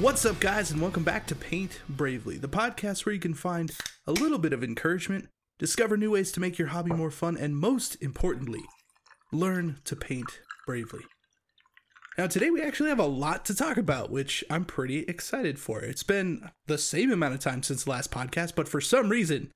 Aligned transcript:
What's 0.00 0.24
up, 0.24 0.38
guys, 0.38 0.70
and 0.70 0.80
welcome 0.80 1.02
back 1.02 1.26
to 1.26 1.34
Paint 1.34 1.80
Bravely, 1.88 2.38
the 2.38 2.48
podcast 2.48 3.04
where 3.04 3.12
you 3.12 3.20
can 3.20 3.34
find 3.34 3.72
a 4.06 4.12
little 4.12 4.38
bit 4.38 4.52
of 4.52 4.62
encouragement, 4.62 5.28
discover 5.58 5.96
new 5.96 6.12
ways 6.12 6.30
to 6.32 6.40
make 6.40 6.56
your 6.56 6.68
hobby 6.68 6.92
more 6.92 7.10
fun, 7.10 7.36
and 7.36 7.56
most 7.56 8.00
importantly, 8.00 8.62
learn 9.32 9.80
to 9.82 9.96
paint 9.96 10.40
bravely. 10.68 11.02
Now, 12.16 12.28
today 12.28 12.48
we 12.48 12.62
actually 12.62 12.90
have 12.90 13.00
a 13.00 13.06
lot 13.06 13.44
to 13.46 13.56
talk 13.56 13.76
about, 13.76 14.08
which 14.08 14.44
I'm 14.48 14.64
pretty 14.64 15.00
excited 15.00 15.58
for. 15.58 15.80
It's 15.80 16.04
been 16.04 16.48
the 16.68 16.78
same 16.78 17.10
amount 17.10 17.34
of 17.34 17.40
time 17.40 17.64
since 17.64 17.82
the 17.82 17.90
last 17.90 18.12
podcast, 18.12 18.54
but 18.54 18.68
for 18.68 18.80
some 18.80 19.08
reason, 19.08 19.50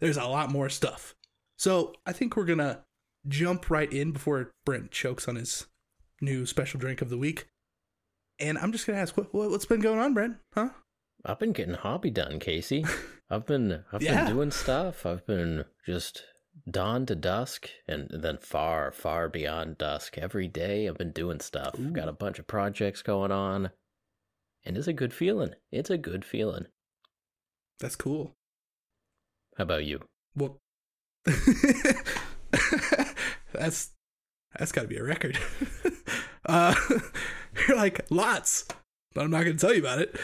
there's 0.00 0.16
a 0.16 0.26
lot 0.26 0.50
more 0.50 0.68
stuff. 0.68 1.14
So 1.56 1.94
I 2.04 2.12
think 2.12 2.36
we're 2.36 2.46
gonna 2.46 2.80
jump 3.28 3.70
right 3.70 3.92
in 3.92 4.10
before 4.10 4.50
Brent 4.66 4.90
chokes 4.90 5.28
on 5.28 5.36
his 5.36 5.66
new 6.20 6.46
special 6.46 6.80
drink 6.80 7.00
of 7.00 7.10
the 7.10 7.18
week. 7.18 7.46
And 8.40 8.58
I'm 8.58 8.72
just 8.72 8.86
gonna 8.86 8.98
ask, 8.98 9.16
what, 9.16 9.32
what 9.32 9.50
what's 9.50 9.66
been 9.66 9.80
going 9.80 9.98
on, 9.98 10.14
Brent? 10.14 10.36
Huh? 10.54 10.70
I've 11.24 11.38
been 11.38 11.52
getting 11.52 11.74
hobby 11.74 12.10
done, 12.10 12.38
Casey. 12.40 12.84
I've 13.30 13.46
been 13.46 13.84
I've 13.92 14.02
Yeah. 14.02 14.24
been 14.24 14.34
doing 14.34 14.50
stuff. 14.50 15.06
I've 15.06 15.26
been 15.26 15.64
just 15.86 16.22
dawn 16.70 17.06
to 17.06 17.14
dusk 17.14 17.68
and 17.88 18.08
then 18.12 18.38
far, 18.38 18.92
far 18.92 19.28
beyond 19.28 19.78
dusk. 19.78 20.18
Every 20.18 20.46
day 20.48 20.86
I've 20.88 20.98
been 20.98 21.12
doing 21.12 21.40
stuff. 21.40 21.78
Ooh. 21.78 21.90
Got 21.90 22.08
a 22.08 22.12
bunch 22.12 22.38
of 22.38 22.46
projects 22.46 23.02
going 23.02 23.32
on. 23.32 23.70
And 24.64 24.76
it's 24.78 24.86
a 24.86 24.92
good 24.92 25.12
feeling. 25.12 25.54
It's 25.72 25.90
a 25.90 25.98
good 25.98 26.24
feeling. 26.24 26.66
That's 27.80 27.96
cool. 27.96 28.36
How 29.56 29.62
about 29.64 29.84
you? 29.84 30.00
Well, 30.36 30.60
that's 33.52 33.90
that's 34.58 34.72
got 34.72 34.82
to 34.82 34.88
be 34.88 34.96
a 34.96 35.02
record. 35.04 35.38
uh, 36.46 36.74
you're 37.68 37.76
like 37.76 38.00
lots, 38.10 38.66
but 39.14 39.24
I'm 39.24 39.30
not 39.30 39.44
going 39.44 39.56
to 39.56 39.60
tell 39.66 39.74
you 39.74 39.80
about 39.80 40.00
it. 40.00 40.16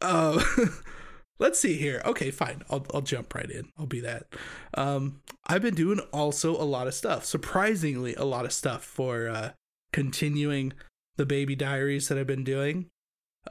Uh, 0.00 0.42
let's 1.38 1.60
see 1.60 1.76
here. 1.76 2.02
Okay, 2.04 2.30
fine. 2.30 2.62
I'll 2.70 2.86
I'll 2.92 3.02
jump 3.02 3.34
right 3.34 3.50
in. 3.50 3.68
I'll 3.78 3.86
be 3.86 4.00
that. 4.00 4.26
Um, 4.74 5.20
I've 5.46 5.62
been 5.62 5.74
doing 5.74 6.00
also 6.12 6.56
a 6.56 6.64
lot 6.64 6.86
of 6.86 6.94
stuff. 6.94 7.24
Surprisingly, 7.24 8.14
a 8.14 8.24
lot 8.24 8.44
of 8.44 8.52
stuff 8.52 8.84
for 8.84 9.28
uh, 9.28 9.50
continuing 9.92 10.72
the 11.16 11.26
baby 11.26 11.54
diaries 11.56 12.08
that 12.08 12.18
I've 12.18 12.26
been 12.26 12.44
doing. 12.44 12.86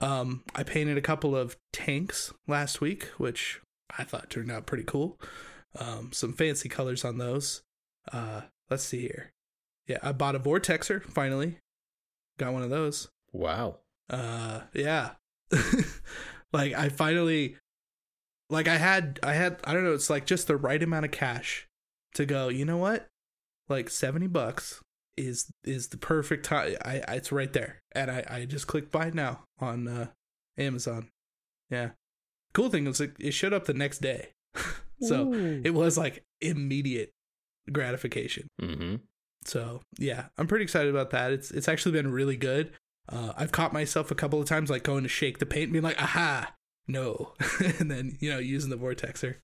Um, 0.01 0.43
I 0.53 0.63
painted 0.63 0.97
a 0.97 1.01
couple 1.01 1.35
of 1.35 1.55
tanks 1.71 2.33
last 2.47 2.81
week, 2.81 3.05
which 3.17 3.61
I 3.97 4.03
thought 4.03 4.29
turned 4.29 4.51
out 4.51 4.65
pretty 4.65 4.83
cool. 4.83 5.19
Um, 5.79 6.11
some 6.11 6.33
fancy 6.33 6.69
colors 6.69 7.05
on 7.05 7.17
those. 7.17 7.61
Uh, 8.11 8.41
let's 8.69 8.83
see 8.83 9.01
here. 9.01 9.31
Yeah, 9.87 9.99
I 10.01 10.11
bought 10.11 10.35
a 10.35 10.39
Vortexer 10.39 11.03
finally. 11.03 11.57
Got 12.37 12.53
one 12.53 12.63
of 12.63 12.69
those. 12.69 13.09
Wow. 13.35 13.79
Uh, 14.09 14.61
yeah. 14.73 15.11
like 16.53 16.73
I 16.73 16.89
finally, 16.89 17.57
like 18.49 18.67
I 18.67 18.77
had, 18.77 19.19
I 19.23 19.33
had, 19.33 19.59
I 19.63 19.73
don't 19.73 19.83
know. 19.83 19.93
It's 19.93 20.09
like 20.09 20.25
just 20.25 20.47
the 20.47 20.57
right 20.57 20.81
amount 20.81 21.05
of 21.05 21.11
cash 21.11 21.67
to 22.15 22.25
go. 22.25 22.47
You 22.47 22.65
know 22.65 22.77
what? 22.77 23.07
Like 23.67 23.89
seventy 23.89 24.27
bucks 24.27 24.81
is 25.17 25.51
is 25.63 25.89
the 25.89 25.97
perfect 25.97 26.45
time. 26.45 26.75
I, 26.83 27.01
I 27.07 27.15
it's 27.15 27.31
right 27.31 27.51
there, 27.51 27.81
and 27.93 28.09
I 28.11 28.23
I 28.29 28.45
just 28.45 28.67
clicked 28.67 28.91
buy 28.91 29.11
now 29.13 29.43
on 29.59 29.87
uh, 29.87 30.07
Amazon. 30.57 31.09
Yeah. 31.69 31.91
Cool 32.53 32.69
thing 32.69 32.85
was 32.85 33.01
it, 33.01 33.13
it 33.19 33.31
showed 33.31 33.53
up 33.53 33.65
the 33.65 33.73
next 33.73 33.99
day, 33.99 34.29
so 35.01 35.33
it 35.33 35.73
was 35.73 35.97
like 35.97 36.23
immediate 36.41 37.11
gratification. 37.71 38.47
Mm-hmm. 38.61 38.95
So 39.43 39.81
yeah, 39.97 40.25
I'm 40.37 40.47
pretty 40.47 40.63
excited 40.63 40.89
about 40.89 41.09
that. 41.09 41.31
It's 41.33 41.51
it's 41.51 41.67
actually 41.67 41.91
been 41.93 42.11
really 42.11 42.37
good. 42.37 42.71
Uh, 43.07 43.33
I've 43.37 43.51
caught 43.51 43.73
myself 43.73 44.09
a 44.11 44.15
couple 44.15 44.39
of 44.39 44.47
times 44.47 44.69
like 44.69 44.83
going 44.83 45.03
to 45.03 45.09
shake 45.09 45.37
the 45.39 45.45
paint 45.45 45.65
and 45.65 45.73
being 45.73 45.83
like, 45.83 46.01
aha, 46.01 46.53
no, 46.87 47.33
and 47.79 47.89
then 47.89 48.17
you 48.19 48.31
know 48.31 48.39
using 48.39 48.69
the 48.69 48.77
vortexer. 48.77 49.35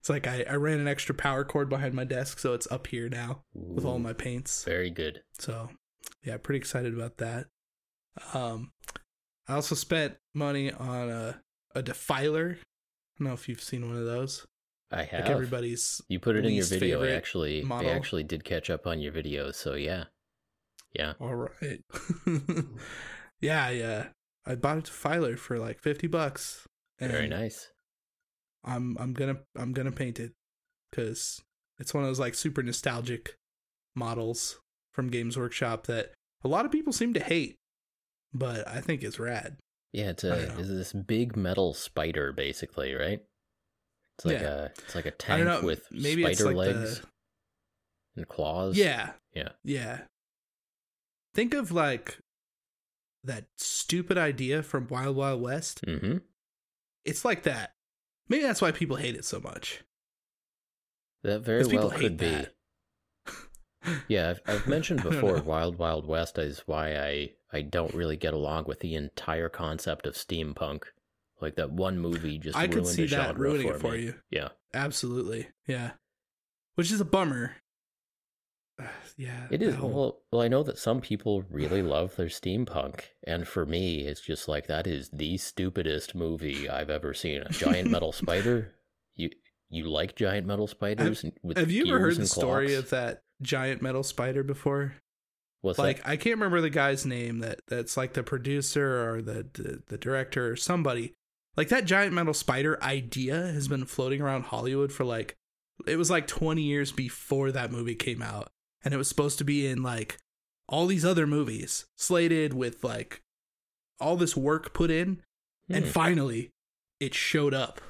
It's 0.00 0.08
like 0.08 0.26
I, 0.26 0.44
I 0.48 0.54
ran 0.54 0.80
an 0.80 0.88
extra 0.88 1.14
power 1.14 1.44
cord 1.44 1.68
behind 1.68 1.92
my 1.92 2.04
desk, 2.04 2.38
so 2.38 2.54
it's 2.54 2.70
up 2.70 2.86
here 2.86 3.08
now 3.08 3.42
with 3.52 3.84
all 3.84 3.98
my 3.98 4.14
paints. 4.14 4.64
Very 4.64 4.90
good. 4.90 5.22
So 5.38 5.68
yeah, 6.24 6.38
pretty 6.38 6.58
excited 6.58 6.94
about 6.94 7.18
that. 7.18 7.46
Um, 8.32 8.72
I 9.46 9.54
also 9.54 9.74
spent 9.74 10.16
money 10.34 10.72
on 10.72 11.10
a 11.10 11.42
a 11.74 11.82
defiler. 11.82 12.58
I 12.60 13.18
don't 13.18 13.28
know 13.28 13.34
if 13.34 13.48
you've 13.48 13.62
seen 13.62 13.86
one 13.86 13.98
of 13.98 14.06
those. 14.06 14.46
I 14.90 15.04
have. 15.04 15.20
Like 15.20 15.30
everybody's 15.30 16.00
you 16.08 16.18
put 16.18 16.36
it 16.36 16.46
in 16.46 16.52
your 16.52 16.64
video. 16.64 17.04
Actually, 17.04 17.62
model. 17.62 17.90
I 17.90 17.92
actually 17.92 18.24
did 18.24 18.44
catch 18.44 18.70
up 18.70 18.86
on 18.86 19.00
your 19.00 19.12
videos. 19.12 19.54
So 19.56 19.74
yeah, 19.74 20.04
yeah. 20.92 21.14
All 21.20 21.34
right. 21.34 21.80
yeah, 23.40 23.70
yeah. 23.70 24.08
I 24.46 24.54
bought 24.54 24.88
a 24.88 24.92
Filer 24.92 25.36
for 25.36 25.58
like 25.58 25.80
fifty 25.80 26.06
bucks. 26.06 26.66
Very 26.98 27.28
nice. 27.28 27.70
I'm 28.64 28.96
I'm 28.98 29.12
gonna 29.14 29.38
I'm 29.56 29.72
gonna 29.72 29.92
paint 29.92 30.18
it 30.20 30.32
because 30.90 31.40
it's 31.78 31.94
one 31.94 32.02
of 32.04 32.08
those 32.10 32.20
like 32.20 32.34
super 32.34 32.62
nostalgic 32.62 33.36
models 33.94 34.58
from 34.92 35.08
Games 35.08 35.36
Workshop 35.36 35.86
that 35.86 36.12
a 36.44 36.48
lot 36.48 36.64
of 36.64 36.72
people 36.72 36.92
seem 36.92 37.14
to 37.14 37.20
hate, 37.20 37.56
but 38.34 38.66
I 38.68 38.80
think 38.80 39.02
it's 39.02 39.18
rad. 39.18 39.56
Yeah, 39.92 40.10
it's 40.10 40.24
a 40.24 40.58
it's 40.58 40.68
this 40.68 40.92
big 40.92 41.36
metal 41.36 41.74
spider, 41.74 42.32
basically, 42.32 42.94
right? 42.94 43.20
It's 44.18 44.24
like 44.26 44.40
Yeah. 44.40 44.54
a 44.54 44.64
it's 44.66 44.94
like 44.94 45.06
a 45.06 45.10
tank 45.10 45.44
know. 45.44 45.62
with 45.62 45.86
Maybe 45.90 46.22
spider 46.22 46.44
like 46.52 46.56
legs 46.56 47.00
the 47.00 47.06
and 48.22 48.28
claws. 48.28 48.76
yeah 48.76 49.12
yeah. 49.34 49.50
yeah. 49.64 50.00
Think 51.34 51.54
of 51.54 51.70
like 51.72 52.18
that 53.24 53.46
stupid 53.56 54.18
idea 54.18 54.62
from 54.62 54.88
Wild 54.88 55.16
Wild 55.16 55.40
West. 55.42 55.82
Mm-hmm. 55.86 56.18
It's 57.04 57.24
like 57.24 57.44
that. 57.44 57.74
Maybe 58.28 58.42
that's 58.42 58.60
why 58.62 58.72
people 58.72 58.96
hate 58.96 59.14
it 59.16 59.24
so 59.24 59.40
much. 59.40 59.82
That 61.22 61.40
very 61.40 61.64
well 61.66 61.90
hate 61.90 62.00
could 62.00 62.16
be. 62.16 62.26
that. 62.26 62.54
Yeah, 64.08 64.30
I've, 64.30 64.40
I've 64.46 64.66
mentioned 64.68 65.02
before. 65.02 65.40
Wild 65.40 65.78
Wild 65.78 66.06
West 66.06 66.38
is 66.38 66.62
why 66.66 66.96
I 66.96 67.30
I 67.52 67.62
don't 67.62 67.94
really 67.94 68.16
get 68.16 68.34
along 68.34 68.64
with 68.66 68.80
the 68.80 68.94
entire 68.94 69.48
concept 69.48 70.06
of 70.06 70.14
steampunk. 70.14 70.84
Like 71.40 71.56
that 71.56 71.72
one 71.72 71.98
movie 71.98 72.38
just 72.38 72.56
I 72.56 72.66
could 72.66 72.76
ruined 72.76 72.88
see 72.88 73.02
the 73.06 73.16
that 73.16 73.26
genre 73.28 73.40
ruining 73.40 73.68
for 73.68 73.74
it 73.74 73.80
for 73.80 73.92
me. 73.92 74.02
you. 74.02 74.14
Yeah, 74.30 74.48
Absolutely. 74.74 75.48
Yeah. 75.66 75.92
Which 76.74 76.92
is 76.92 77.00
a 77.00 77.04
bummer. 77.04 77.56
yeah. 79.16 79.46
it 79.50 79.62
is. 79.62 79.76
Well, 79.76 80.20
well, 80.32 80.42
I 80.42 80.48
know 80.48 80.62
that 80.62 80.78
some 80.78 81.00
people 81.00 81.44
really 81.50 81.82
love 81.82 82.16
their 82.16 82.26
steampunk, 82.26 83.02
and 83.26 83.46
for 83.46 83.66
me, 83.66 84.00
it's 84.00 84.20
just 84.20 84.48
like 84.48 84.66
that 84.66 84.86
is 84.86 85.10
the 85.12 85.36
stupidest 85.38 86.14
movie 86.14 86.68
I've 86.68 86.90
ever 86.90 87.14
seen. 87.14 87.42
A 87.42 87.50
giant 87.50 87.90
metal 87.92 88.12
spider. 88.12 88.72
You 89.16 89.30
you 89.68 89.88
like 89.88 90.16
giant 90.16 90.46
metal 90.46 90.66
spiders 90.66 91.24
with 91.42 91.56
Have 91.56 91.70
you 91.70 91.86
ever 91.88 91.98
heard 91.98 92.16
the 92.16 92.26
story 92.26 92.74
of 92.74 92.90
that 92.90 93.22
giant 93.42 93.82
metal 93.82 94.02
spider 94.02 94.42
before? 94.42 94.94
What's 95.62 95.78
like 95.78 95.98
that? 95.98 96.08
I 96.08 96.16
can't 96.16 96.36
remember 96.36 96.60
the 96.60 96.70
guy's 96.70 97.04
name 97.04 97.40
that 97.40 97.60
that's 97.68 97.96
like 97.96 98.14
the 98.14 98.22
producer 98.22 99.10
or 99.10 99.22
the, 99.22 99.46
the 99.52 99.82
the 99.86 99.98
director 99.98 100.50
or 100.50 100.56
somebody. 100.56 101.14
Like 101.56 101.68
that 101.68 101.84
giant 101.84 102.14
metal 102.14 102.32
spider 102.32 102.82
idea 102.82 103.34
has 103.34 103.68
been 103.68 103.84
floating 103.84 104.22
around 104.22 104.44
Hollywood 104.44 104.92
for 104.92 105.04
like 105.04 105.36
it 105.86 105.96
was 105.96 106.10
like 106.10 106.26
20 106.26 106.62
years 106.62 106.92
before 106.92 107.52
that 107.52 107.72
movie 107.72 107.94
came 107.94 108.22
out 108.22 108.50
and 108.84 108.94
it 108.94 108.96
was 108.96 109.08
supposed 109.08 109.38
to 109.38 109.44
be 109.44 109.66
in 109.66 109.82
like 109.82 110.18
all 110.68 110.86
these 110.86 111.04
other 111.04 111.26
movies 111.26 111.84
slated 111.96 112.54
with 112.54 112.82
like 112.84 113.22
all 113.98 114.16
this 114.16 114.36
work 114.36 114.72
put 114.72 114.90
in 114.90 115.22
and 115.68 115.84
Hmm. 115.84 115.90
finally 115.90 116.50
it 117.00 117.14
showed 117.14 117.54
up. 117.54 117.80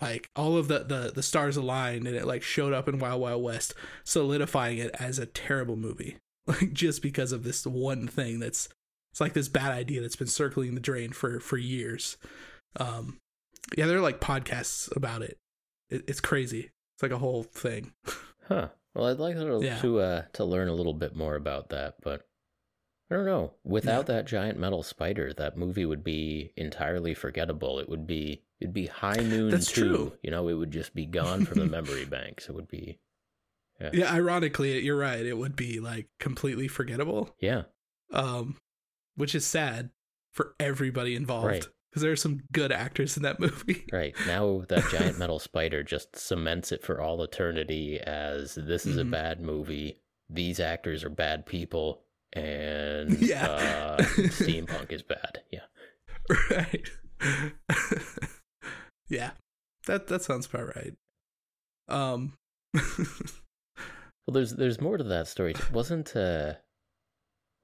Like 0.00 0.28
all 0.34 0.56
of 0.56 0.66
the, 0.68 0.80
the 0.80 1.12
the 1.14 1.22
stars 1.22 1.56
aligned 1.56 2.06
and 2.08 2.16
it 2.16 2.26
like 2.26 2.42
showed 2.42 2.72
up 2.72 2.88
in 2.88 2.98
wild 2.98 3.20
wild 3.20 3.42
west 3.42 3.74
solidifying 4.04 4.78
it 4.78 4.90
as 4.98 5.18
a 5.18 5.26
terrible 5.26 5.76
movie. 5.76 6.16
Like 6.48 6.72
just 6.72 7.02
because 7.02 7.30
of 7.30 7.44
this 7.44 7.64
one 7.64 8.08
thing 8.08 8.40
that's 8.40 8.68
it's 9.12 9.20
like 9.20 9.32
this 9.32 9.48
bad 9.48 9.70
idea 9.70 10.00
that's 10.00 10.16
been 10.16 10.26
circling 10.26 10.74
the 10.74 10.80
drain 10.80 11.12
for 11.12 11.38
for 11.38 11.56
years. 11.56 12.16
Um 12.80 13.18
yeah 13.76 13.86
there 13.86 13.98
are 13.98 14.00
like 14.00 14.18
podcasts 14.20 14.94
about 14.96 15.22
it, 15.22 15.38
it 15.88 16.02
it's 16.08 16.20
crazy. 16.20 16.70
It's 16.96 17.02
like 17.02 17.12
a 17.12 17.18
whole 17.18 17.44
thing. 17.44 17.92
Huh. 18.48 18.68
Well, 18.94 19.06
I'd 19.06 19.18
like 19.18 19.36
to 19.36 19.60
Yeah. 19.62 19.78
to, 19.80 20.00
uh, 20.00 20.22
to 20.34 20.44
learn 20.44 20.68
a 20.68 20.74
little 20.74 20.94
bit 20.94 21.14
more 21.16 21.34
about 21.34 21.70
that, 21.70 21.96
but 22.02 22.28
I 23.10 23.14
don't 23.16 23.26
know. 23.26 23.54
Without 23.64 24.06
that 24.06 24.26
giant 24.26 24.58
metal 24.58 24.82
spider, 24.82 25.32
that 25.34 25.56
movie 25.56 25.84
would 25.84 26.02
be 26.04 26.52
entirely 26.56 27.12
forgettable. 27.14 27.78
It 27.78 27.88
would 27.88 28.06
be 28.06 28.42
it'd 28.60 28.72
be 28.72 28.86
High 28.86 29.16
Noon 29.16 29.50
That's 29.50 29.70
too. 29.72 29.88
true. 29.88 30.12
You 30.22 30.30
know, 30.30 30.48
it 30.48 30.54
would 30.54 30.70
just 30.70 30.94
be 30.94 31.04
gone 31.04 31.44
from 31.44 31.58
the 31.58 31.66
memory 31.66 32.04
banks. 32.04 32.48
It 32.48 32.54
would 32.54 32.68
be 32.68 32.98
yeah 33.92 34.12
ironically 34.14 34.78
you're 34.78 34.96
right 34.96 35.26
it 35.26 35.36
would 35.36 35.56
be 35.56 35.80
like 35.80 36.06
completely 36.20 36.68
forgettable 36.68 37.34
yeah. 37.40 37.62
um 38.12 38.56
which 39.16 39.34
is 39.34 39.44
sad 39.44 39.90
for 40.30 40.54
everybody 40.60 41.16
involved 41.16 41.46
Right. 41.48 41.66
Because 41.92 42.02
there 42.02 42.12
are 42.12 42.16
some 42.16 42.40
good 42.52 42.72
actors 42.72 43.16
in 43.18 43.22
that 43.22 43.38
movie 43.38 43.84
Right. 43.92 44.14
Now 44.26 44.64
that 44.68 44.88
giant 44.90 45.18
metal 45.18 45.38
spider 45.38 45.82
just 45.82 46.16
cements 46.16 46.72
it 46.72 46.82
for 46.82 47.00
all 47.00 47.22
eternity 47.22 48.00
as 48.00 48.54
this 48.54 48.86
is 48.86 48.96
Mhm. 48.96 49.00
a 49.00 49.04
bad 49.04 49.40
movie. 49.40 50.00
These 50.30 50.58
actors 50.60 51.04
are 51.04 51.10
bad 51.10 51.44
people 51.46 52.04
and 52.32 53.18
Yeah. 53.20 53.46
uh, 53.46 53.96
steampunk 53.98 54.90
is 54.92 55.02
bad. 55.02 55.42
Yeah. 55.50 55.66
right 56.50 56.88
yeah, 59.08 59.30
that 59.86 60.06
that 60.08 60.22
sounds 60.22 60.46
about 60.46 60.74
right. 60.74 60.94
Um, 61.88 62.32
Well, 62.74 64.34
there's 64.34 64.52
there's 64.54 64.80
more 64.80 64.96
to 64.96 65.04
that 65.04 65.26
story. 65.28 65.54
Wasn't 65.72 66.14
uh, 66.16 66.54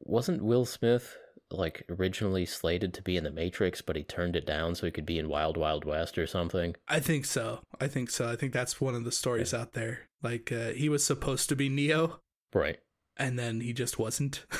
wasn't 0.01 0.43
Will 0.43 0.65
Smith 0.65 1.17
like 1.51 1.85
originally 1.89 2.45
slated 2.45 2.93
to 2.95 3.03
be 3.03 3.17
in 3.17 3.25
the 3.25 3.31
Matrix, 3.31 3.81
but 3.81 3.97
he 3.97 4.03
turned 4.05 4.37
it 4.37 4.47
down 4.47 4.75
so 4.75 4.87
he 4.87 4.93
could 4.93 5.07
be 5.07 5.19
in 5.19 5.29
Wild 5.29 5.57
Wild 5.57 5.85
West 5.85 6.19
or 6.19 6.27
something? 6.27 6.75
I 6.87 7.01
think 7.01 7.25
so. 7.25 7.61
I 7.81 7.87
think 7.89 8.11
so. 8.11 8.29
I 8.29 8.37
think 8.37 8.53
that's 8.53 8.81
one 8.81 8.95
of 8.95 9.05
the 9.05 9.13
stories 9.13 9.55
out 9.55 9.73
there. 9.73 10.09
Like 10.23 10.53
uh, 10.53 10.71
he 10.71 10.89
was 10.89 11.05
supposed 11.05 11.49
to 11.49 11.57
be 11.57 11.69
Neo, 11.69 12.21
Right. 12.53 12.79
and 13.17 13.39
then 13.39 13.61
he 13.61 13.73
just 13.73 13.99
wasn't. 13.99 14.45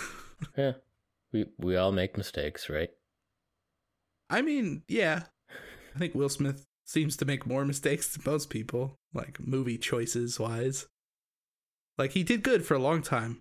Yeah. 0.57 0.75
We 1.33 1.47
we 1.59 1.75
all 1.77 1.91
make 1.91 2.17
mistakes, 2.17 2.71
right? 2.71 2.91
I 4.31 4.41
mean, 4.41 4.83
yeah, 4.87 5.25
I 5.95 5.99
think 5.99 6.15
Will 6.15 6.29
Smith 6.29 6.65
seems 6.85 7.17
to 7.17 7.25
make 7.25 7.45
more 7.45 7.65
mistakes 7.65 8.09
than 8.15 8.23
most 8.25 8.49
people, 8.49 8.95
like 9.13 9.41
movie 9.41 9.79
choices 9.79 10.39
wise. 10.39 10.87
Like 11.99 12.13
he 12.13 12.23
did 12.23 12.43
good 12.45 12.65
for 12.65 12.75
a 12.75 12.79
long 12.79 13.03
time, 13.03 13.41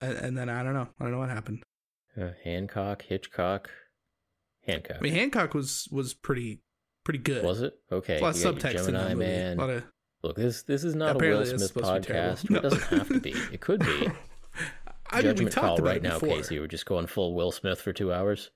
and, 0.00 0.14
and 0.16 0.38
then 0.38 0.48
I 0.48 0.62
don't 0.62 0.72
know. 0.72 0.88
I 0.98 1.04
don't 1.04 1.12
know 1.12 1.18
what 1.18 1.28
happened. 1.28 1.62
Uh, 2.20 2.32
Hancock, 2.44 3.02
Hitchcock, 3.02 3.70
Hancock. 4.66 4.96
I 4.98 5.00
mean, 5.00 5.14
Hancock 5.14 5.54
was 5.54 5.88
was 5.90 6.12
pretty 6.14 6.60
pretty 7.04 7.18
good. 7.20 7.44
was 7.44 7.62
it 7.62 7.74
okay? 7.90 8.18
A 8.18 8.22
lot 8.22 8.34
of 8.34 8.38
you 8.38 8.44
got 8.44 8.52
your 8.62 8.72
subtext 8.72 8.88
in 8.88 8.94
Gemini 8.94 9.08
that 9.08 9.16
movie. 9.16 9.30
Man. 9.30 9.58
A 9.58 9.60
lot 9.60 9.70
of 9.70 9.84
Look, 10.22 10.36
this 10.36 10.62
this 10.64 10.84
is 10.84 10.94
not 10.94 11.16
a 11.16 11.18
Will 11.18 11.46
Smith 11.46 11.60
supposed 11.62 11.86
to 11.86 12.00
be 12.00 12.06
terrible. 12.06 12.36
podcast. 12.36 12.46
but 12.48 12.56
It 12.56 12.62
doesn't 12.62 12.98
have 12.98 13.08
to 13.08 13.20
be. 13.20 13.30
It 13.52 13.60
could 13.60 13.80
be. 13.80 14.08
I 15.12 15.16
mean, 15.22 15.24
we 15.24 15.30
Judgment 15.32 15.52
talked 15.52 15.66
call 15.66 15.78
about 15.78 15.86
right 15.88 16.02
now, 16.02 16.18
before. 16.20 16.36
Casey. 16.36 16.58
We're 16.60 16.66
just 16.68 16.86
going 16.86 17.06
full 17.06 17.34
Will 17.34 17.50
Smith 17.52 17.80
for 17.80 17.92
two 17.92 18.12
hours. 18.12 18.50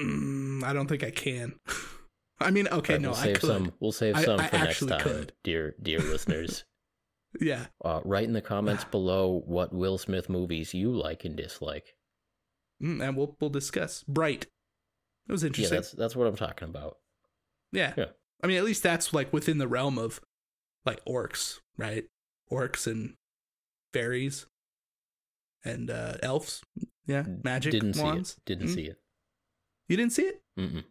Mm, 0.00 0.62
I 0.62 0.72
don't 0.72 0.86
think 0.86 1.02
I 1.04 1.10
can. 1.10 1.58
I 2.40 2.50
mean, 2.52 2.68
okay, 2.68 2.94
Right, 2.94 3.02
no, 3.02 3.10
we'll 3.10 3.18
I 3.18 3.24
save 3.24 3.40
could. 3.40 3.46
some. 3.48 3.72
We'll 3.80 3.92
save 3.92 4.18
some 4.20 4.38
I 4.40 4.46
for 4.46 4.56
next 4.58 4.68
actually 4.68 4.90
time, 4.92 5.00
could. 5.00 5.32
dear 5.42 5.74
dear 5.82 5.98
listeners. 5.98 6.64
Yeah, 7.40 7.66
Uh, 7.84 8.00
write 8.04 8.24
in 8.24 8.32
the 8.32 8.40
comments 8.40 8.84
below 8.90 9.42
what 9.44 9.72
Will 9.74 9.98
Smith 9.98 10.28
movies 10.30 10.72
you 10.72 10.92
like 10.92 11.24
and 11.24 11.36
dislike. 11.36 11.94
Mm, 12.82 13.02
and 13.06 13.16
we'll 13.16 13.36
we'll 13.40 13.50
discuss. 13.50 14.04
Bright. 14.04 14.46
It 15.28 15.32
was 15.32 15.44
interesting. 15.44 15.74
Yeah, 15.74 15.80
that's 15.80 15.92
that's 15.92 16.16
what 16.16 16.26
I'm 16.26 16.36
talking 16.36 16.68
about. 16.68 16.96
Yeah. 17.72 17.92
Yeah. 17.96 18.04
I 18.42 18.46
mean, 18.46 18.56
at 18.56 18.64
least 18.64 18.82
that's 18.82 19.12
like 19.12 19.32
within 19.32 19.58
the 19.58 19.68
realm 19.68 19.98
of 19.98 20.20
like 20.86 21.04
orcs, 21.04 21.58
right? 21.76 22.04
Orcs 22.50 22.86
and 22.86 23.14
fairies 23.92 24.46
and 25.64 25.90
uh 25.90 26.14
elves. 26.22 26.62
Yeah, 27.06 27.24
magic 27.42 27.72
Didn't 27.72 27.96
wands. 27.96 28.30
see 28.30 28.34
it. 28.36 28.44
Didn't 28.46 28.68
Mm. 28.68 28.74
see 28.74 28.84
it. 28.86 28.96
You 29.88 29.96
didn't 29.96 30.12
see 30.12 30.22
it? 30.22 30.42
Mm-mm. 30.58 30.84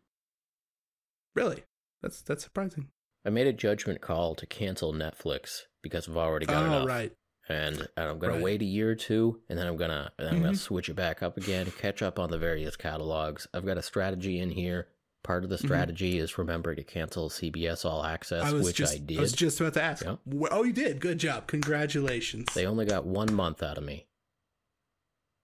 Really? 1.35 1.63
That's 2.01 2.21
that's 2.21 2.43
surprising. 2.43 2.89
I 3.25 3.29
made 3.29 3.47
a 3.47 3.53
judgment 3.53 4.01
call 4.01 4.35
to 4.35 4.45
cancel 4.45 4.93
Netflix 4.93 5.61
because 5.83 6.07
I've 6.07 6.17
already 6.17 6.45
got 6.45 6.63
oh, 6.63 6.65
enough. 6.65 6.87
right. 6.87 7.11
And, 7.49 7.77
and 7.95 8.09
I'm 8.09 8.19
gonna 8.19 8.33
Right. 8.33 8.41
wait 8.43 8.61
a 8.61 8.65
year 8.65 8.89
or 8.91 8.95
two, 8.95 9.41
and 9.49 9.57
then 9.57 9.67
I'm 9.67 9.77
gonna 9.77 10.11
then 10.17 10.27
I'm 10.27 10.41
gonna 10.41 10.53
Mhm. 10.53 10.57
switch 10.57 10.89
it 10.89 10.95
back 10.95 11.21
up 11.23 11.37
again, 11.37 11.71
catch 11.77 12.01
up 12.01 12.19
on 12.19 12.29
the 12.29 12.37
various 12.37 12.75
catalogs. 12.75 13.47
I've 13.53 13.65
got 13.65 13.77
a 13.77 13.81
strategy 13.81 14.39
in 14.39 14.51
here. 14.51 14.87
Part 15.23 15.43
of 15.43 15.49
the 15.49 15.57
Mhm. 15.57 15.65
strategy 15.65 16.17
is 16.19 16.37
remembering 16.37 16.77
to 16.77 16.83
cancel 16.83 17.29
CBS 17.29 17.83
All 17.83 18.03
Access, 18.03 18.43
I 18.45 18.53
which 18.53 18.75
just 18.77 18.95
I 18.95 18.97
did. 18.99 19.17
I 19.17 19.21
was 19.21 19.33
just 19.33 19.59
about 19.59 19.73
to 19.73 19.81
ask. 19.81 20.05
Yeah. 20.05 20.15
Oh, 20.51 20.63
you 20.63 20.71
did. 20.73 20.99
Good 21.01 21.17
job. 21.19 21.47
Congratulations. 21.47 22.47
They 22.53 22.65
only 22.65 22.85
got 22.85 23.05
one 23.05 23.33
month 23.33 23.61
out 23.63 23.77
of 23.77 23.83
me, 23.83 24.07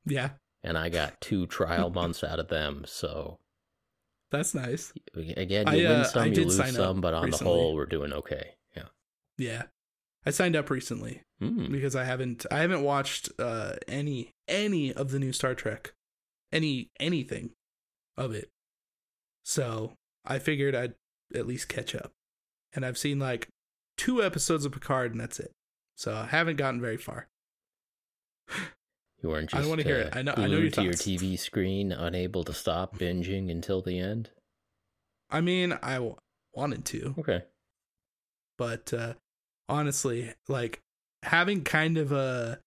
yeah, 0.05 0.31
and 0.61 0.77
I 0.77 0.89
got 0.89 1.19
two 1.21 1.47
trial 1.47 1.89
months 1.89 2.23
out 2.23 2.39
of 2.39 2.47
them. 2.49 2.83
So 2.85 3.39
that's 4.29 4.53
nice. 4.53 4.93
again, 5.15 5.67
I, 5.67 5.75
you 5.75 5.87
uh, 5.87 5.91
win 5.91 5.99
I 6.01 6.03
some, 6.03 6.33
you 6.33 6.45
lose 6.45 6.75
some, 6.75 7.01
but 7.01 7.13
on 7.13 7.25
recently. 7.25 7.45
the 7.45 7.49
whole, 7.59 7.75
we're 7.75 7.85
doing 7.85 8.13
okay. 8.13 8.55
Yeah. 8.75 8.87
Yeah. 9.37 9.63
I 10.25 10.29
signed 10.31 10.55
up 10.55 10.69
recently 10.69 11.23
Mm. 11.43 11.71
because 11.71 11.95
I 11.95 12.03
haven't 12.05 12.45
I 12.51 12.59
haven't 12.59 12.83
watched 12.83 13.29
uh 13.39 13.73
any 13.87 14.31
any 14.47 14.93
of 14.93 15.11
the 15.11 15.19
new 15.19 15.33
Star 15.33 15.53
Trek. 15.55 15.93
Any 16.51 16.89
anything 16.99 17.51
of 18.17 18.33
it. 18.33 18.49
So, 19.43 19.93
I 20.25 20.39
figured 20.39 20.75
I'd 20.75 20.93
at 21.35 21.47
least 21.47 21.67
catch 21.67 21.93
up. 21.95 22.11
And 22.73 22.85
I've 22.85 22.97
seen 22.97 23.19
like 23.19 23.49
two 23.97 24.23
episodes 24.23 24.63
of 24.65 24.71
Picard 24.71 25.11
and 25.11 25.19
that's 25.21 25.39
it. 25.39 25.51
So, 25.97 26.13
I 26.15 26.25
haven't 26.27 26.55
gotten 26.57 26.79
very 26.79 26.97
far. 26.97 27.27
You 29.21 29.29
weren't 29.29 29.53
I 29.53 29.57
just 29.57 29.61
don't 29.63 29.69
wanna 29.69 29.83
hear 29.83 29.97
uh, 29.97 30.07
it. 30.07 30.15
I 30.15 30.21
know- 30.21 30.33
I 30.37 30.47
know 30.47 30.57
your 30.57 30.69
to 30.71 30.83
your. 30.83 30.93
TV 30.93 31.39
screen, 31.39 31.91
unable 31.91 32.43
to 32.43 32.53
stop 32.53 32.97
binging 32.97 33.49
until 33.49 33.81
the 33.81 33.97
end. 33.97 34.29
I 35.29 35.39
mean, 35.41 35.73
I 35.81 35.95
w- 35.95 36.17
wanted 36.53 36.85
to, 36.85 37.15
Okay. 37.17 37.43
but 38.57 38.93
uh 38.93 39.13
honestly, 39.69 40.33
like 40.47 40.81
having 41.23 41.63
kind 41.63 41.97
of 41.97 42.11
a 42.11 42.59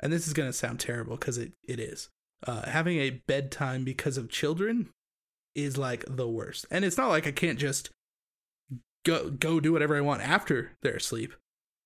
and 0.00 0.12
this 0.12 0.26
is 0.26 0.32
going 0.32 0.48
to 0.48 0.52
sound 0.52 0.80
terrible 0.80 1.16
cuz 1.16 1.38
it 1.38 1.52
it 1.66 1.80
is. 1.80 2.08
Uh 2.46 2.68
having 2.68 2.98
a 2.98 3.10
bedtime 3.10 3.84
because 3.84 4.16
of 4.16 4.28
children 4.30 4.90
is 5.54 5.76
like 5.76 6.04
the 6.08 6.28
worst. 6.28 6.66
And 6.70 6.84
it's 6.84 6.96
not 6.96 7.08
like 7.08 7.26
I 7.26 7.32
can't 7.32 7.58
just 7.58 7.90
go 9.04 9.30
go 9.30 9.60
do 9.60 9.72
whatever 9.72 9.96
I 9.96 10.00
want 10.02 10.22
after 10.22 10.76
they're 10.82 10.96
asleep, 10.96 11.34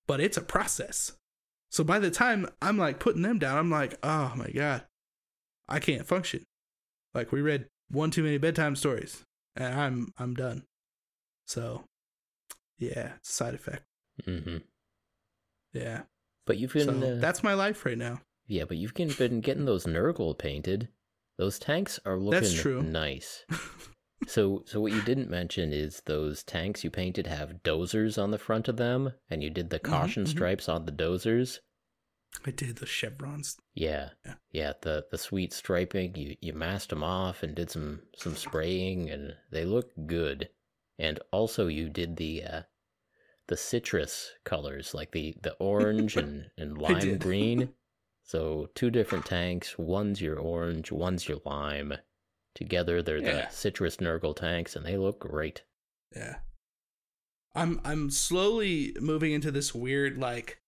but 0.07 0.21
it's 0.21 0.37
a 0.37 0.43
process. 0.43 1.13
So 1.71 1.83
by 1.85 1.99
the 1.99 2.11
time 2.11 2.49
I'm 2.61 2.77
like 2.77 2.99
putting 2.99 3.23
them 3.23 3.39
down, 3.39 3.57
I'm 3.57 3.71
like, 3.71 3.99
"Oh 4.03 4.35
my 4.37 4.51
god. 4.51 4.85
I 5.69 5.81
can't 5.81 6.07
function." 6.07 6.45
Like 7.15 7.33
we 7.33 7.41
read 7.41 7.69
one 7.89 8.11
too 8.11 8.23
many 8.23 8.39
bedtime 8.39 8.77
stories 8.77 9.25
and 9.57 9.75
I'm 9.75 10.13
I'm 10.19 10.35
done. 10.35 10.65
So, 11.47 11.85
yeah, 12.79 13.13
side 13.23 13.55
effect. 13.55 13.85
hmm 14.25 14.59
Yeah. 15.73 16.03
But 16.47 16.59
you've 16.59 16.73
been 16.73 17.01
so 17.01 17.13
uh, 17.17 17.21
that's 17.21 17.43
my 17.43 17.55
life 17.55 17.85
right 17.87 17.99
now. 17.99 18.21
yeah, 18.47 18.65
but 18.65 18.77
you've 18.77 18.95
been 18.95 19.13
been 19.13 19.41
getting 19.41 19.65
those 19.65 19.85
Nurgle 19.87 20.37
painted. 20.37 20.89
Those 21.39 21.59
tanks 21.59 21.99
are 22.05 22.19
looking 22.19 22.41
That's 22.41 22.53
true. 22.55 22.83
nice. 22.83 23.45
So, 24.29 24.63
so 24.67 24.81
what 24.81 24.93
you 24.93 25.03
didn't 25.03 25.31
mention 25.31 25.73
is 25.73 26.03
those 26.07 26.45
tanks 26.45 26.85
you 26.85 26.91
painted 26.91 27.27
have 27.27 27.63
dozers 27.65 28.23
on 28.23 28.31
the 28.31 28.39
front 28.39 28.69
of 28.69 28.77
them, 28.77 29.13
and 29.29 29.43
you 29.43 29.51
did 29.51 29.71
the 29.71 29.81
caution 29.81 30.25
mhm. 30.25 30.29
stripes 30.29 30.69
on 30.69 30.85
the 30.85 30.93
dozers. 30.93 31.59
I 32.47 32.53
did 32.53 32.77
the 32.77 32.87
chevrons. 32.87 33.57
Yeah, 33.75 34.11
Yeah. 34.25 34.35
yeah, 34.53 34.73
the 34.81 35.07
the 35.11 35.19
sweet 35.19 35.53
striping. 35.53 36.15
You 36.15 36.37
you 36.41 36.53
masked 36.53 36.91
them 36.91 37.03
off 37.03 37.43
and 37.43 37.55
did 37.55 37.71
some 37.71 38.03
some 38.17 38.37
spraying, 38.37 39.11
and 39.11 39.35
they 39.51 39.65
look 39.65 39.91
good. 40.07 40.49
And 40.99 41.19
also, 41.33 41.67
you 41.67 41.89
did 41.89 42.17
the 42.17 42.45
uh, 42.45 42.63
the 43.53 43.57
citrus 43.59 44.33
colors, 44.45 44.95
like 44.95 45.11
the 45.13 45.35
the 45.43 45.53
orange 45.61 46.17
and 46.17 46.51
and 46.57 46.79
lime 46.79 47.19
green. 47.19 47.69
So 48.25 48.71
two 48.75 48.89
different 48.89 49.27
tanks. 49.27 49.77
One's 49.77 50.23
your 50.23 50.39
orange, 50.39 50.91
one's 50.91 51.29
your 51.29 51.39
lime. 51.45 51.93
Together, 52.55 53.03
they're 53.03 53.19
Yeah. 53.19 53.47
the 53.47 53.53
citrus 53.53 53.97
Nurgle 53.99 54.35
tanks, 54.35 54.75
and 54.75 54.87
they 54.87 54.97
look 54.97 55.19
great. 55.19 55.65
Yeah. 56.17 56.37
I'm 57.55 57.81
I'm 57.85 58.09
slowly 58.11 58.97
moving 59.01 59.33
into 59.33 59.51
this 59.51 59.75
weird 59.75 60.17
like 60.17 60.61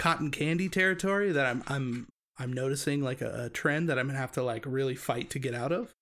cotton 0.00 0.30
candy 0.32 0.68
territory 0.68 1.30
that 1.30 1.46
I'm 1.46 1.62
I'm 1.68 2.08
I'm 2.38 2.52
noticing 2.52 3.02
like 3.02 3.20
a, 3.20 3.44
a 3.44 3.50
trend 3.50 3.88
that 3.88 3.98
I'm 4.00 4.08
gonna 4.08 4.18
have 4.18 4.32
to 4.32 4.42
like 4.42 4.64
really 4.66 4.96
fight 4.96 5.30
to 5.30 5.38
get 5.38 5.54
out 5.54 5.70
of. 5.70 5.94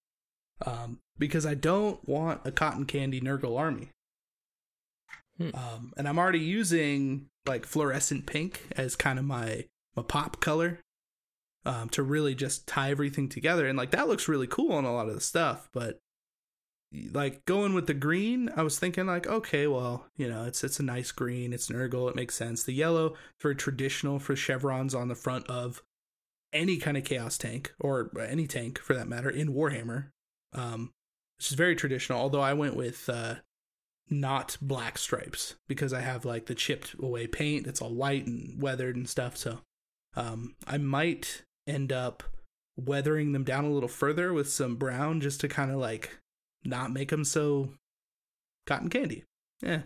Um, 0.65 1.01
because 1.19 1.45
I 1.45 1.55
don't 1.55 2.09
want 2.09 2.41
a 2.47 2.53
cotton 2.53 2.87
candy 2.87 3.21
Nurgle 3.21 3.59
army. 3.59 3.91
Hmm. 5.41 5.51
Um, 5.55 5.93
and 5.97 6.07
I'm 6.09 6.19
already 6.19 6.41
using 6.41 7.27
like 7.47 7.65
fluorescent 7.65 8.27
pink 8.27 8.69
as 8.77 8.97
kind 8.97 9.19
of 9.19 9.25
my 9.25 9.65
my 9.97 10.03
pop 10.03 10.41
color. 10.41 10.81
Um, 11.67 11.91
to 11.91 12.03
really 12.03 12.35
just 12.35 12.67
tie 12.67 12.91
everything 12.91 13.29
together. 13.29 13.67
And 13.67 13.77
like 13.77 13.91
that 13.91 14.09
looks 14.09 14.29
really 14.29 14.47
cool 14.47 14.73
on 14.73 14.87
a 14.87 14.95
lot 14.95 15.09
of 15.09 15.15
the 15.15 15.21
stuff, 15.21 15.69
but 15.75 16.01
like 17.13 17.45
going 17.45 17.75
with 17.75 17.87
the 17.87 17.93
green, 17.93 18.51
I 18.57 18.63
was 18.63 18.79
thinking 18.79 19.07
like, 19.07 19.27
okay, 19.27 19.67
well, 19.67 20.07
you 20.17 20.27
know, 20.27 20.45
it's 20.45 20.65
it's 20.65 20.81
a 20.81 20.83
nice 20.83 21.13
green, 21.13 21.53
it's 21.53 21.69
Nurgle, 21.69 22.09
it 22.09 22.17
makes 22.17 22.35
sense. 22.35 22.65
The 22.65 22.73
yellow, 22.73 23.15
very 23.41 23.55
traditional 23.55 24.19
for 24.19 24.35
chevrons 24.35 24.95
on 24.95 25.09
the 25.09 25.15
front 25.15 25.47
of 25.49 25.83
any 26.53 26.79
kind 26.79 26.97
of 26.97 27.05
chaos 27.05 27.39
tank 27.39 27.75
or 27.79 28.11
any 28.19 28.47
tank 28.47 28.79
for 28.79 28.95
that 28.95 29.09
matter 29.09 29.31
in 29.31 29.55
Warhammer. 29.55 30.07
Um, 30.53 30.93
which 31.39 31.51
is 31.51 31.57
very 31.57 31.77
traditional. 31.77 32.21
Although 32.21 32.41
I 32.41 32.55
went 32.55 32.75
with 32.75 33.09
uh, 33.09 33.37
not 34.11 34.57
black 34.61 34.99
stripes 34.99 35.55
because 35.69 35.93
I 35.93 36.01
have 36.01 36.25
like 36.25 36.47
the 36.47 36.55
chipped 36.55 36.95
away 37.01 37.27
paint 37.29 37.65
that's 37.65 37.81
all 37.81 37.95
white 37.95 38.27
and 38.27 38.61
weathered 38.61 38.97
and 38.97 39.09
stuff. 39.09 39.37
So 39.37 39.61
um, 40.17 40.55
I 40.67 40.79
might 40.79 41.43
end 41.67 41.93
up 41.93 42.23
weathering 42.77 43.33
them 43.33 43.45
down 43.45 43.65
a 43.65 43.71
little 43.71 43.89
further 43.89 44.33
with 44.33 44.51
some 44.51 44.75
brown 44.77 45.21
just 45.21 45.41
to 45.43 45.49
kind 45.49 45.71
of 45.71 45.77
like 45.77 46.19
not 46.65 46.91
make 46.93 47.11
them 47.11 47.25
so 47.25 47.75
cotton 48.67 48.89
candy. 48.89 49.25
Yeah, 49.63 49.83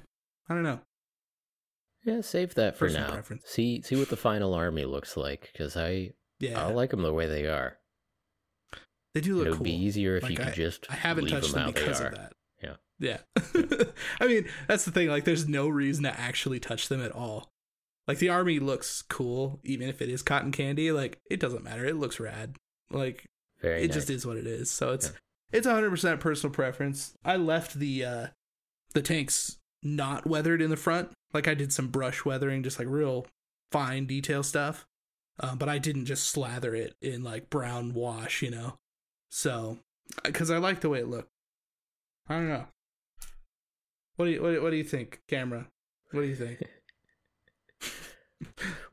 I 0.49 0.55
don't 0.55 0.63
know. 0.63 0.81
Yeah, 2.05 2.21
save 2.21 2.55
that 2.55 2.77
for 2.77 2.87
Personal 2.87 3.09
now. 3.09 3.15
preference. 3.15 3.45
See 3.47 3.83
see 3.83 3.97
what 3.97 4.09
the 4.11 4.17
final 4.17 4.55
army 4.55 4.85
looks 4.85 5.17
like, 5.17 5.51
because 5.53 5.77
I 5.77 6.13
Yeah, 6.41 6.63
I 6.65 6.71
like 6.71 6.91
them 6.91 7.03
the 7.03 7.13
way 7.15 7.27
they 7.27 7.47
are. 7.47 7.79
they 9.15 9.21
do 9.21 9.37
look. 9.37 9.47
It 9.47 9.51
would 9.51 9.57
cool. 9.59 9.65
be 9.65 9.75
easier 9.75 10.17
if 10.17 10.23
Like, 10.23 10.33
you 10.33 10.37
could 10.39 10.49
I- 10.49 10.53
just 10.53 10.87
I 10.91 10.95
haven't 10.95 11.25
leave 11.25 11.35
touched 11.35 11.53
them 11.55 11.65
them 11.67 11.73
because 11.75 12.01
of 12.01 12.13
that. 12.15 12.33
Yeah. 13.05 13.19
Yeah. 13.55 13.85
I 14.21 14.27
mean, 14.27 14.49
that's 14.67 14.85
the 14.85 14.91
thing. 14.91 15.09
Like, 15.09 15.25
there's 15.25 15.49
no 15.49 15.69
reason 15.69 16.05
to 16.05 16.19
actually 16.19 16.61
touch 16.61 16.89
them 16.89 17.03
at 17.03 17.13
all. 17.13 17.51
Like, 18.09 18.19
the 18.19 18.29
army 18.29 18.59
looks 18.59 19.03
cool, 19.03 19.61
even 19.65 19.89
if 19.89 20.03
it 20.03 20.09
is 20.09 20.23
cotton 20.23 20.53
candy. 20.53 20.93
Like, 20.93 21.19
it 21.31 21.41
doesn't 21.41 21.65
matter. 21.65 21.85
It 21.85 21.97
looks 21.97 22.21
rad. 22.21 22.57
Like, 22.91 23.27
Very 23.61 23.83
it 23.83 23.89
nice. 23.89 23.95
just 23.95 24.11
is 24.11 24.27
what 24.27 24.37
it 24.37 24.47
is. 24.47 24.71
So 24.71 24.93
it's 24.93 25.13
it's 25.53 25.67
100% 25.67 26.21
personal 26.21 26.53
preference. 26.53 27.15
I 27.25 27.37
left 27.37 27.75
the 27.75 28.05
uh 28.05 28.27
the 28.93 29.03
tanks 29.03 29.59
not 29.83 30.27
weathered 30.27 30.63
in 30.63 30.71
the 30.71 30.77
front. 30.77 31.11
Like, 31.33 31.49
I 31.49 31.55
did 31.55 31.73
some 31.73 31.89
brush 31.89 32.25
weathering, 32.25 32.63
just 32.63 32.79
like 32.79 32.89
real 32.89 33.27
fine 33.73 34.07
detail 34.07 34.43
stuff. 34.43 34.87
Um, 35.41 35.59
but 35.59 35.69
I 35.69 35.79
didn't 35.79 36.07
just 36.07 36.29
slather 36.29 36.75
it 36.75 36.95
in 37.03 37.25
like 37.25 37.51
brown 37.51 37.93
wash, 37.93 38.41
you 38.41 38.51
know. 38.51 38.79
So, 39.31 39.79
because 40.23 40.51
I 40.51 40.59
like 40.59 40.81
the 40.81 40.89
way 40.89 41.01
it 41.01 41.09
looked. 41.09 41.31
I 42.29 42.35
don't 42.35 42.49
know. 42.49 42.67
What 44.17 44.27
do 44.27 44.31
you 44.33 44.43
what, 44.43 44.51
do- 44.53 44.63
what 44.63 44.71
do 44.71 44.77
you 44.77 44.85
think, 44.85 45.23
camera? 45.29 45.69
What 46.13 46.21
do 46.23 46.27
you 46.27 46.37
think? 46.37 46.61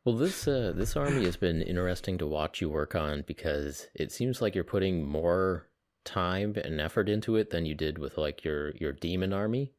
Well, 0.04 0.16
this 0.16 0.48
uh, 0.48 0.74
this 0.76 0.96
army 0.96 1.26
has 1.26 1.38
been 1.38 1.62
interesting 1.62 2.18
to 2.20 2.26
watch 2.28 2.60
you 2.62 2.70
work 2.70 2.96
on 2.96 3.24
because 3.28 3.88
it 3.94 4.12
seems 4.12 4.42
like 4.42 4.56
you're 4.56 4.64
putting 4.64 5.06
more 5.08 5.68
time 6.06 6.56
and 6.64 6.82
effort 6.82 7.08
into 7.10 7.36
it 7.36 7.52
than 7.52 7.66
you 7.66 7.76
did 7.76 8.00
with 8.00 8.18
like 8.18 8.44
your 8.44 8.72
your 8.78 8.94
demon 8.94 9.32
army. 9.34 9.74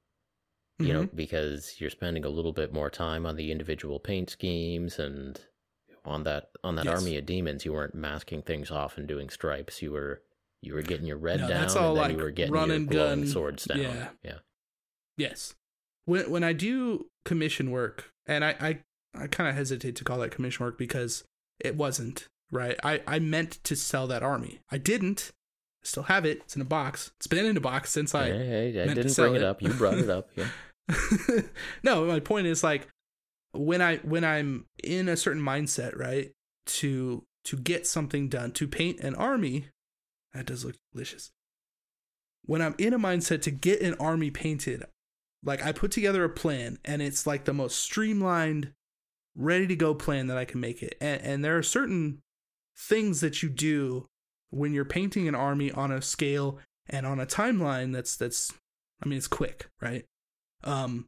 You 0.78 0.92
know, 0.92 1.02
Mhm. 1.04 1.16
because 1.16 1.80
you're 1.80 1.90
spending 1.90 2.24
a 2.24 2.28
little 2.28 2.52
bit 2.52 2.72
more 2.72 2.90
time 2.90 3.24
on 3.26 3.36
the 3.36 3.50
individual 3.50 3.98
paint 3.98 4.30
schemes 4.30 4.98
and 4.98 5.40
on 6.04 6.22
that 6.24 6.50
on 6.62 6.76
that 6.76 6.84
Yes. 6.84 6.98
army 7.00 7.16
of 7.16 7.26
demons. 7.26 7.64
You 7.64 7.72
weren't 7.72 7.94
masking 7.94 8.42
things 8.42 8.70
off 8.70 8.98
and 8.98 9.08
doing 9.08 9.28
stripes. 9.30 9.82
You 9.82 9.92
were 9.92 10.22
you 10.60 10.74
were 10.74 10.82
getting 10.82 11.06
your 11.06 11.18
red 11.18 11.40
No, 11.40 11.48
down, 11.48 11.62
and 11.64 11.70
then 11.70 11.94
like, 11.94 12.12
you 12.12 12.18
were 12.18 12.30
getting 12.30 12.54
your 12.54 12.66
glowing 12.66 12.86
gun. 12.86 13.26
swords 13.26 13.64
down. 13.64 13.80
Yeah. 13.80 14.08
yeah. 14.22 14.38
Yes. 15.22 15.54
When 16.04 16.28
when 16.30 16.42
I 16.42 16.52
do 16.52 17.06
commission 17.24 17.70
work, 17.70 18.10
and 18.26 18.44
I 18.44 18.56
I, 18.60 18.78
I 19.14 19.26
kind 19.28 19.48
of 19.48 19.54
hesitate 19.54 19.94
to 19.96 20.04
call 20.04 20.18
that 20.18 20.32
commission 20.32 20.64
work 20.64 20.76
because 20.76 21.22
it 21.60 21.76
wasn't 21.76 22.26
right. 22.50 22.76
I 22.82 23.02
I 23.06 23.20
meant 23.20 23.62
to 23.64 23.76
sell 23.76 24.08
that 24.08 24.24
army. 24.24 24.58
I 24.70 24.78
didn't. 24.78 25.30
I 25.82 25.86
still 25.86 26.02
have 26.04 26.24
it. 26.24 26.38
It's 26.38 26.56
in 26.56 26.62
a 26.62 26.66
box. 26.66 27.12
It's 27.18 27.28
been 27.28 27.46
in 27.46 27.56
a 27.56 27.60
box 27.60 27.90
since 27.90 28.14
I. 28.14 28.26
Hey, 28.30 28.72
hey, 28.72 28.82
I 28.82 28.86
meant 28.86 28.96
didn't 28.96 29.12
sell 29.12 29.26
bring 29.26 29.36
it 29.36 29.42
it. 29.42 29.46
up. 29.46 29.62
You 29.62 29.72
brought 29.72 29.98
it 29.98 30.10
up. 30.10 30.28
Yeah. 30.34 30.48
no, 31.84 32.04
my 32.04 32.18
point 32.18 32.48
is 32.48 32.64
like 32.64 32.88
when 33.52 33.80
I 33.80 33.98
when 33.98 34.24
I'm 34.24 34.66
in 34.82 35.08
a 35.08 35.16
certain 35.16 35.42
mindset, 35.42 35.96
right, 35.96 36.32
to 36.66 37.22
to 37.44 37.56
get 37.56 37.86
something 37.86 38.28
done, 38.28 38.50
to 38.52 38.66
paint 38.66 38.98
an 39.00 39.14
army, 39.14 39.66
that 40.34 40.46
does 40.46 40.64
look 40.64 40.76
delicious. 40.92 41.30
When 42.44 42.60
I'm 42.60 42.74
in 42.78 42.92
a 42.92 42.98
mindset 42.98 43.42
to 43.42 43.50
get 43.52 43.82
an 43.82 43.94
army 44.00 44.30
painted, 44.30 44.84
like 45.44 45.64
I 45.64 45.72
put 45.72 45.90
together 45.90 46.24
a 46.24 46.28
plan 46.28 46.78
and 46.84 47.02
it's 47.02 47.26
like 47.26 47.44
the 47.44 47.52
most 47.52 47.78
streamlined, 47.78 48.72
ready 49.36 49.66
to 49.66 49.76
go 49.76 49.94
plan 49.94 50.26
that 50.28 50.38
I 50.38 50.44
can 50.44 50.60
make 50.60 50.82
it. 50.82 50.96
And 51.00 51.20
and 51.22 51.44
there 51.44 51.58
are 51.58 51.62
certain 51.62 52.22
things 52.76 53.20
that 53.20 53.42
you 53.42 53.48
do 53.48 54.06
when 54.50 54.72
you're 54.72 54.84
painting 54.84 55.28
an 55.28 55.34
army 55.34 55.70
on 55.70 55.90
a 55.90 56.02
scale 56.02 56.58
and 56.88 57.06
on 57.06 57.20
a 57.20 57.26
timeline 57.26 57.92
that's 57.92 58.16
that's 58.16 58.52
I 59.02 59.08
mean 59.08 59.18
it's 59.18 59.28
quick, 59.28 59.68
right? 59.80 60.04
um 60.64 61.06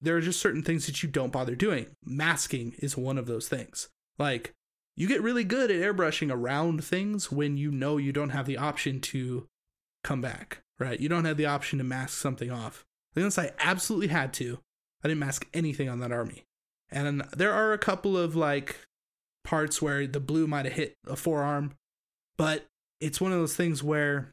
there 0.00 0.16
are 0.16 0.20
just 0.20 0.40
certain 0.40 0.62
things 0.62 0.86
that 0.86 1.02
you 1.02 1.08
don't 1.08 1.32
bother 1.32 1.54
doing 1.54 1.86
masking 2.04 2.74
is 2.78 2.96
one 2.96 3.18
of 3.18 3.26
those 3.26 3.48
things 3.48 3.88
like 4.18 4.52
you 4.94 5.06
get 5.06 5.22
really 5.22 5.44
good 5.44 5.70
at 5.70 5.80
airbrushing 5.80 6.32
around 6.32 6.84
things 6.84 7.30
when 7.30 7.56
you 7.56 7.70
know 7.70 7.96
you 7.96 8.12
don't 8.12 8.30
have 8.30 8.46
the 8.46 8.56
option 8.56 9.00
to 9.00 9.46
come 10.04 10.20
back 10.20 10.62
right 10.78 11.00
you 11.00 11.08
don't 11.08 11.24
have 11.24 11.36
the 11.36 11.46
option 11.46 11.78
to 11.78 11.84
mask 11.84 12.18
something 12.18 12.50
off 12.50 12.84
unless 13.22 13.38
i 13.38 13.50
absolutely 13.58 14.08
had 14.08 14.32
to 14.32 14.58
i 15.02 15.08
didn't 15.08 15.20
mask 15.20 15.46
anything 15.54 15.88
on 15.88 16.00
that 16.00 16.12
army 16.12 16.44
and 16.90 17.22
there 17.36 17.52
are 17.52 17.72
a 17.72 17.78
couple 17.78 18.16
of 18.16 18.36
like 18.36 18.86
parts 19.44 19.80
where 19.80 20.06
the 20.06 20.20
blue 20.20 20.46
might 20.46 20.64
have 20.64 20.74
hit 20.74 20.94
a 21.06 21.16
forearm 21.16 21.74
but 22.36 22.66
it's 23.00 23.20
one 23.20 23.32
of 23.32 23.38
those 23.38 23.56
things 23.56 23.82
where 23.82 24.32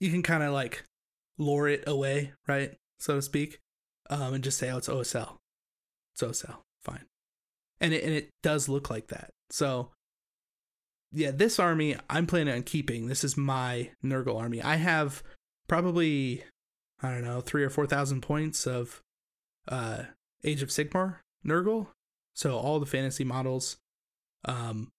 you 0.00 0.10
can 0.10 0.22
kind 0.22 0.42
of 0.42 0.52
like 0.52 0.84
lure 1.38 1.68
it 1.68 1.84
away, 1.86 2.32
right? 2.46 2.76
So 2.98 3.16
to 3.16 3.22
speak, 3.22 3.60
um, 4.10 4.34
and 4.34 4.44
just 4.44 4.58
say, 4.58 4.70
oh, 4.70 4.78
it's 4.78 4.88
OSL. 4.88 5.36
It's 6.12 6.22
OSL. 6.22 6.56
Fine. 6.82 7.04
And 7.80 7.92
it, 7.92 8.04
and 8.04 8.12
it 8.12 8.30
does 8.42 8.68
look 8.68 8.90
like 8.90 9.08
that. 9.08 9.30
So, 9.50 9.90
yeah, 11.12 11.30
this 11.30 11.58
army 11.58 11.96
I'm 12.10 12.26
planning 12.26 12.54
on 12.54 12.62
keeping. 12.62 13.06
This 13.06 13.24
is 13.24 13.36
my 13.36 13.90
Nurgle 14.04 14.38
army. 14.40 14.62
I 14.62 14.76
have 14.76 15.22
probably, 15.68 16.44
I 17.02 17.10
don't 17.10 17.24
know, 17.24 17.40
three 17.40 17.64
or 17.64 17.70
4,000 17.70 18.20
points 18.20 18.66
of 18.66 19.02
uh, 19.68 20.04
Age 20.42 20.62
of 20.62 20.68
Sigmar 20.68 21.16
Nurgle. 21.46 21.88
So 22.34 22.56
all 22.56 22.80
the 22.80 22.86
fantasy 22.86 23.24
models, 23.24 23.76
um, 24.44 24.90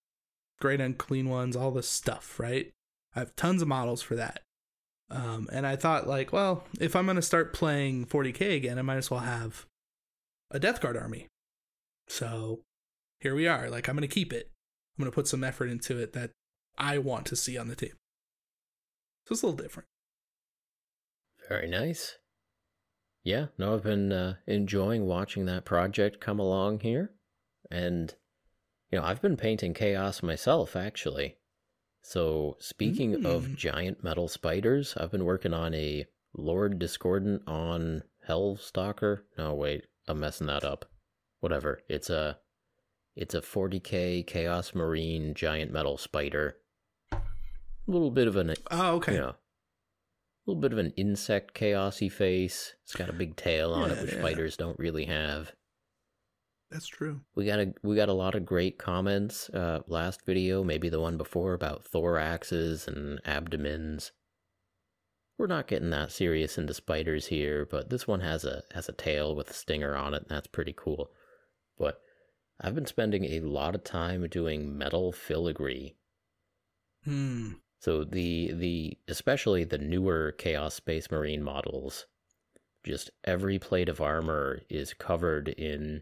great 0.60 0.82
unclean 0.82 1.30
ones, 1.30 1.56
all 1.56 1.72
this 1.72 1.90
stuff, 1.90 2.40
right? 2.40 2.72
I 3.16 3.20
have 3.20 3.36
tons 3.36 3.62
of 3.62 3.68
models 3.68 4.02
for 4.02 4.16
that. 4.16 4.42
Um, 5.10 5.48
and 5.52 5.68
I 5.68 5.76
thought, 5.76 6.08
like, 6.08 6.34
well, 6.34 6.64
if 6.80 6.96
I'm 6.96 7.06
going 7.06 7.16
to 7.16 7.22
start 7.22 7.54
playing 7.54 8.06
40k 8.08 8.56
again, 8.56 8.80
I 8.80 8.82
might 8.82 8.98
as 8.98 9.12
well 9.12 9.22
have 9.22 9.66
a 10.52 10.60
Death 10.60 10.82
Guard 10.82 10.98
army. 10.98 11.28
So 12.08 12.62
here 13.20 13.36
we 13.36 13.48
are. 13.48 13.70
Like, 13.70 13.88
I'm 13.88 13.96
going 13.96 14.08
to 14.08 14.14
keep 14.14 14.34
it. 14.34 14.50
I'm 14.98 15.04
going 15.04 15.12
to 15.12 15.16
put 15.16 15.28
some 15.28 15.44
effort 15.44 15.70
into 15.70 15.98
it 16.00 16.14
that 16.14 16.32
I 16.78 16.98
want 16.98 17.26
to 17.28 17.36
see 17.36 17.58
on 17.58 17.68
the 17.68 17.76
table. 17.76 17.98
So 19.28 19.34
it's 19.34 19.44
a 19.44 19.48
little 19.48 19.62
different. 19.62 19.88
Very 21.50 21.68
nice. 21.70 22.18
Yeah, 23.24 23.48
no, 23.58 23.74
I've 23.76 23.84
been 23.84 24.12
uh, 24.12 24.36
enjoying 24.46 25.06
watching 25.06 25.46
that 25.46 25.66
project 25.66 26.20
come 26.20 26.40
along 26.40 26.82
here. 26.82 27.12
And, 27.72 28.14
you 28.92 29.00
know, 29.00 29.06
I've 29.06 29.22
been 29.22 29.38
painting 29.38 29.74
chaos 29.74 30.22
myself, 30.22 30.76
actually. 30.76 31.38
So, 32.04 32.56
speaking 32.60 33.16
Mm. 33.16 33.26
of 33.26 33.56
giant 33.56 34.04
metal 34.04 34.28
spiders, 34.28 34.96
I've 34.96 35.10
been 35.12 35.26
working 35.26 35.54
on 35.54 35.74
a 35.74 36.06
Lord 36.38 36.78
Discordant 36.78 37.42
on 37.48 38.04
Helstalker. 38.28 39.24
No, 39.40 39.56
wait, 39.56 39.86
I'm 40.08 40.20
messing 40.20 40.46
that 40.48 40.64
up. 40.64 40.86
Whatever. 41.40 41.82
It's 41.90 42.10
a 42.10 42.40
it's 43.16 43.34
a 43.34 43.42
40k 43.42 44.28
Chaos 44.28 44.76
Marine 44.76 45.34
giant 45.34 45.72
metal 45.72 45.98
spider. 45.98 46.58
A 47.14 47.22
little 47.88 48.12
bit 48.12 48.28
of 48.28 48.36
an 48.36 48.54
Oh, 48.70 48.96
okay. 48.98 49.14
you 49.14 49.20
know, 49.20 49.36
a 50.46 50.52
little 50.52 50.62
bit 50.62 50.74
of 50.74 50.78
an 50.78 50.94
insect 50.96 51.56
chaosy 51.56 52.12
face. 52.12 52.74
It's 52.84 52.96
got 52.96 53.10
a 53.10 53.14
big 53.14 53.36
tail 53.36 53.74
on 53.74 53.92
it, 53.92 54.02
which 54.02 54.14
yeah. 54.14 54.20
spiders 54.20 54.58
don't 54.58 54.78
really 54.78 55.06
have. 55.06 55.52
That's 56.70 56.88
true. 56.88 57.22
We 57.36 57.46
got 57.46 57.60
a 57.60 57.74
we 57.84 57.96
got 57.96 58.10
a 58.10 58.14
lot 58.14 58.36
of 58.36 58.46
great 58.46 58.78
comments 58.78 59.50
uh, 59.50 59.82
last 59.88 60.26
video, 60.26 60.64
maybe 60.64 60.90
the 60.90 61.00
one 61.00 61.18
before 61.18 61.54
about 61.54 61.86
thoraxes 61.86 62.88
and 62.88 63.20
abdomens. 63.26 64.12
We're 65.38 65.48
not 65.48 65.68
getting 65.68 65.90
that 65.92 66.12
serious 66.12 66.58
into 66.58 66.74
spiders 66.74 67.28
here, 67.28 67.68
but 67.70 67.90
this 67.90 68.08
one 68.08 68.22
has 68.22 68.46
a 68.46 68.64
has 68.74 68.88
a 68.88 68.94
tail 68.94 69.36
with 69.36 69.50
a 69.50 69.54
stinger 69.54 69.96
on 69.96 70.14
it, 70.14 70.24
and 70.24 70.30
that's 70.30 70.48
pretty 70.48 70.74
cool. 70.76 71.12
But 71.78 72.02
I've 72.60 72.76
been 72.76 72.86
spending 72.86 73.26
a 73.26 73.42
lot 73.42 73.76
of 73.76 73.84
time 73.84 74.28
doing 74.28 74.78
metal 74.78 75.12
filigree. 75.12 75.96
Hmm. 77.04 77.54
So 77.86 78.04
the 78.04 78.52
the 78.52 78.98
especially 79.08 79.64
the 79.64 79.78
newer 79.78 80.32
Chaos 80.32 80.74
Space 80.74 81.12
Marine 81.12 81.44
models, 81.44 82.08
just 82.84 83.12
every 83.24 83.60
plate 83.60 83.90
of 83.90 84.02
armor 84.02 84.62
is 84.72 84.96
covered 84.96 85.50
in 85.50 86.02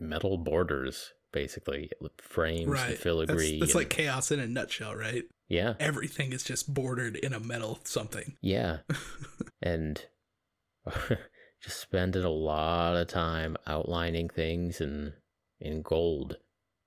metal 0.00 0.38
borders, 0.38 1.12
basically 1.30 1.90
frames 2.16 2.68
Right. 2.70 2.88
and 2.92 2.98
filigree. 2.98 3.60
That's 3.60 3.74
like 3.74 3.90
chaos 3.90 4.30
in 4.30 4.40
a 4.40 4.46
nutshell, 4.46 4.94
right? 4.94 5.24
yeah, 5.46 5.74
Everything 5.78 6.32
is 6.32 6.42
just 6.42 6.72
bordered 6.72 7.16
in 7.16 7.34
a 7.34 7.40
metal 7.40 7.80
something. 7.84 8.38
yeah, 8.40 8.78
and 9.60 10.06
just 11.62 11.80
spending 11.80 12.24
a 12.24 12.30
lot 12.30 12.96
of 12.96 13.08
time 13.08 13.58
outlining 13.66 14.30
things 14.30 14.80
in 14.80 15.12
in 15.60 15.82
gold. 15.82 16.38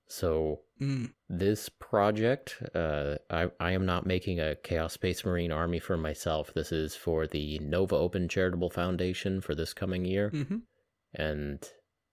So 0.08 0.62
Mm. 0.82 1.12
this 1.30 1.70
project, 1.70 2.58
uh, 2.74 3.18
I, 3.30 3.52
I 3.60 3.72
am 3.72 3.86
not 3.86 4.08
making 4.08 4.40
a 4.40 4.56
Chaos 4.56 4.94
Space 4.94 5.24
Marine 5.24 5.52
army 5.52 5.80
for 5.80 5.96
myself. 5.96 6.52
This 6.56 6.72
is 6.72 6.96
for 6.96 7.28
the 7.28 7.60
Nova 7.60 7.96
Open 7.96 8.28
Charitable 8.28 8.72
Foundation 8.72 9.42
for 9.42 9.54
this 9.54 9.74
coming 9.74 10.06
year. 10.06 10.30
hmm 10.30 10.58
And 11.14 11.64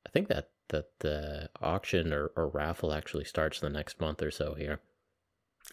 I 0.07 0.11
think 0.11 0.29
that, 0.29 0.51
that 0.69 0.87
the 1.01 1.49
auction 1.63 2.13
or, 2.13 2.31
or 2.37 2.49
raffle 2.49 2.93
actually 2.93 3.25
starts 3.25 3.59
the 3.61 3.71
next 3.71 4.01
month 4.01 4.23
or 4.23 4.31
so 4.31 4.55
here. 4.55 4.81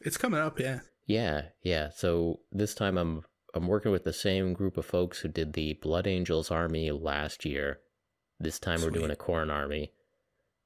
It's 0.01 0.17
coming 0.17 0.39
up, 0.39 0.59
yeah. 0.59 0.79
Yeah, 1.05 1.47
yeah. 1.61 1.89
So 1.89 2.39
this 2.51 2.73
time 2.73 2.97
I'm 2.97 3.23
I'm 3.53 3.67
working 3.67 3.91
with 3.91 4.03
the 4.03 4.11
same 4.13 4.53
group 4.53 4.75
of 4.77 4.85
folks 4.85 5.19
who 5.19 5.29
did 5.29 5.53
the 5.53 5.73
Blood 5.81 6.07
Angels 6.07 6.51
army 6.51 6.91
last 6.91 7.45
year. 7.45 7.79
This 8.39 8.59
time 8.59 8.81
we're 8.81 8.89
doing 8.89 9.05
Sweet. 9.05 9.19
a 9.19 9.23
Khorne 9.23 9.51
army. 9.51 9.91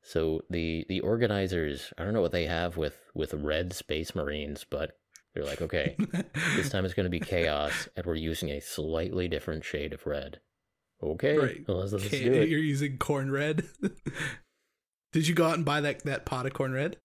So 0.09 0.41
the 0.49 0.85
the 0.89 1.01
organizers, 1.01 1.93
I 1.97 2.03
don't 2.03 2.13
know 2.13 2.21
what 2.21 2.31
they 2.31 2.47
have 2.47 2.77
with 2.77 2.97
with 3.13 3.33
red 3.35 3.73
space 3.73 4.15
marines, 4.15 4.65
but 4.69 4.97
They're 5.35 5.45
like, 5.45 5.61
okay, 5.61 5.95
this 6.55 6.69
time 6.73 6.83
it's 6.85 6.95
going 6.95 7.05
to 7.05 7.11
be 7.11 7.19
chaos, 7.19 7.87
and 7.95 8.03
we're 8.07 8.15
using 8.15 8.49
a 8.49 8.59
slightly 8.59 9.27
different 9.27 9.63
shade 9.63 9.93
of 9.93 10.07
red. 10.07 10.39
Okay, 11.03 11.37
Right. 11.37 11.57
well, 11.67 11.77
let's, 11.77 11.93
let's 11.93 12.09
do 12.09 12.33
it. 12.33 12.49
You're 12.49 12.59
using 12.59 12.97
Khorne 12.97 13.31
red. 13.31 13.63
Did 15.13 15.27
you 15.27 15.35
go 15.35 15.45
out 15.47 15.55
and 15.55 15.65
buy 15.65 15.81
that 15.81 16.03
that 16.05 16.25
pot 16.25 16.45
of 16.47 16.53
Khorne 16.53 16.73
red? 16.73 16.97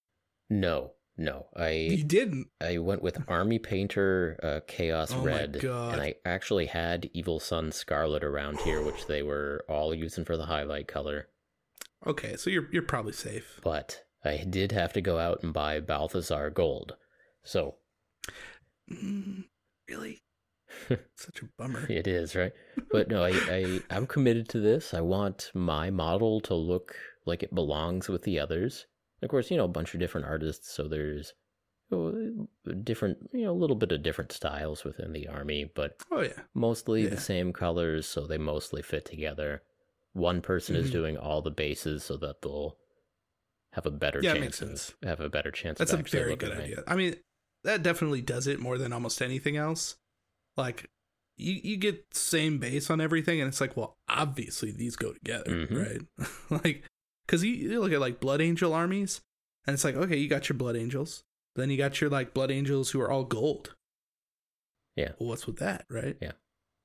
No, 0.49 0.93
no, 1.19 1.47
I 1.55 1.71
You 1.71 2.05
didn't. 2.05 2.49
I 2.61 2.79
went 2.79 3.03
with 3.03 3.23
Army 3.29 3.59
Painter 3.59 4.39
uh, 4.43 4.61
Chaos 4.67 5.13
Oh 5.13 5.19
my 5.21 5.27
Red, 5.27 5.61
God. 5.61 5.93
and 5.93 6.03
I 6.03 6.15
actually 6.25 6.67
had 6.67 7.11
Evil 7.13 7.39
Sunz 7.41 7.77
Scarlet 7.77 8.25
around 8.25 8.59
here, 8.61 8.83
which 8.83 9.07
they 9.07 9.23
were 9.23 9.65
all 9.69 9.95
using 9.95 10.25
for 10.25 10.37
the 10.39 10.47
highlight 10.47 10.89
color. 10.89 11.29
Okay, 12.07 12.37
so 12.37 12.51
you're 12.51 12.69
you're 12.73 12.83
probably 12.83 13.13
safe. 13.13 13.61
But 13.63 14.05
I 14.25 14.45
did 14.49 14.73
have 14.73 14.93
to 14.95 15.01
go 15.01 15.19
out 15.19 15.43
and 15.43 15.53
buy 15.53 15.81
Balthazar 15.81 16.51
Gold. 16.51 16.97
So 17.43 17.77
Mm, 18.91 19.45
really? 19.89 20.23
Such 21.17 21.43
a 21.43 21.47
bummer. 21.57 21.87
it 21.91 22.07
is 22.07 22.35
right, 22.37 22.53
but 22.93 23.09
no, 23.09 23.25
I, 23.25 23.31
I 23.49 23.81
I'm 23.91 24.07
committed 24.07 24.49
to 24.51 24.61
this. 24.61 24.93
I 24.93 25.01
want 25.01 25.51
my 25.55 25.91
model 25.91 26.41
to 26.43 26.55
look 26.55 26.97
like 27.25 27.43
it 27.43 27.55
belongs 27.55 28.09
with 28.09 28.23
the 28.23 28.39
others. 28.39 28.87
Of 29.23 29.31
course, 29.31 29.51
you 29.51 29.57
know 29.57 29.65
a 29.65 29.69
bunch 29.69 29.95
of 29.95 30.01
different 30.01 30.27
artists, 30.27 30.71
so 30.75 30.87
there's 30.87 31.33
different, 32.83 33.19
you 33.33 33.45
know, 33.45 33.53
a 33.53 33.55
little 33.61 33.77
bit 33.77 33.93
of 33.93 34.03
different 34.03 34.33
styles 34.33 34.85
within 34.85 35.13
the 35.13 35.29
army, 35.29 35.71
but 35.75 35.97
Oh 36.11 36.23
yeah. 36.23 36.41
mostly 36.55 37.05
Yeah. 37.05 37.11
the 37.11 37.21
same 37.21 37.53
colors, 37.53 38.07
so 38.07 38.27
they 38.27 38.39
mostly 38.39 38.83
fit 38.83 39.05
together. 39.05 39.63
One 40.14 40.40
person 40.42 40.75
is 40.76 40.88
Mhm. 40.88 40.92
doing 40.92 41.16
all 41.18 41.42
the 41.42 41.50
bases, 41.50 42.02
so 42.04 42.16
that 42.16 42.40
they'll 42.42 42.78
have 43.73 43.85
a 43.87 43.90
better 43.90 44.21
Yeah, 44.23 44.35
chance 44.35 44.61
makes 44.62 44.88
of 44.92 44.97
have 45.09 45.21
a 45.21 45.28
better 45.28 45.50
chance. 45.50 45.78
That's 45.78 45.92
a 45.92 45.99
very 45.99 46.35
good 46.37 46.52
idea. 46.52 46.83
I 46.87 46.94
mean, 46.97 47.16
that 47.64 47.83
definitely 47.83 48.23
does 48.23 48.47
it 48.47 48.61
more 48.61 48.78
than 48.78 48.92
almost 48.92 49.21
anything 49.21 49.56
else. 49.56 49.97
Like 50.56 50.88
you 51.37 51.54
you 51.64 51.76
get 51.76 52.14
same 52.14 52.59
base 52.59 52.88
on 52.90 53.00
everything 53.00 53.40
and 53.40 53.49
it's 53.49 53.61
like, 53.61 53.76
well, 53.76 53.97
obviously 54.09 54.71
these 54.71 54.94
go 54.97 55.12
together, 55.12 55.66
Mhm. 55.66 56.09
right? 56.18 56.62
like 56.64 56.85
cuz 57.26 57.42
you, 57.42 57.50
you 57.52 57.80
look 57.80 57.92
at 57.92 57.99
like 58.00 58.21
blood 58.21 58.40
angel 58.40 58.73
armies 58.73 59.21
and 59.66 59.75
it's 59.75 59.83
like, 59.83 59.97
okay, 59.97 60.16
you 60.16 60.28
got 60.28 60.49
your 60.49 60.56
blood 60.56 60.76
angels. 60.76 61.25
Then 61.56 61.71
you 61.71 61.76
got 61.76 62.00
your 62.00 62.09
like 62.11 62.35
blood 62.35 62.52
angels 62.52 62.90
who 62.92 63.00
are 63.00 63.11
all 63.11 63.25
gold. 63.25 63.75
Yeah. 64.94 65.12
Well, 65.18 65.30
what's 65.30 65.47
with 65.49 65.56
that, 65.59 65.87
right? 65.90 66.16
Yeah. 66.21 66.33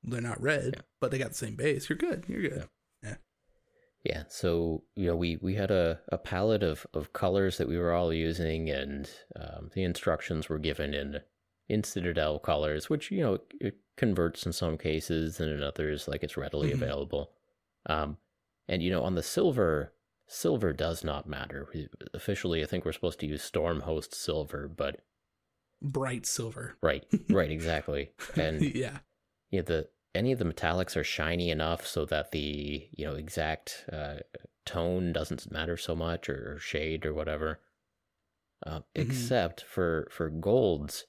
They're 0.01 0.21
not 0.21 0.41
red, 0.41 0.73
Yeah. 0.77 0.81
but 0.99 1.11
they 1.11 1.19
got 1.19 1.29
the 1.31 1.35
same 1.37 1.55
base. 1.55 1.89
You're 1.89 1.97
good. 1.97 2.25
You're 2.27 2.41
good. 2.41 2.57
Yeah, 2.61 2.65
so 4.27 4.83
you 4.95 5.07
know, 5.07 5.15
we 5.15 5.37
we 5.37 5.55
had 5.55 5.71
a, 5.71 5.99
a 6.09 6.17
palette 6.17 6.63
of, 6.63 6.85
of 6.93 7.13
colors 7.13 7.57
that 7.57 7.67
we 7.67 7.77
were 7.77 7.93
all 7.93 8.13
using, 8.13 8.69
and 8.69 9.09
um, 9.35 9.69
the 9.73 9.83
instructions 9.83 10.49
were 10.49 10.59
given 10.59 10.93
in 10.93 11.19
in 11.67 11.83
Citadel 11.83 12.39
colors, 12.39 12.89
which 12.89 13.11
you 13.11 13.21
know 13.21 13.39
it 13.59 13.77
converts 13.97 14.45
in 14.45 14.53
some 14.53 14.77
cases, 14.77 15.39
and 15.39 15.51
in 15.51 15.61
others, 15.63 16.07
like 16.07 16.23
it's 16.23 16.37
readily 16.37 16.69
Mhm. 16.71 16.73
available. 16.75 17.31
Um, 17.85 18.17
and 18.67 18.81
you 18.83 18.89
know, 18.91 19.03
on 19.03 19.15
the 19.15 19.23
silver, 19.23 19.93
silver 20.27 20.73
does 20.73 21.03
not 21.03 21.27
matter. 21.27 21.67
We- 21.73 21.89
Officially, 22.13 22.63
I 22.63 22.65
think 22.67 22.85
we're 22.85 22.91
supposed 22.93 23.19
to 23.19 23.27
use 23.27 23.49
Stormhost 23.49 24.13
silver, 24.13 24.67
but 24.67 25.01
Bright 25.81 26.25
silver. 26.25 26.75
right, 26.81 27.05
right, 27.29 27.51
exactly. 27.51 28.11
And 28.35 28.61
yeah. 28.75 28.99
yeah, 29.51 29.61
the 29.61 29.87
any 30.15 30.31
of 30.31 30.39
the 30.39 30.45
metallics 30.45 30.95
are 30.95 31.03
shiny 31.03 31.49
enough 31.51 31.85
so 31.85 32.05
that 32.05 32.31
the 32.31 32.87
you 32.91 33.05
know 33.05 33.15
exact 33.15 33.85
uh, 33.91 34.15
tone 34.65 35.13
doesn't 35.13 35.51
matter 35.51 35.77
so 35.77 35.95
much 35.95 36.29
or, 36.29 36.57
shade 36.59 37.05
or 37.05 37.13
whatever. 37.13 37.59
Uh, 38.65 38.79
Mhm. 38.79 38.83
Except 38.95 39.61
for 39.61 40.07
for 40.11 40.29
golds, 40.29 41.05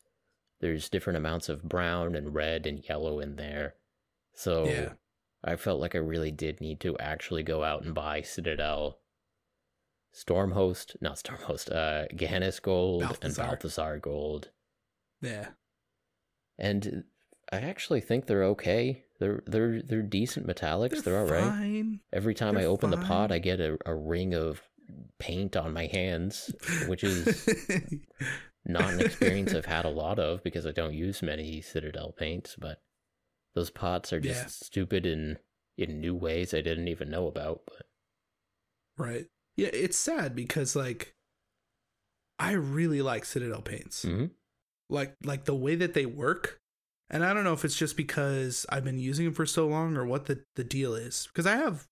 there's 0.60 0.88
different 0.88 1.16
amounts 1.16 1.48
of 1.48 1.62
brown 1.68 2.14
and 2.14 2.34
red 2.34 2.66
and 2.66 2.86
yellow 2.88 3.18
in 3.20 3.36
there. 3.36 3.74
So 4.34 4.64
Yeah. 4.66 4.92
I 5.42 5.56
felt 5.56 5.80
like 5.80 5.94
I 5.94 5.98
really 5.98 6.30
did 6.30 6.60
need 6.60 6.80
to 6.80 6.98
actually 6.98 7.42
go 7.42 7.64
out 7.64 7.82
and 7.84 7.94
buy 7.94 8.20
Citadel, 8.20 9.00
Stormhost, 10.14 10.96
not 11.00 11.16
Stormhost, 11.16 11.72
uh, 11.72 12.06
Gehenna's 12.14 12.60
Gold 12.60 13.02
and 13.02 13.10
Balthazar. 13.34 13.42
Balthazar 13.42 13.98
Gold 13.98 14.50
Yeah. 15.22 15.52
and 16.58 17.04
I 17.52 17.58
actually 17.58 18.00
think 18.00 18.26
they're 18.26 18.44
okay. 18.44 19.04
They're 19.18 19.42
they're 19.46 19.82
they're 19.82 20.02
decent 20.02 20.46
metallics. 20.46 21.02
They're, 21.02 21.18
all 21.18 21.26
right. 21.26 21.42
fine. 21.42 22.00
Every 22.12 22.34
time 22.34 22.56
I 22.56 22.60
They're 22.62 22.70
open 22.70 22.90
the 22.90 22.96
pot. 22.96 23.32
I 23.32 23.38
get 23.38 23.60
a, 23.60 23.76
a 23.86 23.94
ring 23.94 24.34
of 24.34 24.62
paint 25.18 25.56
on 25.56 25.72
my 25.72 25.86
hands, 25.86 26.50
which 26.86 27.04
is 27.04 27.48
not 28.64 28.92
an 28.94 29.00
experience 29.00 29.54
I've 29.54 29.66
had 29.66 29.84
a 29.84 29.90
lot 29.90 30.18
of 30.18 30.42
because 30.42 30.66
I 30.66 30.70
don't 30.72 30.94
use 30.94 31.22
many 31.22 31.60
Citadel 31.60 32.12
paints. 32.16 32.56
But 32.58 32.80
those 33.54 33.70
pots 33.70 34.12
are 34.12 34.20
just 34.20 34.40
Yeah. 34.42 34.46
stupid 34.48 35.04
in 35.04 35.38
in 35.76 36.00
new 36.00 36.14
ways 36.14 36.54
I 36.54 36.60
didn't 36.60 36.88
even 36.88 37.10
know 37.10 37.26
about. 37.26 37.62
But 37.66 37.86
Right. 38.96 39.26
Yeah, 39.56 39.70
it's 39.72 39.96
sad 39.98 40.34
because 40.36 40.76
like 40.76 41.14
I 42.38 42.52
really 42.52 43.02
like 43.02 43.24
Citadel 43.24 43.60
paints. 43.62 44.04
Mhm. 44.04 44.30
Like 44.88 45.16
like 45.24 45.44
the 45.44 45.54
way 45.54 45.74
that 45.74 45.94
they 45.94 46.06
work. 46.06 46.59
And 47.10 47.24
I 47.24 47.34
don't 47.34 47.44
know 47.44 47.52
if 47.52 47.64
it's 47.64 47.76
just 47.76 47.96
because 47.96 48.64
I've 48.68 48.84
been 48.84 49.00
using 49.00 49.24
them 49.24 49.34
for 49.34 49.46
so 49.46 49.66
long 49.66 49.96
or 49.96 50.06
what 50.06 50.26
the, 50.26 50.44
the 50.54 50.62
deal 50.62 50.94
is. 50.94 51.26
Because 51.26 51.46
I 51.46 51.56
have 51.56 51.86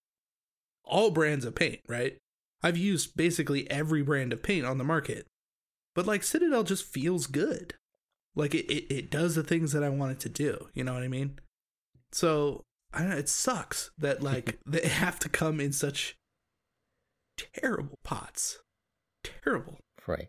all 0.85 1.11
brands 1.11 1.45
of 1.45 1.57
paint, 1.57 1.81
right? 1.89 2.17
I've 2.63 2.77
used 2.77 3.17
basically 3.17 3.69
every 3.71 4.03
brand 4.03 4.33
of 4.33 4.43
paint 4.43 4.65
on 4.65 4.79
the 4.79 4.85
market. 4.85 5.27
But 5.95 6.07
like 6.07 6.23
Citadel 6.23 6.63
just 6.63 6.85
feels 6.85 7.27
good. 7.27 7.75
Like 8.37 8.55
it, 8.55 8.67
it, 8.73 8.93
it 8.95 9.11
does 9.11 9.35
the 9.35 9.43
things 9.43 9.73
that 9.73 9.83
I 9.83 9.89
want 9.89 10.13
it 10.13 10.21
to 10.21 10.29
do. 10.29 10.69
You 10.73 10.85
know 10.85 10.95
what 10.95 11.03
I 11.03 11.09
mean? 11.09 11.41
So 12.13 12.63
I 12.93 13.01
don't 13.01 13.11
know, 13.11 13.17
it 13.17 13.29
sucks 13.29 13.91
that 13.99 14.23
like 14.23 14.59
they 14.65 14.87
have 14.87 15.19
to 15.21 15.29
come 15.29 15.61
in 15.61 15.73
such 15.73 16.17
terrible 17.37 17.99
pots. 18.05 18.61
Terrible. 19.25 19.79
right. 20.07 20.29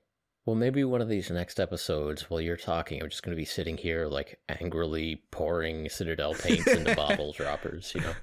Well, 0.49 0.55
maybe 0.55 0.83
one 0.83 0.99
of 0.99 1.09
these 1.09 1.29
next 1.29 1.59
episodes, 1.59 2.27
while 2.27 2.41
you're 2.41 2.57
talking, 2.57 3.03
I'm 3.03 3.09
just 3.09 3.21
going 3.21 3.37
to 3.37 3.39
be 3.39 3.45
sitting 3.45 3.77
here 3.77 4.07
like 4.07 4.39
angrily 4.49 5.21
pouring 5.29 5.87
Citadel 5.89 6.33
paints 6.33 6.65
into 6.65 6.95
bottle 6.95 7.33
droppers. 7.33 7.93
You 7.93 8.01
know. 8.01 8.13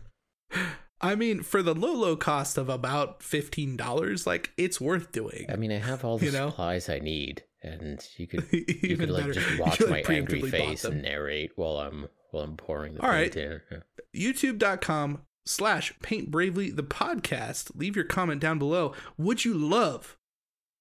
I 1.00 1.14
mean, 1.14 1.44
for 1.44 1.62
the 1.62 1.72
low, 1.72 1.92
low 1.92 2.16
cost 2.16 2.58
of 2.58 2.68
about 2.68 3.22
fifteen 3.22 3.76
dollars, 3.76 4.26
like 4.26 4.50
it's 4.56 4.80
worth 4.80 5.12
doing. 5.12 5.46
I 5.48 5.54
mean, 5.54 5.70
I 5.70 5.78
have 5.78 6.04
all 6.04 6.18
the 6.18 6.26
You 6.26 6.32
know? 6.32 6.48
supplies 6.50 6.88
I 6.88 6.98
need, 6.98 7.44
and 7.62 8.04
you 8.16 8.26
could 8.26 8.44
you 8.52 8.96
could 8.96 9.08
like 9.08 9.22
better, 9.22 9.34
just 9.34 9.58
watch 9.60 9.78
you, 9.78 9.86
my 9.86 9.98
like, 9.98 10.10
angry 10.10 10.42
face 10.50 10.84
and 10.84 11.02
narrate 11.02 11.52
while 11.54 11.76
I'm 11.76 12.08
while 12.32 12.42
I'm 12.42 12.56
pouring 12.56 12.94
the 12.94 13.02
All 13.02 13.12
paint 13.12 13.36
right. 13.36 13.36
in. 13.36 13.60
Yeah. 13.70 14.32
youtube.com 14.32 15.22
slash 15.44 15.94
paint 16.02 16.32
bravely 16.32 16.72
the 16.72 16.82
podcast 16.82 17.70
leave 17.76 17.94
your 17.94 18.04
comment 18.04 18.40
down 18.40 18.58
below 18.58 18.92
would 19.16 19.44
you 19.44 19.54
love 19.54 20.16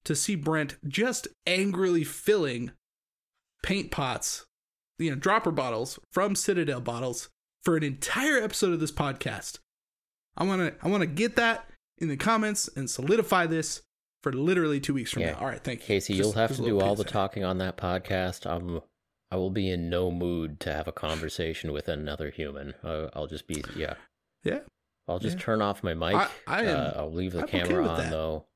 to 0.06 0.14
see 0.16 0.34
brent 0.34 0.76
just 0.88 1.28
angrily 1.46 2.02
filling 2.04 2.70
paint 3.62 3.90
pots 3.90 4.46
you 4.98 5.10
know 5.10 5.16
dropper 5.16 5.50
bottles 5.50 5.98
from 6.12 6.34
citadel 6.34 6.80
bottles 6.80 7.28
for 7.64 7.76
an 7.76 7.82
entire 7.82 8.38
episode 8.38 8.72
of 8.72 8.80
this 8.80 8.92
podcast 8.92 9.58
i 10.36 10.44
want 10.44 10.60
to 10.60 10.86
i 10.86 10.88
want 10.88 11.00
to 11.02 11.06
get 11.06 11.36
that 11.36 11.68
in 11.98 12.08
the 12.08 12.16
comments 12.16 12.68
and 12.76 12.88
solidify 12.88 13.46
this 13.46 13.82
for 14.22 14.32
literally 14.32 14.80
two 14.80 14.94
weeks 14.94 15.10
from 15.12 15.22
Yeah. 15.22 15.32
now 15.32 15.38
all 15.40 15.46
right 15.46 15.62
thank 15.62 15.80
you 15.80 15.86
Casey, 15.86 16.14
Just- 16.14 16.24
you'll 16.24 16.32
have 16.40 16.56
to 16.56 16.62
do 16.62 16.80
all 16.80 16.94
the 16.94 17.04
talking 17.04 17.44
on 17.44 17.58
that 17.58 17.76
podcast. 17.76 18.46
I'm 18.50 18.80
I 19.30 19.36
will 19.36 19.50
be 19.50 19.68
in 19.70 19.90
no 19.90 20.10
mood 20.12 20.60
to 20.60 20.72
have 20.72 20.86
a 20.86 20.92
conversation 20.92 21.72
with 21.72 21.88
another 21.88 22.30
human. 22.30 22.74
Uh, 22.84 23.08
I'll 23.12 23.26
just 23.26 23.48
be 23.48 23.62
yeah. 23.74 23.94
yeah 24.44 24.60
I'll 25.08 25.18
just 25.18 25.36
Yeah. 25.38 25.42
turn 25.44 25.62
off 25.62 25.82
my 25.82 25.94
mic. 25.94 26.14
I- 26.14 26.30
I 26.46 26.62
am- 26.62 26.76
uh, 26.76 26.92
I'll 26.96 27.12
leave 27.12 27.32
the 27.32 27.40
I'm 27.42 27.48
camera 27.48 27.82
with 27.82 27.90
on 27.90 27.98
that. 27.98 28.10
though. 28.10 28.46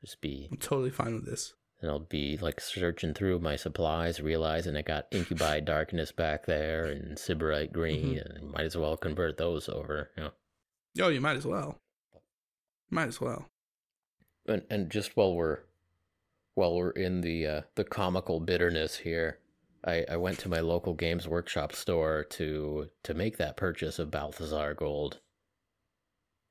Just 0.00 0.20
be 0.20 0.48
i'm 0.50 0.58
totally 0.58 0.90
fine 0.90 1.14
with 1.14 1.26
this 1.26 1.54
and 1.80 1.90
I'll 1.90 2.00
be 2.00 2.36
like 2.38 2.60
searching 2.60 3.14
through 3.14 3.38
my 3.38 3.54
supplies, 3.54 4.20
realizing 4.20 4.76
I 4.76 4.82
got 4.82 5.06
Incubi 5.12 5.60
Darkness 5.60 6.10
back 6.10 6.44
there 6.44 6.86
and 6.86 7.16
Sybarite 7.16 7.72
Green, 7.72 8.16
Mm-hmm. 8.16 8.36
and 8.36 8.50
might 8.50 8.64
as 8.64 8.76
well 8.76 8.96
convert 8.96 9.36
those 9.36 9.68
over. 9.68 10.10
You 10.16 10.24
know. 10.24 10.30
oh 11.02 11.08
you 11.08 11.20
might 11.20 11.36
as 11.36 11.46
well 11.46 11.78
might 12.90 13.06
as 13.06 13.20
well 13.20 13.46
And 14.48 14.62
and 14.68 14.90
just 14.90 15.16
while 15.16 15.34
we're 15.36 15.60
while 16.54 16.74
we're 16.74 16.90
in 16.90 17.20
the 17.20 17.46
uh, 17.46 17.60
the 17.76 17.84
comical 17.84 18.40
bitterness 18.40 18.96
here, 18.96 19.38
I, 19.84 20.04
I 20.10 20.16
went 20.16 20.40
to 20.40 20.48
my 20.48 20.58
local 20.58 20.94
Games 20.94 21.28
Workshop 21.28 21.72
store 21.72 22.24
to 22.30 22.88
to 23.04 23.14
make 23.14 23.36
that 23.36 23.56
purchase 23.56 24.00
of 24.00 24.10
Balthazar 24.10 24.74
Gold. 24.74 25.20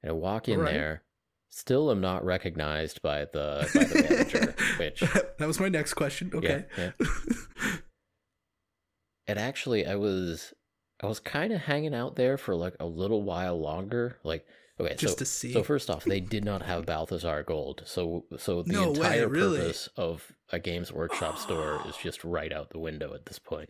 And 0.02 0.12
I 0.12 0.14
walk 0.14 0.48
in 0.48 0.60
Alright. 0.60 0.74
there, 0.74 1.04
still 1.50 1.90
am 1.92 2.02
not 2.02 2.24
recognized 2.26 3.02
by 3.02 3.26
the 3.26 3.70
by 3.74 3.84
the 3.84 4.08
manager, 4.10 4.56
which 4.80 5.00
that 5.38 5.48
was 5.48 5.60
my 5.60 5.70
next 5.70 5.94
question 5.94 6.32
okay 6.34 6.66
yeah, 6.78 6.92
yeah. 7.00 7.08
And 9.28 9.38
actually, 9.38 9.86
I 9.86 9.96
was 9.96 10.54
I 11.02 11.08
was 11.08 11.20
kind 11.20 11.52
of 11.52 11.62
hanging 11.62 11.94
out 11.94 12.16
there 12.16 12.38
for 12.38 12.56
like 12.56 12.76
a 12.80 12.86
little 12.86 13.24
while 13.24 13.60
longer. 13.60 14.18
Like 14.24 14.46
Okay, 14.80 14.94
just 14.96 15.16
so, 15.16 15.18
to 15.20 15.26
see. 15.26 15.54
so 15.54 15.64
first 15.64 15.90
off, 15.90 16.06
they 16.06 16.20
did 16.20 16.46
not 16.46 16.62
have 16.62 16.86
Balthazar 16.86 17.44
Gold. 17.44 17.82
So 17.86 18.26
so 18.38 18.62
the 18.64 18.72
No 18.74 18.92
way, 18.92 18.98
entire 18.98 19.28
really? 19.28 19.58
purpose 19.60 19.90
of 19.98 20.32
a 20.52 20.60
Games 20.60 20.94
Workshop 20.94 21.38
store 21.40 21.82
is 21.88 21.98
just 22.02 22.24
right 22.24 22.54
out 22.54 22.70
the 22.70 22.80
window 22.80 23.14
at 23.14 23.26
this 23.26 23.40
point. 23.40 23.70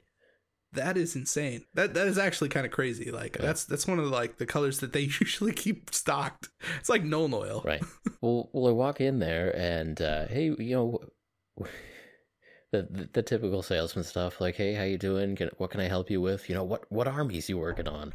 That 0.77 0.97
is 0.97 1.15
insane. 1.15 1.65
That 1.75 1.93
that 1.93 2.07
is 2.07 2.17
actually 2.17 2.49
kind 2.49 2.65
of 2.65 2.71
crazy. 2.71 3.11
Like 3.11 3.35
Yeah. 3.35 3.45
that's 3.47 3.65
that's 3.65 3.85
one 3.85 3.99
of 3.99 4.05
the, 4.05 4.11
like 4.11 4.37
the 4.37 4.45
colors 4.45 4.79
that 4.79 4.93
they 4.93 5.01
usually 5.21 5.51
keep 5.53 5.93
stocked. 5.93 6.49
It's 6.79 6.89
like 6.89 7.03
Nuln 7.03 7.33
Oil. 7.33 7.61
Right. 7.65 7.83
well, 8.21 8.49
well, 8.53 8.67
I 8.67 8.71
walk 8.71 9.01
in 9.01 9.19
there 9.19 9.55
and 9.55 10.01
uh, 10.01 10.27
hey, 10.27 10.45
you 10.57 10.75
know, 10.75 10.99
the, 12.71 12.87
the 12.89 13.09
the 13.13 13.23
typical 13.23 13.61
salesman 13.61 14.03
stuff 14.03 14.41
like, 14.41 14.55
hey, 14.55 14.73
how 14.73 14.83
you 14.83 14.97
doing? 14.97 15.35
Can, 15.35 15.49
what 15.57 15.71
can 15.71 15.79
I 15.79 15.87
help 15.87 16.09
you 16.09 16.21
with? 16.21 16.49
You 16.49 16.55
know, 16.55 16.63
what 16.63 16.85
what 16.91 17.07
armies 17.07 17.49
you 17.49 17.57
working 17.57 17.87
on? 17.87 18.13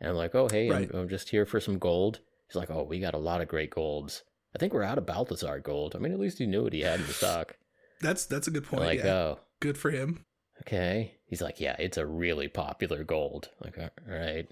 And 0.00 0.10
I'm 0.10 0.16
like, 0.16 0.34
oh, 0.34 0.48
hey, 0.50 0.68
Right. 0.70 0.90
I'm, 0.92 1.00
I'm 1.00 1.08
just 1.08 1.30
here 1.30 1.46
for 1.46 1.58
some 1.60 1.78
gold. 1.78 2.20
He's 2.48 2.56
like, 2.56 2.70
oh, 2.70 2.82
we 2.82 3.00
got 3.00 3.14
a 3.14 3.18
lot 3.18 3.40
of 3.40 3.48
great 3.48 3.70
golds. 3.70 4.22
I 4.54 4.58
think 4.58 4.72
we're 4.72 4.82
out 4.82 4.98
of 4.98 5.06
Balthazar 5.06 5.58
gold. 5.60 5.96
I 5.96 5.98
mean, 5.98 6.12
at 6.12 6.20
least 6.20 6.38
he 6.38 6.46
knew 6.46 6.62
what 6.64 6.72
he 6.72 6.80
had 6.80 7.00
in 7.00 7.06
the 7.06 7.12
stock. 7.12 7.56
That's 8.00 8.26
that's 8.26 8.46
a 8.46 8.50
good 8.50 8.64
I'm 8.64 8.68
point. 8.68 8.84
like, 8.84 8.98
yeah. 8.98 9.12
oh, 9.12 9.40
Good 9.60 9.78
for 9.78 9.90
him. 9.90 10.24
okay. 10.62 11.15
He's 11.26 11.42
like, 11.42 11.60
yeah, 11.60 11.74
it's 11.78 11.98
a 11.98 12.06
really 12.06 12.48
popular 12.48 13.02
gold. 13.04 13.50
Like, 13.62 13.76
all 13.78 13.90
right, 14.06 14.48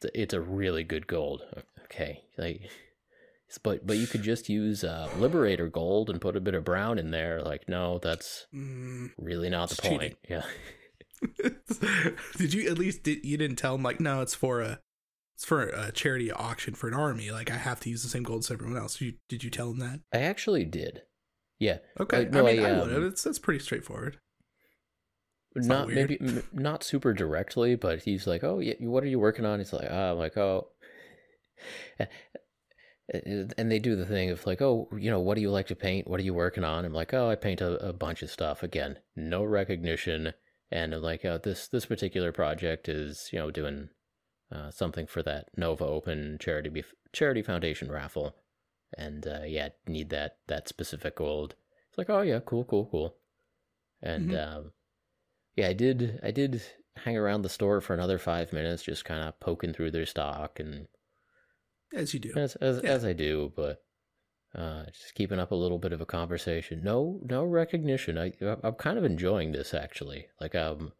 it's 0.00 0.04
a, 0.04 0.20
it's 0.20 0.34
a 0.34 0.40
really 0.40 0.82
good 0.82 1.06
gold. 1.06 1.42
Okay, 1.84 2.22
like, 2.38 2.62
but 3.62 3.86
but 3.86 3.98
you 3.98 4.06
could 4.06 4.22
just 4.22 4.48
use 4.48 4.82
uh, 4.84 5.08
Liberator 5.18 5.68
gold 5.68 6.08
and 6.10 6.20
put 6.20 6.34
a 6.36 6.40
bit 6.40 6.54
of 6.54 6.64
brown 6.64 6.98
in 6.98 7.10
there. 7.10 7.42
Like, 7.42 7.68
no, 7.68 7.98
that's 7.98 8.46
Mm. 8.54 9.10
really 9.18 9.50
not 9.50 9.68
the 9.68 9.74
It's 9.78 9.88
point. 9.88 10.16
Yeah, 10.28 10.44
did 12.36 12.54
you 12.54 12.70
at 12.70 12.78
least 12.78 13.02
did 13.02 13.24
you 13.24 13.36
didn't 13.36 13.56
tell 13.56 13.74
him 13.74 13.82
like 13.82 14.00
no 14.00 14.20
it's 14.20 14.34
for 14.34 14.60
a 14.60 14.80
it's 15.36 15.44
for 15.44 15.62
a 15.62 15.90
charity 15.92 16.30
auction 16.30 16.74
for 16.74 16.88
an 16.88 16.94
army 16.94 17.30
like 17.30 17.50
I 17.50 17.56
have 17.56 17.80
to 17.80 17.90
use 17.90 18.02
the 18.02 18.08
same 18.08 18.22
gold 18.22 18.40
as 18.40 18.50
everyone 18.50 18.76
else. 18.76 18.96
Did 18.98 19.04
you, 19.06 19.12
did 19.28 19.44
you 19.44 19.50
tell 19.50 19.70
him 19.70 19.78
that? 19.80 20.00
I 20.12 20.18
actually 20.18 20.64
did. 20.64 21.02
Yeah, 21.58 21.78
Okay, 22.00 22.26
Uh, 22.26 22.30
no, 22.30 22.46
I 22.46 22.52
mean 22.54 22.64
I, 22.64 22.70
I, 22.70 22.80
would 22.80 22.90
have. 22.90 23.02
um, 23.02 23.08
It's 23.08 23.22
that's 23.22 23.38
pretty 23.38 23.60
straightforward. 23.60 24.18
Not 25.56 25.88
maybe 25.88 26.18
m- 26.20 26.42
not 26.52 26.82
super 26.82 27.12
directly, 27.12 27.76
but 27.76 28.02
he's 28.02 28.26
like, 28.26 28.42
"Oh, 28.42 28.58
yeah, 28.58 28.74
what 28.80 29.04
are 29.04 29.08
you 29.08 29.18
working 29.20 29.44
on?" 29.44 29.60
He's 29.60 29.72
like, 29.72 29.88
"Oh, 29.90 30.12
I'm 30.12 30.18
like, 30.18 30.36
oh." 30.36 30.68
And 33.10 33.70
they 33.70 33.78
do 33.78 33.96
the 33.96 34.06
thing 34.06 34.30
of 34.30 34.46
like, 34.46 34.62
oh, 34.62 34.88
you 34.98 35.10
know, 35.10 35.20
what 35.20 35.34
do 35.34 35.42
you 35.42 35.50
like 35.50 35.66
to 35.66 35.76
paint? 35.76 36.08
What 36.08 36.18
are 36.20 36.24
you 36.24 36.32
working 36.32 36.64
on? 36.64 36.86
I'm 36.86 36.94
like, 36.94 37.12
oh, 37.12 37.28
I 37.28 37.34
paint 37.34 37.60
a, 37.60 37.88
a 37.88 37.92
bunch 37.92 38.22
of 38.22 38.30
stuff. 38.30 38.62
Again, 38.62 38.98
no 39.14 39.44
recognition, 39.44 40.32
and 40.70 40.94
I'm 40.94 41.02
like, 41.02 41.22
oh, 41.24 41.38
this 41.38 41.68
this 41.68 41.84
particular 41.84 42.32
project 42.32 42.88
is, 42.88 43.28
you 43.30 43.38
know, 43.38 43.50
doing 43.50 43.90
uh, 44.50 44.70
something 44.70 45.06
for 45.06 45.22
that 45.22 45.48
Nova 45.56 45.84
Open 45.84 46.38
charity 46.40 46.70
Bef- 46.70 46.94
charity 47.12 47.42
foundation 47.42 47.92
raffle, 47.92 48.36
and 48.96 49.26
uh, 49.26 49.42
yeah, 49.46 49.68
need 49.86 50.08
that 50.08 50.38
that 50.46 50.66
specific 50.68 51.16
gold. 51.16 51.56
It's 51.90 51.98
like, 51.98 52.08
oh 52.08 52.22
yeah, 52.22 52.40
cool, 52.40 52.64
cool, 52.64 52.86
cool, 52.90 53.16
and 54.02 54.30
Mhm. 54.30 54.56
um, 54.56 54.72
yeah, 55.56 55.68
I 55.68 55.72
did 55.72 56.20
I 56.22 56.30
did 56.30 56.62
hang 56.96 57.16
around 57.16 57.42
the 57.42 57.48
store 57.48 57.80
for 57.80 57.94
another 57.94 58.18
five 58.18 58.52
minutes, 58.52 58.82
just 58.82 59.04
kind 59.04 59.22
of 59.26 59.38
poking 59.40 59.72
through 59.72 59.90
their 59.90 60.06
stock 60.06 60.60
and 60.60 60.86
As 61.92 62.14
you 62.14 62.20
do. 62.20 62.32
as 62.36 62.56
as, 62.56 62.80
Yeah. 62.82 62.90
as 62.90 63.04
I 63.04 63.12
do, 63.12 63.52
but 63.56 63.82
uh, 64.56 64.84
just 64.86 65.14
keeping 65.14 65.40
up 65.40 65.50
a 65.50 65.54
little 65.56 65.78
bit 65.78 65.92
of 65.92 66.00
a 66.00 66.06
conversation. 66.06 66.80
No, 66.84 67.20
no 67.28 67.44
recognition. 67.44 68.16
I 68.18 68.32
I'm 68.62 68.74
kind 68.74 68.98
of 68.98 69.04
enjoying 69.04 69.50
this 69.52 69.74
actually. 69.74 70.26
Like 70.40 70.54
um, 70.54 70.92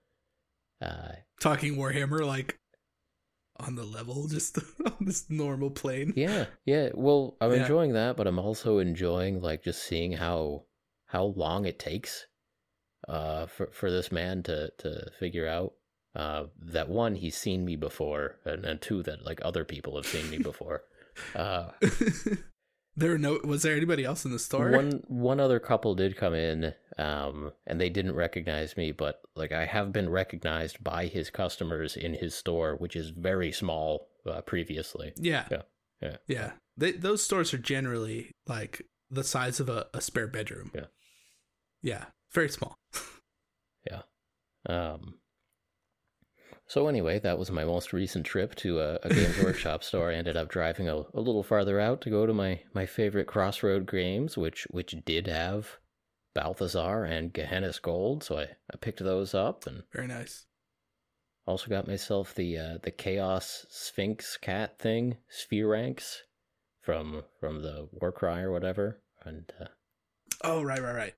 uh, 0.83 1.13
Talking 1.41 1.77
Warhammer 1.77 2.27
like 2.27 2.59
on 3.59 3.77
the 3.77 3.85
level, 3.85 4.27
just 4.29 4.59
on 4.85 4.97
this 5.01 5.31
normal 5.31 5.71
plane. 5.71 6.13
yeah, 6.17 6.47
yeah. 6.65 6.89
Well, 6.95 7.37
I'm 7.41 7.53
Yeah. 7.53 7.63
enjoying 7.63 7.93
that, 7.93 8.17
but 8.17 8.27
I'm 8.27 8.41
also 8.41 8.79
enjoying 8.79 9.41
like 9.41 9.63
just 9.63 9.85
seeing 9.85 10.13
how 10.13 10.65
how 11.07 11.27
long 11.37 11.65
it 11.65 11.79
takes 11.79 12.27
uh 13.09 13.47
for 13.47 13.67
for 13.73 13.91
this 13.91 14.11
man 14.11 14.43
to 14.43 14.71
to 14.79 15.11
figure 15.19 15.49
out 15.49 15.73
uh 16.17 16.45
that 16.59 16.89
one 16.89 17.17
he's 17.17 17.37
seen 17.37 17.65
me 17.65 17.77
before 17.77 18.37
and, 18.45 18.65
and 18.65 18.81
two 18.81 19.03
that 19.03 19.25
like 19.25 19.41
other 19.43 19.65
people 19.65 19.97
have 19.97 20.07
seen 20.07 20.31
me 20.31 20.39
before. 20.51 20.83
Uh 21.35 21.71
there 22.97 23.11
were 23.11 23.19
no 23.19 23.41
was 23.45 23.63
there 23.63 23.77
anybody 23.77 24.05
else 24.05 24.25
in 24.25 24.31
the 24.31 24.39
store? 24.39 24.71
One 24.71 25.03
one 25.09 25.41
other 25.41 25.59
couple 25.59 25.95
did 25.95 26.17
come 26.17 26.35
in, 26.35 26.75
um, 26.99 27.53
and 27.67 27.81
they 27.81 27.89
didn't 27.89 28.15
recognize 28.15 28.77
me, 28.77 28.93
but 28.93 29.21
like 29.35 29.53
I 29.53 29.67
have 29.67 29.93
been 29.93 30.09
recognized 30.09 30.83
by 30.83 31.07
his 31.07 31.31
customers 31.31 31.97
in 31.97 32.15
his 32.15 32.35
store, 32.35 32.77
which 32.77 32.95
is 32.95 33.11
very 33.11 33.51
small 33.51 34.09
uh, 34.31 34.41
previously. 34.43 35.13
Yeah. 35.17 35.47
Yeah. 35.51 35.63
Yeah. 36.01 36.17
Yeah. 36.29 36.53
They, 36.77 36.93
those 36.93 37.23
stores 37.23 37.55
are 37.55 37.59
generally 37.59 38.33
like 38.47 38.83
the 39.11 39.25
size 39.25 39.61
of 39.61 39.69
a, 39.69 39.87
a 39.93 40.01
spare 40.01 40.27
bedroom. 40.27 40.71
Yeah. 40.75 40.87
Yeah. 41.83 42.05
Very 42.35 42.49
small. 42.49 42.77
Yeah. 43.91 44.01
Um, 44.67 45.17
so 46.67 46.89
anyway, 46.89 47.19
that 47.19 47.39
was 47.39 47.51
my 47.51 47.65
most 47.65 47.93
recent 47.93 48.25
trip 48.25 48.55
to 48.57 48.81
a, 48.81 48.99
a 49.03 49.11
Games 49.11 49.39
Workshop 49.43 49.85
store. 49.85 50.11
I 50.11 50.15
ended 50.15 50.37
up 50.37 50.49
driving 50.49 50.89
a, 50.89 51.03
a 51.13 51.21
little 51.21 51.43
farther 51.43 51.79
out 51.79 52.01
to 52.01 52.11
go 52.11 52.25
to 52.25 52.33
my, 52.33 52.61
my 52.73 52.87
favorite 52.87 53.27
Crossroad 53.27 53.91
games, 53.91 54.39
which 54.39 54.67
which 54.71 54.95
did 55.05 55.27
have 55.27 55.77
Balthazar 56.35 57.05
and 57.05 57.33
Gehenna's 57.33 57.79
Gold. 57.79 58.25
So 58.25 58.39
I, 58.39 58.43
I 58.73 58.77
picked 58.81 59.05
those 59.05 59.35
up 59.35 59.67
and 59.67 59.83
Very 59.93 60.07
nice. 60.07 60.47
Also 61.47 61.69
got 61.69 61.87
myself 61.87 62.35
the 62.35 62.57
uh, 62.57 62.79
the 62.83 62.91
Chaos 62.91 63.67
Sphinx 63.69 64.39
cat 64.39 64.79
thing, 64.79 65.19
Sphiranx, 65.31 66.21
from 66.81 67.25
from 67.39 67.61
the 67.61 67.89
Warcry 67.93 68.43
or 68.43 68.51
whatever. 68.51 69.03
And 69.23 69.53
uh, 69.61 69.67
Oh, 70.43 70.63
right, 70.63 70.83
right, 70.83 70.95
right. 70.95 71.15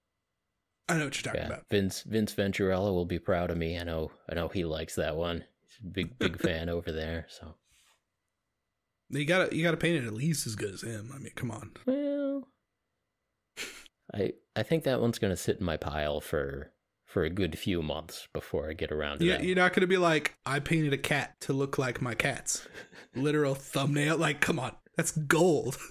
I 0.88 0.96
know 0.98 1.04
what 1.06 1.16
you're 1.16 1.22
talking 1.32 1.40
yeah, 1.40 1.46
about. 1.54 1.64
Vince 1.70 2.02
Vince 2.02 2.32
Venturella 2.34 2.92
will 2.92 3.04
be 3.06 3.18
proud 3.18 3.50
of 3.50 3.56
me. 3.56 3.78
I 3.78 3.82
know 3.84 4.10
I 4.30 4.34
know 4.34 4.48
he 4.48 4.64
likes 4.64 4.94
that 4.96 5.16
one. 5.16 5.44
He's 5.62 5.78
a 5.84 5.88
big 5.88 6.18
big 6.18 6.38
fan 6.42 6.68
over 6.68 6.92
there. 6.92 7.26
So 7.28 7.54
You 9.10 9.24
gotta 9.24 9.54
you 9.56 9.62
gotta 9.64 9.76
paint 9.76 10.02
it 10.02 10.06
at 10.06 10.12
least 10.14 10.46
as 10.46 10.54
good 10.54 10.74
as 10.74 10.82
him. 10.82 11.10
I 11.14 11.18
mean, 11.18 11.32
come 11.34 11.50
on. 11.50 11.72
well, 11.86 12.48
I 14.14 14.34
I 14.54 14.62
think 14.62 14.84
that 14.84 15.00
one's 15.00 15.18
gonna 15.18 15.36
sit 15.36 15.58
in 15.58 15.64
my 15.66 15.76
pile 15.76 16.20
for 16.20 16.72
for 17.04 17.24
a 17.24 17.30
good 17.30 17.58
few 17.58 17.82
months 17.82 18.28
before 18.32 18.68
I 18.68 18.72
get 18.74 18.90
around 18.92 19.18
to 19.20 19.24
You, 19.24 19.30
that. 19.32 19.44
you're 19.44 19.56
not 19.56 19.72
gonna 19.72 19.86
be 19.86 19.96
like, 19.96 20.36
I 20.44 20.60
painted 20.60 20.92
a 20.92 20.98
cat 20.98 21.34
to 21.42 21.52
look 21.52 21.78
like 21.78 22.00
my 22.02 22.14
cats. 22.14 22.66
Literal 23.14 23.54
thumbnail. 23.54 24.18
Like, 24.18 24.40
come 24.40 24.58
on, 24.58 24.72
that's 24.96 25.12
gold. 25.12 25.78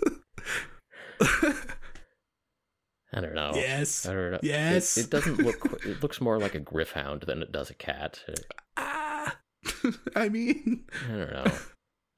I 3.13 3.21
don't 3.21 3.35
know. 3.35 3.51
yes. 3.55 4.05
I 4.05 4.13
don't 4.13 4.31
know. 4.31 4.37
It- 4.37 4.43
Yes. 4.43 4.97
It, 4.97 5.09
doesn't 5.09 5.37
look. 5.39 5.63
It 5.85 6.01
looks 6.03 6.19
more 6.19 6.37
like 6.39 6.55
a 6.55 6.59
griffhound 6.59 7.25
than 7.25 7.41
it 7.41 7.51
does 7.51 7.69
a 7.69 7.75
cat. 7.75 8.23
Ah. 8.77 9.37
I 10.15 10.27
mean, 10.29 10.83
I 11.09 11.11
don't 11.15 11.31
know. 11.31 11.51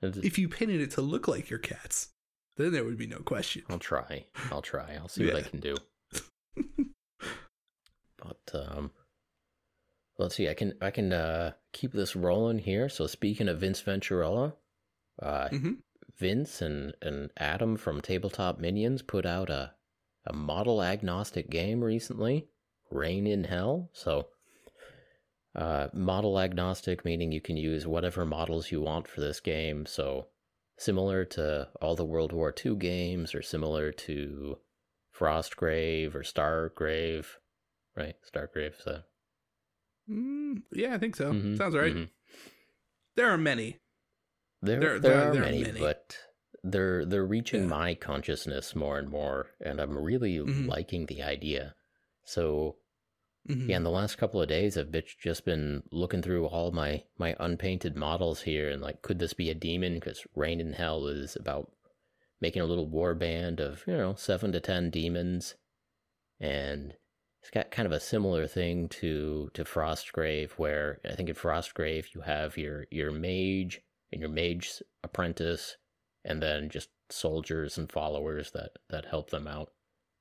It's- 0.01 0.17
if 0.23 0.37
you 0.39 0.49
painted 0.49 0.81
it 0.81 0.91
to 0.91 1.01
look 1.01 1.27
like 1.27 1.49
your 1.49 1.59
cats, 1.59 2.09
then 2.57 2.71
there 2.71 2.83
would 2.83 2.97
be 2.97 3.05
no 3.07 3.19
question. 3.19 3.63
I'll 3.69 3.77
try. 3.79 4.25
I'll 4.51 4.61
try. 4.63 4.95
I'll 4.95 5.07
see 5.07 5.25
what 5.25 5.35
I 5.35 5.41
can 5.43 5.59
do. 5.59 5.75
but 8.17 8.39
um 8.53 8.91
let's 10.17 10.35
see. 10.35 10.49
I 10.49 10.53
can 10.53 10.73
I 10.81 10.89
can 10.91 11.13
uh 11.13 11.51
keep 11.73 11.93
this 11.93 12.15
rolling 12.15 12.59
here. 12.59 12.89
So 12.89 13.07
speaking 13.07 13.47
of 13.47 13.59
Vince 13.59 13.81
Venturella, 13.81 14.53
uh 15.21 15.49
hmm 15.49 15.73
Vince 16.17 16.61
and 16.61 16.95
and 17.01 17.29
Adam 17.37 17.77
from 17.77 18.01
Tabletop 18.01 18.59
Minions 18.59 19.01
put 19.03 19.25
out 19.25 19.49
a 19.51 19.73
a 20.27 20.33
model 20.33 20.83
agnostic 20.83 21.49
game 21.49 21.83
recently, 21.83 22.47
Reign 22.91 23.25
in 23.25 23.45
Hell. 23.45 23.89
So 23.93 24.27
uh 25.55 25.87
model 25.93 26.39
agnostic 26.39 27.03
meaning 27.03 27.31
you 27.31 27.41
can 27.41 27.57
use 27.57 27.87
whatever 27.87 28.25
models 28.25 28.71
you 28.71 28.81
want 28.81 29.07
for 29.07 29.21
this 29.21 29.39
game. 29.39 29.85
So 29.87 30.27
similar 30.77 31.25
to 31.25 31.69
all 31.81 31.95
the 31.95 32.05
World 32.05 32.31
War 32.33 32.53
II 32.63 32.75
games 32.75 33.33
or 33.33 33.41
similar 33.41 33.91
to 33.91 34.57
Frostgrave 35.17 36.13
or 36.13 36.21
Stargrave, 36.21 37.25
right? 37.95 38.15
Stargrave, 38.31 38.73
so 38.83 38.99
Mm, 40.09 40.61
yeah, 40.71 40.93
I 40.93 40.99
think 40.99 41.15
so. 41.17 41.33
Mhm, 41.33 41.57
Sounds 41.57 41.75
right. 41.75 41.93
mhm. 41.93 42.09
There 43.17 43.29
are 43.29 43.37
many. 43.37 43.77
There, 44.61 44.79
There- 44.79 44.99
there, 44.99 44.99
there- 44.99 45.29
are 45.29 45.33
there 45.33 45.41
are 45.43 45.45
many, 45.47 45.63
many. 45.63 45.79
but 45.81 46.17
they're 46.71 47.05
they're 47.05 47.25
reaching 47.25 47.61
Yeah. 47.61 47.67
my 47.67 47.95
consciousness 47.95 48.75
more 48.75 48.97
and 48.99 49.09
more, 49.09 49.51
and 49.61 49.79
I'm 49.79 49.97
really 49.97 50.37
Mhm. 50.37 50.67
liking 50.67 51.05
the 51.05 51.23
idea. 51.23 51.75
So 52.23 52.77
Mhm. 53.49 53.69
yeah, 53.69 53.77
in 53.77 53.83
the 53.83 53.91
last 53.91 54.17
couple 54.17 54.41
of 54.41 54.49
days, 54.49 54.77
I've 54.77 54.91
just 55.19 55.45
been 55.45 55.83
looking 55.91 56.21
through 56.21 56.45
all 56.47 56.71
my 56.71 57.05
my 57.17 57.35
unpainted 57.39 57.95
models 57.95 58.41
here, 58.43 58.69
and 58.69 58.81
like, 58.81 59.01
could 59.01 59.19
this 59.19 59.33
be 59.33 59.49
a 59.49 59.55
demon? 59.55 59.95
Because 59.95 60.25
Reign 60.35 60.59
in 60.61 60.73
Hell 60.73 61.07
is 61.07 61.35
about 61.35 61.71
making 62.41 62.61
a 62.61 62.65
little 62.65 62.87
war 62.87 63.15
band 63.15 63.59
of 63.59 63.85
you 63.87 63.95
know 63.97 64.15
seven 64.15 64.51
to 64.53 64.59
ten 64.59 64.89
demons, 64.89 65.55
and 66.39 66.97
it's 67.41 67.51
got 67.51 67.71
kind 67.71 67.85
of 67.85 67.91
a 67.91 67.99
similar 67.99 68.47
thing 68.47 68.89
to 68.89 69.49
to 69.53 69.63
Frostgrave, 69.63 70.51
where 70.51 70.99
I 71.05 71.15
think 71.15 71.29
in 71.29 71.35
Frostgrave 71.35 72.13
you 72.13 72.21
have 72.21 72.57
your 72.57 72.87
your 72.91 73.11
mage 73.11 73.81
and 74.11 74.21
your 74.21 74.29
mage's 74.29 74.81
apprentice, 75.03 75.77
and 76.27 76.41
then 76.41 76.69
just 76.69 76.89
soldiers 77.09 77.77
and 77.77 77.91
followers 77.91 78.51
that 78.51 78.71
that 78.89 79.05
help 79.05 79.29
them 79.31 79.47
out. 79.47 79.71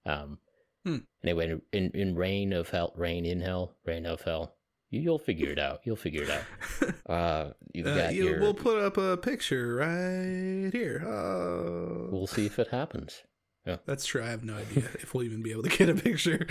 Um, 0.07 0.39
Hmm. 0.85 0.99
Anyway, 1.25 1.59
in 1.73 1.91
in 1.91 2.15
Reign 2.15 2.53
of 2.53 2.71
Hell, 2.71 2.93
Reign 2.97 3.27
in 3.27 3.41
Hell, 3.41 3.75
Reign 3.85 4.07
of 4.07 4.21
Hell, 4.23 4.55
you, 4.89 5.01
you'll 5.01 5.19
figure 5.19 5.51
it 5.51 5.59
out. 5.59 5.81
You'll 5.85 5.97
figure 5.97 6.23
it 6.23 6.31
out. 6.31 6.45
Uh, 7.07 7.53
you've 7.73 7.87
Uh, 7.89 7.97
got 7.97 8.15
you- 8.15 8.29
your. 8.29 8.41
We'll 8.41 8.55
put 8.55 8.79
up 8.79 8.97
a 8.97 9.17
picture 9.17 9.75
right 9.77 10.71
here. 10.73 11.03
Oh. 11.07 12.09
we'll 12.13 12.27
see 12.29 12.47
if 12.47 12.59
it 12.61 12.69
happens. 12.69 13.23
That's 13.85 14.05
true. 14.07 14.23
I 14.23 14.29
have 14.29 14.45
no 14.45 14.55
idea 14.55 14.85
if 15.01 15.13
we'll 15.13 15.25
even 15.25 15.43
be 15.43 15.51
able 15.51 15.65
to 15.65 15.69
get 15.69 15.89
a 15.89 15.95
picture. 15.95 16.47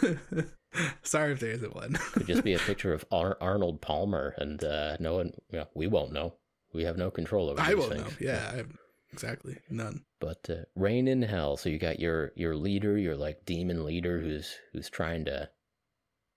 Sorry 1.02 1.32
if 1.32 1.40
there 1.40 1.50
isn't 1.50 1.74
one. 1.74 1.92
Could 2.12 2.26
just 2.26 2.42
be 2.42 2.54
a 2.54 2.58
picture 2.58 2.92
of 2.94 3.04
Ar- 3.12 3.36
Arnold 3.40 3.80
Palmer, 3.82 4.34
and 4.38 4.62
uh, 4.64 4.96
no 4.98 5.14
one. 5.16 5.32
Yeah, 5.52 5.64
we 5.74 5.86
won't 5.86 6.12
know. 6.12 6.34
We 6.72 6.84
have 6.84 6.96
no 6.96 7.10
control 7.10 7.50
over. 7.50 7.60
I 7.60 7.74
won't 7.74 7.92
things. 7.92 8.02
know. 8.04 8.16
Yeah, 8.18 8.56
have, 8.56 8.68
exactly. 9.14 9.56
None. 9.70 10.04
But 10.20 10.48
uh, 10.50 10.64
reign 10.74 11.06
in 11.08 11.22
hell. 11.22 11.56
So 11.56 11.68
you 11.68 11.78
got 11.78 12.00
your 12.00 12.32
your 12.36 12.56
leader, 12.56 12.98
your 12.98 13.16
like 13.16 13.44
demon 13.46 13.84
leader, 13.84 14.20
who's 14.20 14.56
who's 14.72 14.90
trying 14.90 15.24
to 15.26 15.48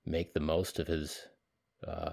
make 0.06 0.34
the 0.34 0.40
most 0.40 0.80
of 0.80 0.88
his, 0.88 1.20
uh, 1.88 2.12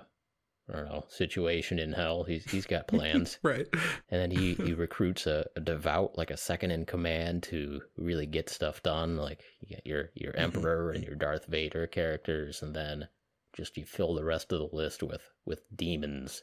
I 0.68 0.72
don't 0.72 0.86
know, 0.86 1.04
situation 1.08 1.78
in 1.78 1.92
hell. 1.92 2.24
He's 2.24 2.44
he's 2.50 2.66
got 2.66 2.88
plans, 2.88 3.38
Right. 3.42 3.66
and 3.72 4.20
then 4.20 4.30
he 4.30 4.54
he 4.54 4.72
recruits 4.72 5.26
a, 5.26 5.46
a 5.56 5.60
devout, 5.60 6.16
like 6.16 6.30
a 6.30 6.36
second 6.36 6.70
in 6.70 6.86
command, 6.86 7.42
to 7.44 7.82
really 7.96 8.26
get 8.26 8.48
stuff 8.48 8.82
done. 8.82 9.16
Like 9.16 9.42
you 9.60 9.68
get 9.76 9.86
your 9.86 10.10
your 10.14 10.32
Mhm. 10.32 10.38
emperor 10.40 10.90
and 10.92 11.04
your 11.04 11.16
Darth 11.16 11.46
Vader 11.46 11.86
characters, 11.86 12.62
and 12.62 12.74
then 12.74 13.08
just 13.54 13.76
you 13.76 13.84
fill 13.84 14.14
the 14.14 14.24
rest 14.24 14.52
of 14.52 14.58
the 14.60 14.76
list 14.76 15.02
with 15.02 15.22
with 15.44 15.60
demons. 15.74 16.42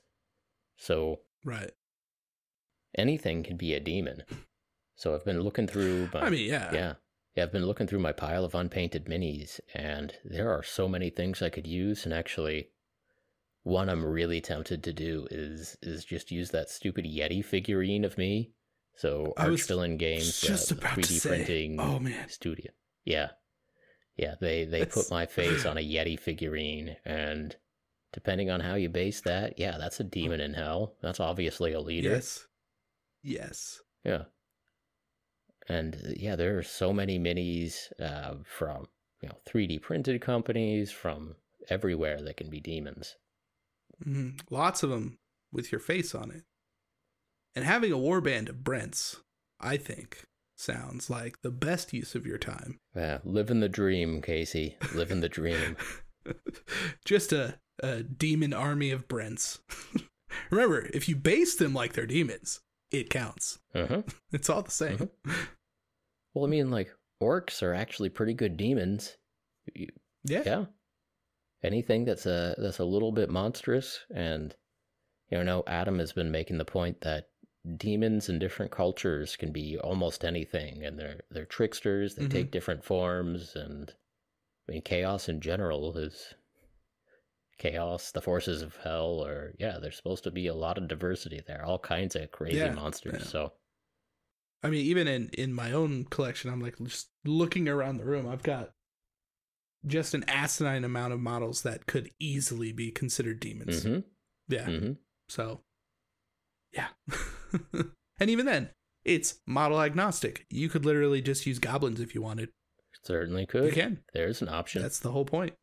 So 0.78 1.22
Right. 1.44 1.72
Anything 2.96 3.44
can 3.44 3.58
be 3.58 3.74
a 3.74 3.80
demon. 3.80 4.24
So 4.96 5.16
I've 5.16 5.26
been 5.26 5.42
looking 5.42 5.68
through. 5.68 6.10
My, 6.14 6.22
I 6.22 6.30
mean, 6.30 6.48
yeah. 6.48 6.74
yeah. 6.74 6.94
Yeah, 7.36 7.44
I've 7.44 7.52
been 7.54 7.66
looking 7.66 7.88
through 7.88 8.00
my 8.00 8.12
pile 8.12 8.44
of 8.44 8.54
unpainted 8.54 9.06
minis, 9.06 9.62
and 9.74 10.14
there 10.26 10.52
are 10.52 10.64
so 10.64 10.90
many 10.90 11.10
things 11.10 11.42
I 11.42 11.50
could 11.50 11.66
use. 11.66 12.04
And 12.04 12.14
actually, 12.14 12.72
one 13.64 13.90
I'm 13.90 14.04
really 14.04 14.42
tempted 14.42 14.84
to 14.84 14.92
do 14.92 15.28
is 15.32 15.78
is 15.82 16.04
just 16.04 16.30
use 16.32 16.52
that 16.52 16.70
stupid 16.70 17.06
Yeti 17.06 17.44
figurine 17.44 18.04
of 18.04 18.18
me. 18.18 18.52
So 18.98 19.34
I 19.38 19.48
was 19.48 19.62
Archvillain 19.62 19.98
Games, 19.98 20.42
just 20.42 20.72
uh, 20.72 20.76
about 20.76 20.98
3D 20.98 21.06
say, 21.06 21.30
printing 21.30 21.80
oh, 21.80 22.00
man. 22.00 22.28
studio. 22.28 22.72
Yeah, 23.06 23.30
yeah. 24.18 24.36
They 24.42 24.66
they 24.66 24.80
That's- 24.80 24.94
put 24.94 25.10
my 25.10 25.26
face 25.38 25.66
on 25.66 25.78
a 25.78 25.82
Yeti 25.82 26.20
figurine, 26.20 26.98
and 27.06 27.56
depending 28.12 28.50
on 28.50 28.60
how 28.60 28.76
you 28.76 28.90
base 28.90 29.22
that, 29.22 29.58
yeah, 29.58 29.78
that's 29.78 30.02
a 30.02 30.04
demon 30.04 30.42
in 30.42 30.54
hell. 30.54 30.96
That's 31.02 31.22
obviously 31.22 31.72
a 31.72 31.80
leader. 31.80 32.10
Yes. 32.10 32.46
Yes. 33.24 33.80
Yeah. 34.04 34.24
And 35.70 35.96
uh, 35.96 36.14
yeah, 36.18 36.36
there 36.36 36.58
are 36.58 36.64
so 36.64 36.92
many 36.92 37.20
minis 37.20 37.92
uh, 38.02 38.36
from 38.46 38.88
you 39.22 39.30
know 39.30 39.36
3D 39.48 39.82
printed 39.82 40.22
companies 40.22 40.92
from 40.92 41.36
everywhere 41.70 42.22
that 42.22 42.38
can 42.38 42.50
be 42.50 42.60
demons. 42.60 43.16
hmm 44.04 44.32
Lots 44.50 44.84
of 44.84 44.90
them 44.90 45.20
with 45.52 45.72
your 45.72 45.80
face 45.80 46.16
on 46.16 46.32
it. 46.32 46.44
And 47.56 47.66
having 47.66 47.92
a 47.92 47.98
warband 47.98 48.50
of 48.50 48.64
Brents, 48.64 49.18
I 49.60 49.76
think, 49.78 50.24
sounds 50.58 51.10
like 51.10 51.42
the 51.42 51.52
best 51.52 51.92
use 51.94 52.16
of 52.16 52.26
your 52.26 52.38
time. 52.38 52.80
Yeah, 52.96 53.20
living 53.26 53.60
the 53.60 53.70
dream, 53.70 54.22
Casey. 54.22 54.78
Living 54.96 55.20
the 55.20 55.30
dream. 55.30 55.76
Just 57.06 57.34
a, 57.34 57.60
a 57.84 58.04
demon 58.04 58.54
army 58.54 58.92
of 58.92 59.08
Brents. 59.10 59.60
Remember, 60.50 60.90
if 60.94 61.10
you 61.10 61.16
base 61.18 61.56
them 61.56 61.74
like 61.74 61.94
they're 61.94 62.06
demons, 62.06 62.62
it 62.92 63.10
counts. 63.10 63.60
Uh-huh. 63.74 64.02
It's 64.32 64.50
all 64.50 64.62
the 64.64 64.72
same. 64.72 65.10
Well, 66.34 66.46
I 66.46 66.48
mean, 66.48 66.72
like 66.72 66.90
orcs 67.22 67.62
are 67.62 67.74
actually 67.74 68.10
pretty 68.10 68.34
good 68.34 68.56
demons. 68.56 69.18
You- 69.76 69.90
Yeah. 70.24 70.44
Yeah. 70.46 70.66
Anything 71.64 72.06
that's 72.06 72.26
a 72.26 72.56
that's 72.58 72.80
a 72.80 72.86
little 72.86 73.12
bit 73.12 73.30
monstrous, 73.30 74.00
and 74.16 74.56
you 75.30 75.44
know, 75.44 75.64
Adam 75.68 76.00
has 76.00 76.14
been 76.14 76.32
making 76.32 76.58
the 76.58 76.66
point 76.66 77.02
that 77.02 77.30
demons 77.78 78.30
in 78.30 78.40
different 78.40 78.72
cultures 78.72 79.36
can 79.36 79.52
be 79.52 79.78
almost 79.78 80.24
anything, 80.24 80.84
and 80.86 80.98
they're 80.98 81.20
they're 81.30 81.46
tricksters. 81.46 82.16
They 82.16 82.26
Mhm. 82.26 82.32
take 82.32 82.52
different 82.52 82.84
forms, 82.86 83.56
and 83.56 83.94
I 84.68 84.72
mean, 84.72 84.82
chaos 84.82 85.28
in 85.30 85.42
general 85.42 85.98
is 85.98 86.34
chaos. 87.62 88.12
The 88.12 88.22
forces 88.22 88.62
of 88.62 88.76
hell, 88.84 89.24
or 89.26 89.54
yeah, 89.60 89.78
there's 89.82 89.96
supposed 89.98 90.24
to 90.26 90.32
be 90.32 90.48
a 90.48 90.54
lot 90.56 90.78
of 90.78 90.88
diversity 90.88 91.42
there. 91.48 91.64
All 91.66 91.80
kinds 91.80 92.16
of 92.16 92.32
crazy 92.32 92.58
Yeah, 92.58 92.74
monsters. 92.74 93.20
yeah. 93.22 93.28
So 93.28 93.54
I 94.64 94.70
mean, 94.70 94.86
even 94.86 95.08
in 95.08 95.30
in 95.30 95.54
my 95.54 95.72
own 95.72 96.06
collection, 96.06 96.52
I'm 96.52 96.60
like 96.62 96.78
just 96.80 97.10
looking 97.26 97.68
around 97.70 97.98
the 97.98 98.06
room. 98.06 98.28
I've 98.28 98.44
got 98.44 98.72
just 99.86 100.14
an 100.14 100.24
asinine 100.28 100.84
amount 100.84 101.14
of 101.14 101.20
models 101.20 101.64
that 101.64 101.88
could 101.88 102.12
easily 102.20 102.72
be 102.72 102.92
considered 102.92 103.40
demons. 103.40 103.84
hmm 103.84 104.00
Yeah. 104.48 104.66
hmm 104.66 104.92
So, 105.28 105.62
yeah. 106.72 106.90
and 108.20 108.30
even 108.30 108.46
then, 108.46 108.70
it's 109.04 109.40
model 109.48 109.82
agnostic. 109.82 110.46
You 110.52 110.70
could 110.70 110.86
literally 110.86 111.22
just 111.22 111.48
use 111.48 111.58
goblins 111.58 112.00
if 112.00 112.14
you 112.14 112.22
wanted. 112.22 112.50
certainly 113.04 113.48
could. 113.48 113.66
You 113.66 113.72
can. 113.72 114.04
There's 114.14 114.42
an 114.44 114.50
option. 114.50 114.84
That's 114.84 115.00
the 115.00 115.12
whole 115.12 115.26
point. 115.26 115.54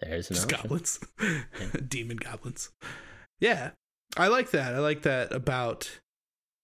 There's 0.00 0.28
Just 0.28 0.44
option. 0.44 0.60
goblins. 0.62 1.00
Demon 1.88 2.16
goblins. 2.18 2.70
Yeah. 3.40 3.70
I 4.16 4.28
like 4.28 4.50
that. 4.52 4.74
I 4.74 4.78
like 4.78 5.02
that 5.02 5.32
about 5.32 6.00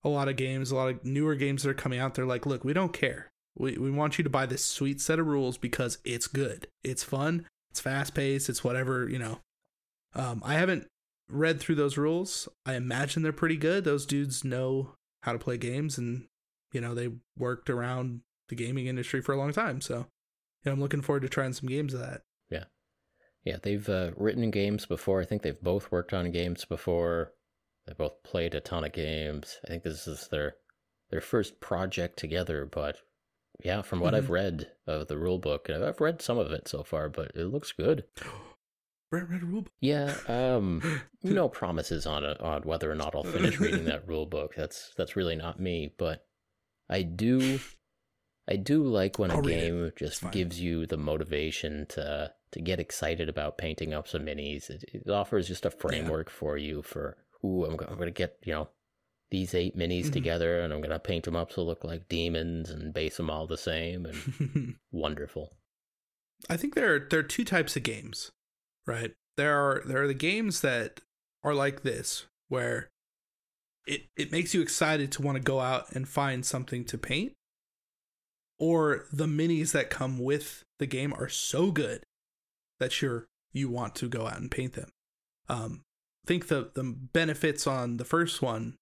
a 0.02 0.08
lot 0.08 0.28
of 0.28 0.36
games, 0.36 0.70
a 0.70 0.76
lot 0.76 0.88
of 0.90 1.04
newer 1.04 1.34
games 1.34 1.62
that 1.62 1.70
are 1.70 1.74
coming 1.74 1.98
out. 1.98 2.14
They're 2.14 2.26
like, 2.26 2.46
look, 2.46 2.64
we 2.64 2.72
don't 2.72 2.92
care. 2.92 3.30
We, 3.56 3.76
we 3.78 3.90
want 3.90 4.18
you 4.18 4.24
to 4.24 4.30
buy 4.30 4.46
this 4.46 4.64
sweet 4.64 5.00
set 5.00 5.18
of 5.18 5.26
rules 5.26 5.56
because 5.58 5.98
it's 6.04 6.26
good. 6.26 6.66
It's 6.82 7.04
fun. 7.04 7.46
It's 7.70 7.80
fast 7.80 8.14
paced. 8.14 8.48
It's 8.48 8.64
whatever, 8.64 9.08
you 9.08 9.18
know. 9.18 9.40
Um, 10.14 10.42
I 10.44 10.54
haven't 10.54 10.86
read 11.28 11.60
through 11.60 11.76
those 11.76 11.96
rules. 11.96 12.48
I 12.66 12.74
imagine 12.74 13.22
they're 13.22 13.32
pretty 13.32 13.56
good. 13.56 13.84
Those 13.84 14.06
dudes 14.06 14.44
know 14.44 14.92
how 15.22 15.32
to 15.32 15.38
play 15.38 15.56
games 15.56 15.98
and, 15.98 16.26
you 16.72 16.80
know, 16.80 16.94
they 16.94 17.10
worked 17.38 17.70
around 17.70 18.20
the 18.48 18.54
gaming 18.54 18.86
industry 18.86 19.20
for 19.20 19.32
a 19.32 19.38
long 19.38 19.52
time. 19.52 19.80
So, 19.80 19.98
you 19.98 20.04
know, 20.66 20.72
I'm 20.72 20.80
looking 20.80 21.00
forward 21.00 21.22
to 21.22 21.28
trying 21.28 21.52
some 21.52 21.68
games 21.68 21.94
of 21.94 22.00
that. 22.00 22.22
Yeah, 23.44 23.56
they've 23.62 23.86
uh, 23.88 24.12
written 24.16 24.50
games 24.50 24.86
before. 24.86 25.20
I 25.20 25.24
think 25.26 25.42
they've 25.42 25.60
both 25.60 25.92
worked 25.92 26.14
on 26.14 26.30
games 26.30 26.64
before. 26.64 27.32
They 27.86 27.92
both 27.92 28.22
played 28.22 28.54
a 28.54 28.60
ton 28.60 28.84
of 28.84 28.92
games. 28.92 29.58
I 29.64 29.68
think 29.68 29.82
this 29.82 30.06
is 30.06 30.28
their 30.28 30.56
their 31.10 31.20
first 31.20 31.60
project 31.60 32.18
together. 32.18 32.64
But 32.64 32.96
yeah, 33.62 33.82
from 33.82 34.00
what 34.00 34.14
I've 34.14 34.26
Mhm. 34.26 34.30
read 34.30 34.72
of 34.86 35.08
the 35.08 35.18
rule 35.18 35.38
book, 35.38 35.68
and 35.68 35.84
I've 35.84 36.00
read 36.00 36.22
some 36.22 36.38
of 36.38 36.50
it 36.52 36.66
so 36.68 36.82
far, 36.82 37.08
but 37.10 37.32
it 37.34 37.44
looks 37.44 37.72
good. 37.72 38.04
Brent 39.10 39.28
read 39.28 39.42
a 39.42 39.46
rule 39.46 39.62
book. 39.62 39.72
Yeah, 39.80 40.16
um, 40.26 41.02
no 41.22 41.48
promises 41.48 42.06
on 42.06 42.24
it 42.24 42.40
on 42.40 42.62
whether 42.62 42.90
or 42.90 42.94
not 42.94 43.14
I'll 43.14 43.22
finish 43.22 43.60
reading 43.60 43.84
that 43.84 44.08
rule 44.08 44.26
book. 44.26 44.54
That's 44.56 44.92
that's 44.96 45.16
really 45.16 45.36
not 45.36 45.60
me. 45.60 45.92
But 45.98 46.26
I 46.88 47.02
do, 47.02 47.60
I 48.48 48.56
do 48.56 48.82
like 48.84 49.18
when 49.18 49.30
a 49.30 49.34
I'll 49.34 49.46
it. 49.46 49.50
game 49.50 49.84
It's 49.84 49.98
just 50.00 50.30
gives 50.32 50.58
you 50.60 50.86
the 50.86 50.96
motivation 50.96 51.86
to 51.90 52.32
to 52.54 52.60
get 52.62 52.80
excited 52.80 53.28
about 53.28 53.58
painting 53.58 53.92
up 53.94 54.08
some 54.08 54.22
minis. 54.26 54.70
It, 54.70 54.84
it 54.92 55.10
offers 55.10 55.46
just 55.46 55.66
a 55.66 55.70
framework 55.70 56.30
for 56.30 56.56
you 56.56 56.82
for 56.82 57.16
ooh, 57.44 57.64
I'm, 57.66 57.78
I'm 57.88 57.98
gonna 57.98 58.10
get 58.10 58.36
you 58.44 58.52
know 58.54 58.68
these 59.30 59.54
eight 59.54 59.76
minis 59.76 60.06
Mhm. 60.06 60.12
together 60.12 60.60
and 60.60 60.72
I'm 60.72 60.80
gonna 60.80 60.98
paint 60.98 61.24
them 61.24 61.36
up 61.36 61.50
to 61.52 61.60
look 61.60 61.84
like 61.84 62.08
demons 62.08 62.70
and 62.70 62.94
base 62.94 63.16
them 63.18 63.30
all 63.30 63.46
the 63.46 63.58
same 63.58 64.06
and 64.06 64.76
wonderful. 64.92 65.56
I 66.48 66.56
think 66.56 66.74
there 66.74 66.94
are 66.94 67.06
there 67.10 67.20
are 67.20 67.24
two 67.24 67.44
types 67.44 67.76
of 67.76 67.82
games, 67.82 68.30
right? 68.86 69.12
There 69.36 69.56
are 69.56 69.82
there 69.86 70.02
are 70.02 70.06
the 70.08 70.14
games 70.14 70.60
that 70.62 71.00
are 71.42 71.54
like 71.54 71.82
this, 71.82 72.26
where 72.48 72.90
it 73.86 74.02
it 74.16 74.30
makes 74.32 74.54
you 74.54 74.60
excited 74.62 75.10
to 75.12 75.22
want 75.22 75.36
to 75.36 75.42
go 75.42 75.60
out 75.60 75.90
and 75.92 76.08
find 76.08 76.44
something 76.46 76.84
to 76.86 76.96
paint, 76.98 77.32
or 78.58 79.06
the 79.12 79.26
minis 79.26 79.72
that 79.72 79.90
come 79.90 80.18
with 80.18 80.62
the 80.78 80.86
game 80.86 81.12
are 81.14 81.28
so 81.28 81.70
good 81.70 82.04
that 82.80 83.00
you're 83.02 83.26
you 83.52 83.68
want 83.70 83.94
to 83.96 84.08
go 84.08 84.26
out 84.26 84.38
and 84.38 84.50
paint 84.50 84.72
them. 84.74 84.90
Um, 85.48 85.84
I 86.24 86.28
think 86.28 86.48
the 86.48 86.70
the 86.74 86.82
benefits 86.84 87.66
on 87.66 87.96
the 87.98 88.04
first 88.04 88.42
one 88.42 88.76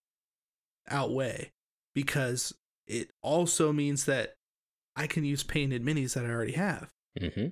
outweigh 0.89 1.51
because 1.95 2.55
it 2.87 3.11
also 3.23 3.73
means 3.73 4.05
that 4.07 4.35
I 4.97 5.07
can 5.07 5.25
use 5.25 5.43
painted 5.43 5.85
minis 5.85 6.15
that 6.15 6.25
I 6.25 6.29
already 6.31 6.53
have. 6.53 6.91
hmm 7.19 7.49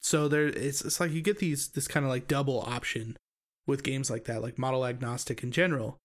So 0.00 0.28
there 0.28 0.46
it's 0.46 0.82
it's 0.84 1.00
like 1.00 1.12
you 1.12 1.22
get 1.22 1.38
these 1.38 1.68
this 1.68 1.88
kind 1.88 2.04
of 2.04 2.10
like 2.10 2.28
double 2.28 2.60
option 2.60 3.16
with 3.66 3.82
games 3.82 4.10
like 4.10 4.24
that, 4.24 4.42
like 4.42 4.58
model 4.58 4.84
agnostic 4.84 5.42
in 5.42 5.50
general. 5.50 5.98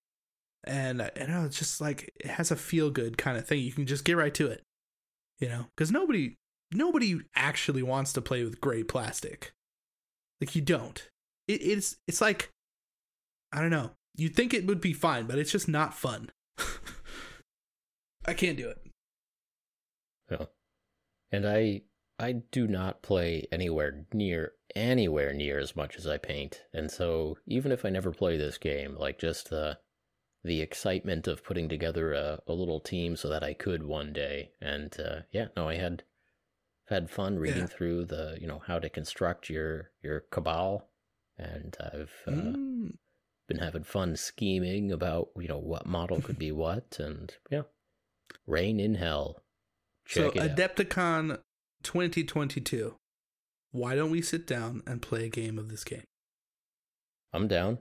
And 0.66 1.02
I, 1.02 1.12
I 1.20 1.26
know 1.26 1.46
it's 1.46 1.58
just 1.60 1.82
like 1.82 2.12
it 2.20 2.28
has 2.28 2.52
a 2.52 2.56
feel 2.56 2.90
good 2.90 3.18
kind 3.18 3.38
of 3.38 3.48
thing. 3.48 3.60
You 3.60 3.72
can 3.72 3.86
just 3.86 4.06
get 4.06 4.18
right 4.18 4.34
to 4.36 4.48
it. 4.48 4.64
You 5.40 5.48
know, 5.50 5.66
cuz 5.78 5.92
nobody 5.92 6.36
nobody 6.72 7.20
actually 7.36 7.84
wants 7.84 8.14
to 8.14 8.22
play 8.22 8.44
with 8.44 8.62
gray 8.62 8.84
plastic. 8.84 9.54
Like 10.42 10.56
you 10.56 10.62
don't. 10.62 11.10
It, 11.48 11.62
it's 11.62 11.98
it's 12.08 12.22
like 12.22 12.52
I 13.52 13.62
don't 13.62 13.72
know. 13.72 13.92
You'd 14.16 14.36
think 14.36 14.54
it 14.54 14.68
would 14.68 14.82
be 14.82 14.94
fine, 14.94 15.26
but 15.26 15.40
it's 15.40 15.52
just 15.52 15.68
not 15.68 15.94
fun. 15.94 16.32
I 18.26 18.34
can't 18.34 18.58
do 18.58 18.70
it. 18.70 18.78
Yeah. 20.30 20.46
And 21.32 21.48
I 21.48 21.82
I 22.20 22.34
do 22.52 22.68
not 22.68 23.02
play 23.02 23.48
anywhere 23.52 24.06
near 24.14 24.54
anywhere 24.76 25.34
near 25.34 25.58
as 25.58 25.76
much 25.76 25.96
as 25.96 26.06
I 26.06 26.18
paint. 26.18 26.64
And 26.74 26.92
so 26.92 27.38
even 27.48 27.72
if 27.72 27.86
I 27.86 27.90
never 27.90 28.12
play 28.12 28.38
this 28.38 28.58
game, 28.58 28.96
like 28.96 29.20
just 29.20 29.50
the 29.50 29.80
the 30.44 30.62
excitement 30.62 31.28
of 31.28 31.44
putting 31.44 31.68
together 31.68 32.14
a, 32.14 32.40
a 32.48 32.54
little 32.54 32.80
team 32.80 33.16
so 33.16 33.28
that 33.30 33.44
I 33.44 33.54
could 33.54 33.84
one 33.84 34.14
day. 34.14 34.52
And 34.62 34.96
uh, 35.00 35.22
yeah, 35.32 35.48
no, 35.58 35.68
I 35.68 35.76
had 35.76 36.04
had 36.90 37.10
fun 37.10 37.38
reading 37.40 37.62
Yeah. 37.62 37.66
through 37.68 38.06
the 38.06 38.38
you 38.42 38.48
know 38.48 38.60
how 38.66 38.80
to 38.80 38.90
construct 38.90 39.50
your 39.50 39.92
your 40.02 40.22
cabal, 40.32 40.90
and 41.38 41.76
I've 41.80 42.14
uh, 42.28 42.32
Mm. 42.32 42.98
been 43.48 43.58
having 43.60 43.84
fun 43.84 44.16
scheming 44.16 44.92
about 44.92 45.30
you 45.38 45.48
know 45.48 45.58
what 45.60 45.86
model 45.86 46.22
could 46.22 46.38
be 46.40 46.52
what, 46.64 46.98
and 47.00 47.34
yeah, 47.50 47.64
Reign 48.48 48.80
in 48.80 48.96
Hell. 48.96 49.44
So 50.08 50.32
Check 50.32 50.42
out. 50.42 50.56
Adepticon 50.58 51.40
2022. 51.84 52.96
Why 53.72 53.96
don't 53.96 54.10
we 54.12 54.22
sit 54.24 54.48
down 54.48 54.82
and 54.88 55.02
play 55.02 55.26
a 55.26 55.30
game 55.30 55.60
of 55.60 55.70
this 55.70 55.84
game? 55.84 56.06
I'm 57.32 57.48
down. 57.48 57.78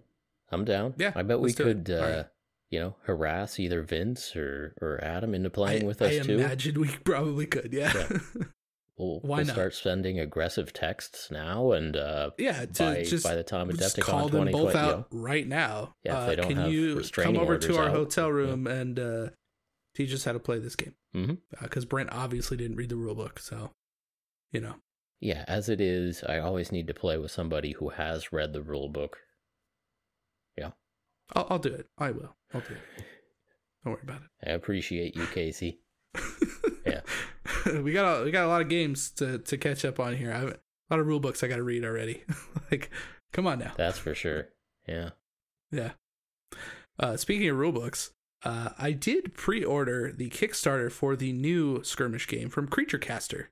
I'm 0.50 0.64
down. 0.66 0.92
Yeah, 0.98 1.12
I 1.16 1.22
bet 1.22 1.38
we 1.40 1.44
let's 1.48 1.54
do 1.54 1.68
it. 1.68 1.84
could, 1.86 1.90
uh, 1.90 2.24
you 2.70 2.78
know, 2.80 2.96
harass 3.04 3.58
either 3.58 3.80
Vince 3.82 4.36
or 4.36 4.74
or 4.82 5.02
Adam 5.02 5.34
into 5.34 5.48
playing 5.48 5.84
I, 5.84 5.86
with 5.86 6.02
us 6.02 6.12
I 6.12 6.18
too. 6.20 6.38
imagine 6.38 6.78
we 6.80 6.88
probably 7.04 7.46
could. 7.46 7.72
Yeah. 7.72 7.92
Yeah. 7.94 8.18
We'll, 8.98 9.20
Why 9.20 9.38
we'll 9.38 9.46
not? 9.46 9.52
start 9.52 9.74
sending 9.74 10.18
aggressive 10.18 10.72
texts 10.72 11.30
now, 11.30 11.70
and 11.70 11.96
uh, 11.96 12.30
yeah. 12.36 12.64
To 12.64 12.82
by 12.82 13.04
just, 13.04 13.24
by 13.24 13.36
the 13.36 13.44
time 13.44 13.68
Adepticon 13.68 14.02
call 14.02 14.28
them 14.28 14.46
2020, 14.46 14.52
both 14.52 14.74
you 14.74 14.80
know, 14.80 14.88
out 14.88 15.06
right 15.12 15.46
now. 15.46 15.94
Yeah, 16.02 16.12
if 16.12 16.18
uh, 16.18 16.26
they 16.26 16.36
don't 16.36 16.48
can 16.48 16.70
you 16.70 17.02
come 17.12 17.36
over 17.36 17.58
to 17.58 17.76
our 17.78 17.88
out, 17.88 17.94
hotel 17.94 18.26
yeah. 18.26 18.32
room 18.32 18.66
and 18.66 18.98
uh, 18.98 19.28
teach 19.94 20.12
us 20.12 20.24
how 20.24 20.32
to 20.32 20.40
play 20.40 20.58
this 20.58 20.74
game? 20.74 20.94
Because 21.62 21.84
Brent 21.84 22.12
obviously 22.12 22.56
didn't 22.56 22.76
read 22.76 22.90
the 22.90 22.96
rule 22.96 23.14
book, 23.14 23.38
so 23.38 23.70
you 24.50 24.60
know. 24.60 24.74
yeah, 25.20 25.44
as 25.46 25.68
it 25.68 25.80
is, 25.80 26.24
I 26.24 26.38
always 26.38 26.72
need 26.72 26.88
to 26.88 26.94
play 26.94 27.18
with 27.18 27.30
somebody 27.30 27.72
who 27.72 27.90
has 27.90 28.32
read 28.32 28.52
the 28.52 28.62
rule 28.62 28.88
book. 28.88 29.18
Yeah. 30.56 30.70
I'll, 31.34 31.46
I'll 31.50 31.58
do 31.58 31.72
it. 31.72 31.86
I 31.98 32.10
will. 32.10 32.36
I'll 32.52 32.60
do 32.62 32.74
it. 32.74 33.04
Don't 33.84 33.92
worry 33.92 34.02
about 34.02 34.22
it. 34.22 34.48
I 34.48 34.52
appreciate 34.54 35.14
you, 35.14 35.26
Casey. 35.26 35.80
we 37.82 37.92
got 37.92 38.20
a, 38.20 38.24
we 38.24 38.30
got 38.30 38.44
a 38.44 38.48
lot 38.48 38.60
of 38.62 38.68
games 38.68 39.10
to, 39.12 39.38
to 39.38 39.56
catch 39.56 39.84
up 39.84 39.98
on 40.00 40.16
here. 40.16 40.32
I 40.32 40.38
have 40.38 40.48
a 40.50 40.58
lot 40.90 41.00
of 41.00 41.06
rule 41.06 41.20
books 41.20 41.42
I 41.42 41.48
got 41.48 41.56
to 41.56 41.62
read 41.62 41.84
already. 41.84 42.24
like, 42.70 42.90
come 43.32 43.46
on 43.46 43.58
now. 43.58 43.72
That's 43.76 43.98
for 43.98 44.14
sure. 44.14 44.48
Yeah. 44.86 45.10
Yeah. 45.70 45.92
Uh, 46.98 47.16
speaking 47.16 47.48
of 47.48 47.56
rule 47.56 47.72
books, 47.72 48.10
uh, 48.44 48.70
I 48.78 48.92
did 48.92 49.34
pre-order 49.34 50.12
the 50.12 50.30
Kickstarter 50.30 50.90
for 50.90 51.14
the 51.16 51.32
new 51.32 51.82
skirmish 51.84 52.26
game 52.26 52.48
from 52.48 52.68
Creature 52.68 52.98
Caster. 52.98 53.50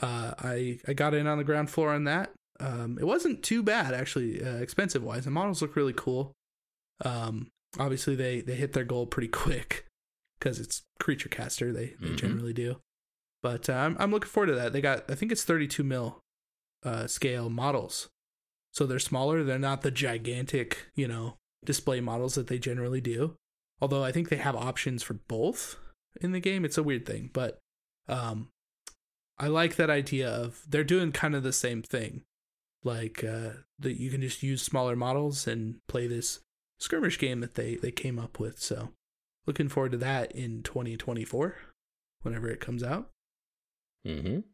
Uh, 0.00 0.32
I 0.38 0.78
I 0.88 0.94
got 0.94 1.12
in 1.14 1.26
on 1.26 1.36
the 1.38 1.44
ground 1.44 1.68
floor 1.70 1.92
on 1.92 2.04
that. 2.04 2.32
Um, 2.60 2.96
it 3.00 3.04
wasn't 3.04 3.42
too 3.42 3.62
bad 3.62 3.92
actually, 3.92 4.42
uh, 4.42 4.56
expensive 4.56 5.02
wise. 5.02 5.24
The 5.24 5.30
models 5.30 5.60
look 5.60 5.76
really 5.76 5.92
cool. 5.94 6.32
Um, 7.04 7.48
obviously 7.78 8.14
they 8.14 8.40
they 8.40 8.54
hit 8.54 8.72
their 8.72 8.84
goal 8.84 9.06
pretty 9.06 9.28
quick 9.42 9.84
because 10.38 10.58
it's 10.60 10.82
Creature 10.98 11.28
Caster. 11.30 11.72
They 11.72 11.94
they 12.00 12.08
Mhm. 12.10 12.16
generally 12.16 12.52
do. 12.54 12.76
But 13.42 13.68
uh, 13.68 13.74
I'm 13.74 13.96
I'm 13.98 14.10
looking 14.10 14.28
forward 14.30 14.48
to 14.48 14.54
that. 14.54 14.72
They 14.72 14.80
got 14.80 15.10
I 15.10 15.14
think 15.14 15.32
it's 15.32 15.44
32 15.44 15.82
mil 15.82 16.20
uh, 16.84 17.06
scale 17.06 17.50
models, 17.50 18.08
so 18.72 18.86
they're 18.86 18.98
smaller. 18.98 19.42
They're 19.42 19.58
not 19.58 19.82
the 19.82 19.90
gigantic 19.90 20.86
you 20.94 21.08
know 21.08 21.36
display 21.64 22.00
models 22.00 22.34
that 22.34 22.46
they 22.46 22.58
generally 22.58 23.00
do. 23.00 23.36
Although 23.80 24.04
I 24.04 24.12
think 24.12 24.28
they 24.28 24.36
have 24.36 24.54
options 24.54 25.02
for 25.02 25.14
both 25.14 25.76
in 26.20 26.32
the 26.32 26.40
game. 26.40 26.64
It's 26.64 26.78
a 26.78 26.82
weird 26.82 27.04
thing, 27.06 27.30
but 27.32 27.58
um, 28.08 28.48
I 29.38 29.48
like 29.48 29.76
that 29.76 29.90
idea 29.90 30.28
of 30.28 30.62
they're 30.68 30.84
doing 30.84 31.12
kind 31.12 31.34
of 31.34 31.42
the 31.42 31.52
same 31.52 31.82
thing. 31.82 32.22
Like 32.84 33.22
uh, 33.24 33.50
that 33.78 34.00
you 34.00 34.10
can 34.10 34.20
just 34.20 34.42
use 34.42 34.62
smaller 34.62 34.96
models 34.96 35.46
and 35.46 35.76
play 35.88 36.06
this 36.06 36.40
skirmish 36.78 37.18
game 37.18 37.40
that 37.40 37.54
they 37.54 37.76
they 37.76 37.92
came 37.92 38.18
up 38.18 38.38
with. 38.38 38.60
So 38.60 38.90
looking 39.46 39.68
forward 39.68 39.92
to 39.92 39.98
that 39.98 40.32
in 40.32 40.62
2024 40.62 41.56
whenever 42.22 42.48
it 42.48 42.60
comes 42.60 42.82
out. 42.82 43.11
Mm-hmm. 44.06 44.40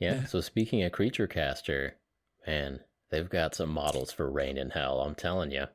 Yeah. 0.00 0.24
So 0.26 0.40
speaking 0.40 0.82
of 0.82 0.92
Creature 0.92 1.28
Caster, 1.28 1.94
man, 2.46 2.80
they've 3.10 3.28
got 3.30 3.54
some 3.54 3.70
models 3.70 4.12
for 4.12 4.28
Reign 4.30 4.58
in 4.58 4.70
Hell. 4.70 5.00
I'm 5.00 5.14
telling 5.14 5.50
you. 5.52 5.66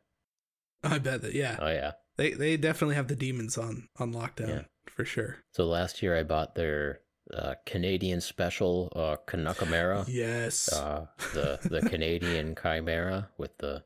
I 0.84 1.00
bet 1.00 1.22
that 1.22 1.34
yeah. 1.34 1.58
Oh 1.60 1.70
yeah. 1.70 1.92
They 2.18 2.34
they 2.34 2.58
definitely 2.58 2.96
have 2.96 3.08
the 3.08 3.16
demons 3.16 3.58
on 3.58 3.88
on 3.98 4.14
lockdown 4.14 4.50
Yeah. 4.50 4.62
for 4.88 5.06
sure. 5.06 5.38
So 5.54 5.66
last 5.66 6.04
year 6.04 6.18
I 6.18 6.24
bought 6.24 6.54
their 6.56 7.00
uh, 7.34 7.56
Canadian 7.66 8.20
special 8.22 8.92
uh, 8.96 9.16
Canuckamera. 9.26 10.06
Yes. 10.10 10.72
uh, 10.74 11.08
the 11.34 11.60
the 11.64 11.90
Canadian 11.90 12.56
Chimera 12.62 13.30
with 13.38 13.58
the 13.60 13.84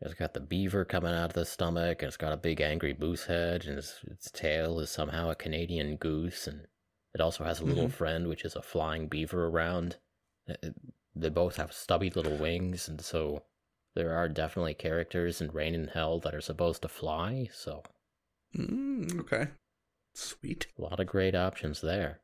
it's 0.00 0.14
got 0.14 0.32
the 0.34 0.40
beaver 0.40 0.84
coming 0.84 1.12
out 1.12 1.26
of 1.30 1.32
the 1.34 1.44
stomach 1.44 2.02
and 2.02 2.08
it's 2.08 2.16
got 2.16 2.32
a 2.32 2.36
big 2.38 2.60
angry 2.60 2.96
moose 2.98 3.26
head 3.26 3.64
and 3.66 3.78
its, 3.78 4.00
its 4.10 4.30
tail 4.30 4.80
is 4.80 4.90
somehow 4.90 5.30
a 5.30 5.34
Canadian 5.34 5.96
goose 5.96 6.46
and 6.46 6.66
it 7.14 7.20
also 7.20 7.44
has 7.44 7.60
a 7.60 7.64
little 7.64 7.88
Mhm. 7.88 7.92
friend 7.92 8.28
which 8.28 8.44
is 8.44 8.56
a 8.56 8.62
flying 8.62 9.08
beaver 9.08 9.46
around. 9.46 9.98
It- 10.46 10.58
it- 10.62 10.74
they 11.14 11.28
both 11.28 11.56
have 11.56 11.72
stubby 11.72 12.10
little 12.10 12.36
wings 12.36 12.88
and 12.88 13.00
so 13.00 13.44
there 13.94 14.14
are 14.16 14.28
definitely 14.28 14.74
characters 14.74 15.40
in 15.40 15.50
Reign 15.52 15.74
in 15.74 15.88
Hell 15.88 16.18
that 16.20 16.34
are 16.34 16.40
supposed 16.40 16.82
to 16.82 16.88
fly. 16.88 17.48
So 17.52 17.82
Mm, 18.54 19.20
okay. 19.20 19.52
Sweet. 20.14 20.66
a 20.78 20.82
lot 20.82 21.00
of 21.00 21.06
great 21.06 21.34
options 21.34 21.80
there. 21.80 22.20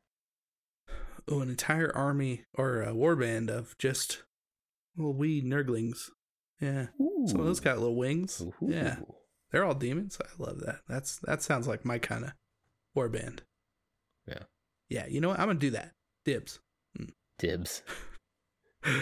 Oh, 1.29 1.40
an 1.40 1.48
entire 1.50 1.94
army 1.94 2.44
or 2.55 2.83
a 2.83 2.92
warband 2.92 3.48
of 3.50 3.76
just 3.79 4.24
little 4.96 5.14
wee 5.14 5.40
nurglings. 5.42 6.11
Yeah. 6.61 6.88
Some 7.26 7.40
of 7.40 7.46
those 7.46 7.61
got 7.61 7.79
little 7.79 7.94
wings. 7.96 8.40
Ooh. 8.40 8.55
Yeah. 8.61 9.00
They're 9.50 9.64
all 9.64 9.74
demons. 9.74 10.18
I 10.20 10.29
love 10.42 10.61
that. 10.61 10.83
That's 10.88 11.18
that 11.20 11.42
sounds 11.42 11.66
like 11.68 11.85
my 11.85 11.98
kind 11.98 12.24
of 12.24 12.33
warband. 12.96 13.40
Yeah. 14.26 14.44
Yeah, 14.90 15.07
you 15.07 15.20
know 15.20 15.29
what? 15.29 15.40
I'm 15.40 15.46
gonna 15.46 15.59
do 15.59 15.70
that. 15.70 15.92
Dibs. 16.24 16.59
Dibs. 17.38 17.83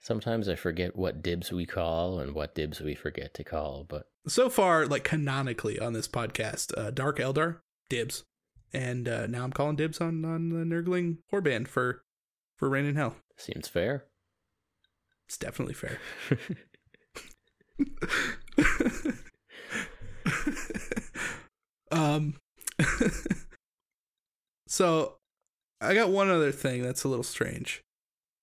Sometimes 0.00 0.48
I 0.48 0.56
forget 0.56 0.96
what 0.96 1.22
dibs 1.22 1.52
we 1.52 1.66
call 1.66 2.18
and 2.18 2.34
what 2.34 2.54
dibs 2.54 2.80
we 2.80 2.94
forget 2.94 3.34
to 3.34 3.44
call, 3.44 3.84
but 3.88 4.06
so 4.28 4.48
far, 4.48 4.86
like 4.86 5.04
canonically 5.04 5.78
on 5.78 5.92
this 5.92 6.08
podcast, 6.08 6.76
uh, 6.76 6.90
Dark 6.90 7.18
Eldar, 7.18 7.58
dibs, 7.88 8.24
and 8.72 9.08
uh, 9.08 9.26
now 9.26 9.44
I'm 9.44 9.52
calling 9.52 9.76
dibs 9.76 10.00
on 10.00 10.24
on 10.24 10.48
the 10.48 10.64
Nurgling 10.64 11.18
warband 11.32 11.68
for 11.68 12.02
for 12.56 12.68
Reign 12.68 12.86
in 12.86 12.96
Hell. 12.96 13.16
seems 13.36 13.68
fair. 13.68 14.04
It's 15.26 15.38
definitely 15.38 15.74
fair. 15.74 15.98
um 21.90 22.34
so 24.76 25.16
i 25.80 25.94
got 25.94 26.10
one 26.10 26.28
other 26.28 26.52
thing 26.52 26.82
that's 26.82 27.04
a 27.04 27.08
little 27.08 27.24
strange 27.24 27.82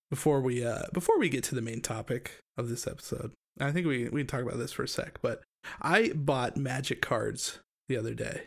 before 0.09 0.41
we 0.41 0.65
uh 0.65 0.83
before 0.93 1.17
we 1.19 1.29
get 1.29 1.43
to 1.43 1.55
the 1.55 1.61
main 1.61 1.81
topic 1.81 2.39
of 2.55 2.69
this 2.69 2.85
episode. 2.85 3.31
I 3.59 3.71
think 3.71 3.87
we 3.87 4.09
we 4.09 4.21
can 4.21 4.27
talk 4.27 4.41
about 4.41 4.57
this 4.57 4.71
for 4.71 4.83
a 4.83 4.87
sec 4.87 5.19
but 5.21 5.41
i 5.81 6.11
bought 6.15 6.57
magic 6.57 7.01
cards 7.01 7.59
the 7.87 7.97
other 7.97 8.13
day. 8.13 8.43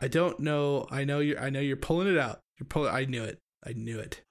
I 0.00 0.08
don't 0.08 0.40
know 0.40 0.86
i 0.90 1.04
know 1.04 1.20
you're 1.20 1.40
i 1.40 1.50
know 1.50 1.60
you're 1.60 1.76
pulling 1.76 2.08
it 2.08 2.18
out. 2.18 2.40
You're 2.58 2.66
pulling 2.66 2.94
i 2.94 3.04
knew 3.04 3.22
it. 3.22 3.38
I 3.64 3.72
knew 3.72 3.98
it. 3.98 4.22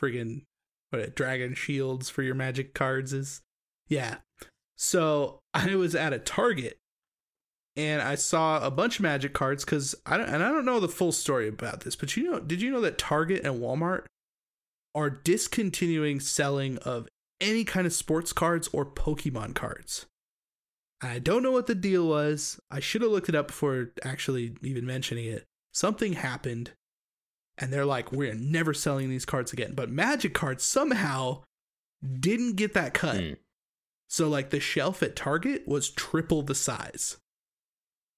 Friggin 0.00 0.42
what 0.90 1.14
dragon 1.14 1.54
shields 1.54 2.10
for 2.10 2.22
your 2.24 2.34
magic 2.34 2.74
cards 2.74 3.12
is? 3.12 3.40
Yeah. 3.88 4.16
So 4.76 5.40
i 5.54 5.76
was 5.76 5.94
at 5.94 6.12
a 6.12 6.18
target 6.18 6.79
and 7.76 8.02
i 8.02 8.14
saw 8.14 8.64
a 8.64 8.70
bunch 8.70 8.98
of 8.98 9.02
magic 9.02 9.32
cards 9.32 9.64
because 9.64 9.94
i 10.06 10.16
don't 10.16 10.28
and 10.28 10.42
i 10.42 10.48
don't 10.48 10.64
know 10.64 10.80
the 10.80 10.88
full 10.88 11.12
story 11.12 11.48
about 11.48 11.80
this 11.80 11.96
but 11.96 12.16
you 12.16 12.30
know 12.30 12.40
did 12.40 12.60
you 12.60 12.70
know 12.70 12.80
that 12.80 12.98
target 12.98 13.44
and 13.44 13.60
walmart 13.60 14.04
are 14.94 15.10
discontinuing 15.10 16.18
selling 16.18 16.76
of 16.78 17.08
any 17.40 17.64
kind 17.64 17.86
of 17.86 17.92
sports 17.92 18.32
cards 18.32 18.68
or 18.72 18.84
pokemon 18.84 19.54
cards 19.54 20.06
i 21.00 21.18
don't 21.18 21.42
know 21.42 21.52
what 21.52 21.66
the 21.66 21.74
deal 21.74 22.06
was 22.08 22.60
i 22.70 22.80
should 22.80 23.02
have 23.02 23.10
looked 23.10 23.28
it 23.28 23.34
up 23.34 23.46
before 23.48 23.90
actually 24.04 24.54
even 24.62 24.84
mentioning 24.84 25.26
it 25.26 25.44
something 25.72 26.14
happened 26.14 26.72
and 27.60 27.70
they're 27.70 27.84
like, 27.84 28.10
we're 28.10 28.34
never 28.34 28.72
selling 28.72 29.10
these 29.10 29.26
cards 29.26 29.52
again. 29.52 29.74
But 29.74 29.90
Magic 29.90 30.32
cards 30.32 30.64
somehow 30.64 31.42
didn't 32.02 32.56
get 32.56 32.72
that 32.72 32.94
cut. 32.94 33.20
Hmm. 33.20 33.32
So, 34.08 34.28
like, 34.28 34.50
the 34.50 34.58
shelf 34.58 35.02
at 35.02 35.14
Target 35.14 35.68
was 35.68 35.90
triple 35.90 36.42
the 36.42 36.54
size. 36.54 37.18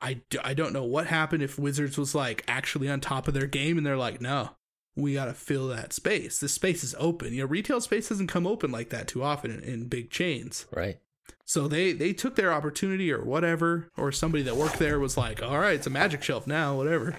I, 0.03 0.15
d- 0.31 0.39
I 0.43 0.53
don't 0.55 0.73
know 0.73 0.85
what 0.85 1.07
happened 1.07 1.43
if 1.43 1.59
Wizards 1.59 1.97
was 1.97 2.15
like 2.15 2.45
actually 2.49 2.89
on 2.91 3.01
top 3.01 3.29
of 3.29 3.35
their 3.35 3.47
game 3.47 3.79
and 3.79 3.87
they're 3.87 3.97
like, 3.97 4.21
no, 4.21 4.51
we 4.97 5.15
got 5.15 5.27
to 5.27 5.33
fill 5.35 5.69
that 5.69 5.93
space. 5.93 6.39
This 6.41 6.53
space 6.55 6.83
is 6.85 6.95
open. 6.99 7.33
You 7.33 7.43
know, 7.43 7.47
retail 7.47 7.81
space 7.81 8.09
doesn't 8.09 8.27
come 8.27 8.47
open 8.47 8.71
like 8.73 8.91
that 8.91 9.07
too 9.09 9.23
often 9.23 9.51
in, 9.53 9.61
in 9.63 9.89
big 9.89 10.11
chains. 10.11 10.67
Right. 10.73 10.99
so 11.45 11.69
they 11.69 11.93
they 11.93 12.13
took 12.13 12.35
their 12.37 12.53
opportunity 12.53 13.13
or 13.13 13.25
whatever, 13.25 13.91
or 13.97 14.11
somebody 14.13 14.43
that 14.45 14.57
worked 14.57 14.79
there 14.79 14.99
was 14.99 15.17
like, 15.17 15.43
all 15.43 15.59
right, 15.59 15.75
it's 15.77 15.87
a 15.87 15.91
magic 15.91 16.23
shelf 16.23 16.47
now, 16.47 16.77
whatever. 16.77 17.17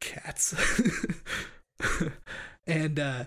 Cats. 0.00 0.54
and 2.66 2.98
uh 2.98 3.24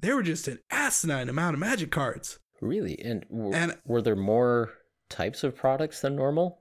there 0.00 0.14
were 0.14 0.22
just 0.22 0.46
an 0.48 0.58
asinine 0.70 1.28
amount 1.28 1.54
of 1.54 1.60
magic 1.60 1.90
cards. 1.90 2.38
Really? 2.60 2.98
And, 3.04 3.24
w- 3.30 3.52
And- 3.52 3.76
were 3.84 4.00
there 4.02 4.14
more 4.16 4.70
types 5.10 5.42
of 5.42 5.56
products 5.56 6.00
than 6.00 6.14
normal? 6.16 6.60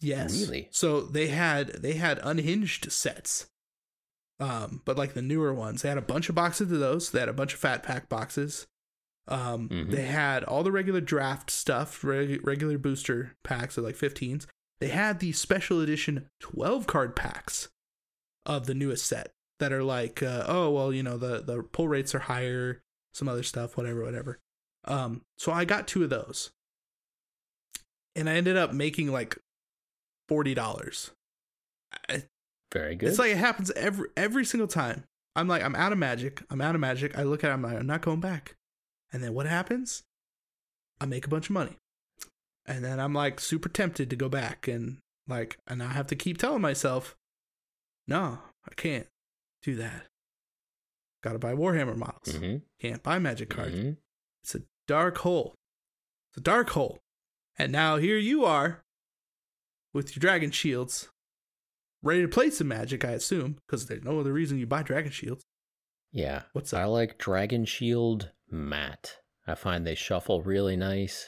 Yes. 0.00 0.40
Really? 0.40 0.68
So 0.70 1.00
they 1.00 1.28
had 1.28 1.68
they 1.82 1.94
had 1.94 2.20
unhinged 2.22 2.90
sets. 2.92 3.48
Um, 4.40 4.82
but 4.84 4.96
like 4.98 5.14
the 5.14 5.22
newer 5.22 5.54
ones, 5.54 5.82
they 5.82 5.88
had 5.88 5.98
a 5.98 6.02
bunch 6.02 6.28
of 6.28 6.34
boxes 6.34 6.70
of 6.72 6.78
those. 6.80 7.10
They 7.10 7.20
had 7.20 7.28
a 7.28 7.32
bunch 7.34 7.54
of 7.54 7.60
fat 7.60 7.82
pack 7.82 8.08
boxes. 8.08 8.66
Um, 9.28 9.68
Mhm. 9.70 9.90
they 9.92 10.02
had 10.04 10.44
all 10.44 10.62
the 10.62 10.72
regular 10.72 11.00
draft 11.00 11.50
stuff, 11.50 12.02
reg- 12.04 12.44
regular 12.46 12.76
booster 12.76 13.36
packs 13.44 13.78
of 13.78 13.84
like 13.84 13.96
15s. 13.96 14.46
They 14.80 14.88
had 14.88 15.20
the 15.20 15.32
special 15.32 15.80
edition 15.80 16.28
12 16.40 16.86
card 16.86 17.16
packs 17.16 17.68
of 18.44 18.66
the 18.66 18.74
newest 18.74 19.06
set 19.06 19.32
that 19.60 19.72
are 19.72 19.84
like, 19.84 20.22
uh, 20.22 20.44
oh 20.46 20.70
well, 20.70 20.92
you 20.92 21.02
know 21.02 21.16
the 21.16 21.40
the 21.40 21.62
pull 21.62 21.88
rates 21.88 22.14
are 22.14 22.18
higher, 22.18 22.82
some 23.14 23.28
other 23.28 23.44
stuff, 23.44 23.76
whatever, 23.78 24.02
whatever. 24.02 24.40
Um, 24.84 25.24
so 25.38 25.52
I 25.52 25.64
got 25.64 25.88
two 25.88 26.02
of 26.04 26.10
those, 26.10 26.50
and 28.16 28.28
I 28.28 28.34
ended 28.34 28.56
up 28.56 28.72
making 28.74 29.10
like 29.12 29.38
forty 30.28 30.54
dollars. 30.54 31.10
Very 32.72 32.96
good. 32.96 33.08
It's 33.08 33.18
like 33.18 33.30
it 33.30 33.36
happens 33.38 33.70
every 33.72 34.08
every 34.16 34.44
single 34.44 34.66
time. 34.66 35.04
I'm 35.36 35.48
like, 35.48 35.62
I'm 35.62 35.74
out 35.76 35.92
of 35.92 35.98
magic. 35.98 36.42
I'm 36.50 36.60
out 36.60 36.74
of 36.74 36.80
magic. 36.80 37.16
I 37.18 37.22
look 37.22 37.44
at 37.44 37.50
it, 37.50 37.54
I'm 37.54 37.62
like, 37.62 37.76
I'm 37.78 37.86
not 37.86 38.02
going 38.02 38.20
back. 38.20 38.54
And 39.12 39.22
then 39.22 39.34
what 39.34 39.46
happens? 39.46 40.02
I 41.00 41.06
make 41.06 41.26
a 41.26 41.28
bunch 41.28 41.46
of 41.46 41.52
money. 41.54 41.76
And 42.66 42.84
then 42.84 42.98
I'm 43.00 43.12
like 43.12 43.40
super 43.40 43.68
tempted 43.68 44.10
to 44.10 44.16
go 44.16 44.28
back 44.28 44.66
and 44.68 44.98
like 45.28 45.58
and 45.66 45.82
I 45.82 45.88
have 45.88 46.06
to 46.08 46.16
keep 46.16 46.38
telling 46.38 46.62
myself, 46.62 47.14
no, 48.08 48.38
I 48.68 48.74
can't 48.74 49.06
do 49.62 49.74
that. 49.76 50.06
Gotta 51.22 51.38
buy 51.38 51.52
Warhammer 51.54 51.96
models. 51.96 52.28
Mm-hmm. 52.36 52.56
Can't 52.80 53.02
buy 53.02 53.18
magic 53.18 53.50
cards. 53.50 53.74
mhm. 53.74 53.96
It's 54.42 54.54
a 54.54 54.62
dark 54.86 55.18
hole. 55.18 55.54
It's 56.30 56.38
a 56.38 56.42
dark 56.42 56.70
hole. 56.70 56.98
And 57.58 57.70
now 57.72 57.96
here 57.96 58.18
you 58.18 58.44
are 58.44 58.82
with 59.94 60.14
your 60.14 60.20
dragon 60.20 60.50
shields, 60.50 61.08
ready 62.02 62.20
to 62.20 62.28
play 62.28 62.50
some 62.50 62.68
magic, 62.68 63.04
I 63.04 63.12
assume, 63.12 63.58
because 63.66 63.86
there's 63.86 64.04
no 64.04 64.20
other 64.20 64.32
reason 64.32 64.58
you 64.58 64.66
buy 64.66 64.82
dragon 64.82 65.10
shields. 65.12 65.42
Yeah. 66.12 66.42
What's 66.52 66.72
up? 66.74 66.80
I 66.80 66.84
like 66.84 67.18
Dragon 67.18 67.64
Shield 67.64 68.30
matte. 68.48 69.18
I 69.48 69.54
find 69.56 69.84
they 69.86 69.94
shuffle 69.96 70.42
really 70.42 70.76
nice. 70.76 71.26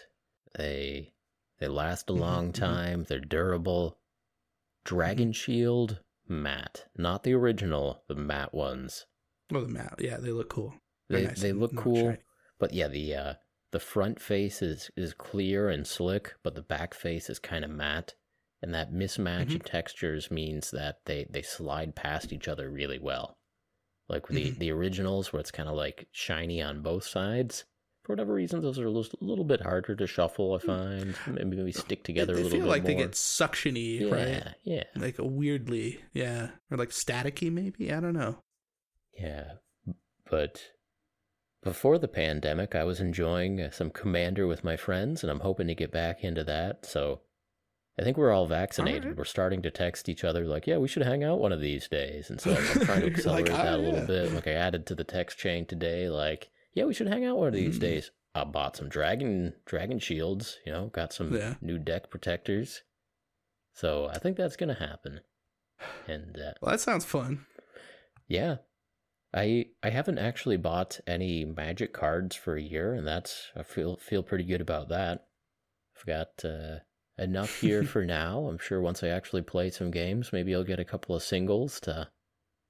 They 0.56 1.14
they 1.58 1.66
last 1.68 2.08
a 2.10 2.12
Mhm, 2.12 2.18
long 2.20 2.48
mhm. 2.50 2.54
time. 2.54 3.04
They're 3.04 3.18
durable. 3.18 3.98
Dragon 4.84 5.32
Shield 5.32 6.00
matte, 6.28 6.86
not 6.96 7.24
the 7.24 7.32
original, 7.32 8.04
the 8.08 8.14
matte 8.14 8.54
ones. 8.54 9.06
Oh, 9.52 9.62
the 9.62 9.68
map. 9.68 10.00
Yeah, 10.00 10.18
they 10.18 10.30
look 10.30 10.50
cool. 10.50 10.74
They're 11.08 11.20
They 11.20 11.26
nice 11.26 11.40
they 11.40 11.52
look 11.52 11.76
cool, 11.76 12.10
shiny. 12.12 12.18
but 12.58 12.72
yeah, 12.72 12.88
the 12.88 13.14
uh 13.14 13.34
the 13.72 13.80
front 13.80 14.20
face 14.20 14.62
is 14.62 14.90
is 14.96 15.14
clear 15.14 15.68
and 15.68 15.84
slick, 15.86 16.34
but 16.44 16.54
the 16.54 16.62
back 16.62 16.94
face 16.94 17.28
is 17.28 17.38
kind 17.40 17.64
of 17.64 17.70
matte. 17.70 18.14
And 18.62 18.72
that 18.74 18.92
mismatch 18.92 19.52
in 19.52 19.60
textures 19.60 20.30
means 20.30 20.70
that 20.70 20.96
they 21.04 21.26
they 21.30 21.42
slide 21.42 21.94
past 21.94 22.32
each 22.32 22.48
other 22.48 22.70
really 22.70 22.98
well. 22.98 23.36
Like 24.08 24.28
the 24.28 24.50
Mhm. 24.52 24.58
the 24.58 24.70
originals 24.72 25.32
where 25.32 25.40
it's 25.40 25.50
kind 25.50 25.68
of 25.68 25.74
like 25.76 26.08
shiny 26.12 26.62
on 26.62 26.82
both 26.82 27.04
sides. 27.04 27.64
For 28.04 28.12
whatever 28.12 28.34
reason, 28.34 28.60
those 28.60 28.78
are 28.78 28.86
a 28.86 28.90
little, 28.90 29.18
a 29.20 29.24
little 29.24 29.44
bit 29.44 29.60
harder 29.62 29.96
to 29.96 30.06
shuffle. 30.06 30.54
I 30.54 30.58
find 30.64 31.16
maybe 31.26 31.60
we 31.62 31.72
stick 31.72 32.04
together 32.04 32.34
they 32.34 32.40
a 32.40 32.44
little 32.44 32.58
feel 32.58 32.66
bit 32.66 32.70
like 32.70 32.82
more. 32.84 32.92
they 32.92 32.96
get 32.96 33.12
suctiony, 33.12 34.00
yeah, 34.00 34.14
right? 34.14 34.54
yeah, 34.62 34.84
Like 34.94 35.16
weirdly, 35.18 36.00
yeah, 36.12 36.50
or 36.70 36.76
like 36.76 36.90
staticky, 36.90 37.50
maybe. 37.52 37.92
I 37.92 37.98
don't 37.98 38.14
know. 38.14 38.38
yeah. 39.18 39.54
But 40.30 40.70
before 41.62 41.98
the 41.98 42.08
pandemic, 42.08 42.74
I 42.76 42.84
was 42.84 43.00
enjoying 43.00 43.60
uh, 43.60 43.70
some 43.70 43.90
Commander 43.90 44.46
with 44.46 44.62
my 44.64 44.76
friends, 44.76 45.22
and 45.24 45.30
I'm 45.30 45.40
hoping 45.40 45.66
to 45.66 45.74
get 45.74 45.90
back 45.90 46.22
into 46.22 46.44
that. 46.44 46.86
So 46.86 47.22
I 47.98 48.02
think 48.02 48.16
we're 48.18 48.32
all 48.32 48.46
vaccinated. 48.46 49.16
We're 49.16 49.24
starting 49.24 49.62
to 49.62 49.70
text 49.70 50.08
each 50.08 50.22
other 50.24 50.44
like, 50.44 50.66
"Yeah, 50.66 50.76
we 50.76 50.88
should 50.88 51.02
hang 51.06 51.24
out 51.24 51.38
one 51.40 51.52
of 51.52 51.60
these 51.62 51.88
days." 51.88 52.28
And 52.30 52.40
so 52.40 52.50
I'm 52.54 52.84
trying 52.84 53.00
to 53.00 53.06
like, 53.06 53.16
accelerate 53.16 53.50
"Ah, 53.50 53.62
that 53.62 53.74
a 53.74 53.82
little 53.82 54.00
yeah." 54.00 54.04
bit. 54.06 54.32
Like 54.32 54.46
I 54.46 54.52
added 54.52 54.86
to 54.86 54.94
the 54.94 55.04
text 55.04 55.38
chain 55.38 55.64
today, 55.66 56.08
like, 56.10 56.50
"Yeah, 56.74 56.84
we 56.84 56.92
should 56.94 57.06
hang 57.08 57.24
out 57.24 57.38
one 57.38 57.48
of 57.48 57.54
these 57.54 57.78
Mm. 57.78 57.80
days." 57.80 58.10
I 58.34 58.44
bought 58.44 58.76
some 58.76 58.90
dragon 58.90 59.54
dragon 59.64 59.98
shields. 59.98 60.58
You 60.66 60.72
know, 60.72 60.86
got 60.88 61.12
some 61.14 61.34
Yeah. 61.34 61.54
new 61.62 61.78
deck 61.78 62.10
protectors. 62.10 62.82
So 63.72 64.06
I 64.08 64.18
think 64.18 64.36
that's 64.36 64.56
gonna 64.56 64.74
happen. 64.74 65.20
And 66.06 66.36
uh, 66.38 66.52
Well, 66.60 66.72
that 66.72 66.80
sounds 66.80 67.04
fun. 67.06 67.46
yeah. 68.28 68.56
I 69.34 69.66
I 69.82 69.88
haven't 69.90 70.18
actually 70.18 70.56
bought 70.58 71.00
any 71.06 71.44
magic 71.46 71.92
cards 71.94 72.36
for 72.36 72.56
a 72.56 72.62
year 72.62 72.92
and 72.94 73.06
that's 73.06 73.50
I 73.56 73.62
feel 73.62 73.96
feel 73.96 74.22
pretty 74.22 74.44
good 74.44 74.60
about 74.60 74.88
that. 74.90 75.26
I've 75.96 76.06
got 76.06 76.44
uh, 76.44 76.80
enough 77.18 77.60
here 77.60 77.82
for 77.82 78.04
now. 78.04 78.46
I'm 78.46 78.58
sure 78.58 78.80
once 78.80 79.02
I 79.02 79.08
actually 79.08 79.42
play 79.42 79.70
some 79.70 79.90
games, 79.90 80.32
maybe 80.32 80.54
I'll 80.54 80.64
get 80.64 80.80
a 80.80 80.84
couple 80.84 81.14
of 81.14 81.22
singles 81.22 81.80
to 81.80 82.08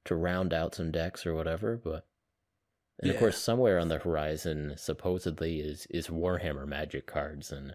to 0.04 0.14
round 0.14 0.54
out 0.54 0.74
some 0.74 0.92
decks 0.92 1.26
or 1.26 1.34
whatever, 1.34 1.76
but 1.82 2.06
and 3.00 3.10
of 3.10 3.18
course 3.18 3.38
somewhere 3.38 3.78
on 3.78 3.88
the 3.88 3.98
horizon 3.98 4.74
supposedly 4.76 5.60
is 5.60 5.86
is 5.90 6.08
Warhammer 6.08 6.66
magic 6.66 7.06
cards 7.06 7.52
and 7.52 7.74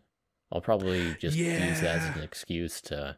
I'll 0.52 0.62
probably 0.62 1.16
just 1.20 1.38
use 1.38 1.82
that 1.82 2.00
as 2.00 2.16
an 2.16 2.24
excuse 2.24 2.82
to 2.82 3.18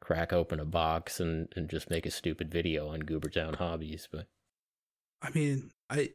crack 0.00 0.32
open 0.32 0.60
a 0.60 0.64
box 0.64 1.20
and, 1.20 1.48
and 1.56 1.68
just 1.68 1.90
make 1.90 2.06
a 2.06 2.10
stupid 2.10 2.50
video 2.50 2.88
on 2.88 3.02
Goobertown 3.02 3.56
Hobbies, 3.56 4.08
but 4.10 4.26
I 5.22 5.30
mean, 5.30 5.70
I 5.90 6.10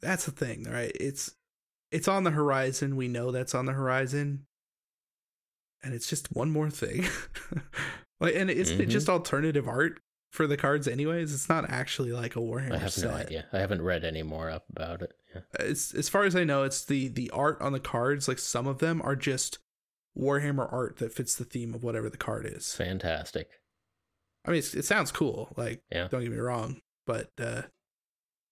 that's 0.00 0.26
the 0.26 0.32
thing, 0.32 0.64
right? 0.64 0.92
It's 0.98 1.34
it's 1.90 2.08
on 2.08 2.24
the 2.24 2.30
horizon. 2.30 2.96
We 2.96 3.08
know 3.08 3.30
that's 3.30 3.54
on 3.54 3.66
the 3.66 3.72
horizon. 3.72 4.46
And 5.86 5.94
it's 5.94 6.08
just 6.08 6.34
one 6.34 6.50
more 6.50 6.68
thing. 6.70 7.06
like 8.20 8.34
and 8.34 8.50
isn't 8.50 8.80
it 8.80 8.88
Mhm. 8.88 8.92
just 8.92 9.08
alternative 9.08 9.66
art 9.68 10.00
for 10.32 10.46
the 10.46 10.56
cards 10.56 10.86
anyways? 10.88 11.32
It's 11.32 11.48
not 11.48 11.70
actually 11.70 12.12
like 12.12 12.36
a 12.36 12.40
Warhammer 12.40 12.72
I 12.72 12.78
have 12.78 12.92
set. 12.92 13.10
no 13.10 13.16
idea. 13.16 13.46
I 13.52 13.58
haven't 13.58 13.82
read 13.82 14.04
any 14.04 14.22
more 14.22 14.50
up 14.50 14.64
about 14.68 15.02
it. 15.02 15.12
Yeah. 15.34 15.42
It's 15.60 15.94
as 15.94 16.08
far 16.08 16.24
as 16.24 16.34
I 16.36 16.44
know, 16.44 16.64
it's 16.64 16.84
the 16.84 17.08
the 17.08 17.30
art 17.30 17.60
on 17.60 17.72
the 17.72 17.80
cards, 17.80 18.26
like 18.28 18.38
some 18.38 18.66
of 18.66 18.78
them 18.78 19.00
are 19.02 19.16
just 19.16 19.58
Warhammer 20.18 20.70
art 20.72 20.96
that 20.96 21.12
fits 21.14 21.34
the 21.36 21.44
theme 21.44 21.74
of 21.74 21.82
whatever 21.82 22.08
the 22.10 22.16
card 22.16 22.46
is. 22.46 22.74
Fantastic. 22.74 23.48
I 24.44 24.50
mean, 24.50 24.58
it's, 24.60 24.74
it 24.74 24.84
sounds 24.84 25.12
cool. 25.12 25.52
Like, 25.56 25.82
Yeah. 25.90 26.08
don't 26.08 26.22
get 26.22 26.30
me 26.30 26.38
wrong, 26.38 26.80
but 27.06 27.30
uh, 27.38 27.62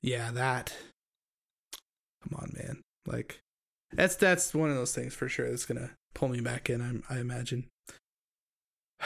yeah, 0.02 0.30
that. 0.32 0.74
Come 2.22 2.38
on, 2.40 2.52
man. 2.56 2.82
Like, 3.06 3.40
that's 3.92 4.16
that's 4.16 4.52
one 4.54 4.70
of 4.70 4.76
those 4.76 4.94
things 4.94 5.14
for 5.14 5.28
sure. 5.28 5.48
That's 5.48 5.66
gonna 5.66 5.96
pull 6.14 6.28
me 6.28 6.40
back 6.40 6.70
in. 6.70 7.02
I, 7.08 7.14
I 7.14 7.18
imagine. 7.20 7.68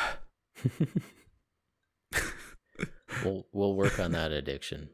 we'll 3.25 3.47
we'll 3.53 3.75
work 3.75 3.99
on 3.99 4.13
that 4.13 4.33
addiction. 4.33 4.89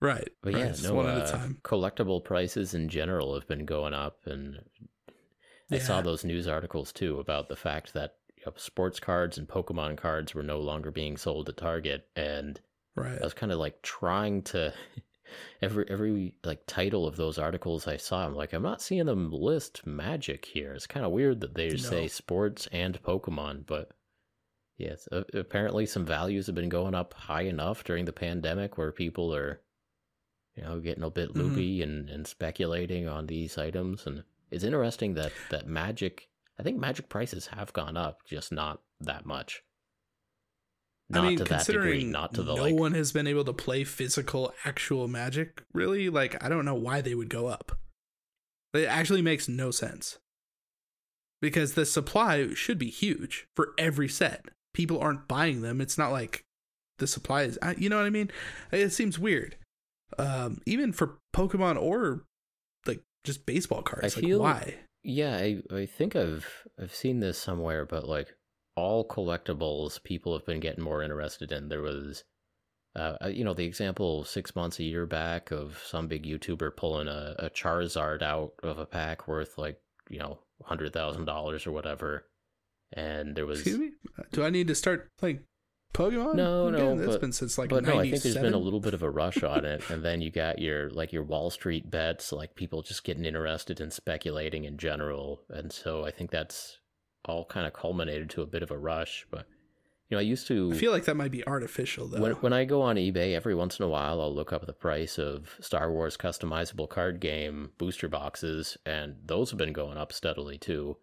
Right. 0.00 0.30
But 0.42 0.54
yeah, 0.54 0.68
just 0.68 0.84
no, 0.84 0.94
one 0.94 1.06
at 1.06 1.18
uh, 1.18 1.24
a 1.24 1.30
time. 1.30 1.58
collectible 1.62 2.24
prices 2.24 2.74
in 2.74 2.88
general 2.88 3.34
have 3.34 3.46
been 3.46 3.64
going 3.64 3.94
up, 3.94 4.18
and 4.26 4.58
I 5.70 5.78
saw 5.78 6.00
those 6.02 6.24
news 6.24 6.48
articles 6.48 6.92
too 6.92 7.20
about 7.20 7.48
the 7.48 7.56
fact 7.56 7.94
that 7.94 8.16
you 8.36 8.42
know, 8.46 8.52
sports 8.56 8.98
cards 8.98 9.38
and 9.38 9.46
Pokemon 9.46 9.96
cards 9.96 10.34
were 10.34 10.42
no 10.42 10.58
longer 10.60 10.90
being 10.90 11.16
sold 11.16 11.48
at 11.48 11.56
Target, 11.56 12.08
and 12.16 12.60
Right. 12.94 13.18
I 13.20 13.24
was 13.24 13.34
kind 13.34 13.52
of 13.52 13.58
like 13.58 13.80
trying 13.82 14.42
to 14.42 14.74
every 15.60 15.84
every 15.88 16.34
like 16.44 16.62
title 16.66 17.06
of 17.06 17.16
those 17.16 17.38
articles 17.38 17.86
I 17.86 17.96
saw. 17.96 18.24
I'm 18.26 18.34
like, 18.34 18.52
I'm 18.52 18.62
not 18.62 18.82
seeing 18.82 19.06
them 19.06 19.30
list 19.32 19.86
Magic 19.86 20.44
here. 20.44 20.72
It's 20.74 20.86
kind 20.86 21.04
of 21.06 21.12
weird 21.12 21.40
that 21.40 21.54
they 21.54 21.76
say 21.76 22.08
sports 22.08 22.68
and 22.72 23.02
Pokemon, 23.02 23.66
but 23.66 23.90
yes, 24.78 25.08
a- 25.12 25.24
apparently 25.38 25.86
some 25.86 26.04
values 26.04 26.46
have 26.46 26.54
been 26.54 26.68
going 26.68 26.94
up 26.94 27.14
high 27.14 27.42
enough 27.42 27.84
during 27.84 28.04
the 28.04 28.12
pandemic 28.12 28.76
where 28.78 28.92
people 28.92 29.34
are, 29.34 29.60
you 30.56 30.62
know, 30.62 30.80
getting 30.80 31.04
a 31.04 31.10
bit 31.10 31.30
Mhm. 31.30 31.36
loopy 31.36 31.82
and 31.82 32.08
and 32.10 32.26
speculating 32.26 33.06
on 33.08 33.26
these 33.26 33.56
items. 33.58 34.06
And 34.06 34.24
it's 34.50 34.64
interesting 34.64 35.14
that 35.14 35.32
that 35.50 35.66
Magic. 35.66 36.28
I 36.58 36.62
think 36.62 36.78
Magic 36.78 37.08
prices 37.08 37.46
have 37.48 37.72
gone 37.72 37.96
up, 37.96 38.24
just 38.26 38.52
not 38.52 38.82
that 39.00 39.24
much. 39.26 39.62
Not 41.12 41.24
I 41.24 41.28
mean, 41.28 41.38
to 41.38 41.44
that 41.44 41.66
degree, 41.66 41.82
considering 41.82 42.10
not 42.10 42.34
to 42.34 42.42
the 42.42 42.54
no 42.54 42.62
like 42.62 42.74
one 42.74 42.92
has 42.94 43.12
been 43.12 43.26
able 43.26 43.44
to 43.44 43.52
play 43.52 43.84
physical, 43.84 44.54
actual 44.64 45.08
Magic, 45.08 45.62
really, 45.74 46.08
like 46.08 46.42
I 46.42 46.48
don't 46.48 46.64
know 46.64 46.74
why 46.74 47.00
they 47.00 47.14
would 47.14 47.28
go 47.28 47.46
up. 47.46 47.78
It 48.72 48.86
actually 48.86 49.20
makes 49.20 49.48
no 49.48 49.70
sense 49.70 50.18
because 51.42 51.74
the 51.74 51.84
supply 51.84 52.54
should 52.54 52.78
be 52.78 52.88
huge 52.88 53.46
for 53.54 53.74
every 53.76 54.08
set. 54.08 54.46
People 54.72 54.98
aren't 54.98 55.28
buying 55.28 55.60
them. 55.60 55.80
It's 55.82 55.98
not 55.98 56.12
like 56.12 56.44
the 56.98 57.06
supply 57.06 57.42
is. 57.42 57.58
You 57.76 57.90
know 57.90 57.98
what 57.98 58.06
I 58.06 58.10
mean? 58.10 58.30
It 58.70 58.90
seems 58.90 59.18
weird. 59.18 59.56
Um, 60.18 60.62
even 60.66 60.92
for 60.92 61.18
Pokemon 61.34 61.80
or 61.80 62.24
like 62.86 63.02
just 63.24 63.44
baseball 63.44 63.82
cards, 63.82 64.16
I 64.16 64.20
like 64.20 64.24
feel- 64.26 64.40
why? 64.40 64.76
Yeah, 65.04 65.36
I, 65.36 65.62
I 65.74 65.84
think 65.86 66.14
I've 66.14 66.46
I've 66.80 66.94
seen 66.94 67.20
this 67.20 67.36
somewhere, 67.36 67.84
but 67.84 68.08
like 68.08 68.34
all 68.76 69.06
collectibles, 69.06 70.02
people 70.02 70.32
have 70.36 70.46
been 70.46 70.60
getting 70.60 70.84
more 70.84 71.02
interested 71.02 71.52
in. 71.52 71.68
There 71.68 71.82
was, 71.82 72.24
uh, 72.96 73.16
uh, 73.24 73.28
you 73.28 73.44
know, 73.44 73.54
the 73.54 73.64
example 73.66 74.24
six 74.24 74.56
months 74.56 74.78
a 74.78 74.84
year 74.84 75.06
back 75.06 75.50
of 75.50 75.82
some 75.86 76.08
big 76.08 76.24
YouTuber 76.24 76.76
pulling 76.76 77.08
a, 77.08 77.34
a 77.38 77.50
Charizard 77.50 78.22
out 78.22 78.52
of 78.62 78.78
a 78.78 78.86
pack 78.86 79.28
worth 79.28 79.58
like 79.58 79.80
you 80.08 80.18
know 80.18 80.38
hundred 80.64 80.92
thousand 80.92 81.24
dollars 81.24 81.66
or 81.66 81.72
whatever, 81.72 82.26
and 82.92 83.34
there 83.36 83.46
was. 83.46 83.60
Excuse 83.60 83.78
me. 83.78 83.90
Do 84.32 84.44
I 84.44 84.50
need 84.50 84.68
to 84.68 84.74
start 84.74 85.08
playing 85.18 85.40
Pokemon? 85.94 86.34
No, 86.34 86.68
again? 86.68 86.80
no, 86.80 86.96
That's 86.96 87.12
but- 87.12 87.20
been 87.20 87.32
since 87.32 87.58
like 87.58 87.70
but 87.70 87.84
no, 87.84 87.98
I 87.98 88.10
think 88.10 88.22
there's 88.22 88.36
been 88.36 88.54
a 88.54 88.58
little 88.58 88.80
bit 88.80 88.94
of 88.94 89.02
a 89.02 89.10
rush 89.10 89.42
on 89.42 89.64
it, 89.64 89.82
and 89.90 90.04
then 90.04 90.20
you 90.20 90.30
got 90.30 90.58
your 90.58 90.90
like 90.90 91.12
your 91.12 91.24
Wall 91.24 91.50
Street 91.50 91.90
bets, 91.90 92.32
like 92.32 92.54
people 92.54 92.82
just 92.82 93.04
getting 93.04 93.24
interested 93.24 93.80
in 93.80 93.90
speculating 93.90 94.64
in 94.64 94.78
general, 94.78 95.42
and 95.50 95.72
so 95.72 96.04
I 96.04 96.10
think 96.10 96.30
that's 96.30 96.78
all 97.24 97.44
kind 97.44 97.66
of 97.66 97.72
culminated 97.72 98.30
to 98.30 98.42
a 98.42 98.46
bit 98.46 98.62
of 98.62 98.70
a 98.70 98.78
rush. 98.78 99.26
But 99.30 99.46
you 100.08 100.16
know, 100.16 100.18
I 100.18 100.22
used 100.22 100.46
to 100.48 100.72
I 100.72 100.76
feel 100.76 100.92
like 100.92 101.04
that 101.06 101.16
might 101.16 101.30
be 101.30 101.46
artificial 101.46 102.08
though. 102.08 102.20
when 102.20 102.32
when 102.32 102.52
I 102.52 102.64
go 102.64 102.82
on 102.82 102.96
eBay 102.96 103.34
every 103.34 103.54
once 103.54 103.78
in 103.78 103.84
a 103.84 103.88
while, 103.88 104.20
I'll 104.20 104.34
look 104.34 104.52
up 104.52 104.66
the 104.66 104.72
price 104.72 105.18
of 105.18 105.56
Star 105.60 105.90
Wars 105.90 106.16
customizable 106.16 106.88
card 106.88 107.20
game 107.20 107.70
booster 107.78 108.08
boxes, 108.08 108.76
and 108.84 109.16
those 109.24 109.50
have 109.50 109.58
been 109.58 109.72
going 109.72 109.96
up 109.96 110.12
steadily 110.12 110.58
too. 110.58 110.96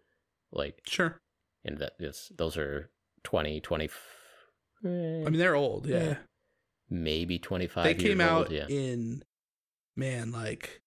Like, 0.52 0.80
sure. 0.84 1.20
and 1.64 1.78
that 1.78 1.92
is 2.00 2.32
those 2.36 2.56
are 2.56 2.90
20, 3.22 3.60
20, 3.60 3.88
I 4.84 4.88
mean, 4.88 5.38
they're 5.38 5.54
old. 5.54 5.86
Yeah. 5.86 6.02
Yeah. 6.02 6.16
maybe 6.88 7.38
twenty 7.38 7.66
five. 7.66 7.84
they 7.84 7.94
came 7.94 8.20
out 8.20 8.50
yeah. 8.50 8.66
in 8.68 9.22
man 9.96 10.32
like 10.32 10.80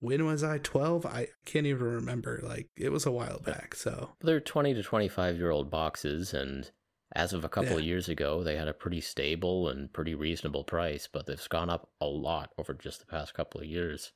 when 0.00 0.24
was 0.26 0.44
i? 0.44 0.58
12 0.58 1.06
i 1.06 1.28
can't 1.44 1.66
even 1.66 1.86
remember. 1.86 2.40
Like 2.42 2.68
it 2.76 2.90
was 2.90 3.06
a 3.06 3.10
while 3.10 3.40
back 3.40 3.74
so. 3.74 4.10
They're 4.20 4.40
20 4.40 4.74
to 4.74 4.82
25 4.82 5.36
year 5.36 5.50
old 5.50 5.70
boxes, 5.70 6.32
and 6.32 6.70
as 7.14 7.32
of 7.32 7.44
a 7.44 7.48
couple 7.48 7.78
of 7.78 7.84
years 7.84 8.08
ago, 8.08 8.42
they 8.42 8.56
had 8.56 8.68
a 8.68 8.74
pretty 8.74 9.00
stable 9.00 9.68
and 9.68 9.92
pretty 9.92 10.14
reasonable 10.14 10.64
price, 10.64 11.08
but 11.10 11.26
they've 11.26 11.48
gone 11.48 11.70
up 11.70 11.90
a 12.00 12.06
lot 12.06 12.52
over 12.58 12.74
just 12.74 13.00
the 13.00 13.06
past 13.06 13.34
couple 13.34 13.60
of 13.60 13.66
years, 13.66 14.12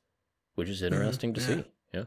which 0.55 0.69
is 0.69 0.81
mm-hmm. 0.81 0.93
interesting 0.93 1.33
to 1.33 1.41
yeah. 1.41 1.47
see. 1.47 1.63
Yeah. 1.93 2.03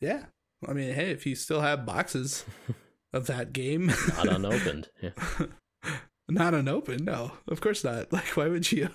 yeah. 0.00 0.24
I 0.66 0.72
mean 0.74 0.94
hey 0.94 1.10
if 1.10 1.26
you 1.26 1.34
still 1.34 1.60
have 1.60 1.84
boxes 1.84 2.44
of 3.12 3.26
that 3.26 3.52
game. 3.52 3.92
Not 4.16 4.28
unopened. 4.28 4.88
Yeah. 5.00 5.10
not 6.28 6.54
unopened? 6.54 7.04
No. 7.04 7.32
Of 7.48 7.60
course 7.60 7.84
not. 7.84 8.12
Like 8.12 8.36
why 8.36 8.48
would 8.48 8.70
you 8.70 8.88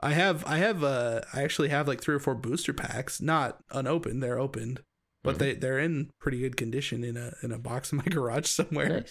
i 0.00 0.12
have 0.12 0.44
i 0.46 0.58
have 0.58 0.82
uh 0.84 1.20
i 1.32 1.42
actually 1.42 1.68
have 1.68 1.88
like 1.88 2.00
three 2.00 2.14
or 2.14 2.18
four 2.20 2.34
booster 2.34 2.72
packs 2.72 3.20
not 3.20 3.58
unopened 3.70 4.22
they're 4.22 4.38
opened 4.38 4.80
but 5.24 5.34
Mhm. 5.36 5.38
they 5.38 5.54
they're 5.54 5.78
in 5.78 6.10
pretty 6.20 6.38
good 6.38 6.56
condition 6.56 7.02
in 7.04 7.16
a 7.16 7.32
in 7.42 7.50
a 7.52 7.58
box 7.58 7.92
in 7.92 7.98
my 7.98 8.04
garage 8.10 8.46
somewhere 8.46 9.04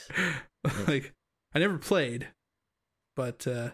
Nice. 0.64 0.88
like 0.88 1.14
i 1.54 1.60
never 1.60 1.78
played 1.78 2.30
but 3.16 3.46
uh 3.48 3.72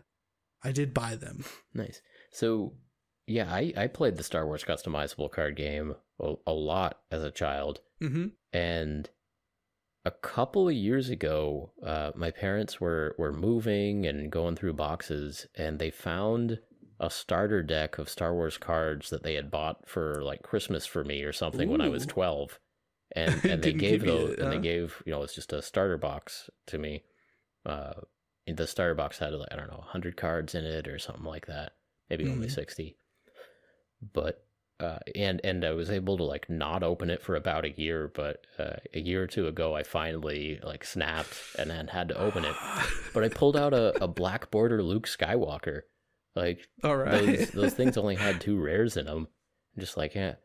i 0.64 0.72
did 0.72 0.94
buy 0.94 1.16
them 1.16 1.44
Nice. 1.74 2.02
So, 2.32 2.74
yeah, 3.28 3.48
I, 3.54 3.72
I 3.78 3.88
played 3.88 4.18
the 4.18 4.24
Star 4.24 4.46
Wars 4.48 4.64
customizable 4.64 5.32
card 5.32 5.56
game 5.56 5.94
a, 6.20 6.34
a 6.48 6.52
lot 6.52 7.00
as 7.12 7.24
a 7.24 7.30
child. 7.32 7.82
mm-hmm 8.02 8.28
and 8.52 9.10
a 10.06 10.12
couple 10.12 10.68
of 10.68 10.74
years 10.76 11.10
ago 11.10 11.72
uh, 11.86 12.12
my 12.16 12.30
parents 12.32 12.82
were 12.82 13.16
were 13.20 13.32
moving 13.32 14.06
and 14.06 14.32
going 14.32 14.56
through 14.56 14.74
boxes 14.74 15.48
and 15.56 15.78
they 15.80 15.90
found 15.92 16.60
a 17.04 17.10
starter 17.10 17.62
deck 17.62 17.98
of 17.98 18.08
star 18.08 18.34
wars 18.34 18.58
cards 18.58 19.10
that 19.10 19.24
they 19.24 19.34
had 19.36 19.52
bought 19.52 19.88
for 19.88 20.24
like 20.24 20.42
christmas 20.42 20.86
for 20.86 21.04
me 21.04 21.22
or 21.24 21.34
something 21.34 21.70
when 21.70 21.82
i 21.82 21.90
was 21.90 22.06
12 22.06 22.60
and 23.14 23.44
and 23.50 23.62
they 23.62 23.74
gave 23.74 24.02
those 24.06 24.32
it, 24.32 24.40
and 24.40 24.52
they 24.52 24.58
gave 24.60 25.04
you 25.06 25.12
know 25.12 25.22
it's 25.22 25.36
just 25.36 25.52
a 25.52 25.62
starter 25.62 25.98
box 25.98 26.50
to 26.66 26.78
me 26.78 27.04
uh 27.66 27.94
the 28.48 28.68
starter 28.68 28.96
box 28.96 29.20
had 29.20 29.34
like 29.34 29.50
i 29.52 29.56
don't 29.58 29.70
know 29.70 29.78
100 29.78 30.16
cards 30.16 30.56
in 30.56 30.64
it 30.64 30.88
or 30.88 30.98
something 30.98 31.26
like 31.26 31.46
that 31.48 31.74
maybe 32.10 32.26
only 32.28 32.48
Mhm. 32.48 32.52
60 32.52 32.98
but 34.14 34.46
uh, 34.80 35.00
and 35.16 35.40
and 35.46 35.64
I 35.64 35.72
was 35.72 35.90
able 35.90 36.18
to 36.18 36.24
like 36.24 36.50
not 36.50 36.84
open 36.84 37.10
it 37.10 37.22
for 37.22 37.36
about 37.36 37.64
a 37.64 37.72
year, 37.80 38.12
but 38.14 38.46
uh, 38.60 38.78
a 38.94 39.00
year 39.00 39.24
or 39.24 39.28
two 39.28 39.48
ago, 39.48 39.76
I 39.76 39.84
finally 39.84 40.60
like 40.62 40.84
snapped 40.84 41.38
and 41.58 41.70
then 41.70 41.88
had 41.88 42.10
to 42.10 42.18
open 42.18 42.44
it. 42.44 42.56
But 43.14 43.24
I 43.24 43.30
pulled 43.30 43.56
out 43.56 43.74
a, 43.74 44.04
a 44.04 44.08
black 44.10 44.52
border 44.52 44.84
Luke 44.84 45.08
Skywalker. 45.08 45.84
Like 46.36 46.68
all 46.84 46.96
right 46.98 47.38
those 47.38 47.50
those 47.52 47.74
things 47.74 47.98
only 47.98 48.16
had 48.16 48.42
two 48.42 48.60
rares 48.60 48.98
in 48.98 49.06
them. 49.06 49.28
I'm 49.76 49.80
just 49.80 49.98
like, 49.98 50.16
yeah, 50.16 50.36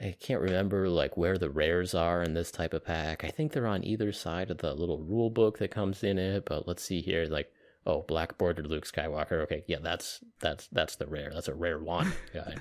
I 0.00 0.14
can't 0.20 0.40
remember 0.40 0.88
like 0.88 1.16
where 1.16 1.38
the 1.38 1.50
rares 1.50 1.94
are 1.94 2.22
in 2.22 2.34
this 2.34 2.50
type 2.50 2.72
of 2.74 2.84
pack. 2.84 3.24
I 3.24 3.28
think 3.30 3.52
they're 3.52 3.66
on 3.66 3.84
either 3.84 4.12
side 4.12 4.50
of 4.50 4.58
the 4.58 4.74
little 4.74 5.02
rule 5.02 5.30
book 5.30 5.58
that 5.58 5.70
comes 5.70 6.02
in 6.02 6.18
it. 6.18 6.44
But 6.46 6.66
let's 6.68 6.82
see 6.82 7.00
here, 7.00 7.26
like. 7.26 7.48
Oh, 7.86 8.02
black 8.06 8.36
bordered 8.36 8.66
Luke 8.66 8.84
Skywalker. 8.84 9.40
Okay, 9.44 9.64
yeah, 9.66 9.78
that's 9.80 10.22
that's 10.40 10.68
that's 10.72 10.96
the 10.96 11.06
rare. 11.06 11.30
That's 11.32 11.48
a 11.48 11.54
rare 11.54 11.78
one. 11.78 12.12
Yeah, 12.34 12.42
I, 12.46 12.54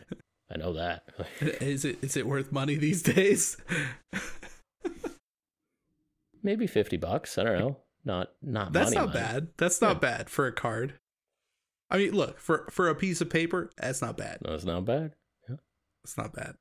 I 0.54 0.58
know 0.58 0.72
that. 0.74 1.04
is 1.42 1.84
it 1.84 2.02
is 2.02 2.16
it 2.16 2.26
worth 2.26 2.50
money 2.54 2.76
these 2.76 3.02
days 3.04 3.58
maybe 6.44 6.68
50 6.68 6.98
bucks 6.98 7.38
i 7.38 7.44
don't 7.44 7.60
know 7.60 7.78
not 8.06 8.30
not 8.42 8.72
that's 8.72 8.94
money, 8.94 9.06
not 9.08 9.14
money. 9.14 9.20
bad 9.20 9.48
that's 9.58 9.82
not 9.82 9.96
Yeah. 9.96 10.00
bad 10.00 10.30
for 10.30 10.48
a 10.48 10.52
card 10.54 10.94
i 11.90 11.98
mean 11.98 12.12
look 12.14 12.40
for 12.40 12.68
for 12.72 12.90
a 12.90 12.96
piece 12.96 13.22
of 13.22 13.30
paper 13.30 13.70
that's 13.78 14.02
not 14.02 14.18
bad. 14.18 14.38
No 14.46 14.54
it's 14.54 14.66
not 14.66 14.86
bad. 14.86 15.14
It's 16.04 16.18
not 16.18 16.34
bad. 16.34 16.56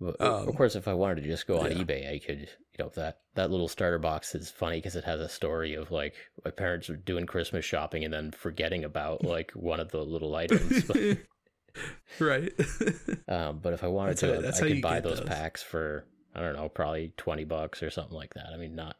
But, 0.00 0.20
Um, 0.20 0.48
of 0.48 0.56
course 0.56 0.74
if 0.76 0.88
i 0.88 0.92
wanted 0.92 1.22
to 1.22 1.28
just 1.28 1.46
go 1.46 1.60
on 1.60 1.70
yeah. 1.70 1.78
ebay 1.78 2.12
i 2.12 2.18
could 2.18 2.40
you 2.40 2.84
know 2.84 2.90
that 2.96 3.20
that 3.36 3.50
little 3.50 3.68
starter 3.68 3.98
box 3.98 4.34
is 4.34 4.50
funny 4.50 4.76
because 4.78 4.96
it 4.96 5.04
has 5.04 5.20
a 5.20 5.28
story 5.28 5.74
of 5.74 5.90
like 5.92 6.14
my 6.44 6.50
parents 6.50 6.88
were 6.88 6.96
doing 6.96 7.26
christmas 7.26 7.64
shopping 7.64 8.04
and 8.04 8.12
then 8.12 8.32
forgetting 8.32 8.84
about 8.84 9.24
like 9.34 9.52
one 9.52 9.80
of 9.80 9.90
the 9.92 10.04
little 10.04 10.34
items 10.34 10.82
but, 10.84 10.96
right. 12.20 12.52
Um, 13.28 13.60
but 13.62 13.72
if 13.72 13.82
i 13.84 13.86
wanted 13.86 14.18
That's 14.18 14.20
to 14.20 14.42
that's 14.42 14.60
i 14.60 14.62
how 14.64 14.68
could 14.74 14.82
buy 14.82 15.00
those 15.00 15.20
those. 15.20 15.28
packs 15.28 15.62
for 15.62 16.04
i 16.34 16.40
don't 16.40 16.54
know 16.56 16.68
probably 16.68 17.12
20 17.16 17.44
bucks 17.44 17.82
or 17.82 17.90
something 17.90 18.16
like 18.16 18.34
that. 18.34 18.46
I 18.52 18.56
mean 18.58 18.74
not 18.74 18.96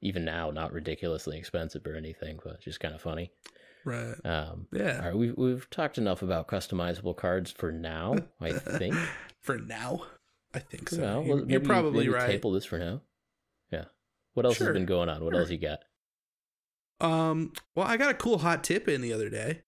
even 0.00 0.24
now 0.24 0.50
not 0.52 0.72
ridiculously 0.72 1.36
expensive 1.38 1.84
or 1.86 1.94
anything 1.96 2.38
but 2.42 2.60
just 2.60 2.80
kind 2.80 2.94
of 2.94 3.00
funny 3.02 3.32
right 3.86 4.14
um, 4.26 4.66
yeah 4.72 4.98
all 4.98 5.06
right, 5.06 5.16
we've, 5.16 5.34
we've 5.38 5.70
talked 5.70 5.96
enough 5.96 6.20
about 6.20 6.48
customizable 6.48 7.16
cards 7.16 7.50
for 7.50 7.72
now 7.72 8.14
i 8.40 8.52
think 8.52 8.94
for 9.40 9.56
now 9.58 10.02
i 10.54 10.58
think 10.58 10.90
so 10.90 11.00
Well, 11.00 11.12
you're, 11.12 11.20
well, 11.22 11.38
you're 11.38 11.46
maybe- 11.60 11.66
probably 11.66 12.06
maybe 12.06 12.08
right 12.10 12.30
Table 12.32 12.52
this 12.52 12.64
for 12.66 12.78
now. 12.78 13.00
Yeah. 13.70 13.84
What 14.34 14.44
else 14.44 14.56
Sure, 14.58 14.66
has 14.66 14.74
been 14.74 14.84
going 14.86 15.08
on? 15.08 15.24
What 15.24 15.32
sure. 15.32 15.40
else 15.40 15.50
you 15.50 15.56
got? 15.58 15.78
Um, 17.00 17.52
well, 17.74 17.86
I 17.86 17.96
got 17.96 18.10
a 18.10 18.14
cool 18.14 18.38
hot 18.38 18.62
tip 18.64 18.88
in 18.88 19.00
the 19.00 19.12
other 19.12 19.28
day. 19.30 19.62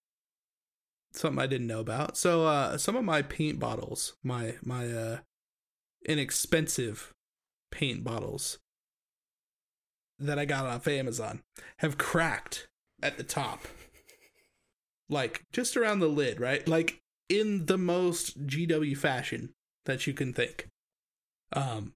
Something 1.13 1.41
I 1.41 1.47
didn't 1.47 1.65
know 1.67 1.79
about. 1.79 2.17
So, 2.17 2.45
uh, 2.45 2.77
some 2.77 2.95
of 2.95 3.03
my 3.03 3.21
paint 3.23 3.59
bottles, 3.59 4.13
my 4.23 4.55
my 4.63 4.87
uh, 4.87 5.17
inexpensive 6.07 7.13
paint 7.71 8.03
bottles 8.03 8.59
that 10.19 10.37
I 10.39 10.45
got 10.45 10.65
off 10.65 10.87
Amazon, 10.87 11.41
have 11.77 11.97
cracked 11.97 12.67
at 13.01 13.17
the 13.17 13.23
top, 13.23 13.61
like 15.09 15.43
just 15.51 15.75
around 15.75 15.99
the 15.99 16.07
lid, 16.07 16.39
right? 16.39 16.67
Like 16.67 16.99
in 17.27 17.65
the 17.65 17.77
most 17.77 18.45
GW 18.47 18.97
fashion 18.97 19.53
that 19.85 20.07
you 20.07 20.13
can 20.13 20.33
think. 20.33 20.67
Um, 21.53 21.93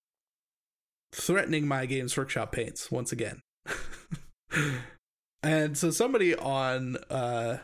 threatening 1.13 1.67
my 1.67 1.85
Games 1.85 2.17
Workshop 2.17 2.51
paints 2.51 2.91
once 2.91 3.11
again. 3.11 3.41
and 5.43 5.77
so 5.77 5.91
somebody 5.91 6.35
on 6.35 6.97
uh 7.09 7.57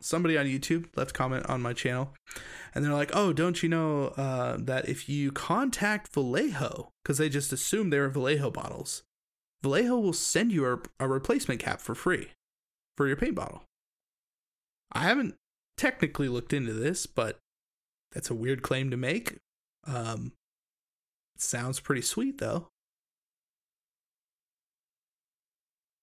somebody 0.00 0.36
on 0.38 0.46
YouTube 0.46 0.86
left 0.96 1.14
comment 1.14 1.46
on 1.48 1.62
my 1.62 1.72
channel 1.72 2.14
and 2.74 2.84
they're 2.84 2.92
like, 2.92 3.10
"Oh, 3.12 3.32
don't 3.32 3.62
you 3.62 3.68
know 3.68 4.08
uh 4.16 4.56
that 4.58 4.88
if 4.88 5.08
you 5.08 5.32
contact 5.32 6.12
Vallejo 6.12 6.90
cuz 7.04 7.18
they 7.18 7.28
just 7.28 7.52
assume 7.52 7.90
they're 7.90 8.08
Vallejo 8.08 8.50
bottles, 8.50 9.02
Vallejo 9.62 9.98
will 9.98 10.12
send 10.12 10.52
you 10.52 10.66
a, 10.66 10.78
a 11.00 11.08
replacement 11.08 11.60
cap 11.60 11.80
for 11.80 11.94
free 11.94 12.30
for 12.96 13.06
your 13.06 13.16
paint 13.16 13.34
bottle." 13.34 13.65
I 14.92 15.00
haven't 15.00 15.34
technically 15.76 16.28
looked 16.28 16.52
into 16.52 16.72
this, 16.72 17.06
but 17.06 17.38
that's 18.12 18.30
a 18.30 18.34
weird 18.34 18.62
claim 18.62 18.90
to 18.90 18.96
make. 18.96 19.38
Um 19.86 20.32
sounds 21.38 21.80
pretty 21.80 22.02
sweet 22.02 22.38
though. 22.38 22.70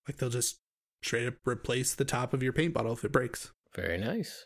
Like 0.07 0.17
they'll 0.17 0.29
just 0.29 0.59
straight 1.01 1.27
up 1.27 1.35
replace 1.45 1.95
the 1.95 2.05
top 2.05 2.33
of 2.33 2.43
your 2.43 2.53
paint 2.53 2.73
bottle 2.73 2.93
if 2.93 3.03
it 3.03 3.11
breaks. 3.11 3.51
Very 3.75 3.97
nice. 3.97 4.45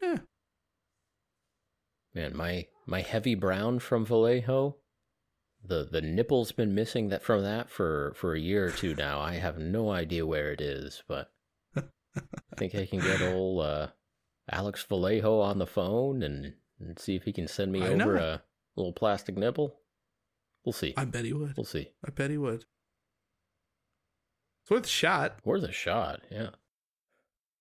Yeah. 0.00 0.18
Man, 2.14 2.36
my 2.36 2.66
my 2.86 3.02
heavy 3.02 3.34
brown 3.34 3.78
from 3.78 4.04
Vallejo, 4.04 4.76
the 5.62 5.84
the 5.90 6.00
nipple's 6.00 6.52
been 6.52 6.74
missing 6.74 7.08
that 7.08 7.22
from 7.22 7.42
that 7.42 7.70
for 7.70 8.12
for 8.16 8.34
a 8.34 8.40
year 8.40 8.66
or 8.66 8.70
two 8.70 8.94
now. 8.94 9.20
I 9.20 9.34
have 9.34 9.58
no 9.58 9.90
idea 9.90 10.26
where 10.26 10.52
it 10.52 10.60
is, 10.60 11.02
but 11.06 11.30
think 12.56 12.74
I 12.74 12.86
can 12.86 13.00
get 13.00 13.22
old 13.22 13.64
uh, 13.64 13.88
Alex 14.50 14.84
Vallejo 14.88 15.40
on 15.40 15.58
the 15.58 15.66
phone 15.66 16.22
and, 16.22 16.54
and 16.78 16.98
see 16.98 17.16
if 17.16 17.24
he 17.24 17.32
can 17.32 17.48
send 17.48 17.72
me 17.72 17.82
I 17.82 17.88
over 17.88 18.14
know. 18.14 18.18
a 18.18 18.42
little 18.76 18.92
plastic 18.92 19.36
nipple. 19.36 19.80
We'll 20.64 20.72
see. 20.72 20.94
I 20.96 21.04
bet 21.04 21.24
he 21.24 21.32
would. 21.32 21.54
We'll 21.56 21.64
see. 21.64 21.90
I 22.06 22.10
bet 22.10 22.30
he 22.30 22.36
would. 22.36 22.64
It's 24.62 24.70
worth 24.70 24.84
a 24.84 24.88
shot. 24.88 25.38
Worth 25.44 25.62
a 25.62 25.72
shot, 25.72 26.20
yeah. 26.30 26.50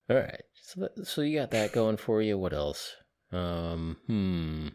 All 0.09 0.17
right. 0.17 0.43
So, 0.61 0.89
so 1.03 1.21
you 1.21 1.39
got 1.39 1.51
that 1.51 1.71
going 1.71 1.97
for 1.97 2.21
you. 2.21 2.37
What 2.37 2.53
else? 2.53 2.95
Um, 3.31 3.97
hmm. 4.07 4.67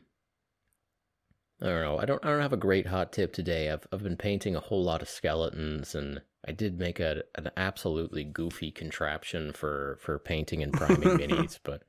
I 1.61 1.67
don't 1.67 1.81
know. 1.83 1.99
I 1.99 2.05
don't. 2.05 2.25
I 2.25 2.31
don't 2.31 2.43
have 2.43 2.53
a 2.53 2.59
great 2.59 2.87
hot 2.87 3.13
tip 3.13 3.33
today. 3.33 3.71
I've 3.71 3.87
I've 3.93 4.03
been 4.03 4.17
painting 4.17 4.57
a 4.57 4.61
whole 4.61 4.83
lot 4.83 5.03
of 5.03 5.09
skeletons, 5.09 5.95
and 5.95 6.21
I 6.47 6.53
did 6.53 6.79
make 6.79 7.01
a 7.01 7.23
an 7.35 7.51
absolutely 7.57 8.25
goofy 8.25 8.71
contraption 8.71 9.53
for 9.53 9.99
for 10.01 10.19
painting 10.19 10.63
and 10.63 10.73
priming 10.73 11.09
minis. 11.19 11.59
But 11.63 11.83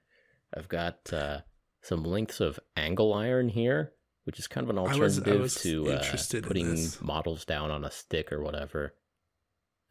I've 0.56 0.70
got 0.70 1.12
uh, 1.14 1.42
some 1.82 2.04
lengths 2.04 2.40
of 2.40 2.60
angle 2.78 3.14
iron 3.14 3.50
here, 3.50 3.92
which 4.24 4.40
is 4.40 4.48
kind 4.48 4.64
of 4.64 4.70
an 4.70 4.78
I 4.78 4.82
was- 4.82 4.92
I 5.20 5.22
alternative 5.22 5.42
was 5.42 5.56
to 5.64 5.92
uh, 5.92 6.18
putting 6.44 6.78
models 7.02 7.44
down 7.46 7.70
on 7.72 7.84
a 7.84 7.92
stick 7.92 8.32
or 8.32 8.42
whatever. 8.42 8.94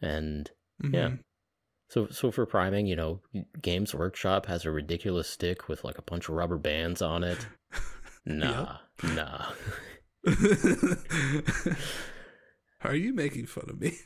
And 0.01 0.51
Yeah. 0.83 1.09
Mhm. 1.11 1.19
so, 1.89 2.09
so 2.09 2.31
for 2.31 2.47
priming, 2.47 2.87
you 2.87 2.97
know, 2.97 3.21
Games 3.63 3.95
Workshop 3.95 4.47
has 4.47 4.65
a 4.65 4.71
ridiculous 4.71 5.29
stick 5.29 5.69
with 5.69 5.85
like 5.85 5.99
a 5.99 6.03
bunch 6.03 6.29
of 6.29 6.35
rubber 6.35 6.59
bands 6.59 7.01
on 7.03 7.23
it. 7.25 7.47
Nah, 8.27 8.79
nah. 9.03 9.53
Are 12.83 12.95
you 12.95 13.13
making 13.15 13.47
fun 13.47 13.65
of 13.69 13.79
me? 13.81 13.99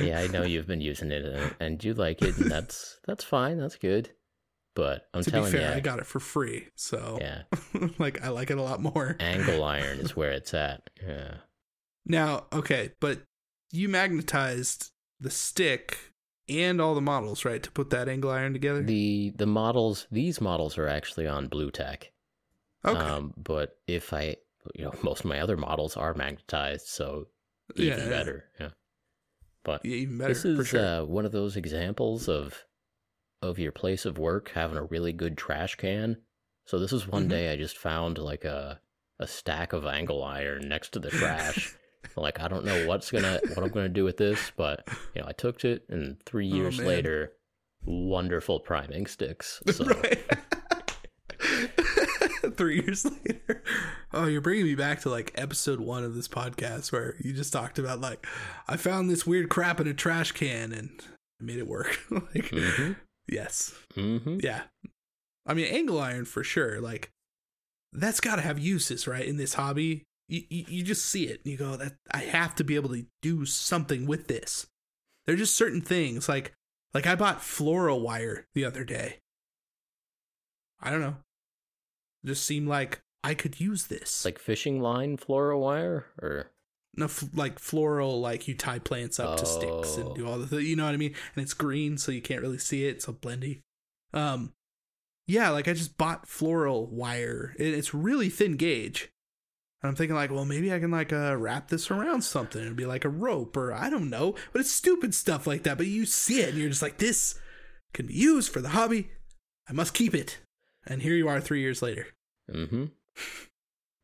Yeah, 0.00 0.20
I 0.20 0.26
know 0.28 0.42
you've 0.42 0.66
been 0.66 0.80
using 0.80 1.10
it 1.12 1.24
and, 1.24 1.54
and 1.60 1.84
you 1.84 1.94
like 1.94 2.22
it, 2.22 2.36
and 2.38 2.50
that's 2.50 2.98
that's 3.06 3.24
fine. 3.24 3.58
That's 3.58 3.76
good. 3.76 4.10
But 4.74 5.08
I'm 5.14 5.22
to 5.22 5.30
be 5.30 5.34
telling 5.34 5.52
fair, 5.52 5.74
I 5.74 5.80
got 5.80 5.98
it 5.98 6.06
for 6.06 6.20
free, 6.20 6.68
so 6.74 7.18
yeah, 7.20 7.42
like 7.98 8.22
I 8.22 8.28
like 8.28 8.50
it 8.50 8.58
a 8.58 8.62
lot 8.62 8.80
more. 8.82 9.16
angle 9.20 9.64
iron 9.64 10.00
is 10.00 10.14
where 10.16 10.32
it's 10.32 10.52
at. 10.54 10.88
Yeah. 11.06 11.36
Now, 12.04 12.44
okay, 12.52 12.92
but 13.00 13.22
you 13.72 13.88
magnetized 13.88 14.92
the 15.18 15.30
stick 15.30 15.98
and 16.48 16.80
all 16.80 16.94
the 16.94 17.00
models, 17.00 17.44
right, 17.44 17.62
to 17.62 17.70
put 17.70 17.90
that 17.90 18.08
angle 18.08 18.30
iron 18.30 18.52
together? 18.52 18.82
The 18.82 19.32
the 19.36 19.46
models, 19.46 20.06
these 20.10 20.40
models 20.40 20.78
are 20.78 20.88
actually 20.88 21.26
on 21.26 21.48
Blu 21.48 21.70
Tack. 21.70 22.12
okay. 22.84 22.98
Um, 22.98 23.34
but 23.36 23.76
if 23.86 24.12
I, 24.12 24.36
you 24.74 24.84
know, 24.84 24.94
most 25.02 25.20
of 25.20 25.26
my 25.26 25.40
other 25.40 25.56
models 25.56 25.96
are 25.96 26.14
magnetized, 26.14 26.86
so 26.86 27.26
even 27.76 27.98
Yeah, 27.98 28.04
yeah. 28.04 28.10
better. 28.10 28.44
Yeah. 28.60 28.68
But 29.66 29.84
yeah, 29.84 29.96
even 29.96 30.16
better 30.18 30.32
this 30.32 30.44
is 30.46 30.68
sure. 30.68 30.80
uh, 30.80 31.04
one 31.04 31.26
of 31.26 31.32
those 31.32 31.56
examples 31.56 32.28
of 32.28 32.64
of 33.42 33.58
your 33.58 33.72
place 33.72 34.06
of 34.06 34.16
work 34.16 34.52
having 34.54 34.78
a 34.78 34.84
really 34.84 35.12
good 35.12 35.36
trash 35.36 35.74
can. 35.74 36.16
So 36.64 36.78
this 36.78 36.92
is 36.92 37.06
one 37.06 37.26
Mhm. 37.26 37.30
day 37.30 37.52
I 37.52 37.56
just 37.56 37.76
found 37.76 38.16
like 38.16 38.44
a 38.44 38.80
a 39.18 39.26
stack 39.26 39.72
of 39.72 39.84
angle 39.84 40.22
iron 40.22 40.68
next 40.68 40.90
to 40.92 40.98
the 41.00 41.10
trash. 41.10 41.74
like 42.16 42.38
I 42.40 42.48
don't 42.48 42.64
know 42.64 42.86
what's 42.86 43.10
gonna 43.10 43.40
what 43.54 43.64
I'm 43.64 43.70
gonna 43.72 43.88
do 43.88 44.04
with 44.04 44.16
this, 44.18 44.52
but 44.56 44.86
you 45.14 45.20
know 45.20 45.26
I 45.28 45.32
took 45.32 45.64
it, 45.64 45.84
and 45.88 46.22
three 46.24 46.46
years 46.46 46.78
man. 46.78 46.86
later, 46.86 47.32
wonderful 47.84 48.60
priming 48.60 49.06
sticks. 49.06 49.62
So 49.72 49.84
right. 49.84 50.18
Three 52.56 52.82
years 52.82 53.04
later. 53.26 53.62
Oh, 54.12 54.26
you're 54.26 54.40
bringing 54.40 54.64
me 54.64 54.74
back 54.74 55.00
to 55.02 55.10
like 55.10 55.32
episode 55.34 55.80
one 55.80 56.04
of 56.04 56.14
this 56.14 56.28
podcast 56.28 56.90
where 56.92 57.16
you 57.20 57.32
just 57.32 57.52
talked 57.52 57.78
about 57.78 58.00
like, 58.00 58.26
I 58.68 58.76
found 58.76 59.10
this 59.10 59.26
weird 59.26 59.48
crap 59.50 59.80
in 59.80 59.86
a 59.86 59.94
trash 59.94 60.32
can 60.32 60.72
and 60.72 60.90
I 61.40 61.44
made 61.44 61.58
it 61.58 61.66
work. 61.68 61.98
like, 62.10 62.50
Mhm. 62.50 62.96
yes. 63.28 63.74
hmm 63.94 64.38
Yeah. 64.42 64.62
I 65.46 65.54
mean, 65.54 65.66
angle 65.66 66.00
iron 66.00 66.24
for 66.24 66.42
sure. 66.42 66.80
Like, 66.80 67.10
that's 67.92 68.20
got 68.20 68.36
to 68.36 68.42
have 68.42 68.58
uses, 68.58 69.06
right? 69.06 69.24
In 69.24 69.36
this 69.36 69.54
hobby, 69.54 70.02
you, 70.28 70.42
you, 70.48 70.64
you 70.68 70.82
just 70.82 71.04
see 71.04 71.26
it 71.28 71.40
and 71.44 71.52
you 71.52 71.56
go, 71.58 71.76
that 71.76 71.94
I 72.12 72.18
have 72.18 72.54
to 72.56 72.64
be 72.64 72.74
able 72.74 72.88
to 72.90 73.06
do 73.22 73.44
something 73.46 74.06
with 74.06 74.26
this. 74.28 74.66
There 75.24 75.34
are 75.34 75.38
just 75.38 75.54
certain 75.56 75.80
things 75.82 76.28
like, 76.28 76.52
like 76.94 77.06
I 77.06 77.14
bought 77.14 77.42
floral 77.42 78.00
wire 78.00 78.46
the 78.54 78.64
other 78.64 78.82
day. 78.84 79.18
I 80.80 80.90
don't 80.90 81.00
know. 81.00 81.16
It 82.26 82.30
just 82.30 82.44
seem 82.44 82.66
like 82.66 83.02
I 83.22 83.34
could 83.34 83.60
use 83.60 83.86
this. 83.86 84.24
like 84.24 84.38
fishing 84.40 84.80
line 84.80 85.16
floral 85.16 85.60
wire 85.60 86.06
or 86.20 86.50
no, 86.96 87.04
f- 87.06 87.24
like 87.34 87.58
floral, 87.58 88.20
like 88.20 88.48
you 88.48 88.54
tie 88.54 88.78
plants 88.80 89.20
up 89.20 89.38
to 89.38 89.46
sticks 89.46 89.96
Oh. 89.96 90.00
and 90.06 90.14
do 90.16 90.26
all 90.26 90.38
the, 90.38 90.46
th- 90.46 90.66
you 90.66 90.74
know 90.76 90.86
what 90.86 90.94
I 90.94 90.96
mean? 90.98 91.14
And 91.36 91.42
it's 91.42 91.54
green, 91.54 91.98
so 91.98 92.10
you 92.10 92.22
can't 92.22 92.40
really 92.42 92.58
see 92.58 92.86
it. 92.86 92.96
It's 92.96 93.06
a 93.08 93.12
blendy. 93.12 93.60
Um, 94.14 94.52
yeah, 95.26 95.50
like 95.50 95.68
I 95.68 95.72
just 95.72 95.98
bought 95.98 96.26
floral 96.26 96.86
wire. 96.86 97.54
and 97.58 97.68
it's 97.68 97.92
really 97.94 98.28
thin 98.28 98.56
gauge. 98.56 99.10
And 99.82 99.90
I'm 99.90 99.94
thinking 99.94 100.16
like, 100.16 100.30
well, 100.30 100.44
maybe 100.46 100.72
I 100.72 100.78
can 100.80 100.90
like 100.90 101.12
uh, 101.12 101.36
wrap 101.36 101.68
this 101.68 101.90
around 101.90 102.22
something 102.22 102.62
it'd 102.62 102.76
be 102.76 102.86
like 102.86 103.04
a 103.04 103.08
rope 103.10 103.56
or 103.56 103.72
I 103.74 103.90
don't 103.90 104.08
know. 104.10 104.34
But 104.52 104.60
it's 104.60 104.70
stupid 104.72 105.14
stuff 105.14 105.46
like 105.46 105.64
that. 105.64 105.76
But 105.76 105.86
you 105.86 106.06
see 106.06 106.40
it 106.40 106.48
and 106.50 106.58
you're 106.58 106.70
just 106.70 106.82
like, 106.82 106.96
this 106.96 107.38
can 107.92 108.06
be 108.06 108.14
used 108.14 108.50
for 108.52 108.60
the 108.62 108.70
hobby. 108.70 109.10
I 109.68 109.72
must 109.74 109.94
keep 109.94 110.14
it. 110.14 110.38
And 110.86 111.02
here 111.02 111.14
you 111.14 111.28
are 111.28 111.40
three 111.40 111.60
years 111.60 111.82
later. 111.82 112.06
Mm-hmm. 112.52 112.84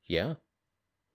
Yeah. 0.09 0.35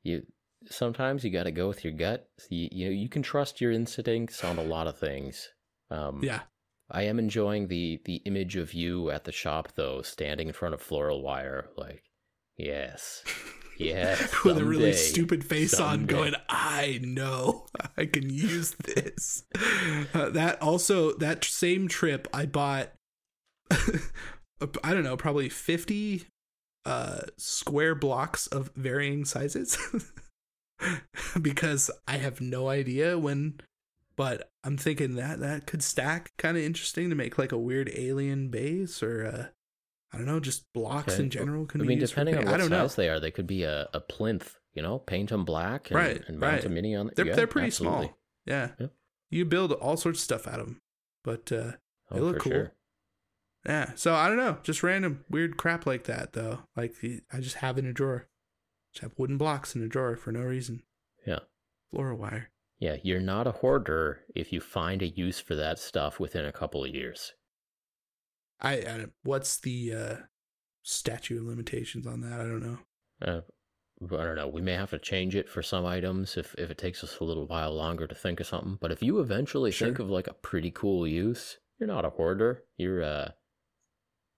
You 0.04 0.24
sometimes 0.70 1.24
you 1.24 1.32
got 1.32 1.44
to 1.44 1.52
go 1.52 1.68
with 1.68 1.84
your 1.84 1.94
gut. 1.94 2.30
You, 2.50 2.70
you 2.72 2.86
know 2.86 2.92
you 2.92 3.10
can 3.10 3.22
trust 3.24 3.62
your 3.62 3.72
instincts 3.72 4.44
on 4.44 4.58
a 4.58 4.64
lot 4.64 4.88
of 4.88 4.98
things. 4.98 5.50
Um, 5.90 6.22
Yeah. 6.24 6.42
I 6.90 7.02
am 7.04 7.20
enjoying 7.20 7.68
the 7.68 8.02
the 8.06 8.18
image 8.26 8.56
of 8.56 8.74
you 8.74 9.10
at 9.10 9.26
the 9.26 9.32
shop 9.32 9.74
though, 9.76 10.02
standing 10.02 10.48
in 10.48 10.54
front 10.54 10.74
of 10.74 10.82
floral 10.82 11.22
wire. 11.22 11.68
Like, 11.76 12.04
yes, 12.56 13.24
yes. 13.78 14.34
with 14.46 14.58
a 14.58 14.64
really 14.64 14.94
stupid 14.94 15.44
face 15.44 15.80
on 15.80 16.06
going 16.06 16.34
i 16.50 17.00
know 17.04 17.66
i 17.98 18.06
can 18.06 18.30
use 18.30 18.76
this 18.86 19.44
Uh, 20.14 20.30
that 20.30 20.62
also 20.62 21.14
that 21.18 21.44
same 21.44 21.88
trip 21.88 22.28
i 22.34 22.46
bought 22.46 22.94
i 23.72 24.94
don't 24.94 25.04
know 25.04 25.18
probably 25.18 25.50
50 25.50 26.26
uh 26.86 27.20
square 27.38 27.96
blocks 27.96 28.48
of 28.48 28.72
varying 28.76 29.26
sizes 29.26 29.78
because 31.42 31.90
i 32.08 32.18
have 32.18 32.40
no 32.40 32.70
idea 32.70 33.18
when 33.18 33.60
but 34.16 34.52
i'm 34.64 34.78
thinking 34.78 35.16
that 35.16 35.40
that 35.40 35.66
could 35.68 35.82
stack 35.84 36.32
kind 36.38 36.56
of 36.58 36.64
interesting 36.64 37.10
to 37.10 37.16
make 37.16 37.38
like 37.38 37.52
a 37.52 37.58
weird 37.58 37.90
alien 37.96 38.50
base 38.50 39.02
or 39.02 39.26
uh 39.26 39.46
i 40.14 40.18
don't 40.18 40.28
know 40.28 40.40
just 40.40 40.72
blocks 40.74 41.14
Okay. 41.14 41.24
in 41.24 41.30
general 41.30 41.66
can 41.66 41.82
I 41.82 41.86
mean, 41.86 42.00
depending 42.00 42.38
on 42.38 42.46
what 42.46 42.54
i 42.54 42.58
don't 42.58 42.70
size 42.70 42.98
know 42.98 43.02
they 43.04 43.10
are, 43.10 43.20
they 43.20 43.32
could 43.32 43.48
be 43.48 43.64
a, 43.64 43.90
a 43.94 44.00
plinth. 44.00 44.56
You 44.74 44.84
know, 44.84 45.00
paint 45.00 45.30
them 45.30 45.44
black 45.44 45.90
and, 45.90 45.96
Right, 46.00 46.22
and 46.28 46.40
mount 46.40 46.64
a 46.64 46.68
right. 46.68 46.72
mini 46.72 46.96
on. 46.96 47.10
they're 47.16 47.26
yeah, 47.26 47.34
they're 47.36 47.48
pretty 47.48 47.68
absolutely. 47.70 48.06
small. 48.10 48.18
Yeah. 48.46 48.70
Yeah. 48.80 48.88
You 49.32 49.44
build 49.44 49.72
all 49.72 49.98
sorts 49.98 50.20
of 50.20 50.24
stuff 50.24 50.48
out 50.48 50.60
of 50.60 50.68
them. 50.68 50.82
But 51.24 51.52
uh 51.52 51.72
They 52.12 52.20
Oh, 52.20 52.24
look 52.24 52.38
cool. 52.38 52.52
sure. 52.52 52.74
Yeah, 53.68 53.92
so 53.96 54.16
I 54.16 54.28
don't 54.28 54.38
know, 54.38 54.58
just 54.64 54.82
random 54.82 55.26
weird 55.30 55.58
crap 55.58 55.86
like 55.86 56.06
that 56.06 56.34
though. 56.34 56.60
Like 56.76 56.96
I 57.32 57.40
just 57.40 57.58
have 57.58 57.78
in 57.78 57.86
a 57.86 57.94
drawer. 57.94 58.28
Just 58.94 59.04
have 59.04 59.14
wooden 59.18 59.38
blocks 59.38 59.76
in 59.76 59.84
a 59.84 59.88
drawer 59.88 60.16
for 60.16 60.32
no 60.32 60.42
reason. 60.42 60.84
Yeah. 61.26 61.40
Floral 61.92 62.18
wire. 62.18 62.50
Yeah, 62.80 62.96
you're 63.04 63.20
not 63.20 63.48
a 63.48 63.52
hoarder 63.52 64.22
if 64.36 64.54
you 64.54 64.62
find 64.62 65.02
a 65.02 65.08
use 65.08 65.40
for 65.40 65.56
that 65.56 65.80
stuff 65.80 66.20
within 66.20 66.46
a 66.46 66.52
couple 66.52 66.84
of 66.84 66.94
years. 66.96 67.34
I, 68.62 68.74
I 68.74 69.06
what's 69.24 69.58
the 69.60 69.94
uh 69.94 70.16
statute 70.84 71.40
of 71.40 71.46
limitations 71.46 72.08
on 72.08 72.22
that? 72.22 72.40
I 72.40 72.44
don't 72.44 72.64
know. 72.64 72.78
Uh, 73.22 73.42
I 74.16 74.24
don't 74.24 74.36
know. 74.36 74.48
We 74.48 74.62
may 74.62 74.74
have 74.74 74.92
to 74.92 75.00
change 75.00 75.36
it 75.36 75.50
for 75.50 75.62
some 75.62 75.86
items 75.86 76.38
if, 76.38 76.56
if 76.58 76.70
it 76.70 76.78
takes 76.78 77.04
us 77.04 77.20
a 77.20 77.24
little 77.24 77.48
while 77.48 77.74
longer 77.74 78.08
to 78.08 78.16
think 78.16 78.40
of 78.40 78.48
something. 78.48 78.78
But 78.80 78.92
if 78.92 79.04
you 79.04 79.20
eventually 79.20 79.72
think 79.72 80.00
of 80.00 80.10
like 80.10 80.28
a 80.28 80.34
pretty 80.34 80.72
cool 80.72 81.08
use, 81.08 81.58
you're 81.80 81.88
not 81.88 82.06
a 82.06 82.12
hoarder. 82.12 82.64
You're 82.78 83.04
uh. 83.04 83.30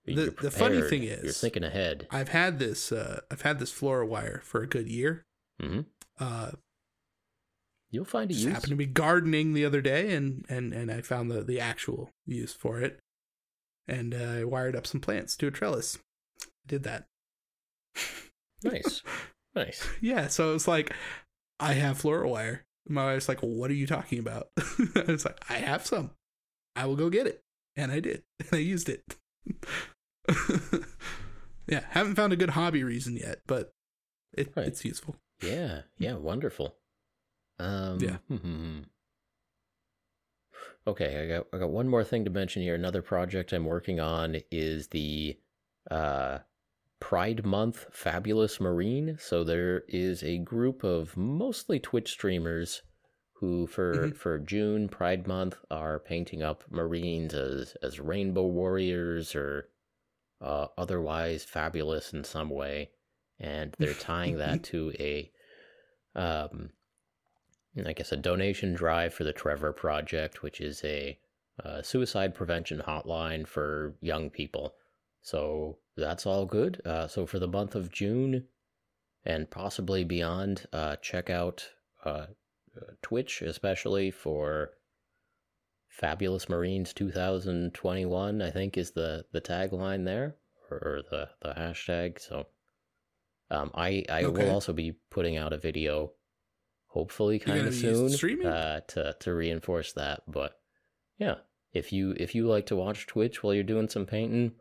The- 0.05 0.35
the 0.41 0.49
funny 0.51 0.81
thing 0.81 1.03
you're 1.03 1.13
is- 1.17 1.39
thinking 1.39 1.63
ahead. 1.63 2.07
I've 2.09 2.29
had 2.29 2.57
this 2.59 2.91
uh 2.91 3.21
I've 3.29 3.41
had 3.41 3.59
this 3.59 3.71
floral 3.71 4.07
wire 4.09 4.41
for 4.43 4.61
a 4.61 4.67
good 4.67 4.87
year. 4.87 5.25
hmm 5.59 5.81
Uh 6.19 6.51
You'll 7.91 8.05
find 8.05 8.29
a 8.29 8.33
just 8.33 8.45
use. 8.45 8.53
happened 8.53 8.69
to 8.69 8.75
be 8.75 8.85
gardening 8.85 9.53
the 9.53 9.65
other 9.65 9.81
day 9.81 10.13
and 10.13 10.45
and 10.47 10.73
and 10.73 10.91
I 10.91 11.01
found 11.01 11.31
the 11.31 11.43
the 11.43 11.59
actual 11.59 12.11
use 12.25 12.53
for 12.53 12.79
it. 12.81 12.99
And 13.87 14.13
uh, 14.13 14.17
I 14.41 14.43
wired 14.43 14.75
up 14.75 14.85
some 14.85 15.01
plants 15.01 15.35
to 15.37 15.47
a 15.47 15.51
trellis. 15.51 15.97
I 16.43 16.45
did 16.67 16.83
that. 16.83 17.07
Nice, 18.63 19.01
nice. 19.55 19.87
Yeah, 20.01 20.27
so 20.27 20.53
it's 20.53 20.67
like 20.67 20.93
I 21.59 21.73
have 21.73 21.97
floral 21.97 22.31
wire. 22.33 22.65
My 22.87 23.05
wife's 23.13 23.27
like, 23.29 23.39
"What 23.39 23.71
are 23.71 23.75
you 23.75 23.87
talking 23.87 24.19
about?" 24.19 24.49
it's 24.57 25.25
like 25.25 25.39
I 25.49 25.55
have 25.55 25.85
some. 25.85 26.11
I 26.75 26.85
will 26.85 26.95
go 26.95 27.09
get 27.09 27.25
it, 27.27 27.41
and 27.75 27.91
I 27.91 27.99
did. 27.99 28.23
And 28.39 28.49
I 28.53 28.57
used 28.61 28.89
it. 28.89 29.03
yeah, 31.67 31.81
haven't 31.89 32.15
found 32.15 32.33
a 32.33 32.37
good 32.37 32.51
hobby 32.51 32.83
reason 32.83 33.15
yet, 33.17 33.39
but 33.47 33.73
it, 34.33 34.51
Right. 34.55 34.67
it's 34.67 34.83
useful. 34.85 35.15
Yeah, 35.41 35.81
yeah, 35.97 36.15
wonderful. 36.15 36.75
Um, 37.59 37.99
Yeah. 37.99 38.17
hmm. 38.27 38.79
Okay, 40.87 41.21
I 41.23 41.27
got 41.27 41.47
I 41.53 41.57
got 41.59 41.69
one 41.69 41.87
more 41.87 42.03
thing 42.03 42.23
to 42.25 42.31
mention 42.31 42.61
here. 42.61 42.75
Another 42.75 43.01
project 43.01 43.53
I'm 43.53 43.65
working 43.65 43.99
on 43.99 44.37
is 44.51 44.87
the 44.87 45.37
uh 45.91 46.39
Pride 46.99 47.45
Month 47.45 47.85
Fabulous 47.91 48.59
Marine. 48.59 49.17
So 49.19 49.43
there 49.43 49.83
is 49.87 50.23
a 50.23 50.37
group 50.39 50.83
of 50.83 51.15
mostly 51.15 51.79
Twitch 51.79 52.11
streamers 52.11 52.81
who 53.39 53.67
for 53.67 54.09
Mhm. 54.09 54.15
for 54.15 54.37
June 54.39 54.89
Pride 54.89 55.27
Month 55.27 55.57
are 55.71 55.99
painting 55.99 56.41
up 56.43 56.63
Marines 56.69 57.33
as 57.33 57.75
as 57.81 57.99
rainbow 57.99 58.45
warriors 58.45 59.35
or 59.35 59.69
uh, 60.41 60.67
otherwise 60.77 61.43
fabulous 61.43 62.13
in 62.13 62.23
some 62.23 62.49
way, 62.49 62.91
and 63.39 63.75
they're 63.79 63.93
tying 63.93 64.37
that 64.37 64.63
to 64.65 64.93
a 64.99 65.31
um, 66.15 66.71
I 67.85 67.93
guess 67.93 68.11
a 68.11 68.17
donation 68.17 68.73
drive 68.73 69.13
for 69.13 69.23
the 69.23 69.33
Trevor 69.33 69.71
Project, 69.73 70.41
which 70.41 70.59
is 70.59 70.83
a 70.83 71.17
uh, 71.63 71.81
suicide 71.81 72.33
prevention 72.35 72.79
hotline 72.79 73.45
for 73.47 73.95
young 74.01 74.29
people. 74.29 74.75
So 75.21 75.77
that's 75.95 76.25
all 76.25 76.45
good. 76.45 76.81
Uh, 76.85 77.07
so 77.07 77.25
for 77.25 77.37
the 77.39 77.47
month 77.47 77.75
of 77.75 77.91
June 77.91 78.47
and 79.25 79.49
possibly 79.49 80.03
beyond, 80.03 80.65
uh, 80.73 80.95
check 80.97 81.29
out 81.29 81.69
uh, 82.05 82.27
Twitch, 83.01 83.41
especially 83.41 84.11
for 84.11 84.71
Fabulous 85.87 86.47
Marines 86.49 86.93
2021. 86.93 88.41
I 88.41 88.51
think 88.51 88.77
is 88.77 88.91
the 88.91 89.25
the 89.31 89.41
tagline 89.41 90.05
there 90.05 90.35
or, 90.69 90.77
or 90.77 91.01
the 91.09 91.29
the 91.41 91.53
hashtag. 91.53 92.19
So 92.19 92.47
um, 93.51 93.71
I 93.73 94.05
I 94.09 94.25
Okay. 94.25 94.43
will 94.45 94.51
also 94.51 94.73
be 94.73 94.93
putting 95.09 95.37
out 95.37 95.53
a 95.53 95.57
video, 95.57 96.13
hopefully 96.87 97.39
kind 97.39 97.67
of 97.67 97.73
soon, 97.73 98.09
uh, 98.47 98.79
to 98.89 99.15
to 99.19 99.33
reinforce 99.33 99.93
that. 99.93 100.23
But 100.27 100.59
yeah, 101.17 101.35
if 101.73 101.91
you 101.91 102.13
if 102.17 102.35
you 102.35 102.47
like 102.47 102.67
to 102.67 102.75
watch 102.75 103.07
Twitch 103.07 103.43
while 103.43 103.53
you're 103.53 103.63
doing 103.63 103.89
some 103.89 104.05
painting, 104.05 104.53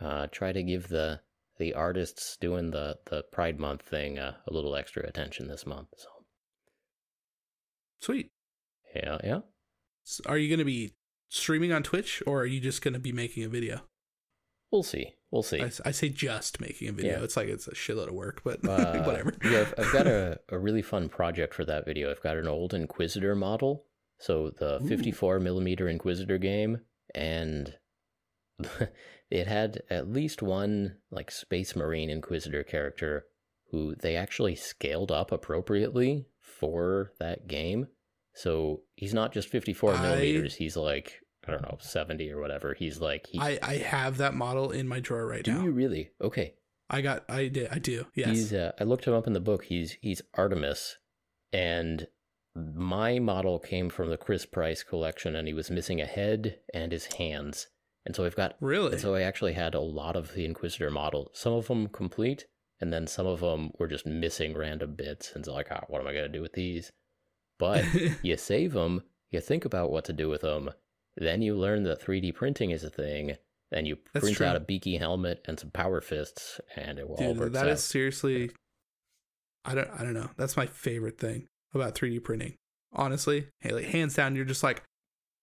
uh, 0.00 0.26
try 0.28 0.52
to 0.52 0.62
give 0.62 0.88
the 0.88 1.20
the 1.58 1.72
artists 1.74 2.36
doing 2.36 2.70
the 2.70 2.98
the 3.06 3.22
Pride 3.32 3.58
Month 3.58 3.82
thing 3.82 4.18
uh, 4.18 4.34
a 4.46 4.52
little 4.52 4.76
extra 4.76 5.06
attention 5.06 5.48
this 5.48 5.66
month. 5.66 5.88
So 5.96 6.08
Sweet. 8.04 8.30
yeah, 8.94 9.18
yeah. 9.24 9.40
S- 10.06 10.20
Are 10.26 10.36
you 10.36 10.48
going 10.48 10.58
to 10.58 10.64
be 10.64 10.92
streaming 11.30 11.72
on 11.72 11.82
Twitch 11.82 12.22
or 12.26 12.42
are 12.42 12.46
you 12.46 12.60
just 12.60 12.82
going 12.82 12.92
to 12.94 13.00
be 13.00 13.12
making 13.12 13.44
a 13.44 13.48
video? 13.48 13.80
We'll 14.70 14.82
see. 14.82 15.14
We'll 15.30 15.42
see. 15.42 15.62
I 15.62 15.90
say 15.90 16.10
just 16.10 16.60
making 16.60 16.88
a 16.88 16.92
video. 16.92 17.18
Yeah. 17.18 17.24
It's 17.24 17.36
like 17.36 17.48
it's 17.48 17.66
a 17.66 17.72
shitload 17.72 18.08
of 18.08 18.14
work, 18.14 18.42
but 18.44 18.62
Uh, 18.68 19.02
whatever. 19.04 19.34
yeah, 19.44 19.60
I've, 19.60 19.74
I've 19.78 19.92
got 19.92 20.06
a, 20.06 20.38
a 20.50 20.58
really 20.58 20.82
fun 20.82 21.08
project 21.08 21.54
for 21.54 21.64
that 21.64 21.86
video. 21.86 22.10
I've 22.10 22.22
got 22.22 22.36
an 22.36 22.46
old 22.46 22.74
Inquisitor 22.74 23.34
model, 23.34 23.86
so 24.18 24.50
the 24.58 24.82
Ooh. 24.82 24.86
54 24.86 25.40
millimeter 25.40 25.88
Inquisitor 25.88 26.36
game, 26.38 26.80
and 27.14 27.74
it 29.30 29.46
had 29.46 29.82
at 29.88 30.12
least 30.12 30.42
one 30.42 30.96
like 31.10 31.30
Space 31.30 31.74
Marine 31.74 32.10
Inquisitor 32.10 32.62
character 32.64 33.24
who 33.70 33.94
they 33.94 34.14
actually 34.14 34.54
scaled 34.54 35.10
up 35.10 35.32
appropriately 35.32 36.26
for 36.44 37.12
that 37.18 37.48
game. 37.48 37.88
So 38.34 38.82
he's 38.94 39.14
not 39.14 39.32
just 39.32 39.48
54 39.48 39.94
I- 39.94 40.02
millimeters. 40.02 40.54
He's 40.56 40.76
like 40.76 41.20
I 41.46 41.50
don't 41.50 41.62
know 41.62 41.76
70 41.80 42.30
or 42.30 42.40
whatever. 42.40 42.74
He's 42.74 43.00
like 43.00 43.26
he. 43.26 43.38
I, 43.38 43.58
I 43.62 43.76
have 43.76 44.16
that 44.18 44.34
model 44.34 44.70
in 44.70 44.88
my 44.88 45.00
drawer 45.00 45.26
right 45.26 45.44
do 45.44 45.52
now. 45.52 45.58
Do 45.58 45.64
you 45.64 45.72
really? 45.72 46.10
Okay. 46.20 46.54
I 46.88 47.00
got 47.00 47.24
I 47.28 47.48
did 47.48 47.68
I 47.70 47.78
do. 47.78 48.06
Yes. 48.14 48.28
He's 48.28 48.52
uh, 48.52 48.72
I 48.78 48.84
looked 48.84 49.06
him 49.06 49.14
up 49.14 49.26
in 49.26 49.32
the 49.32 49.40
book. 49.40 49.64
He's 49.64 49.96
he's 50.00 50.22
Artemis, 50.34 50.98
and 51.52 52.06
my 52.54 53.18
model 53.18 53.58
came 53.58 53.88
from 53.88 54.10
the 54.10 54.16
Chris 54.16 54.46
Price 54.46 54.82
collection, 54.82 55.34
and 55.34 55.48
he 55.48 55.54
was 55.54 55.70
missing 55.70 56.00
a 56.00 56.06
head 56.06 56.58
and 56.72 56.92
his 56.92 57.06
hands. 57.14 57.68
And 58.06 58.14
so 58.14 58.24
I've 58.24 58.36
got 58.36 58.56
really? 58.60 58.92
and 58.92 59.00
so 59.00 59.14
I 59.14 59.22
actually 59.22 59.54
had 59.54 59.74
a 59.74 59.80
lot 59.80 60.14
of 60.14 60.34
the 60.34 60.44
Inquisitor 60.44 60.90
model. 60.90 61.30
Some 61.32 61.54
of 61.54 61.68
them 61.68 61.88
complete, 61.88 62.44
and 62.84 62.92
then 62.92 63.06
some 63.06 63.26
of 63.26 63.40
them 63.40 63.70
were 63.78 63.88
just 63.88 64.04
missing 64.04 64.54
random 64.54 64.94
bits. 64.94 65.32
And 65.34 65.42
so 65.42 65.54
like, 65.54 65.68
ah, 65.70 65.84
what 65.88 66.02
am 66.02 66.06
I 66.06 66.12
gonna 66.12 66.28
do 66.28 66.42
with 66.42 66.52
these? 66.52 66.92
But 67.58 67.82
you 68.22 68.36
save 68.36 68.74
them, 68.74 69.02
you 69.30 69.40
think 69.40 69.64
about 69.64 69.90
what 69.90 70.04
to 70.04 70.12
do 70.12 70.28
with 70.28 70.42
them, 70.42 70.68
then 71.16 71.40
you 71.40 71.56
learn 71.56 71.84
that 71.84 72.02
3D 72.04 72.34
printing 72.34 72.72
is 72.72 72.84
a 72.84 72.90
thing. 72.90 73.36
and 73.72 73.88
you 73.88 73.96
That's 74.12 74.22
print 74.24 74.36
true. 74.36 74.46
out 74.46 74.56
a 74.56 74.60
beaky 74.60 74.98
helmet 74.98 75.40
and 75.46 75.58
some 75.58 75.70
power 75.70 76.02
fists, 76.02 76.60
and 76.76 76.98
it 76.98 77.08
will 77.08 77.16
all 77.16 77.32
Dude, 77.32 77.38
work 77.40 77.52
that 77.54 77.64
out. 77.64 77.70
is 77.72 77.82
seriously 77.82 78.50
I 79.64 79.74
don't 79.74 79.88
I 79.98 80.02
don't 80.02 80.12
know. 80.12 80.28
That's 80.36 80.58
my 80.58 80.66
favorite 80.66 81.18
thing 81.18 81.46
about 81.72 81.94
3D 81.94 82.22
printing. 82.22 82.54
Honestly, 82.92 83.46
hey, 83.60 83.70
like 83.72 83.86
hands 83.86 84.14
down, 84.14 84.36
you're 84.36 84.44
just 84.44 84.62
like, 84.62 84.82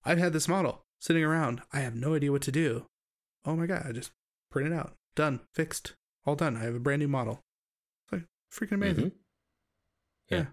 I've 0.04 0.18
had 0.18 0.32
this 0.32 0.46
model 0.46 0.84
sitting 1.00 1.24
around. 1.24 1.60
I 1.72 1.80
have 1.80 1.96
no 1.96 2.14
idea 2.14 2.30
what 2.30 2.42
to 2.42 2.52
do. 2.52 2.86
Oh 3.44 3.56
my 3.56 3.66
god, 3.66 3.82
I 3.84 3.90
just 3.90 4.12
print 4.48 4.72
it 4.72 4.76
out. 4.76 4.94
Done. 5.16 5.40
Fixed. 5.54 5.94
All 6.24 6.36
done. 6.36 6.56
I 6.56 6.60
have 6.60 6.74
a 6.74 6.80
brand 6.80 7.00
new 7.00 7.08
model. 7.08 7.40
It's 8.04 8.12
like 8.12 8.22
freaking 8.52 8.74
amazing. 8.74 9.10
Mhm. 9.10 9.12
Yeah. 10.30 10.38
Yeah. 10.38 10.46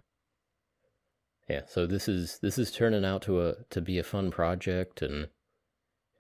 Yeah, 1.50 1.62
so 1.68 1.88
this 1.88 2.08
is 2.08 2.38
this 2.44 2.58
is 2.60 2.72
turning 2.72 3.04
out 3.04 3.24
to 3.24 3.42
a 3.42 3.56
to 3.72 3.82
be 3.82 3.98
a 3.98 4.04
fun 4.04 4.30
project 4.30 5.02
and 5.02 5.30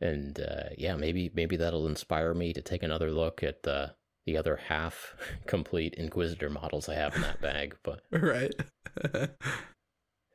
and 0.01 0.39
uh, 0.39 0.69
yeah, 0.77 0.95
maybe 0.95 1.29
maybe 1.35 1.55
that'll 1.55 1.87
inspire 1.87 2.33
me 2.33 2.51
to 2.53 2.61
take 2.61 2.81
another 2.83 3.11
look 3.11 3.43
at 3.43 3.61
the 3.63 3.93
the 4.25 4.37
other 4.37 4.55
half 4.55 5.15
complete 5.45 5.93
Inquisitor 5.95 6.49
models 6.49 6.89
I 6.89 6.95
have 6.95 7.15
in 7.15 7.21
that 7.21 7.41
bag. 7.41 7.75
But 7.83 8.01
Right. 8.11 8.53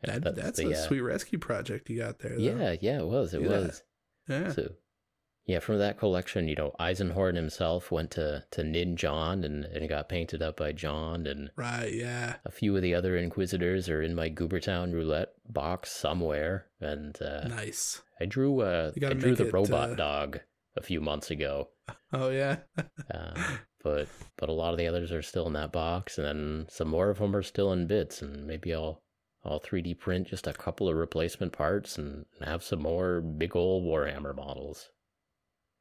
yeah, 0.07 0.19
that, 0.19 0.35
that's 0.37 0.59
the, 0.59 0.73
a 0.73 0.75
uh, 0.75 0.87
sweet 0.87 1.01
rescue 1.01 1.39
project 1.39 1.89
you 1.91 1.99
got 1.99 2.19
there. 2.21 2.37
Though. 2.37 2.43
Yeah, 2.43 2.77
yeah, 2.81 3.01
it 3.01 3.07
was. 3.07 3.35
It 3.35 3.43
Yeah. 3.43 3.49
was. 3.49 3.83
Yeah. 4.29 4.53
So 4.53 4.73
yeah, 5.47 5.59
from 5.59 5.79
that 5.79 5.99
collection, 5.99 6.49
you 6.49 6.55
know, 6.55 6.75
Eisenhorn 6.81 7.37
himself 7.37 7.91
went 7.93 8.11
to 8.13 8.45
to 8.53 8.63
Ninjon 8.63 9.45
and 9.45 9.65
and 9.65 9.89
got 9.89 10.09
painted 10.09 10.43
up 10.43 10.57
by 10.57 10.73
John 10.73 11.27
and 11.27 11.51
Right. 11.57 11.93
Yeah. 11.93 12.37
a 12.45 12.51
few 12.51 12.75
of 12.77 12.83
the 12.83 12.95
other 12.95 13.17
Inquisitors 13.17 13.89
are 13.89 14.03
in 14.03 14.15
my 14.15 14.31
Goobertown 14.31 14.93
roulette 14.93 15.33
box 15.49 15.91
somewhere, 15.91 16.67
and 16.81 17.21
uh, 17.21 17.49
Nice. 17.49 18.03
I 18.21 18.25
drew 18.27 18.61
uh, 18.61 18.93
I 18.97 19.13
drew 19.15 19.35
the 19.35 19.49
it, 19.49 19.53
robot 19.53 19.91
uh, 19.91 19.95
dog 19.95 20.41
a 20.77 20.83
few 20.83 21.01
months 21.01 21.31
ago, 21.31 21.69
Oh 22.13 22.31
yeah. 22.31 22.57
uh, 23.13 23.35
but 23.83 24.09
but 24.39 24.49
a 24.49 24.53
lot 24.53 24.73
of 24.73 24.79
the 24.79 24.87
others 24.87 25.13
are 25.13 25.23
still 25.23 25.47
in 25.47 25.53
that 25.53 25.73
box, 25.73 26.17
and 26.17 26.27
then 26.27 26.67
some 26.71 26.89
more 26.89 27.11
of 27.11 27.19
them 27.19 27.37
are 27.37 27.43
still 27.43 27.73
in 27.73 27.87
bits, 27.87 28.23
and 28.23 28.47
maybe 28.47 28.73
I'll 28.75 29.03
I'll 29.45 29.61
3D 29.61 29.99
print 29.99 30.29
just 30.29 30.47
a 30.47 30.55
couple 30.55 30.89
of 30.89 30.97
replacement 30.97 31.53
parts 31.53 31.99
and 31.99 32.25
have 32.41 32.63
some 32.63 32.81
more 32.81 33.21
big 33.21 33.55
old 33.55 33.85
Warhammer 33.85 34.35
models. 34.35 34.89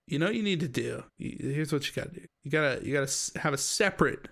You 0.08 0.20
know 0.20 0.26
what 0.28 0.36
you 0.36 0.44
need 0.44 0.60
to 0.62 0.68
do? 0.68 1.04
Here's 1.18 1.72
what 1.72 1.86
you 1.88 1.94
gotta 1.94 2.12
do. 2.12 2.26
You 2.44 2.52
gotta 2.52 2.86
you 2.86 2.94
gotta 2.94 3.40
have 3.40 3.54
a 3.54 3.58
separate 3.58 4.28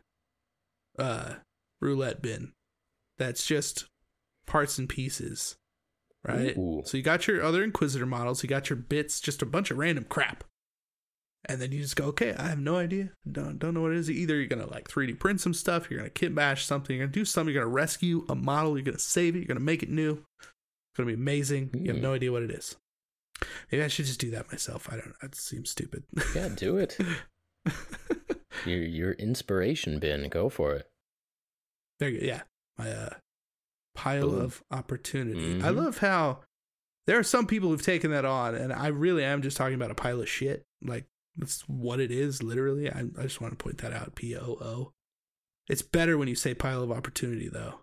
uh 0.99 1.35
roulette 1.79 2.21
bin 2.21 2.51
that's 3.17 3.45
just 3.45 3.85
parts 4.45 4.77
and 4.77 4.89
pieces 4.89 5.55
right? 6.27 6.55
Ooh. 6.57 6.81
so 6.85 6.97
you 6.97 7.03
got 7.03 7.25
your 7.27 7.41
other 7.43 7.63
inquisitor 7.63 8.05
models 8.05 8.43
you 8.43 8.49
got 8.49 8.69
your 8.69 8.77
bits 8.77 9.19
just 9.19 9.41
a 9.41 9.45
bunch 9.45 9.71
of 9.71 9.77
random 9.77 10.03
crap. 10.09 10.43
And 11.45 11.59
then 11.59 11.71
you 11.71 11.81
just 11.81 11.95
go 11.95 12.05
okay 12.07 12.35
i 12.37 12.49
have 12.49 12.59
no 12.59 12.75
idea. 12.77 13.11
Don't, 13.31 13.57
don't 13.57 13.73
know 13.73 13.81
what 13.81 13.91
it 13.93 13.97
is. 13.97 14.11
Either 14.11 14.35
you're 14.35 14.45
gonna 14.47 14.67
like 14.69 14.87
3d 14.89 15.17
print 15.19 15.41
some 15.41 15.53
stuff 15.53 15.89
you're 15.89 15.99
gonna 15.99 16.09
kit 16.11 16.35
bash 16.35 16.65
something 16.65 16.95
you're 16.97 17.05
gonna 17.07 17.13
do 17.13 17.25
something 17.25 17.53
you're 17.53 17.63
gonna 17.63 17.73
rescue 17.73 18.25
a 18.29 18.35
model 18.35 18.77
you're 18.77 18.85
gonna 18.85 18.99
save 18.99 19.35
it 19.35 19.39
you're 19.39 19.47
gonna 19.47 19.59
make 19.59 19.81
it 19.83 19.89
new. 19.89 20.23
It's 20.41 20.97
gonna 20.97 21.07
be 21.07 21.13
amazing. 21.13 21.69
You 21.73 21.87
have 21.87 21.95
Hmm. 21.97 22.03
no 22.03 22.13
idea 22.13 22.31
what 22.31 22.43
it 22.43 22.51
is 22.51 22.75
maybe 23.71 23.83
i 23.83 23.87
should 23.87 24.05
just 24.05 24.19
do 24.19 24.31
that 24.31 24.51
myself 24.51 24.87
i 24.91 24.95
don't 24.95 25.13
that 25.21 25.35
seems 25.35 25.69
stupid 25.69 26.03
Yeah, 26.35 26.49
do 26.49 26.77
it. 26.77 26.97
your 28.65 28.79
your 28.83 29.11
inspiration 29.13 29.99
bin, 29.99 30.29
go 30.29 30.49
for 30.49 30.73
it. 30.75 30.87
There 31.99 32.09
you 32.09 32.19
go. 32.19 32.25
Yeah. 32.25 32.41
My 32.77 32.89
uh, 32.91 33.09
pile 33.95 34.29
Boom. 34.29 34.41
of 34.41 34.63
opportunity. 34.71 35.55
I 35.61 35.67
Mhm. 35.69 35.75
love 35.75 35.97
how 35.99 36.39
there 37.07 37.17
are 37.19 37.23
some 37.23 37.45
people 37.47 37.69
who've 37.69 37.81
taken 37.81 38.09
that 38.11 38.25
on, 38.25 38.55
and 38.55 38.71
I 38.73 38.87
really 38.87 39.23
am 39.23 39.41
just 39.41 39.57
talking 39.57 39.75
about 39.75 39.91
a 39.91 39.95
pile 39.95 40.19
of 40.21 40.29
shit. 40.29 40.63
Like, 40.83 41.05
that's 41.35 41.61
what 41.67 41.99
it 41.99 42.09
is, 42.11 42.41
literally. 42.41 42.89
I, 42.91 43.01
I 43.17 43.23
just 43.23 43.41
want 43.41 43.57
to 43.57 43.63
point 43.63 43.77
that 43.79 43.93
out. 43.93 44.15
P 44.15 44.35
O 44.35 44.57
O. 44.61 44.91
It's 45.67 45.81
better 45.83 46.17
when 46.17 46.27
you 46.27 46.35
say 46.35 46.53
pile 46.55 46.81
of 46.83 46.91
opportunity, 46.91 47.47
though. 47.49 47.79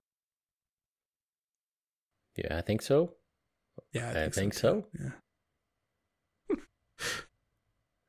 Yeah, 2.36 2.56
I 2.58 2.60
think 2.60 2.82
so. 2.82 3.14
Yeah, 3.92 4.10
I 4.24 4.28
think 4.28 4.54
too. 4.54 4.58
so. 4.58 4.86
Yeah. 4.98 5.10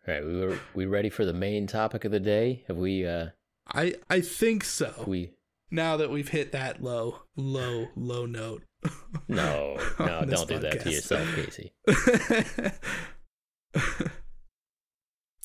All 0.07 0.13
right, 0.13 0.25
we 0.25 0.39
were 0.39 0.59
we 0.73 0.85
ready 0.85 1.09
for 1.09 1.25
the 1.25 1.33
main 1.33 1.67
topic 1.67 2.05
of 2.05 2.11
the 2.11 2.19
day? 2.19 2.63
Have 2.67 2.77
we 2.77 3.05
uh 3.05 3.27
I 3.71 3.95
I 4.09 4.21
think 4.21 4.63
so. 4.63 5.03
we 5.07 5.31
now 5.71 5.97
that 5.97 6.09
we've 6.09 6.29
hit 6.29 6.51
that 6.53 6.81
low, 6.81 7.21
low, 7.35 7.87
low 7.95 8.25
note. 8.25 8.63
No, 9.27 9.77
no, 9.99 10.23
don't 10.25 10.47
do 10.47 10.57
that 10.59 10.81
to 10.81 10.91
yourself, 10.91 11.27
Casey. 11.35 11.71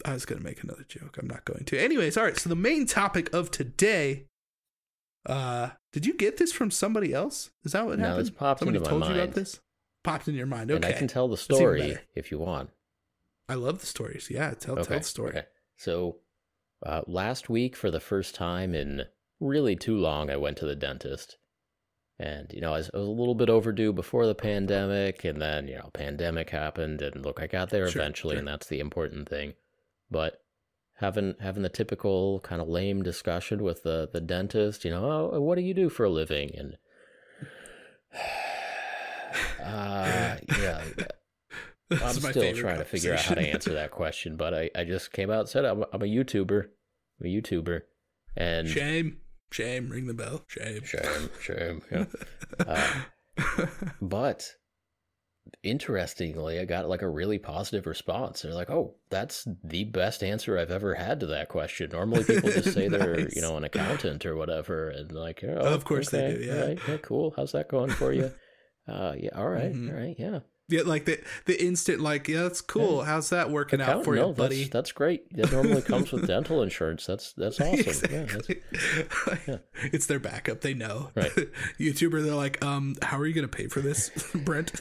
I 0.04 0.12
was 0.12 0.24
going 0.26 0.38
to 0.38 0.44
make 0.44 0.62
another 0.62 0.84
joke. 0.88 1.16
I'm 1.18 1.26
not 1.26 1.44
going 1.44 1.64
to. 1.64 1.78
Anyways, 1.78 2.16
all 2.16 2.24
right. 2.24 2.38
So 2.38 2.48
the 2.48 2.56
main 2.56 2.86
topic 2.86 3.32
of 3.34 3.50
today. 3.50 4.26
Uh, 5.26 5.70
did 5.92 6.04
you 6.06 6.14
get 6.14 6.36
this 6.36 6.52
from 6.52 6.70
somebody 6.70 7.12
else? 7.14 7.50
Is 7.64 7.72
that 7.72 7.86
what 7.86 7.98
No, 7.98 8.06
happened? 8.08 8.26
this 8.26 8.30
popped 8.30 8.60
Somebody 8.60 8.78
into 8.78 8.90
my 8.90 8.98
told 9.00 9.14
you 9.14 9.20
about 9.22 9.34
this. 9.34 9.60
Popped 10.02 10.28
in 10.28 10.34
your 10.34 10.46
mind. 10.46 10.70
And 10.70 10.84
Okay. 10.84 10.94
I 10.94 10.98
can 10.98 11.08
tell 11.08 11.28
the 11.28 11.36
story 11.38 11.96
if 12.14 12.30
you 12.30 12.38
want. 12.38 12.70
I 13.48 13.54
love 13.54 13.80
the 13.80 13.86
stories. 13.86 14.28
Yeah, 14.30 14.54
tell 14.54 14.76
tell 14.76 14.98
the 14.98 15.02
story. 15.02 15.30
Okay. 15.30 15.46
So 15.76 16.18
Uh, 16.84 17.00
last 17.06 17.48
week, 17.48 17.74
for 17.76 17.90
the 17.90 18.00
first 18.00 18.34
time 18.34 18.74
in 18.74 19.04
really 19.40 19.74
too 19.74 19.96
long, 19.96 20.28
I 20.30 20.36
went 20.36 20.58
to 20.58 20.66
the 20.66 20.76
dentist. 20.76 21.38
And, 22.18 22.52
you 22.52 22.60
know, 22.60 22.74
I 22.74 22.76
was, 22.76 22.90
I 22.94 22.98
was, 22.98 23.08
a 23.08 23.10
little 23.10 23.34
bit 23.34 23.48
overdue 23.48 23.92
before 23.92 24.26
the 24.26 24.34
pandemic, 24.34 25.24
and 25.24 25.40
then, 25.40 25.66
you 25.66 25.76
know, 25.76 25.90
pandemic 25.94 26.50
happened, 26.50 27.02
and 27.02 27.24
look, 27.24 27.40
I 27.40 27.46
got 27.46 27.70
there 27.70 27.88
sure, 27.88 28.02
eventually, 28.02 28.34
sure. 28.34 28.38
and 28.38 28.48
that's 28.48 28.66
the 28.68 28.80
important 28.80 29.28
thing. 29.28 29.54
But 30.10 30.42
having 30.98 31.34
having 31.40 31.62
the 31.62 31.68
typical 31.68 32.40
kind 32.40 32.60
of 32.62 32.68
lame 32.68 33.02
discussion 33.02 33.62
with 33.62 33.82
the, 33.82 34.08
the 34.12 34.20
dentist, 34.20 34.84
you 34.84 34.90
know, 34.90 35.30
oh, 35.32 35.40
what 35.40 35.56
do 35.56 35.62
you 35.62 35.74
do 35.74 35.88
for 35.88 36.04
a 36.04 36.10
living? 36.10 36.52
And, 36.56 36.76
uh, 39.64 40.36
yeah. 40.60 40.82
I'm 41.90 42.14
still 42.14 42.54
trying 42.54 42.78
to 42.78 42.84
figure 42.84 43.14
out 43.14 43.20
how 43.20 43.34
to 43.34 43.40
answer 43.40 43.74
that 43.74 43.90
question, 43.90 44.36
but 44.36 44.54
I, 44.54 44.70
I 44.74 44.84
just 44.84 45.12
came 45.12 45.30
out 45.30 45.40
and 45.40 45.48
said 45.48 45.64
I'm, 45.64 45.84
I'm 45.92 46.02
a 46.02 46.06
YouTuber. 46.06 46.64
I'm 47.20 47.26
a 47.26 47.28
YouTuber. 47.28 47.82
And 48.36 48.68
shame 48.68 49.18
Shame, 49.54 49.88
ring 49.88 50.06
the 50.06 50.14
bell. 50.14 50.42
Shame. 50.48 50.82
Shame, 50.82 51.30
shame. 51.40 51.82
Yeah. 51.92 52.06
uh, 52.66 53.66
but 54.02 54.50
interestingly, 55.62 56.58
I 56.58 56.64
got 56.64 56.88
like 56.88 57.02
a 57.02 57.08
really 57.08 57.38
positive 57.38 57.86
response. 57.86 58.42
They're 58.42 58.52
like, 58.52 58.68
"Oh, 58.68 58.96
that's 59.10 59.46
the 59.62 59.84
best 59.84 60.24
answer 60.24 60.58
I've 60.58 60.72
ever 60.72 60.94
had 60.94 61.20
to 61.20 61.26
that 61.26 61.50
question." 61.50 61.90
Normally, 61.92 62.24
people 62.24 62.50
just 62.50 62.74
say 62.74 62.88
nice. 62.88 63.00
they're, 63.00 63.28
you 63.28 63.42
know, 63.42 63.56
an 63.56 63.62
accountant 63.62 64.26
or 64.26 64.34
whatever, 64.34 64.88
and 64.88 65.12
like, 65.12 65.44
"Oh, 65.44 65.72
of 65.72 65.84
course 65.84 66.12
okay, 66.12 66.32
they 66.32 66.38
do." 66.38 66.44
Yeah. 66.46 66.60
Right, 66.60 66.78
yeah, 66.88 66.96
cool. 66.96 67.32
How's 67.36 67.52
that 67.52 67.68
going 67.68 67.90
for 67.90 68.12
you? 68.12 68.32
Uh, 68.88 69.14
yeah, 69.16 69.30
all 69.36 69.48
right, 69.48 69.72
mm-hmm. 69.72 69.88
all 69.88 69.96
right, 69.96 70.16
yeah. 70.18 70.40
Yeah, 70.66 70.82
like 70.86 71.04
the 71.04 71.20
the 71.44 71.62
instant, 71.62 72.00
like, 72.00 72.26
yeah, 72.26 72.44
that's 72.44 72.62
cool. 72.62 73.00
Yeah. 73.00 73.04
How's 73.04 73.28
that 73.30 73.50
working 73.50 73.82
out 73.82 74.02
for 74.02 74.16
you, 74.16 74.32
buddy? 74.32 74.60
That's, 74.60 74.70
that's 74.70 74.92
great. 74.92 75.30
That 75.36 75.52
normally 75.52 75.82
comes 75.82 76.10
with 76.10 76.26
dental 76.26 76.62
insurance. 76.62 77.04
That's 77.04 77.34
that's 77.34 77.60
awesome. 77.60 77.80
Exactly. 77.80 78.16
Yeah, 78.16 79.02
that's, 79.04 79.46
yeah, 79.48 79.56
It's 79.92 80.06
their 80.06 80.18
backup. 80.18 80.62
They 80.62 80.72
know. 80.72 81.10
Right. 81.14 81.30
YouTuber, 81.78 82.24
they're 82.24 82.34
like, 82.34 82.64
um, 82.64 82.96
how 83.02 83.18
are 83.18 83.26
you 83.26 83.34
gonna 83.34 83.46
pay 83.46 83.66
for 83.66 83.80
this, 83.80 84.10
Brent? 84.34 84.80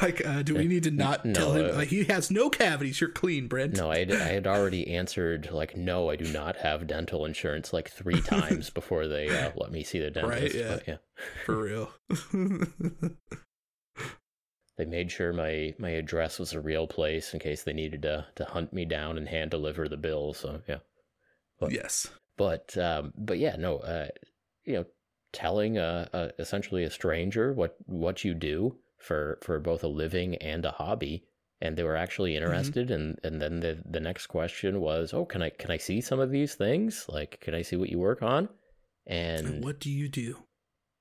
like, 0.00 0.26
uh, 0.26 0.40
do 0.42 0.54
we 0.54 0.66
need 0.66 0.84
to 0.84 0.90
not 0.90 1.26
no, 1.26 1.34
tell 1.34 1.52
him? 1.52 1.66
Uh, 1.66 1.76
like, 1.76 1.88
he 1.88 2.04
has 2.04 2.30
no 2.30 2.48
cavities. 2.48 3.02
You're 3.02 3.10
clean, 3.10 3.48
Brent. 3.48 3.76
No, 3.76 3.90
I 3.90 3.98
had, 3.98 4.12
I 4.12 4.28
had 4.32 4.46
already 4.46 4.94
answered 4.94 5.50
like, 5.52 5.76
no, 5.76 6.08
I 6.08 6.16
do 6.16 6.32
not 6.32 6.56
have 6.56 6.86
dental 6.86 7.26
insurance 7.26 7.74
like 7.74 7.90
three 7.90 8.22
times 8.22 8.70
before 8.70 9.06
they 9.08 9.28
uh, 9.28 9.50
let 9.56 9.70
me 9.70 9.84
see 9.84 9.98
the 9.98 10.10
dentist. 10.10 10.42
Right? 10.42 10.54
Yeah. 10.54 10.74
But, 10.74 10.88
yeah. 10.88 10.96
For 11.44 11.56
real 11.56 11.90
they 14.78 14.86
made 14.86 15.10
sure 15.10 15.32
my 15.32 15.74
my 15.78 15.90
address 15.90 16.38
was 16.38 16.54
a 16.54 16.60
real 16.60 16.86
place 16.86 17.34
in 17.34 17.40
case 17.40 17.64
they 17.64 17.72
needed 17.72 18.02
to 18.02 18.24
to 18.36 18.44
hunt 18.44 18.72
me 18.72 18.84
down 18.84 19.18
and 19.18 19.28
hand 19.28 19.50
deliver 19.50 19.88
the 19.88 19.96
bill. 19.96 20.32
So 20.32 20.62
yeah. 20.66 20.78
But, 21.60 21.72
yes. 21.72 22.06
But 22.36 22.78
um, 22.78 23.12
but 23.16 23.38
yeah, 23.38 23.56
no. 23.56 23.78
Uh, 23.78 24.08
you 24.64 24.74
know, 24.74 24.84
telling 25.32 25.78
a, 25.78 26.08
a, 26.12 26.30
essentially 26.38 26.84
a 26.84 26.90
stranger 26.90 27.52
what 27.52 27.76
what 27.86 28.24
you 28.24 28.34
do 28.34 28.76
for 28.96 29.38
for 29.42 29.58
both 29.58 29.82
a 29.82 29.88
living 29.88 30.36
and 30.36 30.64
a 30.64 30.70
hobby, 30.70 31.24
and 31.60 31.76
they 31.76 31.82
were 31.82 31.96
actually 31.96 32.34
mm-hmm. 32.34 32.44
interested. 32.44 32.88
Mm-hmm. 32.88 32.94
And 32.94 33.18
and 33.24 33.42
then 33.42 33.60
the 33.60 33.82
the 33.84 34.00
next 34.00 34.28
question 34.28 34.80
was, 34.80 35.12
oh, 35.12 35.24
can 35.24 35.42
I 35.42 35.50
can 35.50 35.72
I 35.72 35.78
see 35.78 36.00
some 36.00 36.20
of 36.20 36.30
these 36.30 36.54
things? 36.54 37.06
Like, 37.08 37.40
can 37.40 37.54
I 37.54 37.62
see 37.62 37.76
what 37.76 37.90
you 37.90 37.98
work 37.98 38.22
on? 38.22 38.48
And, 39.06 39.46
and 39.46 39.64
what 39.64 39.80
do 39.80 39.90
you 39.90 40.08
do? 40.08 40.44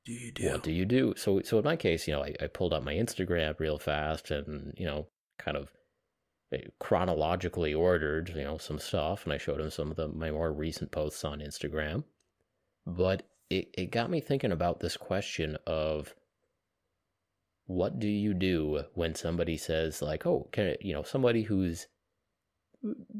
Do 0.08 0.14
you 0.14 0.32
do? 0.32 0.50
What 0.52 0.64
do 0.64 0.72
you 0.72 0.86
do? 0.86 1.14
So, 1.18 1.42
so 1.42 1.58
in 1.58 1.66
my 1.66 1.76
case, 1.76 2.08
you 2.08 2.14
know, 2.14 2.24
I, 2.24 2.34
I 2.42 2.48
pulled 2.48 2.72
up 2.72 2.82
my 2.82 2.94
Instagram 2.94 3.60
real 3.60 3.78
fast 3.78 4.32
and, 4.32 4.74
you 4.78 4.86
know, 4.86 5.08
kind 5.38 5.58
of 5.58 5.74
eh, 6.54 6.62
chronologically 6.80 7.74
ordered, 7.74 8.30
you 8.30 8.46
know, 8.46 8.58
some 8.58 8.80
stuff, 8.80 9.26
and 9.26 9.34
I 9.34 9.38
showed 9.38 9.60
him 9.60 9.70
some 9.70 9.92
of 9.92 9.98
the 9.98 10.08
my 10.08 10.32
more 10.32 10.54
recent 10.54 10.92
posts 10.92 11.26
on 11.26 11.40
Instagram. 11.40 12.06
But 12.86 13.24
it, 13.50 13.68
it 13.78 13.92
got 13.92 14.10
me 14.10 14.22
thinking 14.22 14.54
about 14.54 14.80
this 14.80 14.96
question 14.96 15.58
of 15.68 16.16
what 17.66 18.00
do 18.00 18.08
you 18.08 18.34
do 18.34 18.86
when 18.94 19.14
somebody 19.14 19.58
says 19.58 20.02
like, 20.02 20.26
oh, 20.26 20.48
can 20.54 20.78
you 20.80 20.94
know, 20.94 21.04
somebody 21.04 21.44
who's 21.44 21.88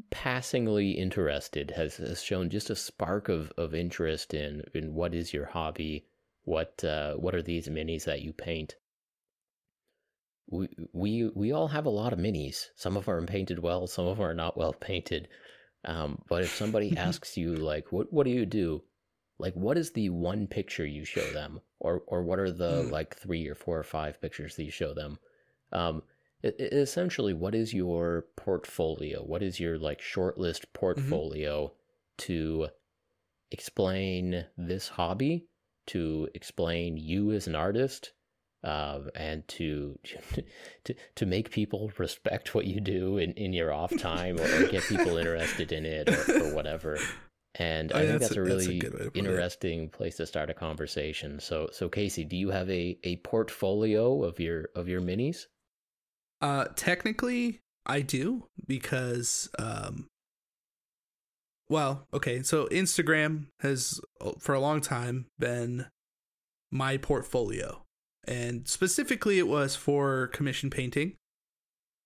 passingly 0.08 0.92
interested 0.92 1.72
has, 1.72 1.96
has 1.96 2.22
shown 2.22 2.48
just 2.48 2.70
a 2.70 2.76
spark 2.76 3.28
of, 3.28 3.52
of 3.58 3.74
interest 3.74 4.32
in 4.32 4.62
in 4.72 4.94
what 4.94 5.14
is 5.14 5.34
your 5.34 5.44
hobby 5.44 6.06
what 6.48 6.82
uh, 6.82 7.12
what 7.14 7.34
are 7.34 7.42
these 7.42 7.68
minis 7.68 8.04
that 8.04 8.22
you 8.22 8.32
paint? 8.32 8.76
We 10.50 10.68
we 10.94 11.30
we 11.34 11.52
all 11.52 11.68
have 11.68 11.84
a 11.84 11.90
lot 11.90 12.14
of 12.14 12.18
minis. 12.18 12.68
Some 12.74 12.96
of 12.96 13.04
them 13.04 13.14
are 13.14 13.26
painted 13.26 13.58
well, 13.58 13.86
some 13.86 14.06
of 14.06 14.16
them 14.16 14.26
are 14.26 14.34
not 14.34 14.56
well 14.56 14.72
painted. 14.80 15.28
Um, 15.84 16.22
but 16.28 16.42
if 16.42 16.54
somebody 16.54 16.96
asks 17.08 17.36
you 17.36 17.54
like, 17.54 17.92
what 17.92 18.10
what 18.12 18.24
do 18.24 18.30
you 18.30 18.46
do? 18.46 18.82
Like, 19.38 19.54
what 19.54 19.76
is 19.78 19.92
the 19.92 20.08
one 20.08 20.46
picture 20.46 20.86
you 20.86 21.04
show 21.04 21.30
them, 21.32 21.60
or 21.80 22.02
or 22.06 22.22
what 22.22 22.38
are 22.38 22.50
the 22.50 22.84
mm. 22.84 22.90
like 22.90 23.14
three 23.14 23.46
or 23.46 23.54
four 23.54 23.78
or 23.78 23.84
five 23.84 24.20
pictures 24.20 24.56
that 24.56 24.64
you 24.64 24.70
show 24.70 24.94
them? 24.94 25.18
Um, 25.70 26.02
it, 26.42 26.56
it, 26.58 26.72
essentially, 26.72 27.34
what 27.34 27.54
is 27.54 27.74
your 27.74 28.24
portfolio? 28.36 29.22
What 29.22 29.42
is 29.42 29.60
your 29.60 29.78
like 29.78 30.00
shortlist 30.00 30.62
mm-hmm. 30.64 30.80
portfolio 30.80 31.66
mm-hmm. 31.66 32.26
to 32.26 32.68
explain 33.50 34.46
this 34.56 34.88
hobby 34.88 35.46
to 35.88 36.28
explain 36.34 36.96
you 36.96 37.32
as 37.32 37.46
an 37.46 37.54
artist 37.54 38.12
uh, 38.64 39.00
and 39.14 39.46
to, 39.48 39.98
to 40.84 40.94
to 41.14 41.26
make 41.26 41.50
people 41.50 41.92
respect 41.98 42.54
what 42.54 42.66
you 42.66 42.80
do 42.80 43.18
in, 43.18 43.32
in 43.32 43.52
your 43.52 43.72
off 43.72 43.96
time 43.98 44.38
or, 44.40 44.66
get 44.68 44.82
people 44.84 45.16
interested 45.16 45.72
in 45.72 45.84
it 45.84 46.08
or, 46.08 46.44
or 46.44 46.54
whatever. 46.54 46.98
And 47.54 47.92
oh, 47.92 47.98
I 47.98 48.06
think 48.06 48.20
that's, 48.20 48.36
a, 48.36 48.40
a 48.40 48.44
really 48.44 48.80
a 48.80 49.10
interesting 49.12 49.84
it. 49.84 49.92
place 49.92 50.16
to 50.16 50.26
start 50.26 50.50
a 50.50 50.54
conversation. 50.54 51.40
So 51.40 51.68
so 51.72 51.88
Casey, 51.88 52.24
do 52.24 52.36
you 52.36 52.50
have 52.50 52.68
a, 52.70 52.98
a 53.04 53.16
portfolio 53.16 54.22
of 54.24 54.38
your 54.38 54.68
of 54.74 54.88
your 54.88 55.00
minis? 55.00 55.46
Uh 56.40 56.66
technically 56.76 57.60
I 57.86 58.00
do 58.02 58.48
because 58.66 59.48
um 59.58 60.08
well, 61.68 62.06
okay, 62.12 62.42
so 62.42 62.66
Instagram 62.66 63.46
has 63.60 64.00
uh, 64.20 64.32
for 64.38 64.54
a 64.54 64.60
long 64.60 64.80
time 64.80 65.26
been 65.38 65.86
my 66.70 66.96
portfolio. 66.96 67.82
And 68.26 68.68
specifically 68.68 69.38
it 69.38 69.48
was 69.48 69.74
for 69.74 70.28
commission 70.28 70.70
painting. 70.70 71.14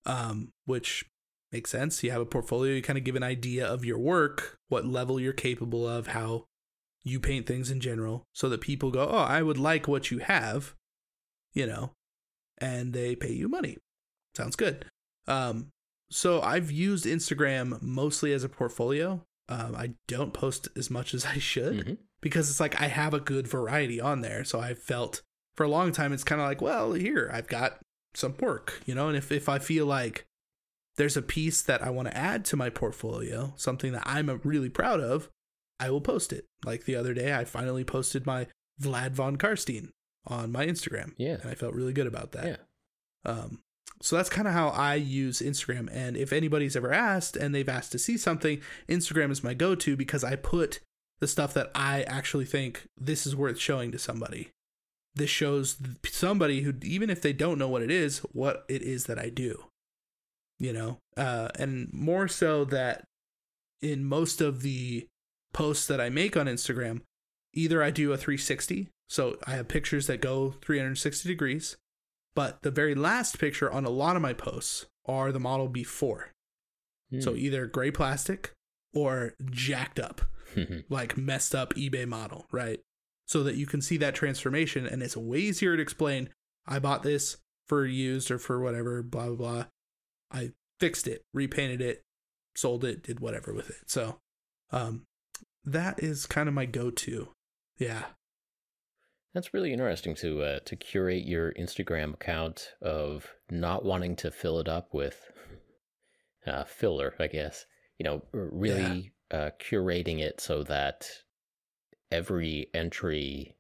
Um, 0.05 0.51
which 0.65 1.05
makes 1.53 1.71
sense. 1.71 2.03
You 2.03 2.11
have 2.11 2.21
a 2.21 2.27
portfolio, 2.27 2.75
you 2.75 2.83
kind 2.83 2.99
of 2.99 3.05
give 3.05 3.15
an 3.15 3.23
idea 3.23 3.67
of 3.67 3.85
your 3.85 3.99
work, 3.99 4.57
what 4.69 4.87
level 4.87 5.21
you're 5.21 5.33
capable 5.33 5.87
of, 5.87 6.09
how 6.09 6.47
you 7.05 7.21
paint 7.21 7.47
things 7.47 7.71
in 7.71 7.81
general, 7.81 8.25
so 8.33 8.49
that 8.49 8.61
people 8.61 8.91
go, 8.91 9.09
Oh, 9.09 9.19
I 9.19 9.43
would 9.43 9.59
like 9.59 9.87
what 9.87 10.11
you 10.11 10.19
have, 10.19 10.75
you 11.53 11.67
know, 11.67 11.93
and 12.59 12.93
they 12.93 13.15
pay 13.15 13.33
you 13.33 13.49
money. 13.49 13.79
Sounds 14.35 14.57
good. 14.57 14.87
Um, 15.29 15.69
so 16.11 16.41
I've 16.41 16.71
used 16.71 17.05
Instagram 17.05 17.81
mostly 17.81 18.33
as 18.33 18.45
a 18.45 18.49
portfolio. 18.49 19.23
Um, 19.53 19.77
I 19.77 19.91
don't 20.07 20.33
post 20.33 20.69
as 20.77 20.91
much 20.91 21.13
as 21.13 21.27
I 21.27 21.39
should 21.39 21.77
mm-hmm. 21.77 21.95
because 22.23 22.49
it's 22.49 22.61
like 22.61 22.81
I 22.81 22.87
have 22.87 23.13
a 23.13 23.21
good 23.21 23.47
variety 23.47 24.01
on 24.01 24.23
there. 24.23 24.45
So 24.45 24.59
I 24.59 24.73
felt 24.73 25.21
for 25.57 25.65
a 25.65 25.69
long 25.69 25.93
time 25.93 26.13
it's 26.13 26.25
kind 26.25 26.41
of 26.41 26.47
like, 26.47 26.63
well, 26.63 26.95
here 26.95 27.31
I've 27.33 27.49
got 27.49 27.79
some 28.15 28.35
work, 28.41 28.81
you 28.87 28.95
know. 28.95 29.09
And 29.09 29.17
if 29.17 29.31
if 29.31 29.49
I 29.51 29.59
feel 29.59 29.85
like 29.85 30.25
there's 30.97 31.19
a 31.19 31.23
piece 31.23 31.61
that 31.63 31.83
I 31.83 31.91
want 31.91 32.09
to 32.09 32.17
add 32.17 32.47
to 32.47 32.57
my 32.57 32.71
portfolio, 32.71 33.53
something 33.57 33.93
that 33.93 34.05
I'm 34.07 34.41
really 34.43 34.71
proud 34.71 35.01
of, 35.01 35.29
I 35.79 35.91
will 35.91 36.01
post 36.01 36.33
it. 36.33 36.47
Like 36.65 36.85
the 36.85 36.97
other 36.97 37.13
day, 37.13 37.35
I 37.35 37.45
finally 37.45 37.85
posted 37.85 38.25
my 38.25 38.47
Vlad 38.81 39.13
von 39.13 39.37
Carstein 39.37 39.91
on 40.27 40.51
my 40.51 40.67
Instagram. 40.67 41.13
Yeah, 41.19 41.37
and 41.43 41.51
I 41.51 41.55
felt 41.55 41.75
really 41.75 41.93
good 41.93 42.07
about 42.07 42.33
that. 42.33 42.47
Yeah. 42.47 43.31
Um, 43.31 43.61
so 44.03 44.17
that's 44.17 44.29
kind 44.29 44.49
of 44.49 44.55
how 44.55 44.71
I 44.71 44.97
use 44.97 45.41
Instagram. 45.41 45.89
And 45.93 46.17
if 46.17 46.33
anybody's 46.33 46.75
ever 46.75 46.93
asked 46.93 47.37
and 47.37 47.55
they've 47.55 47.69
asked 47.69 47.93
to 47.93 48.01
see 48.01 48.17
something, 48.17 48.61
Instagram 48.89 49.31
is 49.31 49.45
my 49.45 49.55
go 49.55 49.77
to 49.77 49.97
because 49.97 50.25
I 50.25 50.35
put 50.35 50.81
the 51.21 51.29
stuff 51.29 51.55
that 51.55 51.71
I 51.73 52.03
actually 52.03 52.47
think 52.47 52.83
this 52.99 53.29
is 53.29 53.37
worth 53.37 53.61
showing 53.61 53.93
to 53.93 53.99
somebody. 53.99 54.49
This 55.15 55.31
shows 55.31 55.77
somebody 56.05 56.63
who, 56.63 56.75
even 56.83 57.11
if 57.11 57.23
they 57.23 57.33
don't 57.33 57.59
know 57.59 57.69
what 57.69 57.83
it 57.83 57.93
is, 57.93 58.19
what 58.33 58.65
it 58.69 58.83
is 58.83 59.05
that 59.07 59.21
I 59.21 59.29
do. 59.29 59.67
You 60.59 60.73
know, 60.73 60.99
uh, 61.17 61.51
and 61.57 61.93
more 61.93 62.27
so 62.27 62.65
that 62.67 63.05
in 63.81 64.05
most 64.05 64.41
of 64.41 64.63
the 64.63 65.07
posts 65.53 65.87
that 65.87 66.01
I 66.01 66.09
make 66.09 66.37
on 66.37 66.47
Instagram, 66.47 67.03
either 67.55 67.83
I 67.83 67.91
do 67.91 68.13
a 68.13 68.17
360, 68.17 68.89
so 69.09 69.39
I 69.47 69.53
have 69.53 69.69
pictures 69.69 70.07
that 70.09 70.21
go 70.21 70.55
360 70.63 71.29
degrees, 71.29 71.77
but 72.35 72.63
the 72.63 72.71
very 72.71 72.95
last 72.95 73.39
picture 73.39 73.71
on 73.71 73.85
a 73.85 73.91
lot 73.91 74.17
of 74.17 74.23
my 74.23 74.33
posts 74.33 74.87
are 75.07 75.33
the 75.33 75.41
model 75.41 75.69
before. 75.69 76.33
Mm. 77.13 77.23
So 77.23 77.33
hmm. 77.33 77.39
either 77.39 77.67
gray 77.67 77.91
plastic 77.91 78.53
or 78.95 79.35
jacked 79.51 79.99
up, 79.99 80.23
like 80.89 81.17
messed 81.17 81.55
up 81.55 81.75
eBay 81.75 82.07
model, 82.07 82.47
right? 82.51 82.81
So 83.27 83.43
that 83.43 83.57
you 83.57 83.67
can 83.67 83.81
see 83.81 83.97
that 83.99 84.15
transformation 84.15 84.87
and 84.87 85.03
it's 85.03 85.17
way 85.17 85.39
easier 85.39 85.77
to 85.77 85.83
explain. 85.83 86.31
I 86.67 86.79
bought 86.79 87.03
this 87.03 87.39
for 87.67 87.85
used 87.87 88.31
or 88.31 88.39
for 88.39 88.61
whatever, 88.61 89.03
blah, 89.03 89.27
blah, 89.27 89.37
blah. 89.37 89.65
I 90.31 90.53
fixed 90.81 91.07
it, 91.07 91.23
repainted 91.33 91.81
it, 91.81 92.03
sold 92.57 92.85
it, 92.85 93.03
did 93.03 93.21
whatever 93.21 93.53
with 93.53 93.71
it. 93.71 93.77
So, 93.87 94.19
um, 94.71 95.05
that 95.65 96.03
is 96.03 96.27
kind 96.27 96.49
of 96.49 96.55
my 96.55 96.67
go-to. 96.67 97.29
Yeah. 97.79 98.05
That's 99.35 99.55
really 99.55 99.73
interesting 99.73 100.15
to 100.17 100.43
uh, 100.43 100.59
to 100.67 100.77
curate 100.77 101.25
your 101.25 101.53
Instagram 101.53 102.15
account 102.15 102.75
of 102.83 103.27
not 103.51 103.85
wanting 103.85 104.17
to 104.17 104.31
fill 104.31 104.59
it 104.59 104.69
up 104.69 104.93
with 104.93 105.31
uh, 106.47 106.65
filler, 106.65 107.15
I 107.19 107.29
guess. 107.29 107.65
You 107.99 108.05
know, 108.05 108.23
really 108.33 109.13
yeah. 109.31 109.39
uh, 109.39 109.51
curating 109.59 110.21
it 110.21 110.41
so 110.41 110.63
that 110.65 111.09
every 112.11 112.69
entry 112.75 113.57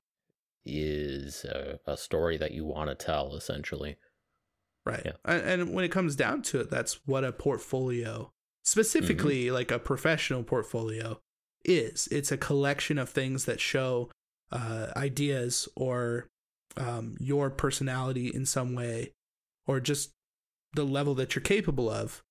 is 0.64 1.44
a, 1.44 1.78
a 1.86 1.96
story 1.96 2.36
that 2.36 2.52
you 2.52 2.64
want 2.64 2.88
to 2.90 2.94
tell, 2.94 3.34
essentially. 3.34 3.96
Right. 4.84 5.02
Yeah. 5.04 5.12
And, 5.24 5.72
when 5.72 5.84
it 5.84 5.92
comes 5.92 6.16
down 6.16 6.42
to 6.42 6.60
it, 6.60 6.70
that's 6.70 7.00
what 7.06 7.24
a 7.24 7.32
portfolio, 7.32 8.32
specifically 8.62 9.46
mm-hmm. 9.46 9.54
like 9.54 9.70
a 9.70 9.78
professional 9.78 10.42
portfolio, 10.42 11.20
is. 11.64 12.08
It's 12.10 12.32
a 12.32 12.36
collection 12.36 12.98
of 12.98 13.08
things 13.08 13.44
that 13.44 13.60
show 13.60 14.10
uh, 14.52 14.88
ideas 14.96 15.68
or 15.76 16.28
um, 16.76 17.16
your 17.18 17.50
personality 17.50 18.28
in 18.28 18.46
some 18.46 18.74
way, 18.74 19.12
or 19.66 19.80
just 19.80 20.10
the 20.74 20.84
level 20.84 21.14
that 21.14 21.34
you're 21.34 21.42
capable 21.42 21.90
of 21.90 22.22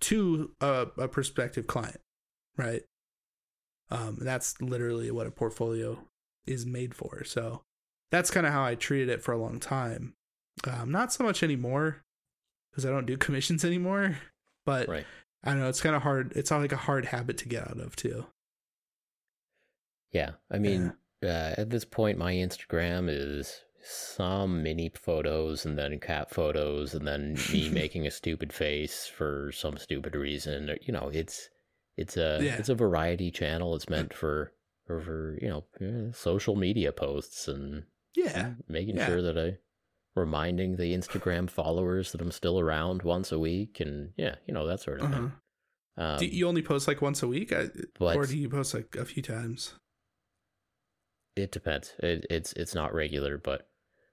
to 0.00 0.52
a, 0.60 0.86
a 0.98 1.08
prospective 1.08 1.66
client, 1.66 2.00
right? 2.56 2.82
Um, 3.90 4.18
that's 4.20 4.60
literally 4.60 5.10
what 5.10 5.26
a 5.26 5.32
portfolio 5.32 5.98
is 6.46 6.64
made 6.64 6.94
for. 6.94 7.24
So 7.24 7.62
that's 8.10 8.30
kind 8.30 8.46
of 8.46 8.52
how 8.52 8.64
I 8.64 8.74
treated 8.74 9.08
it 9.08 9.22
for 9.22 9.32
a 9.32 9.38
long 9.38 9.58
time. 9.58 10.14
Um, 10.66 10.90
not 10.90 11.12
so 11.12 11.24
much 11.24 11.42
anymore 11.42 12.02
because 12.70 12.86
I 12.86 12.90
don't 12.90 13.06
do 13.06 13.16
commissions 13.18 13.64
anymore. 13.64 14.18
But 14.64 14.88
right. 14.88 15.06
I 15.44 15.50
don't 15.50 15.60
know. 15.60 15.68
It's 15.68 15.80
kind 15.80 15.96
of 15.96 16.02
hard. 16.02 16.32
It's 16.36 16.50
not 16.50 16.60
like 16.60 16.72
a 16.72 16.76
hard 16.76 17.06
habit 17.06 17.38
to 17.38 17.48
get 17.48 17.68
out 17.68 17.80
of 17.80 17.96
too. 17.96 18.26
Yeah, 20.12 20.30
I 20.50 20.58
mean, 20.58 20.82
yeah. 20.82 20.90
Uh, 21.22 21.54
at 21.58 21.70
this 21.70 21.84
point, 21.84 22.18
my 22.18 22.32
Instagram 22.32 23.06
is 23.08 23.62
some 23.82 24.62
mini 24.62 24.90
photos 24.94 25.64
and 25.64 25.78
then 25.78 25.98
cat 25.98 26.30
photos 26.30 26.94
and 26.94 27.06
then 27.06 27.36
me 27.52 27.68
making 27.72 28.06
a 28.06 28.10
stupid 28.10 28.52
face 28.52 29.06
for 29.06 29.50
some 29.52 29.76
stupid 29.76 30.14
reason. 30.14 30.76
You 30.82 30.92
know, 30.92 31.10
it's 31.12 31.48
it's 31.96 32.16
a 32.16 32.38
yeah. 32.42 32.56
it's 32.56 32.68
a 32.68 32.74
variety 32.74 33.30
channel. 33.30 33.74
It's 33.74 33.88
meant 33.88 34.14
for 34.14 34.52
for, 34.86 35.38
you 35.40 35.48
know 35.48 35.64
eh, 35.80 36.10
social 36.12 36.56
media 36.56 36.90
posts 36.90 37.46
and 37.46 37.84
yeah, 38.16 38.54
making 38.68 38.96
yeah. 38.96 39.06
sure 39.06 39.22
that 39.22 39.38
I 39.38 39.58
reminding 40.16 40.76
the 40.76 40.96
Instagram 40.96 41.48
followers 41.48 42.10
that 42.10 42.20
I'm 42.20 42.32
still 42.32 42.58
around 42.58 43.02
once 43.02 43.30
a 43.30 43.38
week 43.38 43.78
and 43.78 44.10
yeah, 44.16 44.36
you 44.46 44.54
know 44.54 44.66
that 44.66 44.80
sort 44.80 45.00
of 45.00 45.06
uh-huh. 45.06 45.14
thing. 45.14 45.32
Um, 45.96 46.18
do 46.18 46.26
you 46.26 46.48
only 46.48 46.62
post 46.62 46.88
like 46.88 47.02
once 47.02 47.22
a 47.22 47.28
week, 47.28 47.52
but, 47.98 48.16
or 48.16 48.26
do 48.26 48.36
you 48.36 48.48
post 48.48 48.74
like 48.74 48.96
a 48.96 49.04
few 49.04 49.22
times? 49.22 49.74
It 51.36 51.52
depends. 51.52 51.94
It, 52.00 52.26
it's 52.28 52.52
it's 52.54 52.74
not 52.74 52.94
regular, 52.94 53.38
but 53.38 53.68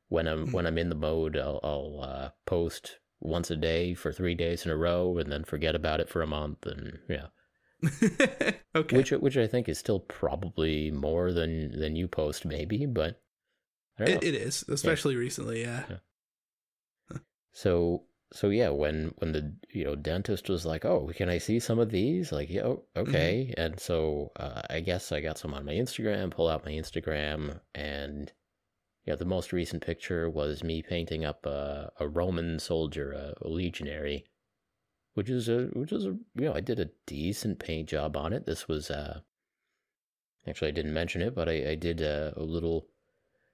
when 0.09 0.27
I'm 0.27 0.45
mm-hmm. 0.45 0.51
when 0.51 0.65
I'm 0.65 0.77
in 0.77 0.89
the 0.89 0.95
mode, 0.95 1.37
I'll, 1.37 1.59
I'll 1.63 2.01
uh, 2.01 2.29
post 2.45 2.99
once 3.19 3.49
a 3.51 3.55
day 3.55 3.93
for 3.93 4.11
three 4.11 4.35
days 4.35 4.65
in 4.65 4.71
a 4.71 4.77
row, 4.77 5.17
and 5.17 5.31
then 5.31 5.43
forget 5.43 5.75
about 5.75 5.99
it 5.99 6.09
for 6.09 6.21
a 6.21 6.27
month, 6.27 6.65
and 6.65 6.99
yeah. 7.09 7.27
okay. 8.75 8.97
Which 8.97 9.11
which 9.11 9.37
I 9.37 9.47
think 9.47 9.69
is 9.69 9.77
still 9.77 9.99
probably 9.99 10.91
more 10.91 11.31
than 11.31 11.79
than 11.79 11.95
you 11.95 12.07
post, 12.07 12.45
maybe, 12.45 12.85
but 12.85 13.21
it, 13.99 14.23
it 14.23 14.35
is, 14.35 14.63
especially 14.67 15.13
yeah. 15.13 15.19
recently. 15.19 15.61
Yeah. 15.61 15.83
yeah. 15.89 17.17
so 17.51 18.03
so 18.33 18.49
yeah, 18.49 18.69
when 18.69 19.13
when 19.19 19.31
the 19.31 19.53
you 19.69 19.85
know 19.85 19.95
dentist 19.95 20.49
was 20.49 20.65
like, 20.65 20.83
"Oh, 20.83 21.09
can 21.15 21.29
I 21.29 21.37
see 21.37 21.59
some 21.59 21.79
of 21.79 21.91
these?" 21.91 22.31
Like, 22.31 22.49
yeah, 22.49 22.63
oh, 22.63 22.83
mm-hmm. 22.95 23.09
okay. 23.09 23.47
Mm-hmm. 23.49 23.61
And 23.61 23.79
so 23.79 24.31
uh, 24.35 24.61
I 24.69 24.81
guess 24.81 25.11
I 25.11 25.21
got 25.21 25.37
some 25.37 25.53
on 25.53 25.65
my 25.65 25.73
Instagram. 25.73 26.31
Pull 26.31 26.49
out 26.49 26.65
my 26.65 26.71
Instagram, 26.71 27.59
and 27.73 28.31
yeah, 29.05 29.15
the 29.15 29.25
most 29.25 29.53
recent 29.53 29.85
picture 29.85 30.29
was 30.29 30.63
me 30.63 30.81
painting 30.81 31.23
up 31.23 31.45
a, 31.45 31.91
a 31.99 32.07
Roman 32.07 32.59
soldier, 32.59 33.13
a, 33.13 33.33
a 33.41 33.47
legionary, 33.47 34.25
which 35.13 35.29
is 35.29 35.47
a 35.47 35.67
which 35.73 35.93
is 35.93 36.05
a 36.05 36.17
you 36.35 36.45
know 36.45 36.53
I 36.53 36.61
did 36.61 36.79
a 36.79 36.89
decent 37.05 37.59
paint 37.59 37.87
job 37.89 38.17
on 38.17 38.33
it. 38.33 38.45
This 38.45 38.67
was 38.67 38.91
uh 38.91 39.21
actually 40.45 40.69
I 40.69 40.71
didn't 40.71 40.93
mention 40.93 41.21
it, 41.21 41.33
but 41.33 41.47
I, 41.47 41.71
I 41.71 41.75
did 41.75 42.01
a, 42.01 42.33
a 42.35 42.43
little 42.43 42.87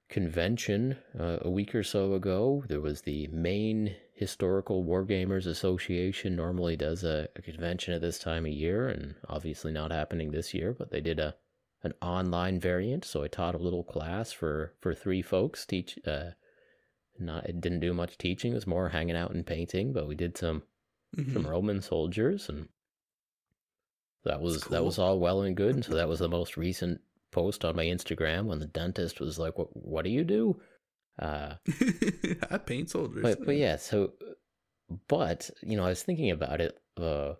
convention 0.09 0.97
uh, 1.19 1.37
a 1.41 1.49
week 1.49 1.75
or 1.75 1.83
so 1.83 2.13
ago. 2.13 2.63
There 2.67 2.81
was 2.81 3.01
the 3.01 3.27
Maine 3.27 3.95
Historical 4.13 4.83
Wargamers 4.83 5.47
Association 5.47 6.35
normally 6.35 6.75
does 6.75 7.03
a, 7.03 7.27
a, 7.35 7.41
convention 7.41 7.95
at 7.95 8.01
this 8.01 8.19
time 8.19 8.45
of 8.45 8.51
year, 8.51 8.87
and 8.87 9.15
obviously 9.27 9.71
not 9.71 9.91
happening 9.91 10.31
this 10.31 10.53
year, 10.53 10.71
but 10.71 10.91
they 10.91 11.01
did 11.01 11.19
a 11.19 11.35
an 11.81 11.93
online 12.01 12.59
variant. 12.59 13.03
So 13.05 13.23
I 13.23 13.27
taught 13.27 13.55
a 13.55 13.59
little 13.59 13.83
class 13.83 14.31
for 14.31 14.73
for 14.79 14.93
three 14.93 15.21
folks. 15.21 15.65
Teach 15.65 15.97
uh, 16.05 16.31
not 17.19 17.49
it 17.49 17.59
didn't 17.59 17.79
do 17.79 17.93
much 17.93 18.17
teaching; 18.17 18.51
it 18.51 18.55
was 18.55 18.67
more 18.67 18.89
hanging 18.89 19.15
out 19.15 19.31
and 19.31 19.45
painting. 19.45 19.93
But 19.93 20.07
we 20.07 20.15
did 20.15 20.37
some 20.37 20.61
mm-hmm. 21.17 21.33
some 21.33 21.47
Roman 21.47 21.81
soldiers, 21.81 22.49
and 22.49 22.69
that 24.25 24.41
was 24.41 24.63
cool. 24.63 24.71
that 24.71 24.85
was 24.85 24.99
all 24.99 25.19
well 25.19 25.41
and 25.41 25.57
good. 25.57 25.73
And 25.73 25.83
so 25.83 25.95
that 25.95 26.07
was 26.07 26.19
the 26.19 26.29
most 26.29 26.55
recent 26.55 27.01
post 27.31 27.65
on 27.65 27.75
my 27.75 27.85
Instagram 27.85 28.45
when 28.45 28.59
the 28.59 28.67
dentist 28.67 29.19
was 29.19 29.39
like, 29.39 29.57
"What? 29.57 29.75
What 29.75 30.05
do 30.05 30.11
you 30.11 30.23
do?" 30.23 30.61
Uh, 31.19 31.55
I 32.51 32.57
paint 32.57 32.89
soldiers. 32.89 33.21
But, 33.21 33.45
but 33.45 33.55
yeah, 33.55 33.77
so, 33.77 34.13
but 35.07 35.49
you 35.61 35.77
know, 35.77 35.85
I 35.85 35.89
was 35.89 36.03
thinking 36.03 36.31
about 36.31 36.61
it. 36.61 36.79
Uh, 36.99 37.33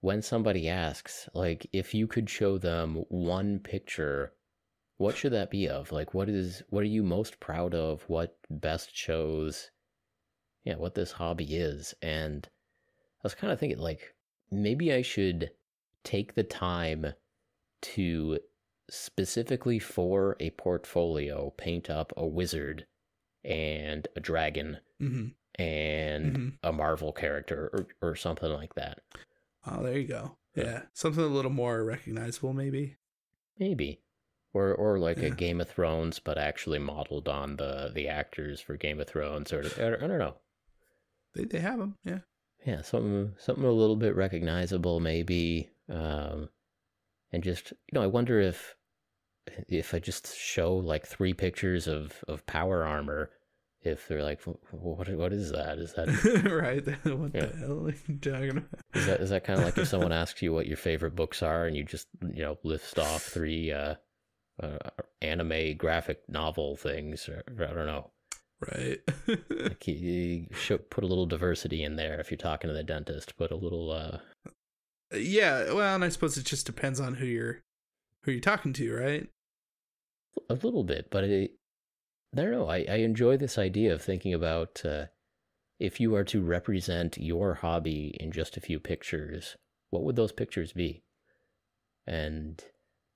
when 0.00 0.22
somebody 0.22 0.68
asks, 0.68 1.28
like, 1.34 1.66
if 1.72 1.94
you 1.94 2.06
could 2.06 2.30
show 2.30 2.56
them 2.56 3.04
one 3.08 3.58
picture, 3.58 4.32
what 4.96 5.16
should 5.16 5.32
that 5.32 5.50
be 5.50 5.68
of? 5.68 5.92
Like, 5.92 6.14
what 6.14 6.28
is 6.28 6.62
what 6.70 6.82
are 6.82 6.86
you 6.86 7.02
most 7.02 7.40
proud 7.40 7.74
of? 7.74 8.02
What 8.08 8.36
best 8.48 8.96
shows, 8.96 9.70
yeah, 10.64 10.76
what 10.76 10.94
this 10.94 11.12
hobby 11.12 11.56
is? 11.56 11.94
And 12.02 12.48
I 13.18 13.22
was 13.22 13.34
kind 13.34 13.52
of 13.52 13.60
thinking, 13.60 13.78
like, 13.78 14.14
maybe 14.50 14.92
I 14.92 15.02
should 15.02 15.50
take 16.02 16.34
the 16.34 16.42
time 16.42 17.14
to 17.82 18.38
specifically 18.90 19.78
for 19.78 20.36
a 20.40 20.50
portfolio 20.50 21.52
paint 21.56 21.88
up 21.88 22.12
a 22.16 22.26
wizard 22.26 22.86
and 23.44 24.08
a 24.16 24.20
dragon 24.20 24.78
mm-hmm. 25.00 25.28
and 25.62 26.36
mm-hmm. 26.36 26.48
a 26.62 26.72
Marvel 26.72 27.12
character 27.12 27.70
or, 27.72 28.10
or 28.10 28.16
something 28.16 28.50
like 28.50 28.74
that. 28.74 29.00
Oh, 29.66 29.82
there 29.82 29.98
you 29.98 30.08
go. 30.08 30.36
Yeah. 30.54 30.82
Something 30.92 31.24
a 31.24 31.28
little 31.28 31.50
more 31.50 31.84
recognizable, 31.84 32.52
maybe. 32.52 32.96
Maybe. 33.58 34.00
Or 34.52 34.74
or 34.74 34.98
like 34.98 35.18
yeah. 35.18 35.26
a 35.26 35.30
Game 35.30 35.60
of 35.60 35.68
Thrones, 35.68 36.18
but 36.18 36.36
actually 36.36 36.80
modeled 36.80 37.28
on 37.28 37.56
the 37.56 37.92
the 37.94 38.08
actors 38.08 38.60
for 38.60 38.76
Game 38.76 38.98
of 38.98 39.06
Thrones, 39.06 39.52
or 39.52 39.60
I 39.60 39.90
don't 40.06 40.18
know. 40.18 40.34
They 41.34 41.44
they 41.44 41.60
have 41.60 41.78
them, 41.78 41.96
yeah. 42.04 42.18
Yeah, 42.66 42.82
something 42.82 43.34
something 43.38 43.64
a 43.64 43.70
little 43.70 43.94
bit 43.94 44.16
recognizable, 44.16 44.98
maybe. 44.98 45.70
Um, 45.88 46.48
and 47.30 47.44
just 47.44 47.70
you 47.70 47.94
know, 47.94 48.02
I 48.02 48.08
wonder 48.08 48.40
if 48.40 48.74
if 49.68 49.94
I 49.94 49.98
just 49.98 50.36
show 50.36 50.74
like 50.76 51.06
three 51.06 51.34
pictures 51.34 51.86
of 51.86 52.24
of 52.28 52.44
power 52.46 52.84
armor, 52.84 53.30
if 53.82 54.08
they're 54.08 54.22
like, 54.22 54.40
what 54.42 55.08
what 55.08 55.32
is 55.32 55.52
that? 55.52 55.78
Is 55.78 55.94
that 55.94 56.08
right? 56.50 56.84
What 57.16 57.34
yeah. 57.34 57.46
the 57.46 57.56
hell 57.56 57.86
are 57.86 57.94
you 58.06 58.18
talking 58.18 58.50
about? 58.50 58.80
Is 58.94 59.06
that 59.06 59.20
is 59.20 59.30
that 59.30 59.44
kind 59.44 59.58
of 59.58 59.64
like 59.64 59.78
if 59.78 59.88
someone 59.94 60.12
asks 60.12 60.42
you 60.42 60.52
what 60.52 60.66
your 60.66 60.76
favorite 60.76 61.16
books 61.16 61.42
are 61.42 61.66
and 61.66 61.76
you 61.76 61.84
just 61.84 62.08
you 62.34 62.42
know 62.42 62.58
list 62.62 62.98
off 62.98 63.22
three 63.22 63.72
uh, 63.72 63.94
uh 64.62 64.78
anime 65.22 65.76
graphic 65.76 66.20
novel 66.28 66.76
things? 66.76 67.28
Or, 67.28 67.42
I 67.48 67.72
don't 67.72 67.86
know. 67.86 68.10
Right. 68.60 68.98
like 69.48 69.88
you, 69.88 69.94
you 69.94 70.46
should 70.54 70.90
put 70.90 71.02
a 71.02 71.06
little 71.06 71.24
diversity 71.24 71.82
in 71.82 71.96
there 71.96 72.20
if 72.20 72.30
you're 72.30 72.36
talking 72.36 72.68
to 72.68 72.74
the 72.74 72.82
dentist. 72.82 73.38
Put 73.38 73.50
a 73.50 73.56
little. 73.56 73.90
uh 73.90 74.18
Yeah, 75.16 75.72
well, 75.72 75.94
and 75.94 76.04
I 76.04 76.10
suppose 76.10 76.36
it 76.36 76.44
just 76.44 76.66
depends 76.66 77.00
on 77.00 77.14
who 77.14 77.24
you're 77.24 77.62
who 78.24 78.32
you're 78.32 78.40
talking 78.42 78.74
to, 78.74 78.94
right? 78.94 79.28
A 80.48 80.54
little 80.54 80.84
bit, 80.84 81.10
but 81.10 81.24
I, 81.24 81.48
I 82.32 82.36
don't 82.36 82.50
know. 82.50 82.68
I, 82.68 82.86
I 82.88 82.96
enjoy 82.96 83.36
this 83.36 83.58
idea 83.58 83.92
of 83.92 84.02
thinking 84.02 84.34
about 84.34 84.82
uh, 84.84 85.06
if 85.78 86.00
you 86.00 86.14
are 86.14 86.24
to 86.24 86.42
represent 86.42 87.18
your 87.18 87.54
hobby 87.54 88.16
in 88.20 88.32
just 88.32 88.56
a 88.56 88.60
few 88.60 88.78
pictures, 88.78 89.56
what 89.90 90.02
would 90.04 90.16
those 90.16 90.32
pictures 90.32 90.72
be? 90.72 91.02
And 92.06 92.62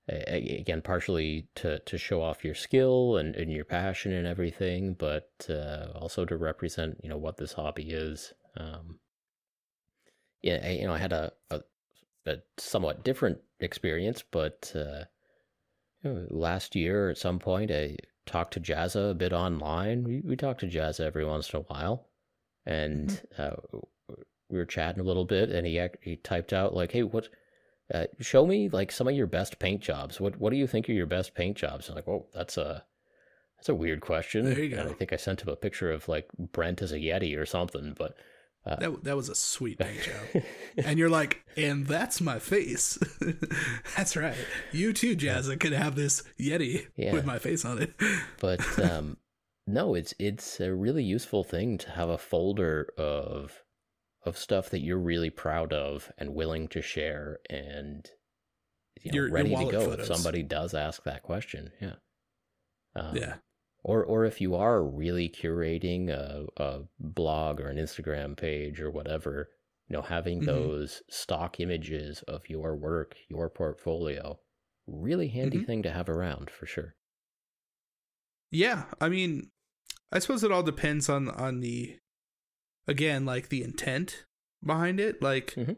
again, 0.07 0.81
partially 0.81 1.47
to, 1.55 1.79
to 1.79 1.97
show 1.97 2.21
off 2.21 2.45
your 2.45 2.55
skill 2.55 3.17
and, 3.17 3.35
and 3.35 3.51
your 3.51 3.65
passion 3.65 4.13
and 4.13 4.27
everything, 4.27 4.93
but 4.93 5.29
uh, 5.49 5.87
also 5.95 6.25
to 6.25 6.37
represent, 6.37 6.99
you 7.01 7.09
know, 7.09 7.17
what 7.17 7.37
this 7.37 7.53
hobby 7.53 7.89
is. 7.89 8.33
Um, 8.57 8.99
yeah, 10.41 10.59
I, 10.63 10.69
you 10.69 10.85
know, 10.85 10.93
I 10.93 10.99
had 10.99 11.13
a, 11.13 11.31
a, 11.49 11.61
a 12.27 12.37
somewhat 12.57 13.03
different 13.03 13.39
experience, 13.59 14.23
but 14.29 14.71
uh, 14.75 15.05
last 16.29 16.75
year 16.75 17.09
at 17.09 17.17
some 17.17 17.39
point, 17.39 17.71
I 17.71 17.97
talked 18.25 18.53
to 18.53 18.59
Jazza 18.59 19.11
a 19.11 19.15
bit 19.15 19.33
online. 19.33 20.03
We 20.03 20.21
we 20.21 20.35
talk 20.35 20.57
to 20.59 20.67
Jazza 20.67 21.01
every 21.01 21.25
once 21.25 21.53
in 21.53 21.59
a 21.59 21.63
while, 21.63 22.07
and 22.65 23.09
mm-hmm. 23.09 23.41
uh, 23.41 23.79
we 24.49 24.57
were 24.57 24.65
chatting 24.65 25.01
a 25.01 25.05
little 25.05 25.25
bit, 25.25 25.49
and 25.49 25.65
he 25.65 25.85
he 26.01 26.15
typed 26.17 26.53
out 26.53 26.73
like, 26.73 26.91
"Hey, 26.91 27.03
what? 27.03 27.29
Uh, 27.93 28.05
show 28.19 28.47
me 28.47 28.67
like 28.69 28.91
some 28.91 29.07
of 29.07 29.15
your 29.15 29.27
best 29.27 29.59
paint 29.59 29.81
jobs. 29.81 30.19
What 30.19 30.39
what 30.39 30.51
do 30.51 30.57
you 30.57 30.67
think 30.67 30.89
are 30.89 30.93
your 30.93 31.05
best 31.05 31.35
paint 31.35 31.57
jobs?" 31.57 31.89
I'm 31.89 31.95
like, 31.95 32.07
"Oh, 32.07 32.27
that's 32.33 32.57
a 32.57 32.83
that's 33.57 33.69
a 33.69 33.75
weird 33.75 34.01
question." 34.01 34.45
There 34.45 34.59
you 34.59 34.69
And. 34.69 34.89
I 34.89 34.93
think 34.93 35.13
I 35.13 35.17
sent 35.17 35.41
him 35.41 35.49
a 35.49 35.55
picture 35.55 35.91
of 35.91 36.07
like 36.07 36.27
Brent 36.37 36.81
as 36.81 36.91
a 36.91 36.99
Yeti 36.99 37.37
or 37.37 37.45
something, 37.45 37.93
but 37.97 38.15
That 38.65 39.03
that 39.03 39.15
was 39.15 39.29
a 39.29 39.35
sweet 39.35 39.79
job. 40.33 40.43
and 40.77 40.97
you're 40.97 41.09
like, 41.09 41.43
and 41.55 41.85
that's 41.85 42.19
my 42.19 42.39
face. 42.39 42.97
that's 43.95 44.15
right. 44.17 44.35
You 44.71 44.91
too, 44.93 45.15
Jazza, 45.15 45.59
could 45.59 45.73
have 45.73 45.95
this 45.95 46.23
Yeti 46.39 46.87
Yeah. 46.95 47.13
with 47.13 47.25
my 47.25 47.37
face 47.39 47.63
on 47.65 47.81
it. 47.81 47.93
but 48.39 48.59
um 48.79 49.17
no 49.67 49.95
it's 49.95 50.13
it's 50.19 50.59
a 50.59 50.73
really 50.73 51.03
useful 51.03 51.43
thing 51.43 51.77
to 51.79 51.89
have 51.91 52.09
a 52.09 52.17
folder 52.17 52.87
of 52.97 53.63
of 54.23 54.37
stuff 54.37 54.69
that 54.71 54.81
you're 54.81 54.97
really 54.99 55.29
proud 55.29 55.71
of 55.73 56.11
and 56.17 56.33
willing 56.35 56.67
to 56.67 56.81
share 56.81 57.39
and 57.49 58.09
you 59.01 59.11
know 59.11 59.15
Your- 59.15 59.25
your 59.27 59.33
ready 59.35 59.49
to 59.55 59.71
go 59.71 59.85
photos. 59.85 60.09
if 60.09 60.15
somebody 60.15 60.41
does 60.43 60.73
ask 60.73 61.03
that 61.03 61.21
question 61.23 61.71
yeah 61.81 61.93
um, 62.95 63.15
yeah. 63.17 63.35
Or 63.87 64.03
or 64.03 64.25
if 64.25 64.41
you 64.41 64.55
are 64.55 64.83
really 64.83 65.29
curating 65.29 66.09
a, 66.09 66.45
a 66.57 66.81
blog 66.99 67.61
or 67.61 67.67
an 67.67 67.77
instagram 67.77 68.35
page 68.35 68.81
or 68.81 68.89
whatever 68.89 69.49
you 69.87 69.95
know 69.95 70.01
having 70.01 70.41
Mhm. 70.41 70.45
those 70.47 71.01
stock 71.09 71.59
images 71.59 72.23
of 72.27 72.49
your 72.49 72.75
work 72.75 73.15
your 73.29 73.49
portfolio 73.49 74.39
really 74.87 75.27
handy 75.27 75.59
Mhm. 75.59 75.65
thing 75.67 75.83
to 75.83 75.91
have 75.91 76.09
around 76.09 76.49
for 76.49 76.65
sure 76.65 76.95
Yeah, 78.51 78.85
I 79.01 79.09
mean, 79.09 79.49
I 80.11 80.19
suppose 80.19 80.43
it 80.43 80.51
all 80.51 80.63
depends 80.63 81.09
on 81.09 81.29
on 81.29 81.59
the 81.59 81.97
again, 82.87 83.25
like 83.25 83.49
the 83.49 83.63
intent 83.63 84.23
behind 84.63 84.99
it. 84.99 85.21
Like 85.21 85.53
Mhm. 85.55 85.77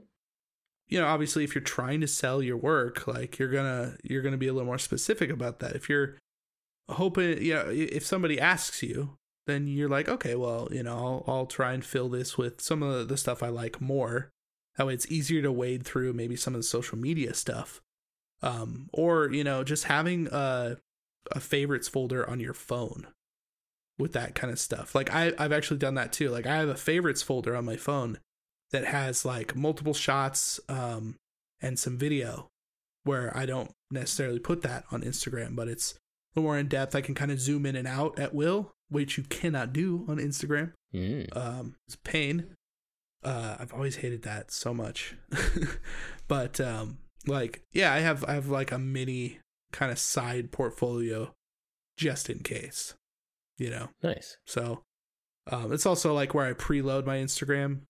you 0.87 0.99
know, 0.99 1.07
obviously 1.07 1.43
if 1.43 1.55
you're 1.55 1.63
trying 1.63 2.01
to 2.01 2.07
sell 2.07 2.41
your 2.43 2.57
work, 2.57 3.07
like 3.07 3.39
you're 3.39 3.49
going 3.49 3.65
to 3.65 3.97
you're 4.03 4.21
going 4.21 4.33
to 4.33 4.37
be 4.37 4.47
a 4.47 4.53
little 4.53 4.65
more 4.67 4.77
specific 4.77 5.29
about 5.29 5.59
that. 5.59 5.75
If 5.75 5.89
you're 5.89 6.17
hoping, 6.89 7.41
you 7.41 7.53
know, 7.53 7.65
if 7.69 8.05
somebody 8.05 8.39
asks 8.39 8.81
you, 8.83 9.17
then 9.45 9.67
you're 9.67 9.89
like, 9.89 10.09
okay, 10.09 10.35
well, 10.35 10.67
you 10.71 10.83
know, 10.83 10.95
I'll, 10.95 11.23
I'll 11.27 11.45
try 11.45 11.73
and 11.73 11.83
fill 11.83 12.09
this 12.09 12.37
with 12.37 12.61
some 12.61 12.83
of 12.83 13.07
the 13.07 13.17
stuff 13.17 13.41
I 13.41 13.47
like 13.47 13.79
more. 13.81 14.29
That 14.77 14.87
way 14.87 14.93
it's 14.93 15.11
easier 15.11 15.41
to 15.41 15.51
wade 15.51 15.83
through 15.83 16.13
maybe 16.13 16.35
some 16.35 16.53
of 16.53 16.59
the 16.59 16.67
social 16.67 16.97
media 16.97 17.33
stuff. 17.33 17.81
Um, 18.43 18.89
or, 18.93 19.31
you 19.31 19.43
know, 19.43 19.63
just 19.63 19.85
having 19.85 20.27
a, 20.31 20.77
a 21.31 21.39
favorites 21.39 21.87
folder 21.87 22.29
on 22.29 22.39
your 22.39 22.53
phone 22.53 23.07
with 23.97 24.13
that 24.13 24.35
kind 24.35 24.53
of 24.53 24.59
stuff. 24.59 24.93
Like 24.93 25.11
I, 25.13 25.33
I've 25.39 25.51
actually 25.51 25.79
done 25.79 25.95
that 25.95 26.13
too. 26.13 26.29
Like 26.29 26.45
I 26.45 26.57
have 26.57 26.69
a 26.69 26.75
favorites 26.75 27.23
folder 27.23 27.55
on 27.55 27.65
my 27.65 27.77
phone 27.77 28.19
that 28.71 28.85
has 28.85 29.25
like 29.25 29.55
multiple 29.55 29.93
shots 29.93 30.59
um, 30.69 31.15
and 31.61 31.79
some 31.79 31.97
video 31.97 32.49
where 33.03 33.35
I 33.35 33.45
don't 33.45 33.71
necessarily 33.89 34.39
put 34.39 34.61
that 34.63 34.83
on 34.91 35.01
Instagram, 35.01 35.55
but 35.55 35.67
it's 35.67 35.95
little 36.37 36.49
more 36.49 36.57
in 36.57 36.67
depth. 36.67 36.95
I 36.95 37.01
can 37.01 37.15
kind 37.15 37.31
of 37.31 37.39
zoom 37.39 37.65
in 37.65 37.75
and 37.75 37.87
out 37.87 38.19
at 38.19 38.33
will, 38.33 38.71
which 38.89 39.17
you 39.17 39.23
cannot 39.23 39.73
do 39.73 40.05
on 40.07 40.17
Instagram. 40.17 40.73
mm. 40.93 41.35
Um, 41.35 41.75
it's 41.87 41.95
a 41.95 41.99
pain. 41.99 42.55
Uh, 43.23 43.57
I've 43.59 43.73
always 43.73 43.97
hated 43.97 44.21
that 44.23 44.51
so 44.51 44.73
much. 44.73 45.15
but 46.27 46.61
um, 46.61 46.99
like, 47.25 47.63
yeah, 47.73 47.91
I 47.91 47.99
have 47.99 48.23
I 48.25 48.33
have 48.33 48.47
like 48.47 48.71
a 48.71 48.77
mini 48.77 49.39
kind 49.71 49.91
of 49.91 49.99
side 49.99 50.51
portfolio 50.51 51.33
just 51.97 52.29
in 52.29 52.39
case, 52.39 52.93
you 53.57 53.69
know. 53.69 53.89
nice 54.03 54.37
So 54.45 54.83
um, 55.51 55.73
it's 55.73 55.85
also 55.85 56.13
like 56.13 56.33
where 56.33 56.45
I 56.45 56.53
preload 56.53 57.05
my 57.05 57.17
Instagram. 57.17 57.81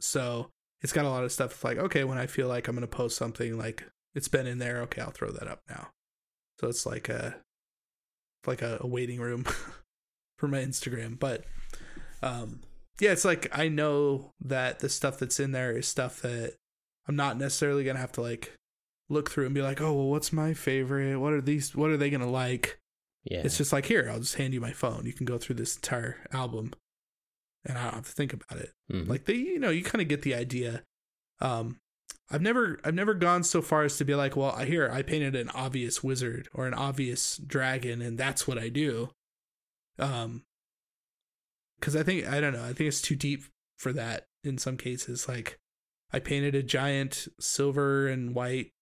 So 0.00 0.50
it's 0.82 0.92
got 0.92 1.04
a 1.04 1.10
lot 1.10 1.24
of 1.24 1.30
stuff 1.30 1.62
like, 1.62 1.78
okay, 1.78 2.04
when 2.04 2.18
I 2.18 2.26
feel 2.26 2.48
like 2.48 2.66
I'm 2.66 2.74
going 2.74 2.82
to 2.82 2.88
post 2.88 3.16
something, 3.16 3.56
like 3.56 3.84
it's 4.14 4.28
been 4.28 4.46
in 4.46 4.58
there, 4.58 4.80
okay, 4.82 5.02
I'll 5.02 5.10
throw 5.10 5.30
that 5.30 5.46
up 5.46 5.60
now. 5.68 5.90
So 6.58 6.68
it's 6.68 6.84
like 6.84 7.08
a 7.08 7.36
like 8.46 8.62
a, 8.62 8.78
a 8.80 8.86
waiting 8.86 9.20
room 9.20 9.44
for 10.38 10.48
my 10.48 10.58
Instagram. 10.58 11.18
But 11.18 11.44
um, 12.22 12.60
yeah, 13.00 13.12
it's 13.12 13.24
like 13.24 13.48
I 13.56 13.68
know 13.68 14.32
that 14.40 14.80
the 14.80 14.88
stuff 14.88 15.18
that's 15.18 15.40
in 15.40 15.52
there 15.52 15.76
is 15.76 15.86
stuff 15.88 16.20
that 16.22 16.54
I'm 17.08 17.16
not 17.16 17.38
necessarily 17.38 17.82
to 17.96 18.00
have 18.00 18.12
to 18.12 18.22
like 18.22 18.54
look 19.08 19.30
through 19.30 19.46
and 19.46 19.54
be 19.54 19.62
like, 19.62 19.80
oh, 19.80 19.92
well, 19.92 20.08
what's 20.08 20.32
my 20.32 20.54
favorite? 20.54 21.18
What 21.18 21.32
are 21.32 21.40
these? 21.40 21.74
What 21.74 21.90
are 21.90 21.96
they 21.96 22.10
to 22.22 22.28
like? 22.30 22.78
yeah 23.24 23.40
It's 23.44 23.58
just 23.58 23.72
like 23.72 23.86
here, 23.86 24.08
I'll 24.10 24.20
just 24.20 24.36
hand 24.36 24.54
you 24.54 24.60
my 24.60 24.72
phone. 24.72 25.04
You 25.06 25.12
can 25.12 25.26
go 25.26 25.38
through 25.38 25.56
this 25.56 25.76
entire 25.76 26.18
album, 26.32 26.72
and 27.64 27.76
I 27.76 27.84
don't 27.84 27.94
have 27.94 28.06
to 28.06 28.12
think 28.12 28.32
about 28.32 28.58
it. 28.60 28.72
Mhm. 28.92 29.08
Like 29.08 29.24
they, 29.24 29.34
you 29.34 29.58
know, 29.58 29.70
you 29.70 29.82
kind 29.82 30.02
of 30.02 30.08
get 30.08 30.22
the 30.22 30.34
idea. 30.34 30.82
Um, 31.40 31.78
I've 32.30 32.42
never, 32.42 32.78
I've 32.84 32.94
never 32.94 33.14
gone 33.14 33.42
so 33.42 33.60
far 33.60 33.82
as 33.82 33.96
to 33.96 34.04
be 34.04 34.14
like, 34.14 34.36
well, 34.36 34.56
here 34.58 34.88
I 34.92 35.02
painted 35.02 35.34
an 35.34 35.50
obvious 35.50 36.02
wizard 36.02 36.48
or 36.54 36.66
an 36.66 36.74
obvious 36.74 37.38
dragon, 37.38 38.00
and 38.00 38.16
that's 38.16 38.46
what 38.46 38.58
I 38.58 38.68
do. 38.68 39.10
Um, 39.98 40.44
because 41.78 41.96
I 41.96 42.02
think 42.02 42.26
I 42.26 42.40
don't 42.40 42.52
know, 42.52 42.62
I 42.62 42.72
think 42.72 42.88
it's 42.88 43.02
too 43.02 43.16
deep 43.16 43.42
for 43.78 43.92
that 43.94 44.26
in 44.44 44.58
some 44.58 44.76
cases. 44.76 45.28
Like, 45.28 45.58
I 46.12 46.18
painted 46.18 46.54
a 46.54 46.62
giant 46.62 47.28
silver 47.40 48.06
and 48.06 48.34
white, 48.34 48.72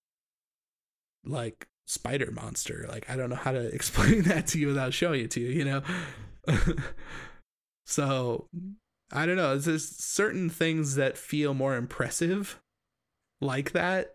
like 1.24 1.68
spider 1.86 2.30
monster. 2.30 2.86
Like 2.88 3.08
I 3.10 3.16
don't 3.16 3.30
know 3.30 3.36
how 3.36 3.52
to 3.52 3.66
explain 3.74 4.22
that 4.22 4.46
to 4.48 4.58
you 4.58 4.68
without 4.68 4.94
showing 4.94 5.24
it 5.24 5.30
to 5.32 5.40
you, 5.40 5.48
you 5.48 5.64
know? 5.64 5.82
so 7.86 8.48
I 9.10 9.26
don't 9.26 9.36
know. 9.36 9.56
There's 9.58 9.88
certain 9.88 10.50
things 10.50 10.94
that 10.96 11.18
feel 11.18 11.54
more 11.54 11.76
impressive 11.76 12.60
like 13.40 13.72
that. 13.72 14.14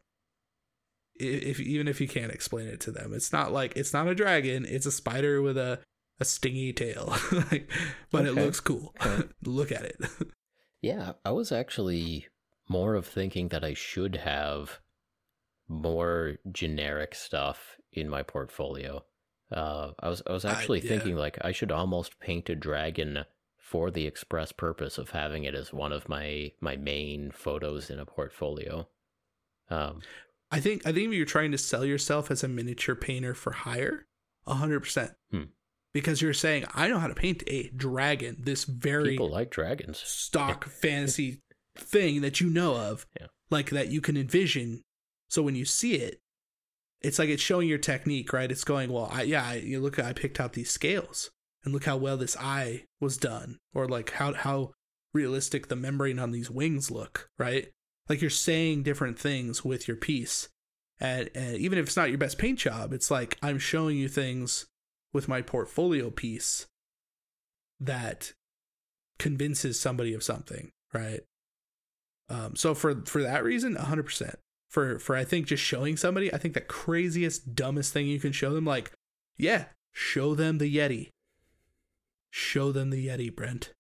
i- 1.22 1.24
If 1.24 1.60
even 1.60 1.88
if 1.88 2.00
you 2.02 2.08
can't 2.08 2.32
explain 2.32 2.68
it 2.68 2.80
to 2.82 2.92
them, 2.92 3.14
it's 3.14 3.32
not 3.32 3.52
like 3.52 3.74
it's 3.76 3.94
not 3.94 4.08
a 4.08 4.16
dragon. 4.16 4.66
It's 4.66 4.86
a 4.86 4.92
spider 4.92 5.42
with 5.42 5.58
a 5.58 5.80
a 6.20 6.26
stingy 6.26 6.72
tail, 6.74 7.16
like, 7.52 7.70
but 8.12 8.26
it 8.26 8.34
looks 8.34 8.60
cool. 8.60 8.94
Okay. 9.04 9.28
Look 9.44 9.72
at 9.72 9.84
it. 9.84 10.00
Yeah, 10.82 11.14
I 11.24 11.32
was 11.32 11.54
actually 11.54 12.28
more 12.68 12.96
of 12.96 13.08
thinking 13.08 13.48
that 13.50 13.64
I 13.64 13.74
should 13.74 14.18
have 14.18 14.80
more 15.70 16.36
generic 16.52 17.16
stuff 17.16 17.78
in 17.94 18.10
my 18.10 18.22
portfolio. 18.24 19.04
Uh, 19.52 19.92
I 20.00 20.10
was 20.10 20.22
I 20.28 20.34
was 20.34 20.46
I- 20.46 20.52
actually 20.52 20.82
yeah. 20.82 20.90
thinking 20.90 21.16
like 21.16 21.38
I 21.42 21.52
should 21.52 21.72
almost 21.72 22.20
paint 22.20 22.50
a 22.50 22.56
dragon 22.56 23.26
for 23.58 23.92
the 23.92 24.06
express 24.06 24.52
purpose 24.52 24.98
of 24.98 25.12
having 25.12 25.46
it 25.46 25.56
as 25.56 25.72
one 25.72 25.94
of 25.94 26.10
my 26.10 26.52
my 26.60 26.76
main 26.76 27.32
photos 27.32 27.90
in 27.90 27.98
a 28.00 28.06
portfolio. 28.06 28.88
Um, 29.70 30.02
I 30.52 30.60
think 30.60 30.86
I 30.86 30.92
think 30.92 31.08
if 31.10 31.14
you're 31.14 31.26
trying 31.26 31.52
to 31.52 31.58
sell 31.58 31.84
yourself 31.86 32.30
as 32.30 32.44
a 32.44 32.48
miniature 32.48 32.96
painter 32.96 33.34
for 33.34 33.52
hire, 33.52 34.06
hundred 34.48 34.82
percent. 34.82 35.12
Hmm. 35.32 35.44
Because 35.94 36.22
you're 36.22 36.34
saying 36.34 36.66
I 36.74 36.88
know 36.88 37.00
how 37.00 37.08
to 37.08 37.14
paint 37.16 37.44
a 37.48 37.70
dragon, 37.70 38.38
this 38.40 38.64
very 38.66 39.10
people 39.12 39.30
like 39.30 39.52
dragons. 39.52 40.00
stock 40.00 40.66
fantasy 40.66 41.40
thing 41.78 42.22
that 42.22 42.40
you 42.42 42.50
know 42.50 42.76
of, 42.76 43.06
Yeah. 43.20 43.28
like 43.50 43.70
that 43.72 43.90
you 43.90 44.02
can 44.02 44.18
envision. 44.18 44.82
So 45.30 45.42
when 45.42 45.56
you 45.56 45.66
see 45.66 45.96
it, 45.96 46.20
it's 47.02 47.20
like 47.20 47.30
it's 47.30 47.42
showing 47.44 47.68
your 47.68 47.78
technique, 47.80 48.32
right? 48.34 48.52
It's 48.52 48.64
going 48.64 48.92
well. 48.92 49.10
I 49.12 49.24
yeah, 49.24 49.44
I, 49.46 49.56
you 49.56 49.80
look. 49.80 49.98
I 50.00 50.14
picked 50.14 50.40
out 50.40 50.54
these 50.54 50.70
scales, 50.72 51.32
and 51.64 51.74
look 51.74 51.86
how 51.86 51.98
well 51.98 52.18
this 52.18 52.38
eye 52.38 52.86
was 53.00 53.18
done, 53.18 53.58
or 53.74 53.88
like 53.88 54.12
how 54.12 54.34
how 54.34 54.72
realistic 55.14 55.68
the 55.68 55.76
membrane 55.76 56.18
on 56.20 56.32
these 56.32 56.50
wings 56.50 56.90
look, 56.92 57.30
right? 57.38 57.68
Like 58.10 58.22
you're 58.22 58.30
saying 58.30 58.84
different 58.84 59.18
things 59.18 59.64
with 59.64 59.88
your 59.88 59.98
piece, 59.98 60.50
and, 61.00 61.30
and 61.34 61.56
even 61.58 61.78
if 61.78 61.88
it's 61.88 61.98
not 61.98 62.10
your 62.10 62.18
best 62.18 62.38
paint 62.38 62.60
job, 62.60 62.94
it's 62.94 63.10
like 63.10 63.38
I'm 63.42 63.60
showing 63.60 63.98
you 63.98 64.08
things 64.10 64.66
with 65.14 65.28
my 65.28 65.42
portfolio 65.42 66.10
piece 66.10 66.66
that 67.80 68.34
convinces 69.20 69.80
somebody 69.80 70.14
of 70.14 70.24
something, 70.24 70.72
right? 70.94 71.22
Um, 72.30 72.56
so 72.56 72.74
for 72.74 73.02
for 73.06 73.22
that 73.22 73.44
reason, 73.44 73.76
hundred 73.76 74.04
percent. 74.04 74.38
For 74.70 74.98
for 75.00 75.16
I 75.16 75.24
think 75.24 75.48
just 75.48 75.64
showing 75.64 75.98
somebody, 75.98 76.34
I 76.34 76.38
think 76.38 76.54
the 76.56 76.62
craziest, 76.62 77.56
dumbest 77.56 77.94
thing 77.94 78.08
you 78.08 78.20
can 78.20 78.32
show 78.32 78.54
them, 78.54 78.66
like, 78.66 78.92
yeah, 79.38 79.66
show 79.92 80.36
them 80.36 80.58
the 80.58 80.76
Yeti. 80.76 81.10
Show 82.32 82.72
them 82.72 82.90
the 82.90 83.08
Yeti, 83.08 83.34
Brent. 83.34 83.72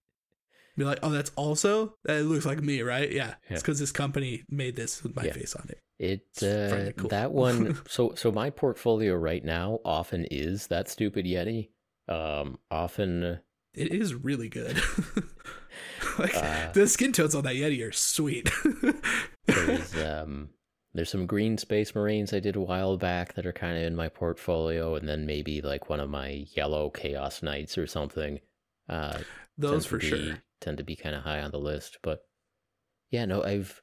Be 0.76 0.84
like, 0.86 1.00
oh, 1.04 1.10
that's 1.12 1.32
also 1.36 1.96
that 2.06 2.24
looks 2.26 2.46
like 2.46 2.62
me, 2.62 2.82
right? 2.82 3.12
Yeah, 3.12 3.36
Yeah. 3.50 3.54
it's 3.56 3.62
because 3.62 3.80
this 3.80 3.92
company 3.92 4.44
made 4.50 4.76
this 4.76 5.04
with 5.04 5.16
my 5.16 5.24
Yeah. 5.26 5.34
face 5.34 5.56
on 5.56 5.68
it. 5.70 5.80
It 6.00 6.22
It's 6.32 6.42
uh, 6.44 6.92
cool. 6.98 7.10
that 7.10 7.32
one. 7.32 7.78
so 7.88 8.14
so 8.16 8.32
my 8.32 8.50
portfolio 8.50 9.14
right 9.16 9.44
now 9.46 9.80
often 9.86 10.26
is 10.32 10.68
that 10.68 10.90
stupid 10.90 11.26
Yeti. 11.26 11.70
Um, 12.08 12.58
often 12.72 13.40
It 13.76 13.94
is 13.94 14.16
really 14.16 14.50
good. 14.50 14.82
like 16.20 16.36
Uh, 16.36 16.72
the 16.74 16.88
skin 16.88 17.12
tones 17.14 17.36
on 17.36 17.44
that 17.44 17.56
Yeti 17.56 17.88
are 17.88 17.92
sweet. 17.92 18.50
there's 19.46 19.96
um 19.98 20.50
there's 20.96 21.10
some 21.10 21.26
green 21.26 21.58
space 21.58 21.96
marines 21.96 22.34
I 22.34 22.40
did 22.40 22.56
a 22.56 22.62
while 22.62 22.98
back 22.98 23.34
that 23.34 23.46
are 23.48 23.54
kind 23.54 23.78
of 23.78 23.84
in 23.84 23.96
my 23.96 24.10
portfolio, 24.10 24.96
and 24.96 25.08
then 25.10 25.26
maybe 25.26 25.62
like 25.62 25.90
one 25.90 26.00
of 26.00 26.10
my 26.10 26.46
yellow 26.56 26.90
chaos 26.92 27.42
knights 27.42 27.78
or 27.80 27.88
something. 27.88 28.40
Uh, 28.88 29.20
Those 29.58 29.86
for 29.88 30.00
sure. 30.00 30.38
Tend 30.64 30.78
to 30.78 30.84
be 30.84 30.96
kind 30.96 31.16
of 31.16 31.24
high 31.24 31.42
on 31.42 31.52
the 31.52 31.60
list, 31.60 32.00
but 32.02 32.26
yeah, 33.10 33.26
no, 33.26 33.44
I've 33.44 33.82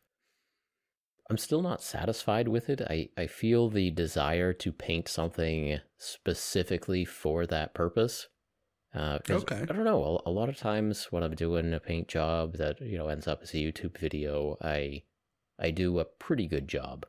I'm 1.31 1.39
still 1.39 1.62
not 1.62 1.81
satisfied 1.81 2.48
with 2.48 2.69
it. 2.69 2.81
I, 2.81 3.09
I 3.16 3.28
feel 3.28 3.69
the 3.69 3.93
desire 3.93 4.52
to 4.55 4.73
paint 4.73 5.07
something 5.07 5.78
specifically 5.97 7.05
for 7.05 7.47
that 7.47 7.73
purpose. 7.73 8.27
Uh, 8.93 9.20
Okay. 9.31 9.61
I 9.62 9.65
don't 9.66 9.85
know. 9.85 10.20
A, 10.27 10.31
lot 10.31 10.48
of 10.48 10.57
times 10.57 11.07
when 11.12 11.23
I'm 11.23 11.36
doing 11.36 11.73
a 11.73 11.78
paint 11.78 12.09
job 12.09 12.57
that 12.57 12.81
you 12.81 12.98
know 12.98 13.07
ends 13.07 13.28
up 13.28 13.43
as 13.43 13.55
a 13.55 13.59
YouTube 13.59 13.97
video, 13.97 14.57
I 14.61 15.05
I 15.61 15.70
do 15.70 16.01
a 16.01 16.05
pretty 16.05 16.48
good 16.48 16.66
job, 16.66 17.07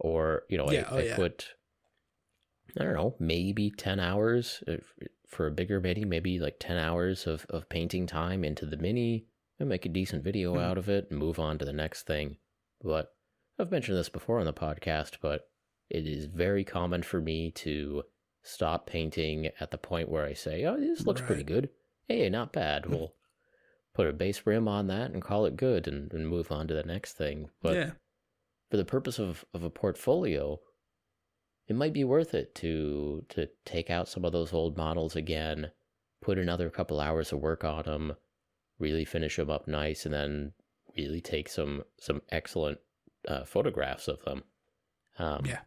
or 0.00 0.42
you 0.48 0.58
know 0.58 0.68
Yeah, 0.72 0.88
I, 0.90 0.94
oh, 0.94 0.98
I 0.98 1.02
yeah. 1.02 1.16
put 1.16 1.54
I 2.76 2.82
don't 2.82 2.94
know 2.94 3.14
maybe 3.20 3.70
ten 3.70 4.00
hours 4.00 4.64
for 5.30 5.46
a 5.46 5.50
bigger 5.50 5.80
mini, 5.80 6.04
maybe 6.04 6.38
like 6.38 6.58
ten 6.58 6.76
hours 6.76 7.26
of 7.26 7.46
of 7.48 7.68
painting 7.68 8.06
time 8.06 8.44
into 8.44 8.66
the 8.66 8.76
mini, 8.76 9.26
and 9.58 9.68
make 9.68 9.86
a 9.86 9.88
decent 9.88 10.22
video 10.24 10.54
Mhm. 10.56 10.60
out 10.62 10.76
of 10.78 10.88
it, 10.88 11.08
and 11.10 11.18
move 11.18 11.38
on 11.38 11.56
to 11.58 11.64
the 11.64 11.72
next 11.72 12.02
thing. 12.06 12.36
But 12.82 13.14
I've 13.58 13.70
mentioned 13.70 13.96
this 13.96 14.08
before 14.08 14.38
on 14.40 14.46
the 14.46 14.52
podcast, 14.52 15.18
but 15.20 15.48
it 15.88 16.06
is 16.06 16.26
very 16.26 16.64
common 16.64 17.02
for 17.02 17.20
me 17.20 17.50
to 17.52 18.04
stop 18.42 18.86
painting 18.86 19.46
at 19.60 19.70
the 19.70 19.78
point 19.78 20.08
where 20.08 20.24
I 20.24 20.32
say, 20.34 20.64
"Oh, 20.64 20.78
this 20.78 21.06
looks 21.06 21.20
pretty 21.20 21.42
good. 21.44 21.68
Hey, 22.08 22.28
not 22.30 22.52
bad. 22.52 22.84
Mhm. 22.84 22.90
We'll 22.90 23.14
put 23.92 24.06
a 24.06 24.12
base 24.12 24.46
rim 24.46 24.66
on 24.68 24.86
that 24.86 25.10
and 25.10 25.20
call 25.22 25.46
it 25.46 25.56
good, 25.56 25.86
and, 25.86 26.12
and 26.14 26.26
move 26.28 26.50
on 26.50 26.66
to 26.68 26.74
the 26.74 26.82
next 26.84 27.14
thing." 27.14 27.50
But 27.60 27.74
yeah. 27.76 27.92
for 28.70 28.76
the 28.78 28.84
purpose 28.84 29.18
of, 29.18 29.44
of 29.52 29.62
a 29.62 29.70
portfolio, 29.70 30.60
it 31.70 31.76
might 31.76 31.92
be 31.92 32.02
worth 32.02 32.34
it 32.34 32.52
to 32.56 33.24
to 33.28 33.48
take 33.64 33.90
out 33.90 34.08
some 34.08 34.24
of 34.24 34.32
those 34.32 34.52
old 34.52 34.76
models 34.76 35.14
again, 35.14 35.70
put 36.20 36.36
another 36.36 36.68
couple 36.68 36.98
hours 36.98 37.32
of 37.32 37.38
work 37.38 37.62
on 37.62 37.84
them, 37.84 38.16
really 38.80 39.04
finish 39.04 39.36
them 39.36 39.48
up 39.50 39.68
nice, 39.68 40.04
and 40.04 40.12
then 40.12 40.52
really 40.96 41.20
take 41.20 41.48
some 41.48 41.84
some 42.00 42.22
excellent 42.30 42.78
uh, 43.28 43.44
photographs 43.44 44.08
of 44.08 44.20
them. 44.24 44.42
Um, 45.16 45.46
Yeah. 45.46 45.60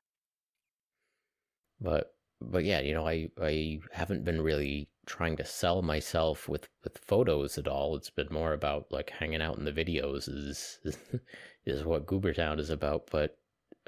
But 1.80 2.14
but 2.42 2.66
yeah, 2.66 2.82
you 2.82 2.94
know, 2.94 3.08
I 3.08 3.30
I 3.42 3.80
haven't 3.94 4.26
been 4.26 4.42
really 4.42 4.90
trying 5.06 5.38
to 5.38 5.46
sell 5.46 5.82
myself 5.82 6.50
with 6.50 6.68
with 6.84 6.98
photos 6.98 7.58
at 7.58 7.68
all. 7.70 7.96
It's 7.96 8.10
been 8.10 8.28
more 8.30 8.52
about 8.52 8.92
like 8.92 9.10
hanging 9.10 9.42
out 9.42 9.58
in 9.58 9.64
the 9.64 9.72
videos 9.72 10.28
is 10.28 10.80
is 11.66 11.86
what 11.86 12.08
Goobertown 12.08 12.60
is 12.60 12.70
about. 12.70 13.10
But 13.10 13.38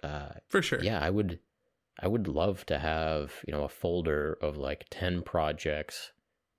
uh, 0.01 0.29
For 0.47 0.61
sure. 0.61 0.81
yeah, 0.81 1.01
I 1.01 1.09
would 1.09 1.39
I 1.99 2.07
would 2.07 2.27
love 2.27 2.65
to 2.67 2.79
have, 2.79 3.33
you 3.47 3.53
know, 3.53 3.63
a 3.63 3.69
folder 3.69 4.37
of 4.41 4.57
like 4.57 4.85
10 4.89 5.21
projects 5.23 6.11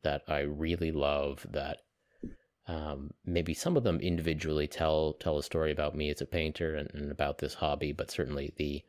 that 0.02 0.22
I 0.28 0.40
really 0.40 0.92
love 0.92 1.46
that 1.50 1.78
um, 2.68 3.10
maybe 3.24 3.54
some 3.54 3.76
of 3.76 3.84
them 3.84 4.00
individually 4.00 4.66
tell 4.66 5.12
tell 5.14 5.38
a 5.38 5.42
story 5.42 5.70
about 5.70 5.94
me 5.94 6.10
as 6.10 6.20
a 6.20 6.26
painter 6.26 6.74
and, 6.74 6.90
and 6.94 7.12
about 7.12 7.38
this 7.38 7.54
hobby, 7.54 7.92
but 7.92 8.10
certainly 8.10 8.52
the 8.56 8.82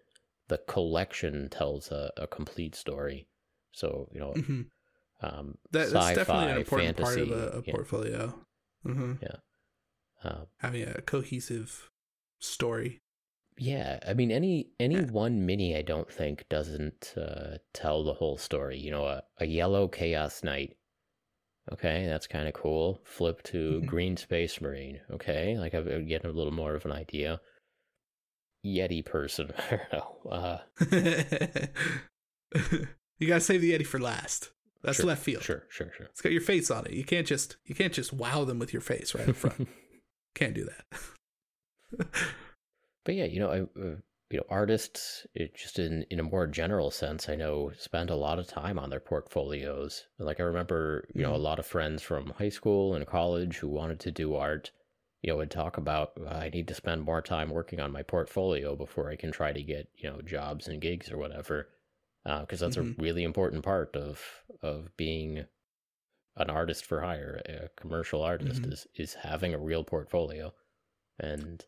the 0.48 0.58
collection 0.60 1.50
tells 1.50 1.92
a, 1.92 2.12
a 2.18 2.26
complete 2.26 2.74
story. 2.74 3.28
So, 3.74 4.08
you 4.12 4.20
know, 4.20 4.34
hmm 4.34 4.62
um, 5.22 5.58
That, 5.72 5.92
that's 5.92 6.16
definitely 6.16 6.52
an 6.52 6.58
important 6.58 6.98
part 6.98 7.20
of 7.20 7.32
a, 7.32 7.48
a 7.58 7.62
yeah. 7.64 7.74
portfolio. 7.74 8.34
hmm 8.84 9.14
Uh, 10.24 10.46
Having 10.60 10.88
a 10.88 11.02
cohesive 11.02 11.92
story. 12.40 13.02
Yeah, 13.60 14.00
I 14.08 14.14
mean 14.14 14.32
any 14.32 14.70
any 14.80 15.02
one 15.02 15.46
mini 15.46 15.76
I 15.76 15.82
don't 15.82 16.12
think 16.12 16.46
doesn't 16.50 17.14
uh, 17.18 17.58
tell 17.74 18.04
the 18.04 18.14
whole 18.14 18.38
story. 18.38 18.78
You 18.78 18.92
know, 18.92 19.06
a, 19.06 19.24
a 19.40 19.46
yellow 19.46 19.88
chaos 19.88 20.44
knight. 20.44 20.78
Okay, 21.74 22.06
that's 22.06 22.28
kind 22.28 22.48
of 22.48 22.54
cool. 22.54 23.02
Flip 23.04 23.42
to 23.44 23.82
Mhm. 23.82 23.86
green 23.88 24.18
space 24.18 24.62
marine. 24.62 25.02
Okay, 25.12 25.58
like 25.58 25.74
I'm 25.74 26.08
getting 26.08 26.30
a 26.30 26.34
little 26.34 26.54
more 26.54 26.76
of 26.76 26.86
an 26.86 26.92
idea. 26.92 27.42
Yeti 28.66 29.04
person. 29.04 29.52
I 29.58 29.80
don't 29.92 29.94
know. 29.94 30.32
Uh, 30.32 30.60
you 33.20 33.28
gotta 33.28 33.42
save 33.42 33.62
the 33.62 33.74
Yeti 33.74 33.86
for 33.86 34.00
last. 34.00 34.52
That's 34.84 34.98
sure, 34.98 35.08
left 35.08 35.24
field. 35.24 35.44
Sure, 35.44 35.64
sure, 35.70 35.92
sure. 35.98 36.06
It's 36.08 36.22
got 36.22 36.32
your 36.32 36.42
face 36.42 36.70
on 36.70 36.86
it. 36.86 36.94
You 36.94 37.04
can't 37.04 37.26
just 37.28 37.58
you 37.66 37.74
can't 37.76 37.94
just 37.94 38.14
wow 38.14 38.46
them 38.46 38.60
with 38.60 38.72
your 38.72 38.82
face 38.82 39.14
right 39.16 39.28
up 39.28 39.36
front. 39.36 39.68
can't 40.36 40.54
do 40.54 40.66
that. 40.66 42.10
But 43.08 43.16
yeah, 43.16 43.24
you 43.26 43.40
know, 43.40 43.50
I, 43.52 43.62
uh, 43.82 43.96
you 44.30 44.38
know, 44.38 44.46
artists, 44.50 45.26
it 45.34 45.56
just 45.56 45.80
in 45.80 46.04
in 46.12 46.20
a 46.20 46.24
more 46.24 46.46
general 46.46 46.92
sense, 46.92 47.30
I 47.30 47.36
know 47.36 47.72
spend 47.72 48.12
a 48.12 48.16
lot 48.16 48.38
of 48.38 48.48
time 48.48 48.78
on 48.78 48.92
their 48.92 49.00
portfolios. 49.00 50.08
Like 50.20 50.40
I 50.40 50.44
remember, 50.44 51.08
you 51.16 51.24
know, 51.24 51.34
a 51.34 51.38
Mhm. 51.38 51.48
lot 51.50 51.58
of 51.58 51.66
friends 51.66 52.04
from 52.04 52.32
high 52.32 52.50
school 52.50 52.94
and 52.94 53.08
college 53.08 53.58
who 53.58 53.70
wanted 53.70 54.02
to 54.02 54.12
do 54.12 54.36
art, 54.36 54.72
you 55.24 55.32
know, 55.32 55.38
would 55.38 55.52
talk 55.52 55.78
about 55.78 56.20
"Uh, 56.20 56.26
I 56.28 56.50
need 56.50 56.68
to 56.68 56.76
spend 56.76 57.02
more 57.04 57.22
time 57.24 57.50
working 57.50 57.80
on 57.80 57.92
my 57.94 58.04
portfolio 58.04 58.76
before 58.76 59.10
I 59.10 59.16
can 59.16 59.32
try 59.32 59.54
to 59.54 59.64
get 59.64 59.90
you 59.96 60.10
know 60.12 60.22
jobs 60.22 60.68
and 60.68 60.82
gigs 60.82 61.10
or 61.12 61.18
whatever, 61.18 61.70
because 62.26 62.60
that's 62.60 62.76
Mhm. 62.76 62.84
a 62.84 62.94
really 62.98 63.24
important 63.24 63.64
part 63.64 63.96
of 63.96 64.44
of 64.62 64.96
being 64.98 65.48
an 66.38 66.50
artist 66.50 66.86
for 66.86 67.02
hire, 67.02 67.42
a 67.46 67.70
commercial 67.76 68.22
artist 68.24 68.66
Mhm. 68.66 68.72
is 68.72 68.88
is 68.96 69.14
having 69.16 69.54
a 69.54 69.60
real 69.60 69.84
portfolio, 69.84 70.54
and 71.20 71.66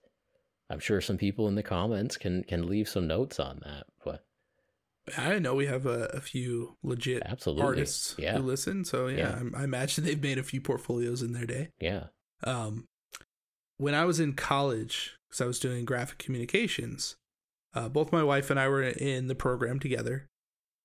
I'm 0.70 0.80
sure 0.80 1.02
some 1.02 1.18
people 1.18 1.48
in 1.48 1.56
the 1.56 1.64
comments 1.64 2.18
can 2.18 2.44
can 2.44 2.68
leave 2.68 2.88
some 2.90 3.08
notes 3.08 3.40
on 3.40 3.60
that. 3.66 3.86
But 4.06 4.24
I 5.18 5.40
know 5.40 5.56
we 5.56 5.66
have 5.66 5.86
a, 5.86 6.06
a 6.14 6.22
few 6.22 6.78
legit 6.84 7.24
absolutely, 7.26 7.64
artists 7.66 8.16
yeah, 8.20 8.38
who 8.38 8.44
listen, 8.44 8.86
so 8.86 9.08
yeah, 9.08 9.18
Yeah. 9.18 9.30
I'm- 9.36 9.54
I 9.58 9.64
imagine 9.64 10.04
they've 10.06 10.22
made 10.22 10.38
a 10.38 10.44
few 10.44 10.62
portfolios 10.62 11.22
in 11.24 11.34
their 11.34 11.46
day. 11.48 11.70
yeah, 11.80 12.08
Um, 12.44 12.86
when 13.78 13.96
I 13.96 14.06
was 14.06 14.20
in 14.20 14.34
college, 14.34 15.18
because 15.28 15.42
I 15.42 15.46
was 15.48 15.60
doing 15.60 15.86
graphic 15.86 16.20
communications, 16.20 17.16
uh, 17.74 17.90
both 17.90 18.12
my 18.12 18.24
wife 18.24 18.50
and 18.52 18.60
I 18.60 18.68
were 18.68 18.84
in 18.84 19.28
the 19.28 19.36
program 19.36 19.80
together. 19.80 20.28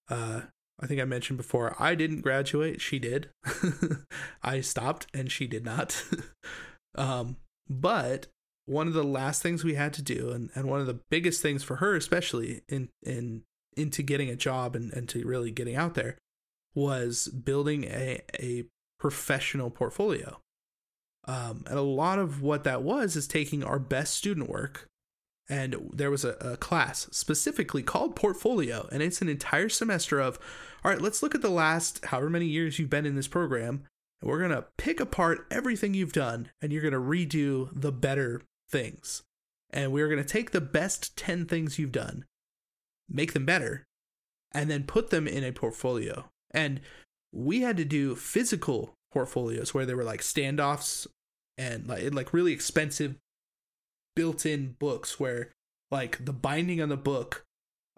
Uh, 0.09 0.43
I 0.81 0.87
think 0.87 1.01
I 1.01 1.05
mentioned 1.05 1.37
before, 1.37 1.75
I 1.79 1.95
didn't 1.95 2.21
graduate. 2.23 2.81
She 2.81 2.99
did. 2.99 3.31
I 4.43 4.61
stopped 4.61 5.07
and 5.15 5.31
she 5.31 5.47
did 5.47 5.65
not. 5.65 6.03
um, 6.95 7.37
but 7.69 8.27
one 8.67 8.87
of 8.87 8.95
the 8.95 9.05
last 9.05 9.43
things 9.43 9.63
we 9.63 9.75
had 9.75 9.93
to 9.95 10.03
do, 10.03 10.31
and, 10.31 10.51
and 10.55 10.69
one 10.69 10.81
of 10.81 10.87
the 10.87 11.01
biggest 11.11 11.43
things 11.43 11.63
for 11.63 11.77
her, 11.77 11.95
especially 11.97 12.63
in, 12.69 12.89
in 13.03 13.43
into 13.77 14.03
getting 14.03 14.31
a 14.31 14.37
job 14.37 14.77
and, 14.77 14.93
and 14.93 15.09
to 15.09 15.27
really 15.27 15.51
getting 15.51 15.77
out 15.77 15.95
there, 15.95 16.17
was 16.75 17.29
building 17.29 17.85
a, 17.85 18.21
a 18.39 18.65
professional 18.99 19.71
portfolio. 19.71 20.39
Um, 21.27 21.65
and 21.67 21.79
a 21.79 21.83
lot 21.83 22.19
of 22.19 22.43
what 22.43 22.65
that 22.65 22.83
was 22.83 23.17
is 23.17 23.27
taking 23.27 23.65
our 23.65 23.79
best 23.79 24.15
student 24.15 24.49
work. 24.49 24.87
And 25.49 25.91
there 25.93 26.11
was 26.11 26.25
a, 26.25 26.33
a 26.41 26.57
class 26.57 27.09
specifically 27.11 27.83
called 27.83 28.17
Portfolio, 28.17 28.89
and 28.91 29.03
it's 29.03 29.21
an 29.21 29.29
entire 29.29 29.69
semester 29.69 30.19
of, 30.21 30.39
all 30.83 30.91
right, 30.91 31.01
let's 31.01 31.23
look 31.23 31.35
at 31.35 31.43
the 31.43 31.51
last 31.51 32.05
however 32.07 32.31
many 32.31 32.47
years 32.47 32.79
you've 32.79 32.91
been 32.91 33.07
in 33.07 33.15
this 33.15 33.29
program, 33.29 33.85
and 34.23 34.31
we're 34.31 34.41
gonna 34.41 34.65
pick 34.79 35.01
apart 35.01 35.47
everything 35.51 35.93
you've 35.93 36.15
done, 36.15 36.49
and 36.63 36.73
you're 36.73 36.83
gonna 36.83 36.97
redo 36.97 37.69
the 37.79 37.93
better 37.93 38.41
things. 38.71 39.23
And 39.71 39.93
we're 39.93 40.09
gonna 40.09 40.25
take 40.25 40.51
the 40.51 40.61
best 40.61 41.17
10 41.17 41.47
things 41.47 41.79
you've 41.79 41.93
done, 41.93 42.25
make 43.09 43.33
them 43.33 43.45
better, 43.45 43.85
and 44.53 44.71
then 44.71 44.85
put 44.85 45.11
them 45.11 45.27
in 45.27 45.43
a 45.45 45.53
portfolio. 45.53 46.27
And 46.53 46.81
we 47.33 47.61
had 47.63 47.77
to 47.79 47.85
do 47.85 48.15
physical 48.15 48.95
portfolios 49.13 49.75
where 49.75 49.85
there 49.87 49.97
were 49.97 50.05
like 50.05 50.21
standoffs 50.21 51.07
and 51.59 51.87
like 51.89 52.13
like 52.15 52.33
really 52.33 52.53
expensive 52.53 53.17
built-in 54.17 54.77
books 54.79 55.19
where 55.19 55.51
like 55.91 56.25
the 56.25 56.33
binding 56.33 56.81
on 56.81 56.89
the 56.89 56.97
book 56.97 57.45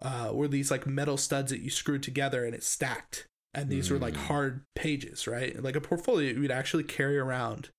uh 0.02 0.30
were 0.32 0.48
these 0.48 0.70
like 0.70 0.86
metal 0.86 1.16
studs 1.16 1.51
that 1.51 1.60
you 1.60 1.70
screwed 1.70 2.02
together 2.02 2.44
and 2.44 2.55
it 2.55 2.62
stacked 2.62 3.26
and 3.55 3.70
these 3.70 3.90
were 3.90 3.98
like 3.98 4.14
Mm. 4.14 4.26
hard 4.28 4.64
pages 4.74 5.26
right 5.26 5.62
like 5.62 5.76
a 5.76 5.80
portfolio 5.80 6.32
you 6.32 6.40
would 6.40 6.51
actually 6.51 6.84
carry 6.84 7.18
around 7.18 7.70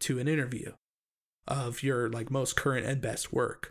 to 0.00 0.18
an 0.18 0.28
interview 0.28 0.72
of 1.46 1.82
your 1.82 2.08
like 2.08 2.30
most 2.30 2.56
current 2.56 2.86
and 2.86 3.00
best 3.00 3.32
work 3.32 3.70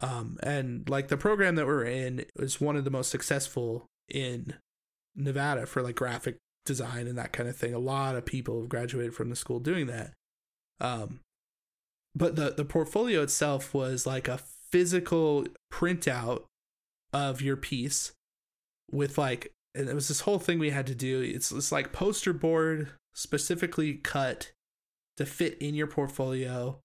um 0.00 0.38
and 0.42 0.88
like 0.88 1.08
the 1.08 1.16
program 1.16 1.54
that 1.54 1.66
we're 1.66 1.84
in 1.84 2.24
is 2.36 2.60
one 2.60 2.76
of 2.76 2.84
the 2.84 2.90
most 2.90 3.10
successful 3.10 3.86
in 4.08 4.54
Nevada 5.16 5.66
for 5.66 5.82
like 5.82 5.94
graphic 5.94 6.38
design 6.64 7.06
and 7.06 7.18
that 7.18 7.32
kind 7.32 7.48
of 7.48 7.56
thing. 7.56 7.74
A 7.74 7.78
lot 7.78 8.16
of 8.16 8.24
people 8.24 8.60
have 8.60 8.68
graduated 8.68 9.14
from 9.14 9.30
the 9.30 9.36
school 9.36 9.60
doing 9.60 9.86
that. 9.86 10.12
Um, 10.80 11.20
but 12.14 12.36
the 12.36 12.50
the 12.50 12.64
portfolio 12.64 13.22
itself 13.22 13.74
was 13.74 14.06
like 14.06 14.28
a 14.28 14.38
physical 14.70 15.46
printout 15.72 16.44
of 17.12 17.40
your 17.40 17.56
piece 17.56 18.12
with 18.90 19.18
like 19.18 19.52
and 19.74 19.88
it 19.88 19.94
was 19.94 20.08
this 20.08 20.20
whole 20.20 20.38
thing 20.38 20.58
we 20.58 20.70
had 20.70 20.86
to 20.86 20.94
do. 20.94 21.20
It's 21.20 21.52
it's 21.52 21.72
like 21.72 21.92
poster 21.92 22.32
board 22.32 22.90
specifically 23.14 23.94
cut 23.94 24.52
to 25.16 25.26
fit 25.26 25.56
in 25.58 25.74
your 25.74 25.86
portfolio 25.86 26.80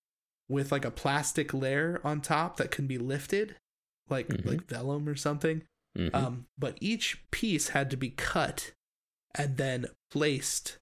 with 0.50 0.72
like 0.72 0.84
a 0.84 0.92
plastic 0.92 1.54
layer 1.54 2.02
on 2.04 2.20
top 2.22 2.58
that 2.58 2.72
can 2.72 2.88
be 2.88 2.98
lifted 2.98 3.56
like 4.10 4.28
Mhm. 4.28 4.46
like 4.46 4.66
vellum 4.66 5.08
or 5.08 5.16
something 5.16 5.62
Mhm. 5.98 6.14
um, 6.14 6.46
but 6.58 6.78
each 6.82 7.24
piece 7.32 7.70
had 7.70 7.90
to 7.92 7.98
be 7.98 8.10
cut 8.10 8.72
and 9.36 9.58
then 9.58 9.86
placed. 10.12 10.78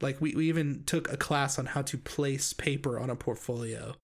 Like 0.00 0.20
we, 0.20 0.34
we 0.34 0.48
even 0.48 0.82
took 0.84 1.10
a 1.12 1.16
class 1.16 1.58
on 1.58 1.66
how 1.66 1.82
to 1.82 1.96
place 1.96 2.52
paper 2.52 2.98
on 2.98 3.08
a 3.10 3.16
portfolio. 3.16 3.94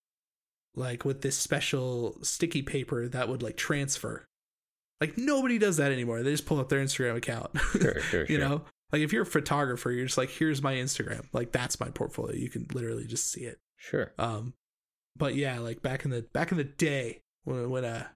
like 0.76 1.04
with 1.04 1.22
this 1.22 1.36
special 1.36 2.16
sticky 2.22 2.62
paper 2.62 3.08
that 3.08 3.28
would 3.28 3.42
like 3.42 3.56
transfer. 3.56 4.24
Like 5.00 5.18
nobody 5.18 5.58
does 5.58 5.78
that 5.78 5.90
anymore. 5.90 6.22
They 6.22 6.30
just 6.30 6.46
pull 6.46 6.60
up 6.60 6.68
their 6.68 6.78
Instagram 6.80 7.16
account. 7.16 7.50
Sure, 7.80 8.00
sure, 8.00 8.20
you 8.26 8.38
sure. 8.38 8.38
know, 8.38 8.64
like 8.92 9.02
if 9.02 9.12
you're 9.12 9.24
a 9.24 9.26
photographer, 9.26 9.90
you're 9.90 10.06
just 10.06 10.16
like, 10.18 10.30
here's 10.30 10.62
my 10.62 10.74
Instagram. 10.74 11.26
Like 11.32 11.50
that's 11.50 11.80
my 11.80 11.88
portfolio. 11.88 12.36
You 12.36 12.48
can 12.50 12.66
literally 12.72 13.04
just 13.06 13.32
see 13.32 13.40
it. 13.42 13.58
Sure. 13.78 14.12
Um, 14.16 14.54
but 15.20 15.36
yeah, 15.36 15.60
like 15.60 15.82
back 15.82 16.04
in 16.04 16.10
the 16.10 16.22
back 16.32 16.50
in 16.50 16.58
the 16.58 16.64
day 16.64 17.20
when 17.44 17.70
when 17.70 17.84
uh, 17.84 18.06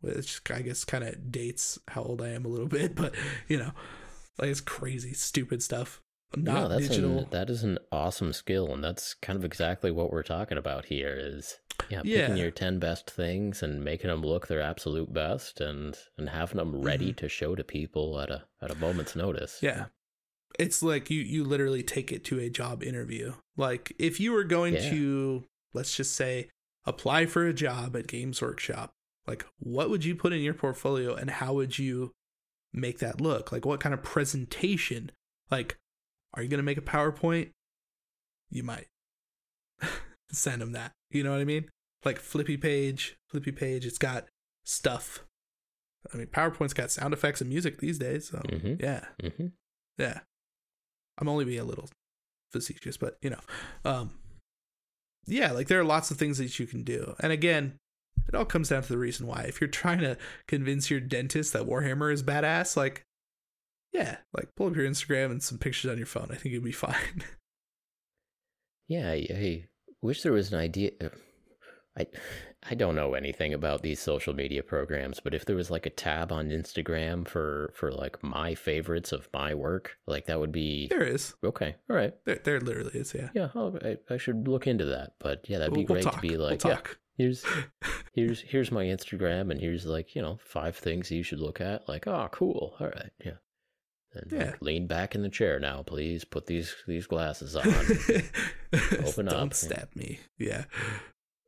which 0.00 0.40
I 0.50 0.62
guess 0.62 0.84
kind 0.84 1.04
of 1.04 1.30
dates 1.30 1.78
how 1.88 2.02
old 2.02 2.20
I 2.20 2.30
am 2.30 2.44
a 2.44 2.48
little 2.48 2.66
bit, 2.80 2.96
but 2.96 3.14
you 3.46 3.58
know, 3.58 3.70
like 4.38 4.48
it's 4.48 4.60
crazy, 4.60 5.12
stupid 5.14 5.62
stuff. 5.62 6.00
no, 6.36 6.66
that's 6.68 6.88
digital. 6.88 7.18
An, 7.20 7.26
that 7.30 7.48
is 7.48 7.62
an 7.62 7.78
awesome 7.92 8.32
skill, 8.32 8.72
and 8.72 8.82
that's 8.82 9.14
kind 9.14 9.38
of 9.38 9.44
exactly 9.44 9.92
what 9.92 10.10
we're 10.10 10.24
talking 10.24 10.58
about 10.58 10.86
here. 10.86 11.16
Is 11.16 11.58
yeah, 11.88 12.02
picking 12.02 12.12
Yeah. 12.12 12.34
your 12.34 12.50
ten 12.50 12.78
best 12.80 13.08
things 13.10 13.62
and 13.62 13.84
making 13.84 14.10
them 14.10 14.22
look 14.22 14.48
their 14.48 14.60
absolute 14.60 15.12
best, 15.12 15.60
and 15.60 15.96
and 16.18 16.28
having 16.30 16.56
them 16.56 16.82
ready 16.82 17.12
to 17.12 17.28
show 17.28 17.54
to 17.54 17.62
people 17.62 18.18
at 18.20 18.30
a 18.30 18.44
at 18.60 18.70
a 18.72 18.74
moment's 18.74 19.14
notice. 19.14 19.56
Mm-hmm. 19.58 19.66
Yeah. 19.66 19.84
It's 20.58 20.82
like 20.84 21.10
you 21.10 21.20
you 21.20 21.44
literally 21.44 21.82
take 21.82 22.12
it 22.12 22.24
to 22.26 22.38
a 22.40 22.48
job 22.50 22.82
interview. 22.82 23.34
Like 23.56 23.92
if 23.98 24.20
you 24.20 24.32
were 24.32 24.44
going 24.44 24.74
Yeah. 24.74 24.90
to 24.90 25.44
let's 25.72 25.96
just 25.96 26.14
say 26.14 26.48
apply 26.86 27.26
for 27.26 27.46
a 27.46 27.52
job 27.54 27.96
at 27.96 28.06
Games 28.06 28.40
Workshop, 28.42 28.92
like 29.26 29.44
what 29.58 29.90
would 29.90 30.04
you 30.04 30.14
put 30.14 30.32
in 30.32 30.40
your 30.40 30.54
portfolio 30.54 31.14
and 31.14 31.30
how 31.30 31.54
would 31.54 31.78
you 31.78 32.12
make 32.72 32.98
that 32.98 33.20
look? 33.20 33.52
Like 33.52 33.64
what 33.64 33.80
kind 33.80 33.94
of 33.94 34.02
presentation? 34.02 35.10
Like 35.50 35.76
are 36.34 36.42
you 36.42 36.48
going 36.48 36.58
to 36.58 36.64
make 36.64 36.78
a 36.78 36.82
PowerPoint? 36.82 37.50
You 38.50 38.62
might. 38.64 38.86
Send 40.30 40.60
them 40.62 40.72
that. 40.72 40.92
You 41.10 41.22
know 41.22 41.30
what 41.30 41.40
I 41.40 41.44
mean? 41.44 41.68
Like 42.04 42.18
flippy 42.18 42.56
page, 42.56 43.16
flippy 43.28 43.52
page, 43.52 43.86
it's 43.86 43.98
got 43.98 44.26
stuff. 44.64 45.24
I 46.12 46.16
mean, 46.18 46.26
PowerPoint's 46.26 46.74
got 46.74 46.90
sound 46.90 47.14
effects 47.14 47.40
and 47.40 47.48
music 47.48 47.78
these 47.78 47.98
days, 47.98 48.28
so 48.28 48.38
Mhm. 48.38 48.80
yeah. 48.82 49.06
hmm 49.20 49.46
Yeah. 49.96 50.20
I'm 51.16 51.28
only 51.28 51.44
being 51.44 51.60
a 51.60 51.64
little 51.64 51.88
facetious, 52.52 52.96
but 52.96 53.16
you 53.22 53.30
know. 53.30 53.40
Um 53.84 54.18
yeah, 55.26 55.52
like 55.52 55.68
there 55.68 55.80
are 55.80 55.84
lots 55.84 56.10
of 56.10 56.18
things 56.18 56.38
that 56.38 56.58
you 56.58 56.66
can 56.66 56.82
do. 56.82 57.14
And 57.20 57.32
again, 57.32 57.78
it 58.28 58.34
all 58.34 58.44
comes 58.44 58.68
down 58.70 58.82
to 58.82 58.88
the 58.88 58.98
reason 58.98 59.26
why. 59.26 59.42
If 59.42 59.60
you're 59.60 59.68
trying 59.68 60.00
to 60.00 60.16
convince 60.46 60.90
your 60.90 61.00
dentist 61.00 61.52
that 61.52 61.66
Warhammer 61.66 62.12
is 62.12 62.22
badass, 62.22 62.76
like 62.76 63.04
yeah, 63.92 64.18
like 64.36 64.48
pull 64.56 64.66
up 64.68 64.76
your 64.76 64.88
Instagram 64.88 65.30
and 65.30 65.42
some 65.42 65.58
pictures 65.58 65.90
on 65.90 65.96
your 65.98 66.06
phone. 66.06 66.28
I 66.30 66.34
think 66.34 66.52
you'd 66.52 66.64
be 66.64 66.72
fine. 66.86 67.24
Yeah, 68.88 69.10
I, 69.10 69.26
I 69.30 69.64
wish 70.02 70.22
there 70.22 70.32
was 70.32 70.52
an 70.52 70.58
idea. 70.58 70.90
uh, 71.02 71.08
I 71.96 72.06
I 72.70 72.74
don't 72.74 72.94
know 72.94 73.14
anything 73.14 73.52
about 73.52 73.82
these 73.82 74.00
social 74.00 74.32
media 74.34 74.62
programs, 74.62 75.20
but 75.20 75.34
if 75.34 75.44
there 75.44 75.56
was 75.56 75.70
like 75.70 75.84
a 75.86 75.90
tab 75.90 76.32
on 76.32 76.48
Instagram 76.48 77.28
for 77.28 77.72
for 77.74 77.92
like 77.92 78.22
my 78.22 78.54
favorites 78.54 79.12
of 79.12 79.28
my 79.34 79.54
work, 79.54 79.96
like 80.06 80.26
that 80.26 80.40
would 80.40 80.52
be 80.52 80.86
there 80.88 81.02
is. 81.04 81.34
okay. 81.44 81.76
All 81.90 81.96
right. 81.96 82.14
There, 82.24 82.40
there 82.42 82.60
literally 82.60 82.92
is, 82.98 83.12
yeah. 83.14 83.28
Yeah, 83.34 83.48
I, 83.54 83.98
I 84.08 84.16
should 84.16 84.48
look 84.48 84.66
into 84.66 84.86
that. 84.86 85.12
But 85.18 85.44
yeah, 85.48 85.58
that'd 85.58 85.74
be 85.74 85.80
We'll- 85.84 85.94
we'll 85.96 86.02
great 86.02 86.04
talk. 86.04 86.14
to 86.14 86.20
be 86.28 86.36
We'll 86.36 86.46
like, 86.48 86.64
yeah, 86.64 86.80
here's 87.18 87.44
here's 88.14 88.40
here's 88.40 88.72
my 88.72 88.84
Instagram, 88.84 89.50
and 89.50 89.60
here's 89.60 89.84
like 89.84 90.14
you 90.14 90.22
know 90.22 90.38
five 90.42 90.76
things 90.76 91.10
you 91.10 91.22
should 91.22 91.40
look 91.40 91.60
at. 91.60 91.88
Like, 91.88 92.06
oh, 92.06 92.28
cool. 92.32 92.74
All 92.80 92.86
right, 92.88 93.10
yeah. 93.24 93.32
And 94.14 94.30
like, 94.32 94.62
lean 94.62 94.86
back 94.86 95.14
in 95.16 95.22
the 95.22 95.28
chair 95.28 95.58
now, 95.58 95.82
please. 95.82 96.24
Put 96.24 96.46
these 96.46 96.74
these 96.86 97.06
glasses 97.06 97.56
on. 97.56 97.66
Open 99.04 99.26
Don't 99.26 99.32
up. 99.34 99.54
stab 99.54 99.88
me. 99.94 100.20
Yeah. 100.38 100.64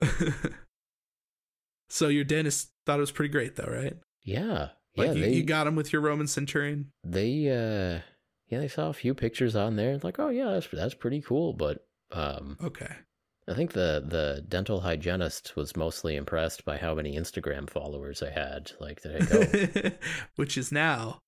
so 1.89 2.09
your 2.09 2.25
dentist 2.25 2.71
thought 2.85 2.99
it 2.99 3.01
was 3.01 3.13
pretty 3.13 3.33
great 3.33 3.57
though, 3.57 3.71
right? 3.71 3.95
yeah, 4.25 4.69
Like 4.97 5.09
yeah. 5.09 5.13
you, 5.15 5.21
they 5.23 5.33
you 5.35 5.43
got 5.45 5.67
him 5.67 5.77
with 5.77 5.93
your 5.93 6.03
Roman 6.03 6.27
centurion. 6.27 6.91
they 7.05 7.49
uh 7.49 8.01
yeah 8.49 8.59
they 8.61 8.69
saw 8.69 8.89
a 8.89 8.93
few 8.93 9.15
pictures 9.15 9.55
on 9.57 9.77
there. 9.77 9.99
Like, 10.03 10.19
oh 10.19 10.29
yeah, 10.29 10.51
that's 10.53 10.69
that's 10.73 10.95
pretty 10.95 11.21
cool. 11.21 11.53
But 11.53 11.87
um, 12.13 12.57
Okay. 12.63 12.93
I 13.49 13.55
think 13.55 13.73
the 13.73 14.05
the 14.07 14.45
dental 14.49 14.81
hygienist 14.81 15.55
was 15.57 15.77
mostly 15.77 16.17
impressed 16.17 16.65
by 16.65 16.77
how 16.79 16.95
many 16.95 17.17
Instagram 17.17 17.69
followers 17.71 18.23
I 18.23 18.31
had. 18.31 18.73
Like, 18.81 19.01
go? 19.03 19.91
Which 20.37 20.57
is 20.59 20.71
now 20.73 21.19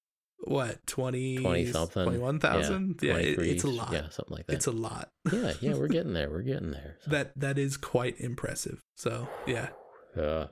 what 0.44 0.84
20 0.86 1.38
20 1.38 1.66
something. 1.66 2.04
21,000? 2.04 2.98
Yeah, 3.02 3.16
it- 3.18 3.38
it's 3.38 3.64
a 3.64 3.68
lot. 3.70 3.92
Yeah, 3.92 4.08
something 4.10 4.36
like 4.36 4.46
that. 4.46 4.54
It's 4.54 4.66
a 4.66 4.72
lot. 4.72 5.10
yeah, 5.32 5.52
yeah, 5.60 5.74
we're 5.74 5.88
getting 5.98 6.12
there. 6.12 6.30
We're 6.30 6.42
getting 6.42 6.70
there. 6.70 6.96
So, 7.04 7.10
that 7.10 7.32
that 7.38 7.58
is 7.58 7.76
quite 7.76 8.18
impressive. 8.20 8.80
So, 8.96 9.28
yeah. 9.46 9.68
Uh, 10.18 10.48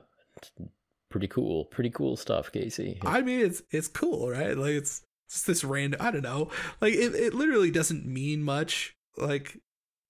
pretty 1.09 1.27
cool. 1.27 1.65
Pretty 1.65 1.89
cool 1.89 2.17
stuff, 2.17 2.51
Casey. 2.51 2.99
I 3.03 3.21
mean 3.21 3.41
it's 3.41 3.61
it's 3.71 3.87
cool, 3.87 4.29
right? 4.29 4.57
Like 4.57 4.71
it's 4.71 5.01
just 5.29 5.47
this 5.47 5.63
random 5.63 6.01
I 6.01 6.11
don't 6.11 6.23
know. 6.23 6.49
Like 6.81 6.93
it 6.93 7.15
it 7.15 7.33
literally 7.33 7.71
doesn't 7.71 8.05
mean 8.05 8.43
much 8.43 8.95
like 9.17 9.59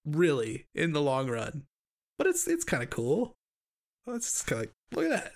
really 0.04 0.66
in 0.74 0.92
the 0.92 1.02
long 1.02 1.28
run. 1.30 1.64
But 2.16 2.26
it's 2.26 2.46
it's 2.48 2.64
kind 2.64 2.82
of 2.82 2.90
cool. 2.90 3.36
It's 4.06 4.32
just 4.32 4.46
kind 4.46 4.62
of 4.62 4.66
like 4.66 4.74
look 4.94 5.04
at 5.04 5.22
that. 5.22 5.32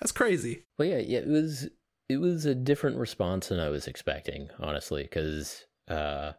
That's 0.00 0.12
crazy. 0.12 0.64
Well, 0.78 0.88
yeah, 0.88 0.98
yeah, 0.98 1.20
it 1.20 1.28
was 1.28 1.68
it 2.08 2.18
was 2.18 2.44
a 2.44 2.54
different 2.54 2.98
response 2.98 3.48
than 3.48 3.60
I 3.60 3.68
was 3.68 3.86
expecting, 3.86 4.48
honestly, 4.60 5.02
because 5.02 5.64
uh, 5.88 6.32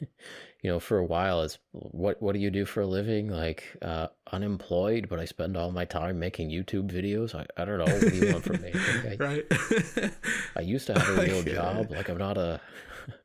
you 0.62 0.70
know, 0.70 0.78
for 0.78 0.98
a 0.98 1.04
while, 1.04 1.42
it's 1.42 1.58
what 1.72 2.22
what 2.22 2.34
do 2.34 2.38
you 2.38 2.50
do 2.50 2.64
for 2.64 2.82
a 2.82 2.86
living? 2.86 3.28
Like 3.28 3.64
uh, 3.82 4.08
unemployed, 4.30 5.08
but 5.08 5.18
I 5.18 5.24
spend 5.24 5.56
all 5.56 5.72
my 5.72 5.84
time 5.84 6.20
making 6.20 6.50
YouTube 6.50 6.90
videos. 6.90 7.34
I, 7.34 7.46
I 7.60 7.64
don't 7.64 7.78
know. 7.78 7.92
What 7.92 8.00
do 8.00 8.16
you 8.16 8.32
want 8.32 8.44
from 8.44 8.62
me? 8.62 8.72
I, 8.74 9.16
right? 9.18 9.44
I 10.56 10.60
used 10.60 10.86
to 10.86 10.94
have 10.98 11.18
a 11.18 11.22
real 11.22 11.42
job. 11.42 11.90
Like 11.90 12.08
I'm 12.08 12.18
not 12.18 12.38
a 12.38 12.60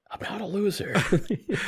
I'm 0.10 0.20
not 0.22 0.42
a 0.42 0.48
loser. 0.48 0.94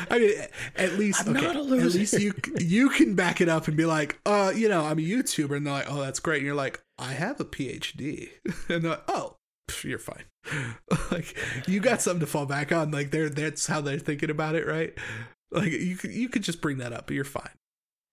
I 0.09 0.17
mean, 0.17 0.31
at 0.75 0.93
least 0.93 1.27
I'm 1.27 1.37
okay, 1.37 1.45
not 1.45 1.55
a 1.55 1.61
loser. 1.61 1.87
at 1.87 1.93
least 1.93 2.19
you 2.19 2.33
you 2.57 2.89
can 2.89 3.13
back 3.13 3.39
it 3.39 3.47
up 3.47 3.67
and 3.67 3.77
be 3.77 3.85
like, 3.85 4.19
uh, 4.25 4.51
you 4.55 4.69
know, 4.69 4.85
I'm 4.85 4.97
a 4.97 5.03
YouTuber, 5.03 5.55
and 5.55 5.67
they're 5.67 5.73
like, 5.73 5.91
oh, 5.91 6.01
that's 6.01 6.19
great, 6.19 6.37
and 6.37 6.47
you're 6.47 6.55
like, 6.55 6.81
I 6.97 7.13
have 7.13 7.39
a 7.39 7.45
PhD, 7.45 8.29
and 8.69 8.83
they're 8.83 8.91
like, 8.91 9.03
oh, 9.07 9.35
you're 9.83 9.99
fine. 9.99 10.23
like 11.11 11.37
you 11.67 11.79
got 11.79 12.01
something 12.01 12.21
to 12.21 12.25
fall 12.25 12.47
back 12.47 12.71
on. 12.71 12.89
Like 12.89 13.11
they're 13.11 13.29
that's 13.29 13.67
how 13.67 13.81
they're 13.81 13.99
thinking 13.99 14.31
about 14.31 14.55
it, 14.55 14.65
right? 14.65 14.97
Like 15.51 15.71
you 15.71 15.95
could 15.95 16.11
you 16.11 16.29
could 16.29 16.43
just 16.43 16.61
bring 16.61 16.77
that 16.77 16.93
up, 16.93 17.07
but 17.07 17.15
you're 17.15 17.25
fine. 17.25 17.49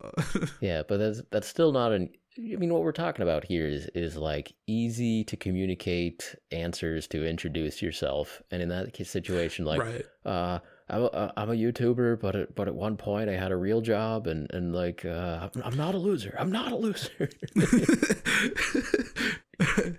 Yeah, 0.60 0.82
but 0.86 0.98
that's 0.98 1.22
that's 1.30 1.48
still 1.48 1.72
not 1.72 1.92
an. 1.92 2.10
I 2.38 2.56
mean, 2.56 2.72
what 2.72 2.82
we're 2.82 2.92
talking 2.92 3.22
about 3.22 3.44
here 3.44 3.66
is 3.66 3.86
is 3.94 4.16
like 4.16 4.54
easy 4.66 5.24
to 5.24 5.36
communicate 5.36 6.34
answers 6.50 7.06
to 7.08 7.26
introduce 7.26 7.80
yourself, 7.80 8.42
and 8.50 8.62
in 8.62 8.68
that 8.68 8.94
situation, 9.06 9.64
like, 9.64 9.80
right. 9.80 10.04
uh, 10.24 10.58
I'm 10.88 11.02
a, 11.02 11.06
uh, 11.06 11.32
I'm 11.36 11.50
a 11.50 11.54
YouTuber, 11.54 12.20
but 12.20 12.36
at, 12.36 12.54
but 12.54 12.68
at 12.68 12.74
one 12.74 12.96
point 12.96 13.30
I 13.30 13.34
had 13.34 13.52
a 13.52 13.56
real 13.56 13.80
job, 13.80 14.26
and 14.26 14.50
and 14.52 14.74
like, 14.74 15.04
uh, 15.04 15.48
I'm, 15.54 15.62
I'm 15.62 15.76
not 15.76 15.94
a 15.94 15.98
loser. 15.98 16.36
I'm 16.38 16.52
not 16.52 16.72
a 16.72 16.76
loser. 16.76 17.30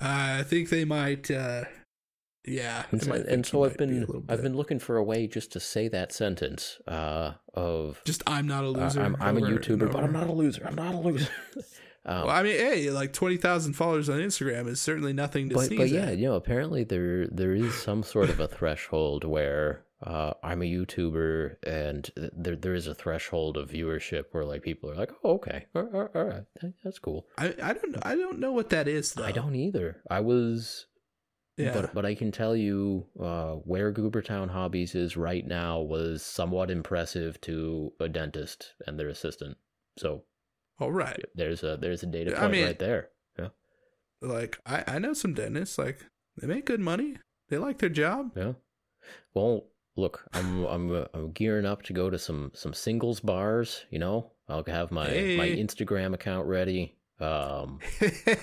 I 0.00 0.42
think 0.44 0.70
they 0.70 0.84
might. 0.84 1.30
uh 1.30 1.64
Yeah, 2.46 2.84
and 2.92 3.02
and 3.06 3.46
so 3.46 3.64
I've 3.64 3.76
been 3.76 4.24
I've 4.28 4.42
been 4.42 4.56
looking 4.56 4.78
for 4.78 4.96
a 4.96 5.02
way 5.02 5.26
just 5.26 5.52
to 5.52 5.60
say 5.60 5.88
that 5.88 6.12
sentence 6.12 6.78
uh, 6.86 7.32
of 7.54 8.00
just. 8.04 8.22
I'm 8.26 8.46
not 8.46 8.64
a 8.64 8.68
uh, 8.68 8.70
loser. 8.70 9.02
I'm 9.02 9.16
I'm 9.20 9.36
a 9.36 9.40
YouTuber, 9.40 9.90
but 9.90 10.04
I'm 10.04 10.12
not 10.12 10.28
a 10.28 10.32
loser. 10.32 10.64
I'm 10.66 10.76
not 10.76 10.94
a 10.94 10.98
loser. 10.98 11.28
um, 12.06 12.26
Well, 12.26 12.30
I 12.30 12.42
mean, 12.42 12.56
hey, 12.56 12.90
like 12.90 13.12
twenty 13.12 13.36
thousand 13.36 13.72
followers 13.74 14.08
on 14.08 14.18
Instagram 14.20 14.68
is 14.68 14.80
certainly 14.80 15.12
nothing 15.12 15.48
to 15.48 15.56
but 15.56 15.66
sneeze 15.66 15.78
but 15.78 15.88
yeah, 15.88 16.06
at. 16.06 16.18
you 16.18 16.28
know, 16.28 16.34
apparently 16.34 16.84
there 16.84 17.26
there 17.26 17.54
is 17.54 17.74
some 17.74 18.02
sort 18.02 18.30
of 18.30 18.38
a 18.38 18.46
threshold 18.46 19.24
where 19.24 19.82
uh, 20.04 20.34
I'm 20.42 20.62
a 20.62 20.66
YouTuber, 20.66 21.56
and 21.66 22.08
there 22.32 22.54
there 22.54 22.74
is 22.74 22.86
a 22.86 22.94
threshold 22.94 23.56
of 23.56 23.70
viewership 23.70 24.26
where 24.32 24.44
like 24.44 24.62
people 24.62 24.90
are 24.90 24.94
like, 24.94 25.10
oh, 25.24 25.32
okay, 25.34 25.66
all, 25.74 25.88
all- 25.92 26.10
all 26.14 26.24
right, 26.24 26.44
that's 26.84 26.98
cool. 27.00 27.26
I, 27.38 27.54
I 27.62 27.72
don't 27.72 27.90
know. 27.92 28.00
I 28.02 28.14
don't 28.14 28.38
know 28.38 28.52
what 28.52 28.70
that 28.70 28.86
is 28.88 29.14
though. 29.14 29.24
I 29.24 29.32
don't 29.32 29.54
either. 29.56 30.02
I 30.10 30.20
was, 30.20 30.86
Yeah. 31.56 31.72
but 31.72 31.94
but 31.94 32.04
I 32.04 32.14
can 32.14 32.30
tell 32.32 32.54
you 32.54 33.06
uh, 33.20 33.54
where 33.64 33.92
Goobertown 33.92 34.50
Hobbies 34.50 34.94
is 34.94 35.16
right 35.16 35.46
now 35.46 35.80
was 35.80 36.22
somewhat 36.22 36.70
impressive 36.70 37.40
to 37.42 37.92
a 37.98 38.08
dentist 38.08 38.74
and 38.86 38.98
their 38.98 39.08
assistant. 39.08 39.56
So 39.98 40.24
All 40.78 40.92
right. 40.92 41.18
there's 41.34 41.62
a 41.62 41.78
there's 41.80 42.02
a 42.02 42.06
data 42.06 42.36
I 42.36 42.40
point 42.40 42.52
mean- 42.52 42.64
right 42.66 42.78
there. 42.78 43.08
Yeah, 43.38 43.48
Like 44.20 44.58
I, 44.66 44.84
I 44.86 44.98
know 44.98 45.14
some 45.14 45.32
dentists. 45.34 45.78
Like 45.78 46.04
they 46.36 46.46
make 46.46 46.66
good 46.66 46.80
money. 46.80 47.16
They 47.48 47.58
like 47.58 47.78
their 47.78 47.88
job. 47.88 48.32
yeah. 48.36 48.52
Well, 49.34 49.68
look, 49.96 50.26
I'm 50.34 50.64
I'm 50.66 50.92
uh, 50.94 51.04
I'm 51.14 51.32
gearing 51.32 51.64
up 51.64 51.82
to 51.84 51.92
go 51.94 52.10
to 52.10 52.18
some 52.18 52.50
some 52.54 52.74
singles 52.74 53.20
bars. 53.20 53.86
You 53.90 53.98
know, 54.00 54.32
I'll 54.48 54.64
have 54.66 54.90
my 54.90 55.04
my 55.06 55.48
Instagram 55.48 56.12
account 56.12 56.46
ready. 56.48 56.96
Um, 57.18 57.78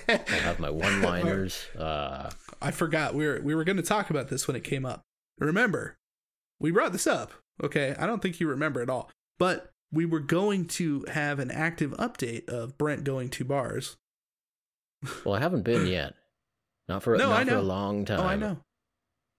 I'll 0.08 0.40
have 0.40 0.58
my 0.58 0.70
one 0.70 1.02
liners. 1.02 1.64
Uh, 1.78 2.30
I 2.64 2.70
forgot 2.70 3.14
we 3.14 3.26
were 3.26 3.40
we 3.42 3.54
were 3.54 3.64
going 3.64 3.76
to 3.76 3.82
talk 3.82 4.10
about 4.10 4.28
this 4.28 4.46
when 4.48 4.56
it 4.56 4.64
came 4.64 4.84
up. 4.86 5.02
Remember, 5.38 5.96
we 6.60 6.70
brought 6.70 6.92
this 6.92 7.06
up. 7.06 7.32
Okay, 7.62 7.94
I 7.98 8.06
don't 8.06 8.20
think 8.22 8.40
you 8.40 8.48
remember 8.48 8.80
at 8.82 8.90
all. 8.90 9.10
But 9.38 9.70
we 9.92 10.06
were 10.06 10.20
going 10.20 10.66
to 10.66 11.04
have 11.12 11.38
an 11.38 11.50
active 11.50 11.92
update 11.92 12.48
of 12.48 12.76
Brent 12.78 13.04
going 13.04 13.28
to 13.30 13.44
bars. 13.44 13.96
Well, 15.24 15.34
I 15.34 15.40
haven't 15.40 15.62
been 15.62 15.86
yet. 15.86 16.14
Not 16.88 17.02
for 17.02 17.16
No, 17.16 17.28
not 17.30 17.40
I 17.40 17.44
for 17.44 17.50
know. 17.52 17.60
a 17.60 17.62
long 17.62 18.04
time. 18.04 18.20
Oh, 18.20 18.24
I 18.24 18.36
know. 18.36 18.58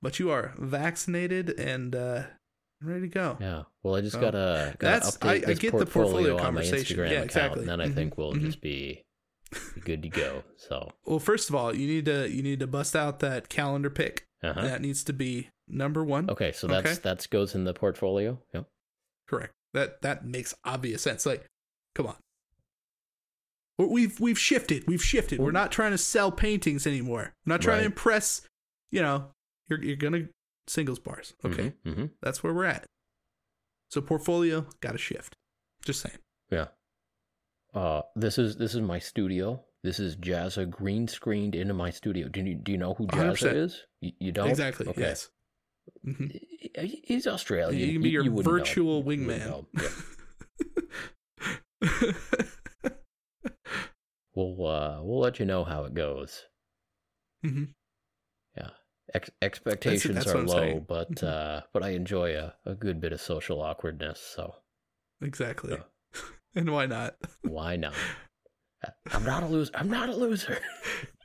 But 0.02 0.20
you 0.20 0.30
are 0.32 0.54
vaccinated 0.58 1.50
and 1.60 1.96
uh, 1.96 2.24
ready 2.82 3.02
to 3.02 3.08
go. 3.08 3.38
Yeah. 3.40 3.64
Well, 3.84 3.96
I 3.96 4.02
just 4.02 4.16
Oh. 4.18 4.22
gotta, 4.22 4.76
gotta 4.78 4.94
That's- 5.00 5.18
update 5.18 5.28
I- 5.28 5.34
I 5.34 5.40
this 5.40 5.60
get 5.60 5.72
the 5.72 5.78
portfolio, 5.86 6.12
portfolio 6.12 6.34
on 6.34 6.38
my 6.54 6.62
conversation. 6.62 6.98
Instagram 6.98 7.06
Yeah, 7.10 7.12
account, 7.14 7.26
exactly. 7.26 7.60
and 7.62 7.70
then 7.70 7.82
I 7.82 7.88
Mhm, 7.88 7.96
think 7.96 8.18
we'll 8.18 8.34
mhm. 8.34 8.42
just 8.42 8.62
be, 8.62 9.04
be 9.76 9.82
good 9.82 10.02
to 10.03 10.10
go. 10.10 10.44
So, 10.57 10.91
Well, 11.06 11.19
first 11.19 11.49
of 11.49 11.56
all, 11.56 11.76
you 11.76 11.88
need 11.88 12.06
to 12.06 12.30
you 12.30 12.41
need 12.44 12.60
to 12.60 12.68
bust 12.68 12.95
out 12.95 13.19
that 13.19 13.49
calendar 13.49 13.90
pick. 13.90 14.26
uh-huh. 14.44 14.61
That 14.61 14.82
needs 14.82 15.03
to 15.06 15.14
be 15.14 15.49
number 15.68 16.03
one. 16.03 16.30
okay. 16.30 16.52
So 16.52 16.68
that's 16.68 16.91
Okay. 16.91 16.99
that's 17.03 17.27
goes 17.27 17.56
in 17.56 17.64
the 17.64 17.73
portfolio. 17.73 18.40
Yep. 18.53 18.68
Correct. 19.27 19.53
That 19.73 20.02
that 20.02 20.26
makes 20.26 20.53
obvious 20.64 21.02
sense. 21.02 21.26
Like, 21.26 21.45
come 21.95 22.07
on. 22.07 22.15
We've 23.77 24.18
we've 24.22 24.40
shifted. 24.40 24.88
We've 24.88 25.03
shifted. 25.03 25.40
We're 25.40 25.52
not 25.52 25.72
trying 25.72 25.91
to 25.91 25.98
sell 25.98 26.32
paintings 26.32 26.88
anymore. 26.88 27.34
We're 27.45 27.53
not 27.53 27.61
trying 27.61 27.80
to 27.80 27.86
impress. 27.86 28.41
You 28.91 29.02
know, 29.02 29.32
you're 29.68 29.84
you're 29.84 29.98
gonna 29.98 30.30
singles 30.68 30.99
bars. 30.99 31.34
Okay, 31.44 31.73
hmm 31.84 32.06
that's 32.22 32.41
where 32.41 32.53
we're 32.53 32.65
at. 32.65 32.86
So 33.91 33.99
portfolio 34.02 34.65
got 34.80 34.94
to 34.94 34.98
shift. 34.98 35.36
Just 35.84 36.02
saying. 36.02 36.18
Yeah. 36.49 36.68
Uh, 37.76 38.02
this 38.16 38.38
is 38.38 38.56
this 38.58 38.74
is 38.74 38.82
my 38.82 39.00
studio. 39.00 39.64
This 39.84 40.00
is 40.00 40.16
Jazza 40.16 40.68
green 40.70 41.08
screened 41.08 41.54
into 41.56 41.74
my 41.74 41.90
studio. 41.92 42.28
Do 42.30 42.42
you 42.42 42.56
do 42.56 42.72
you 42.72 42.78
know 42.78 42.94
who 42.96 43.06
100%. 43.08 43.34
Jazza 43.38 43.54
is? 43.54 43.84
You, 44.02 44.12
you 44.20 44.32
don't 44.32 44.50
Exactly. 44.50 44.88
Okay. 44.88 45.02
Yes. 45.02 45.30
hmm 46.04 46.26
He's 47.04 47.28
Australian. 47.28 47.80
You 47.80 47.94
can 47.94 48.02
be 48.02 48.10
your 48.10 48.24
you 48.24 48.32
wouldn't 48.32 48.52
know. 48.54 48.60
virtual 48.60 48.98
You 49.00 49.04
wingman. 49.04 49.40
know. 49.40 49.68
Yeah. 49.74 49.90
We'll 54.36 54.68
uh, 54.68 55.02
we'll 55.02 55.20
let 55.22 55.40
you 55.40 55.46
know 55.46 55.64
how 55.64 55.86
it 55.86 55.94
goes. 55.94 56.44
Mhm. 57.46 57.70
Yeah. 58.58 58.72
Ex- 59.14 59.30
expectations 59.42 60.16
that's 60.16 60.28
are 60.28 60.40
low, 60.44 60.56
saying. 60.58 60.86
but 60.90 61.10
Mhm. 61.16 61.28
uh, 61.28 61.62
but 61.72 61.84
I 61.84 61.90
enjoy 61.92 62.36
a, 62.36 62.54
a 62.66 62.76
good 62.76 63.00
bit 63.00 63.14
of 63.14 63.22
social 63.22 63.62
awkwardness. 63.62 64.20
So 64.20 64.56
Exactly. 65.22 65.78
And 66.56 66.72
why 66.72 66.86
not? 66.86 67.15
why 67.41 67.76
not? 67.76 67.94
I'm 69.14 69.23
not 69.23 69.44
a 69.44 69.48
loser. 69.48 69.72
I'm 69.73 69.90
not 69.90 70.10
a 70.10 70.15
loser. 70.15 70.60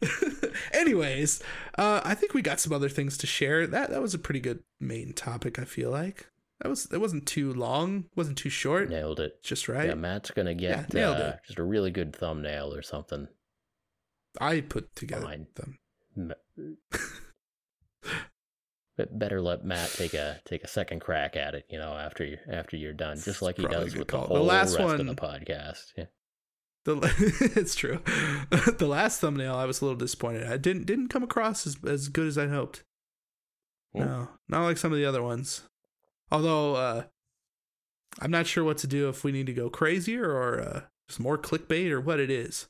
Anyways, 0.73 1.43
uh, 1.77 2.01
I 2.05 2.15
think 2.15 2.32
we 2.32 2.40
got 2.43 2.59
some 2.61 2.73
other 2.73 2.89
things 2.89 3.19
to 3.19 3.27
share. 3.27 3.66
That 3.66 3.90
that 3.90 4.01
was 4.01 4.15
a 4.15 4.19
pretty 4.19 4.40
good 4.40 4.61
main 4.81 5.12
topic. 5.12 5.59
I 5.59 5.65
feel 5.65 5.90
like 5.90 6.27
that 6.62 6.69
was 6.69 6.85
that 6.85 7.01
wasn't 7.01 7.27
too 7.27 7.52
long, 7.52 8.07
wasn't 8.16 8.39
too 8.39 8.48
short, 8.48 8.89
Nailed 8.89 9.20
it. 9.20 9.43
just 9.43 9.69
right. 9.69 9.89
Yeah, 9.89 9.94
Matt's 9.94 10.31
gonna 10.31 10.55
get 10.55 10.93
nailed 10.94 11.19
uh, 11.19 11.35
it. 11.35 11.40
just 11.47 11.59
a 11.59 11.62
really 11.62 11.90
good 11.90 12.15
thumbnail 12.16 12.73
or 12.74 12.82
something. 12.82 13.28
I 14.40 14.61
put 14.61 14.94
together 14.97 15.27
Fine. 15.27 15.47
them. 15.57 15.78
Better 19.11 19.41
let 19.41 19.65
Matt 19.65 19.91
take 19.93 20.15
a 20.15 20.41
take 20.45 20.63
a 20.65 20.69
second 20.69 21.01
crack 21.01 21.37
at 21.37 21.55
it, 21.55 21.65
you 21.69 21.79
know, 21.79 21.93
after 21.93 22.25
you 22.25 22.39
after 22.51 22.77
you're 22.77 22.93
done, 22.93 23.19
just 23.21 23.43
like 23.43 23.57
he 23.57 23.63
Probably 23.65 23.85
does 23.85 23.95
with 23.97 24.07
the 24.09 24.13
call. 24.13 24.29
The 24.29 24.35
whole 24.35 24.45
last 24.45 24.77
rest 24.77 24.85
one- 24.85 25.01
of 25.01 25.07
the 25.07 25.15
podcast. 25.15 25.93
Yeah. 25.97 26.05
The 26.85 27.53
it's 27.57 27.75
true. 27.75 28.01
the 28.79 28.87
last 28.87 29.21
thumbnail, 29.21 29.55
I 29.55 29.67
was 29.67 29.81
a 29.81 29.85
little 29.85 29.99
disappointed. 29.99 30.45
I 30.45 30.57
didn't 30.57 30.87
didn't 30.87 31.09
come 31.09 31.23
across 31.23 31.67
as 31.67 31.77
as 31.87 32.09
good 32.09 32.27
as 32.27 32.39
I 32.39 32.47
hoped. 32.49 32.85
Hmm. 33.93 34.01
No, 34.01 34.29
not 34.49 34.65
like 34.65 34.79
some 34.79 34.93
of 34.93 34.99
the 34.99 35.05
other 35.05 35.23
ones. 35.23 35.63
Although 36.31 36.77
uh, 36.77 37.03
I'm 38.21 38.31
not 38.31 38.47
sure 38.47 38.65
what 38.65 38.79
to 38.79 38.87
do 38.87 39.09
if 39.09 39.25
we 39.25 39.33
need 39.33 39.47
to 39.47 39.53
go 39.53 39.69
crazier 39.69 40.31
or 40.31 40.61
uh, 40.61 40.81
just 41.09 41.21
more 41.21 41.37
clickbait 41.37 41.91
or 41.91 42.01
what 42.01 42.21
it 42.21 42.31
is. 42.31 42.69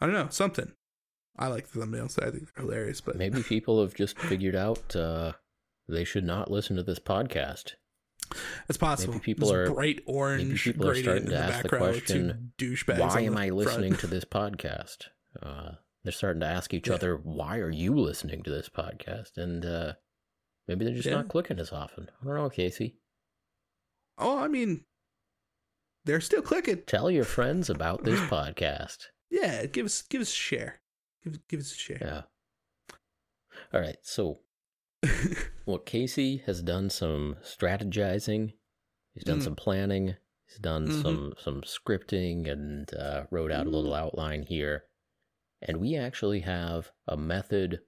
I 0.00 0.06
don't 0.06 0.14
know 0.14 0.28
something. 0.30 0.72
I 1.38 1.48
like 1.48 1.68
the 1.70 1.80
thumbnails. 1.80 2.22
I 2.22 2.30
think 2.30 2.52
they're 2.54 2.64
hilarious, 2.64 3.00
but 3.00 3.16
Maybe 3.16 3.42
people 3.48 3.80
have 3.80 3.94
just 3.94 4.18
figured 4.18 4.54
out 4.56 4.94
uh, 4.94 5.32
they 5.88 6.04
should 6.04 6.24
not 6.24 6.50
listen 6.50 6.76
to 6.76 6.82
this 6.82 6.98
podcast. 6.98 7.74
it's 8.68 8.78
possible. 8.78 9.14
maybe 9.14 9.24
people 9.24 9.48
There's 9.48 9.68
are- 9.70 9.74
bright 9.74 10.00
orange 10.06 10.64
people 10.64 10.88
are 10.88 10.94
starting 10.94 11.26
to 11.28 11.36
ask 11.38 11.62
the 11.62 11.68
question, 11.68 12.52
why 12.86 13.20
am 13.22 13.36
I 13.36 13.46
front. 13.48 13.56
listening 13.56 13.94
to 13.96 14.06
this 14.08 14.24
podcast? 14.24 15.06
Uh, 15.42 15.72
they're 16.04 16.12
starting 16.12 16.40
to 16.40 16.46
ask 16.46 16.74
each 16.74 16.88
Yeah. 16.88 16.94
other, 16.94 17.16
why 17.16 17.58
are 17.58 17.70
you 17.70 17.94
listening 17.98 18.42
to 18.42 18.50
this 18.50 18.68
podcast? 18.68 19.36
And 19.36 19.64
uh, 19.64 19.92
maybe 20.68 20.84
they're 20.84 20.94
just 20.94 21.06
Yeah. 21.08 21.14
not 21.14 21.28
clicking 21.28 21.58
as 21.58 21.72
often. 21.72 22.08
I 22.20 22.24
don't 22.26 22.34
know, 22.34 22.50
Casey. 22.50 22.96
Oh, 24.18 24.38
I 24.38 24.48
mean, 24.48 24.84
they're 26.04 26.20
still 26.20 26.42
clicking. 26.42 26.82
Tell 26.86 27.10
your 27.10 27.24
friends 27.24 27.70
about 27.70 28.04
this 28.04 28.20
podcast. 28.20 28.98
Yeah, 29.30 29.64
give 29.66 29.86
us 29.86 30.02
give 30.02 30.20
us 30.20 30.28
a 30.30 30.36
share. 30.36 30.81
Give 31.24 31.46
give 31.48 31.60
us 31.60 31.72
a 31.72 31.76
share. 31.76 31.98
Yeah. 32.00 32.22
All 33.72 33.80
right. 33.80 33.98
So, 34.02 34.40
well, 35.66 35.78
Casey 35.78 36.38
has 36.46 36.62
done 36.62 36.90
some 36.90 37.36
strategizing. 37.42 38.54
He's 39.14 39.24
done 39.24 39.40
Mm. 39.40 39.44
some 39.44 39.56
planning. 39.56 40.16
He's 40.46 40.58
done 40.58 40.88
Mhm. 40.88 41.02
some 41.02 41.34
some 41.38 41.62
scripting 41.62 42.50
and 42.50 42.92
uh, 42.94 43.24
wrote 43.30 43.52
out 43.52 43.66
a 43.66 43.70
little 43.70 43.94
outline 43.94 44.42
here. 44.42 44.84
And 45.60 45.78
we 45.80 45.96
actually 45.96 46.40
have 46.40 46.90
a 47.06 47.16
method 47.16 47.80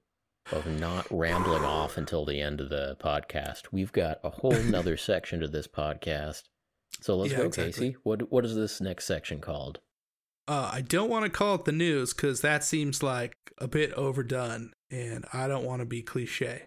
of 0.53 0.67
not 0.67 1.07
rambling 1.11 1.65
off 1.65 1.97
until 1.97 2.25
the 2.25 2.41
end 2.41 2.61
of 2.61 2.69
the 2.69 2.97
podcast. 3.01 3.73
We've 3.73 3.93
got 3.93 4.21
a 4.23 4.31
whole 4.31 4.63
nother 4.63 4.97
section 4.97 5.41
to 5.41 5.49
this 5.49 5.67
podcast. 5.67 6.45
So 7.01 7.17
let's 7.17 7.33
Yeah, 7.33 7.39
go, 7.39 7.45
exactly. 7.47 7.73
Casey. 7.73 7.97
What 8.05 8.31
what 8.31 8.45
is 8.45 8.55
this 8.55 8.81
next 8.81 9.07
section 9.07 9.41
called? 9.41 9.81
Uh, 10.47 10.71
I 10.73 10.81
don't 10.83 11.09
want 11.11 11.25
to 11.25 11.31
call 11.31 11.55
it 11.55 11.65
the 11.65 11.73
news 11.73 12.13
because 12.13 12.41
that 12.43 12.63
seems 12.65 13.03
like 13.03 13.35
a 13.59 13.67
bit 13.69 13.93
overdone, 13.95 14.73
and 14.91 15.25
I 15.33 15.49
don't 15.49 15.65
want 15.65 15.81
to 15.81 15.87
be 15.87 16.03
cliche. 16.03 16.65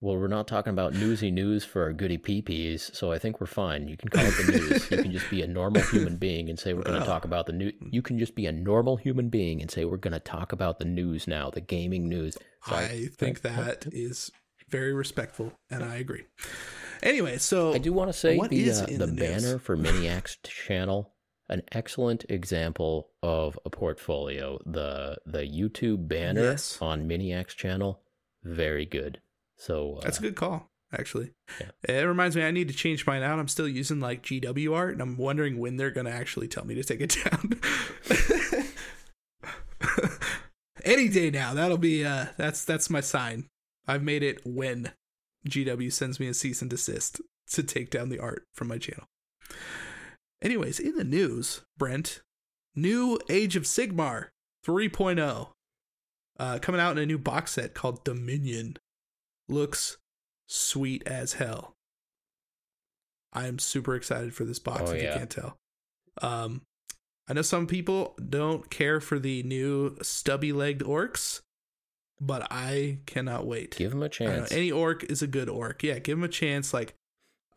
Well, 0.00 0.16
we're 0.16 0.28
not 0.28 0.46
talking 0.46 0.72
about 0.72 0.92
newsy 0.94 1.32
news 1.32 1.64
for 1.64 1.82
our 1.82 1.92
goody 1.92 2.18
peepees, 2.18 2.94
so 2.94 3.10
I 3.10 3.18
think 3.18 3.40
we're 3.40 3.48
fine. 3.48 3.88
You 3.88 3.96
can 3.96 4.10
call 4.10 4.24
it 4.24 4.34
the 4.46 4.52
news. 4.52 4.90
you 4.92 4.98
can 4.98 5.10
just 5.10 5.28
be 5.28 5.42
a 5.42 5.46
normal 5.48 5.82
human 5.82 6.16
being 6.20 6.48
and 6.50 6.58
say 6.58 6.72
we're 6.72 6.82
going 6.82 7.00
to 7.00 7.06
talk 7.06 7.24
about 7.24 7.46
the 7.46 7.52
news. 7.52 7.72
You 7.90 8.00
can 8.00 8.16
just 8.18 8.36
be 8.36 8.46
a 8.46 8.52
normal 8.52 8.96
human 8.96 9.28
being 9.28 9.60
and 9.60 9.68
say 9.68 9.84
we're 9.84 9.96
going 9.96 10.12
to 10.12 10.20
talk 10.20 10.52
about 10.52 10.78
the 10.78 10.84
news 10.84 11.26
now, 11.26 11.50
the 11.50 11.60
gaming 11.60 12.08
news. 12.08 12.36
So 12.66 12.76
I 12.76 13.08
think 13.16 13.44
I- 13.44 13.48
that 13.50 13.86
is 13.90 14.30
very 14.68 14.92
respectful, 14.92 15.52
and 15.70 15.82
I 15.82 15.96
agree. 15.96 16.26
Anyway, 17.02 17.38
so 17.38 17.72
I 17.72 17.78
do 17.78 17.92
want 17.92 18.08
to 18.10 18.12
say 18.12 18.36
what 18.36 18.50
the 18.50 18.60
is 18.68 18.82
uh, 18.82 18.86
the, 18.86 19.06
the 19.06 19.12
banner 19.12 19.58
for 19.58 19.76
Miniac's 19.76 20.36
channel, 20.44 21.12
an 21.48 21.62
excellent 21.72 22.24
example 22.28 23.10
of 23.22 23.58
a 23.64 23.70
portfolio. 23.70 24.58
The 24.66 25.16
the 25.26 25.42
YouTube 25.42 26.08
banner 26.08 26.42
Yes. 26.42 26.78
on 26.80 27.06
Miniac's 27.08 27.54
channel, 27.54 28.02
very 28.44 28.84
good. 28.86 29.20
So 29.56 29.96
uh, 29.96 30.00
that's 30.02 30.18
a 30.18 30.22
good 30.22 30.36
call, 30.36 30.70
actually. 30.92 31.32
Yeah. 31.60 31.70
It 32.00 32.02
reminds 32.06 32.36
me, 32.36 32.44
I 32.44 32.50
need 32.50 32.68
to 32.68 32.74
change 32.74 33.06
mine 33.06 33.22
out. 33.22 33.38
I'm 33.38 33.48
still 33.48 33.66
using 33.68 33.98
like 34.00 34.22
GW 34.22 34.74
art, 34.74 34.92
and 34.92 35.02
I'm 35.02 35.16
wondering 35.16 35.58
when 35.58 35.76
they're 35.76 35.90
gonna 35.90 36.10
actually 36.10 36.48
tell 36.48 36.64
me 36.64 36.74
to 36.74 36.84
take 36.84 37.00
it 37.00 37.16
down. 37.24 37.60
Any 40.84 41.08
day 41.08 41.30
now, 41.30 41.54
that'll 41.54 41.76
be 41.76 42.04
uh, 42.04 42.26
that's 42.36 42.64
that's 42.64 42.88
my 42.88 43.00
sign. 43.00 43.46
I've 43.86 44.02
made 44.02 44.22
it 44.22 44.40
when 44.44 44.92
GW 45.48 45.92
sends 45.92 46.20
me 46.20 46.28
a 46.28 46.34
cease 46.34 46.62
and 46.62 46.70
desist 46.70 47.20
to 47.52 47.62
take 47.62 47.90
down 47.90 48.08
the 48.10 48.18
art 48.20 48.44
from 48.54 48.68
my 48.68 48.78
channel. 48.78 49.06
Anyways, 50.42 50.78
in 50.78 50.96
the 50.96 51.04
news, 51.04 51.62
Brent, 51.76 52.20
new 52.74 53.18
Age 53.28 53.56
of 53.56 53.64
Sigmar 53.64 54.28
3.0 54.66 55.48
uh, 56.38 56.58
coming 56.60 56.80
out 56.80 56.96
in 56.96 57.02
a 57.02 57.06
new 57.06 57.18
box 57.18 57.52
set 57.52 57.74
called 57.74 58.04
Dominion. 58.04 58.76
Looks 59.48 59.96
sweet 60.46 61.02
as 61.06 61.34
hell. 61.34 61.74
I'm 63.32 63.58
super 63.58 63.94
excited 63.94 64.34
for 64.34 64.44
this 64.44 64.58
box 64.58 64.82
Oh, 64.86 64.92
if 64.92 65.02
yeah. 65.02 65.12
you 65.12 65.18
can't 65.18 65.30
tell. 65.30 65.56
Um, 66.22 66.62
I 67.28 67.34
know 67.34 67.42
some 67.42 67.66
people 67.66 68.16
don't 68.28 68.70
care 68.70 69.00
for 69.00 69.18
the 69.18 69.42
new 69.42 69.96
stubby 70.02 70.52
legged 70.52 70.82
orcs, 70.86 71.40
but 72.20 72.46
I 72.50 72.98
cannot 73.06 73.46
wait. 73.46 73.76
give 73.76 73.92
him 73.92 74.02
a 74.02 74.08
chance. 74.08 74.50
any 74.50 74.70
orc 74.72 75.04
is 75.04 75.20
a 75.22 75.26
good 75.26 75.48
orc. 75.48 75.82
Yeah, 75.82 75.98
give 75.98 76.16
him 76.18 76.24
a 76.24 76.28
chance. 76.28 76.72
Like, 76.72 76.94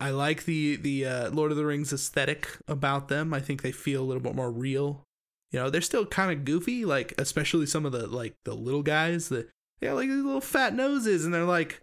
I 0.02 0.10
like 0.10 0.44
the 0.44 0.76
the 0.76 1.06
uh, 1.06 1.30
Lord 1.30 1.50
of 1.50 1.56
the 1.56 1.64
Rings 1.66 1.92
aesthetic 1.92 2.48
about 2.66 3.08
them. 3.08 3.32
I 3.32 3.40
think 3.40 3.62
they 3.62 3.72
feel 3.72 4.02
a 4.02 4.04
little 4.04 4.22
bit 4.22 4.34
more 4.34 4.50
real. 4.50 5.04
You 5.50 5.58
know, 5.60 5.70
they're 5.70 5.80
still 5.80 6.06
kind 6.06 6.32
of 6.32 6.44
goofy, 6.44 6.84
like 6.84 7.14
especially 7.18 7.66
some 7.66 7.84
of 7.86 7.92
the 7.92 8.06
like 8.06 8.34
the 8.44 8.54
little 8.54 8.82
guys 8.82 9.28
that 9.28 9.48
they 9.80 9.86
got 9.88 9.94
like 9.96 10.08
these 10.08 10.24
little 10.24 10.40
fat 10.40 10.74
noses, 10.74 11.24
and 11.24 11.32
they're 11.32 11.44
like 11.44 11.80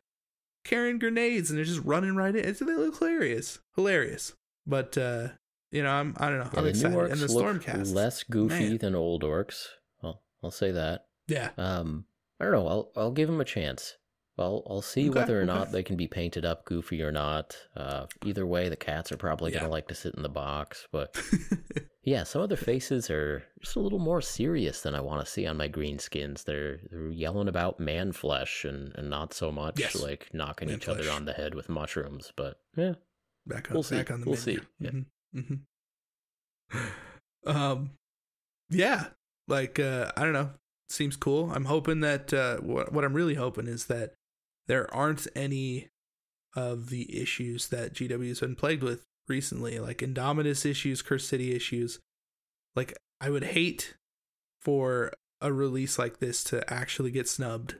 carrying 0.65 0.99
grenades, 0.99 1.49
and 1.49 1.57
they're 1.57 1.65
just 1.65 1.83
running 1.85 2.15
right 2.15 2.35
in. 2.35 2.43
It's, 2.43 2.59
they 2.59 2.65
look 2.65 2.97
hilarious, 2.99 3.59
hilarious. 3.75 4.33
But 4.67 4.97
uh, 4.97 5.29
you 5.71 5.83
know, 5.83 5.91
I'm 5.91 6.15
I 6.17 6.29
don't 6.29 6.39
know. 6.39 6.49
Yeah, 6.51 6.57
I'm 6.59 6.63
the 6.63 6.69
excited. 6.71 6.91
new 6.91 6.97
orcs 7.03 7.11
And 7.11 7.21
the 7.21 7.27
Stormcast, 7.27 7.93
less 7.93 8.23
goofy 8.23 8.69
Man. 8.69 8.77
than 8.79 8.95
old 8.95 9.23
orcs. 9.23 9.67
Well, 10.01 10.21
I'll 10.43 10.51
say 10.51 10.71
that. 10.71 11.05
yeah, 11.27 11.51
Um, 11.57 12.05
I 12.39 12.45
don't 12.45 12.53
know. 12.53 12.67
I'll 12.67 12.91
I'll 12.97 13.11
give 13.11 13.27
them 13.29 13.39
a 13.39 13.45
chance. 13.45 13.97
Well, 14.39 14.63
I'll 14.69 14.81
see 14.81 15.09
Okay, 15.09 15.19
whether 15.19 15.37
or 15.37 15.43
okay. 15.43 15.47
not 15.53 15.73
they 15.73 15.83
can 15.83 15.97
be 15.97 16.07
painted 16.07 16.45
up 16.45 16.63
goofy 16.63 17.03
or 17.03 17.11
not. 17.11 17.57
Uh, 17.75 18.05
either 18.25 18.45
way, 18.45 18.69
the 18.69 18.77
cats 18.77 19.11
are 19.11 19.17
probably 19.17 19.51
Yeah. 19.51 19.59
gonna 19.59 19.71
like 19.71 19.89
to 19.89 19.95
sit 19.95 20.15
in 20.15 20.23
the 20.23 20.29
box. 20.29 20.87
But 20.93 21.21
yeah, 22.03 22.23
some 22.23 22.41
of 22.41 22.47
their 22.47 22.57
faces 22.57 23.09
are 23.09 23.43
just 23.61 23.75
a 23.75 23.81
little 23.81 23.99
more 23.99 24.21
serious 24.21 24.79
than 24.79 24.95
I 24.95 25.01
want 25.01 25.25
to 25.25 25.29
see 25.29 25.45
on 25.45 25.57
my 25.57 25.67
green 25.67 25.99
skins. 25.99 26.45
They're 26.45 26.79
they're 26.89 27.09
yelling 27.09 27.49
about 27.49 27.81
man 27.81 28.13
flesh 28.13 28.63
and, 28.63 28.93
and 28.95 29.09
not 29.09 29.33
so 29.33 29.51
much 29.51 29.77
Yes. 29.77 29.95
like 30.01 30.33
knocking 30.33 30.69
Man 30.69 30.77
each 30.77 30.87
other 30.87 31.11
on 31.11 31.25
the 31.25 31.33
head 31.33 31.53
with 31.53 31.67
mushrooms. 31.67 32.31
But 32.37 32.61
yeah, 32.77 32.93
back 33.45 33.69
on 33.69 33.73
We'll 33.73 33.83
see. 33.83 33.97
back 33.97 34.09
on 34.09 34.21
the 34.21 34.25
We'll 34.29 34.39
menu. 34.45 34.61
see. 34.61 34.65
Yeah. 34.79 34.91
Mhm, 34.91 35.05
mhm. 36.73 36.89
Um, 37.45 37.91
yeah, 38.69 39.07
like 39.49 39.79
uh, 39.79 40.13
I 40.15 40.23
don't 40.23 40.31
know. 40.33 40.51
Seems 40.87 41.17
cool. 41.17 41.51
I'm 41.51 41.65
hoping 41.65 41.99
that 41.99 42.33
uh, 42.33 42.57
what 42.59 42.93
what 42.93 43.03
I'm 43.03 43.13
really 43.13 43.35
hoping 43.35 43.67
is 43.67 43.85
that 43.87 44.13
there 44.69 44.93
aren't 44.93 45.27
any 45.35 45.89
of 46.55 46.89
the 46.89 47.19
issues 47.19 47.67
that 47.69 47.93
GW 47.93 48.27
has 48.29 48.39
been 48.39 48.55
plagued 48.55 48.83
with 48.83 49.03
recently, 49.27 49.79
like 49.79 49.97
Indomitus 49.97 50.63
issues, 50.63 51.01
Cursed 51.01 51.27
City 51.27 51.55
issues. 51.55 51.99
Like 52.75 52.95
I 53.19 53.31
would 53.31 53.43
hate 53.43 53.95
for 54.61 55.11
a 55.41 55.51
release 55.51 55.97
like 55.97 56.19
this 56.19 56.43
to 56.45 56.71
actually 56.71 57.09
get 57.09 57.27
snubbed. 57.27 57.75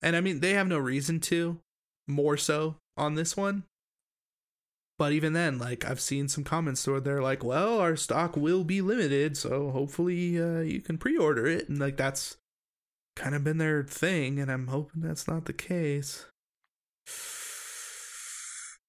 And 0.00 0.14
I 0.14 0.20
mean, 0.20 0.38
they 0.38 0.52
have 0.52 0.68
no 0.68 0.78
reason 0.78 1.18
to, 1.20 1.58
more 2.06 2.36
so 2.36 2.76
on 2.96 3.16
this 3.16 3.36
one. 3.36 3.64
But 4.98 5.12
even 5.12 5.32
then, 5.32 5.58
like 5.58 5.84
I've 5.84 6.00
seen 6.00 6.28
some 6.28 6.44
comments 6.44 6.86
where 6.86 7.00
they're 7.00 7.22
like, 7.22 7.44
"Well, 7.44 7.78
our 7.78 7.96
stock 7.96 8.36
will 8.36 8.64
be 8.64 8.80
limited, 8.80 9.36
so 9.36 9.70
hopefully 9.70 10.40
uh, 10.40 10.60
you 10.60 10.80
can 10.80 10.98
pre-order 10.98 11.46
it." 11.46 11.68
And 11.68 11.78
like 11.78 11.96
that's 11.96 12.36
kind 13.18 13.34
of 13.34 13.44
been 13.44 13.58
their 13.58 13.82
thing, 13.82 14.38
and 14.38 14.50
I'm 14.50 14.68
hoping 14.68 15.02
that's 15.02 15.26
not 15.28 15.44
the 15.44 15.52
case. 15.52 16.26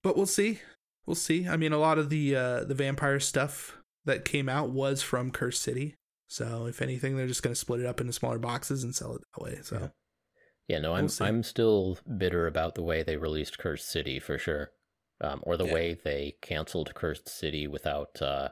But 0.03 0.15
we'll 0.15 0.25
see. 0.25 0.59
We'll 1.05 1.15
see. 1.15 1.47
I 1.47 1.57
mean, 1.57 1.73
a 1.73 1.77
lot 1.77 1.97
of 1.97 2.09
the 2.09 2.35
uh, 2.35 2.63
the 2.63 2.75
vampire 2.75 3.19
stuff 3.19 3.77
that 4.05 4.23
came 4.25 4.47
out 4.47 4.69
was 4.69 5.01
from 5.01 5.31
Cursed 5.31 5.61
City, 5.61 5.95
so 6.27 6.65
if 6.67 6.81
anything, 6.81 7.17
they're 7.17 7.27
just 7.27 7.43
going 7.43 7.53
to 7.53 7.59
split 7.59 7.81
it 7.81 7.85
up 7.85 7.99
into 7.99 8.13
smaller 8.13 8.39
boxes 8.39 8.83
and 8.83 8.95
sell 8.95 9.15
it 9.15 9.21
that 9.35 9.43
way. 9.43 9.59
So 9.63 9.77
Yeah. 9.79 9.87
yeah, 10.67 10.79
no, 10.79 10.93
I'm 10.95 11.09
see. 11.09 11.25
I'm 11.25 11.43
still 11.43 11.97
bitter 12.17 12.47
about 12.47 12.75
the 12.75 12.83
way 12.83 13.03
they 13.03 13.17
released 13.17 13.57
Cursed 13.57 13.89
City 13.89 14.19
for 14.19 14.37
sure, 14.37 14.71
um, 15.21 15.41
or 15.43 15.57
the 15.57 15.65
Yeah. 15.65 15.73
way 15.73 15.93
they 16.01 16.35
canceled 16.41 16.93
Cursed 16.95 17.27
City 17.27 17.67
without 17.67 18.21
uh, 18.21 18.49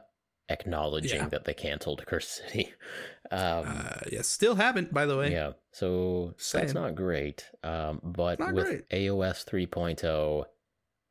acknowledging 0.50 1.20
Yeah. 1.20 1.28
that 1.28 1.44
they 1.44 1.54
canceled 1.54 2.04
Cursed 2.06 2.34
City. 2.36 2.74
Um, 3.30 3.64
uh, 3.66 4.00
yeah, 4.10 4.22
still 4.22 4.54
haven't, 4.54 4.92
by 4.92 5.06
the 5.06 5.16
way. 5.16 5.32
Yeah, 5.32 5.52
so 5.72 6.34
Saying. 6.38 6.66
that's 6.66 6.74
not 6.74 6.94
great. 6.94 7.44
Um, 7.62 8.00
but 8.02 8.38
Not 8.38 8.54
with 8.54 8.64
great. 8.66 8.88
AOS 8.90 9.44
3.0, 9.44 10.44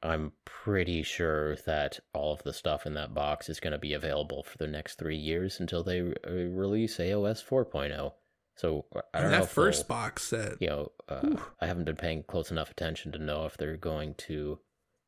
I'm 0.02 0.32
pretty 0.46 1.04
sure 1.04 1.56
that 1.66 2.00
all 2.14 2.34
of 2.34 2.44
the 2.44 2.54
stuff 2.54 2.86
in 2.86 2.94
that 2.96 3.14
box 3.14 3.50
is 3.50 3.60
going 3.60 3.72
to 3.74 3.78
be 3.80 3.94
available 3.94 4.44
for 4.44 4.58
the 4.58 4.68
next 4.68 4.96
three 4.98 5.18
years 5.18 5.60
until 5.60 5.84
they 5.84 6.02
re- 6.02 6.16
uh, 6.26 6.32
release 6.32 6.98
AOS 6.98 7.44
4.0. 7.44 8.14
So 8.56 8.86
I 9.14 9.22
don't 9.22 9.32
that 9.32 9.44
if 9.44 9.50
first 9.50 9.88
box 9.88 10.24
set. 10.24 10.60
you 10.60 10.68
know, 10.68 10.92
uh, 11.08 11.36
I 11.62 11.68
haven't 11.68 11.86
been 11.86 11.96
paying 11.96 12.24
close 12.24 12.50
enough 12.50 12.72
attention 12.72 13.12
to 13.12 13.20
know 13.20 13.46
if 13.46 13.56
they're 13.58 13.78
going 13.78 14.16
to 14.16 14.60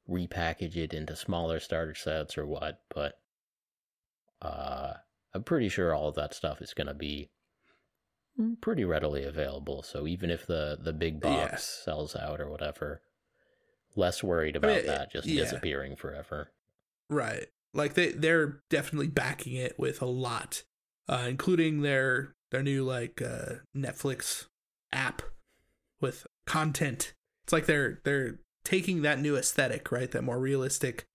repackage 0.07 0.76
it 0.76 0.94
into 0.94 1.15
smaller 1.15 1.60
starter 1.60 1.95
sets 1.95 2.38
or 2.38 2.45
what, 2.45 2.81
but 2.94 3.19
uh, 4.44 4.94
I'm 5.34 5.43
pretty 5.43 5.69
sure 5.69 5.93
all 5.93 6.07
of 6.10 6.15
that 6.15 6.34
stuff 6.34 6.61
is 6.61 6.73
going 6.73 6.88
to 6.88 6.93
be 6.93 7.30
pretty 8.61 8.85
readily 8.85 9.23
available. 9.26 9.84
So 9.84 10.07
even 10.07 10.30
if 10.30 10.45
the 10.47 10.77
the 10.81 10.93
big 10.93 11.19
box 11.19 11.51
Yeah. 11.51 11.84
sells 11.85 12.15
out 12.15 12.39
or 12.39 12.49
whatever, 12.49 13.01
less 13.95 14.23
worried 14.23 14.56
I 14.56 14.60
about 14.60 14.77
mean, 14.77 14.85
that 14.88 15.11
just 15.11 15.27
yeah. 15.27 15.43
disappearing 15.43 15.95
forever. 15.95 16.51
Right. 17.10 17.47
Like 17.73 17.93
they 17.95 18.11
they're 18.11 18.61
definitely 18.69 19.07
backing 19.10 19.53
it 19.56 19.77
with 19.77 20.01
a 20.01 20.06
lot, 20.06 20.64
uh, 21.07 21.26
including 21.27 21.81
their 21.81 22.34
their 22.51 22.64
new 22.64 22.84
like 22.84 23.22
uh, 23.22 23.56
Netflix 23.76 24.47
app 24.91 25.22
with 26.01 26.26
content. 26.45 27.14
It's 27.43 27.53
like 27.53 27.65
they're 27.65 27.99
they're 28.06 28.39
taking 28.64 29.01
that 29.03 29.19
new 29.19 29.35
aesthetic, 29.35 29.91
right? 29.91 30.10
That 30.10 30.23
more 30.23 30.39
realistic, 30.39 31.06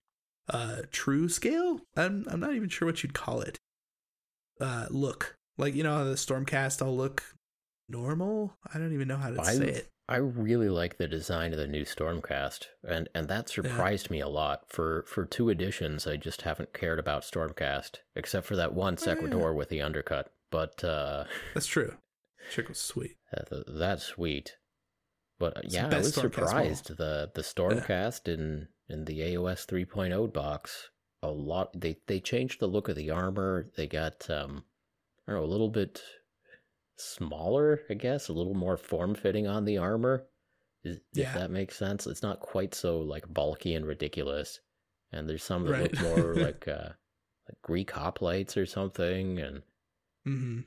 uh, 0.49 0.83
true 0.93 1.29
scale. 1.29 1.81
I'm 1.97 2.25
I'm 2.29 2.41
not 2.41 2.55
even 2.55 2.69
sure 2.69 2.87
what 2.87 3.03
you'd 3.03 3.15
call 3.15 3.41
it. 3.41 3.59
Uh, 4.65 4.87
look 4.91 5.37
like 5.59 5.75
you 5.75 5.83
know 5.83 5.95
how 5.99 6.05
the 6.05 6.15
Stormcast 6.15 6.85
all 6.85 6.97
look 6.97 7.23
normal. 7.89 8.57
I 8.73 8.79
don't 8.79 8.95
even 8.95 9.09
know 9.09 9.17
how 9.19 9.31
to 9.31 9.41
I- 9.41 9.55
say 9.55 9.69
it. 9.69 9.91
I 10.07 10.17
really 10.17 10.69
like 10.69 10.99
the 10.99 11.09
design 11.09 11.53
of 11.53 11.59
the 11.59 11.67
new 11.67 11.85
Stormcast, 11.85 12.67
and 12.87 13.09
and 13.15 13.27
that 13.29 13.49
surprised 13.49 14.11
me 14.11 14.21
a 14.21 14.29
lot. 14.29 14.65
For 14.69 15.05
for 15.09 15.25
two 15.25 15.49
editions, 15.49 16.07
I 16.07 16.17
just 16.17 16.43
haven't 16.43 16.75
cared 16.75 16.99
about 16.99 17.23
Stormcast, 17.23 17.97
except 18.15 18.47
for 18.47 18.55
that 18.57 18.75
one 18.75 18.99
Oh, 19.01 19.51
yeah. 19.51 19.51
With 19.51 19.71
the 19.71 19.81
undercut. 19.81 20.31
But 20.51 20.85
uh, 20.85 21.25
That's 21.55 21.67
true. 21.67 21.95
Chick 22.53 22.69
was 22.69 22.79
sweet. 22.79 23.17
that- 23.33 23.65
that's 23.67 24.05
sweet. 24.05 24.57
But 25.39 25.57
uh, 25.57 25.61
yeah, 25.65 25.89
I 25.91 25.97
was 25.99 26.13
Stormcast 26.13 26.21
surprised 26.21 26.97
the 26.99 27.31
the 27.35 27.43
Stormcast 27.43 28.29
in 28.29 28.69
in 28.89 29.07
the 29.07 29.21
AOS 29.21 29.67
3.0 29.67 30.33
box. 30.33 30.91
A 31.25 31.31
lot 31.33 31.81
they 31.81 32.01
they 32.07 32.21
changed 32.21 32.61
the 32.61 32.69
look 32.69 32.89
of 32.89 32.95
the 32.97 33.11
armor. 33.11 33.71
They 33.77 33.89
got 33.89 34.31
um, 34.31 34.65
I 35.27 35.33
don't 35.33 35.41
know 35.43 35.47
a 35.47 35.51
little 35.53 35.71
bit 35.71 36.03
smaller, 36.97 37.83
I 37.91 37.95
guess, 37.95 38.29
a 38.29 38.33
little 38.33 38.55
more 38.55 38.77
form 38.77 39.15
fitting 39.15 39.47
on 39.47 39.65
the 39.65 39.79
armor. 39.79 40.29
Is, 40.85 41.01
Yeah. 41.13 41.29
If 41.29 41.33
that 41.33 41.51
makes 41.51 41.77
sense, 41.77 42.07
it's 42.07 42.23
not 42.23 42.41
quite 42.41 42.75
so 42.75 43.01
like 43.01 43.33
bulky 43.33 43.75
and 43.75 43.87
ridiculous. 43.87 44.61
And 45.13 45.29
there's 45.29 45.45
some 45.45 45.65
that 45.67 45.73
Right. 45.73 45.79
look 45.79 45.99
more 45.99 46.37
like 46.39 46.69
uh, 46.69 46.95
like 47.49 47.63
Greek 47.63 47.93
hoplites 47.93 48.57
or 48.57 48.67
something. 48.67 49.41
And 49.41 49.65
hmm 50.25 50.65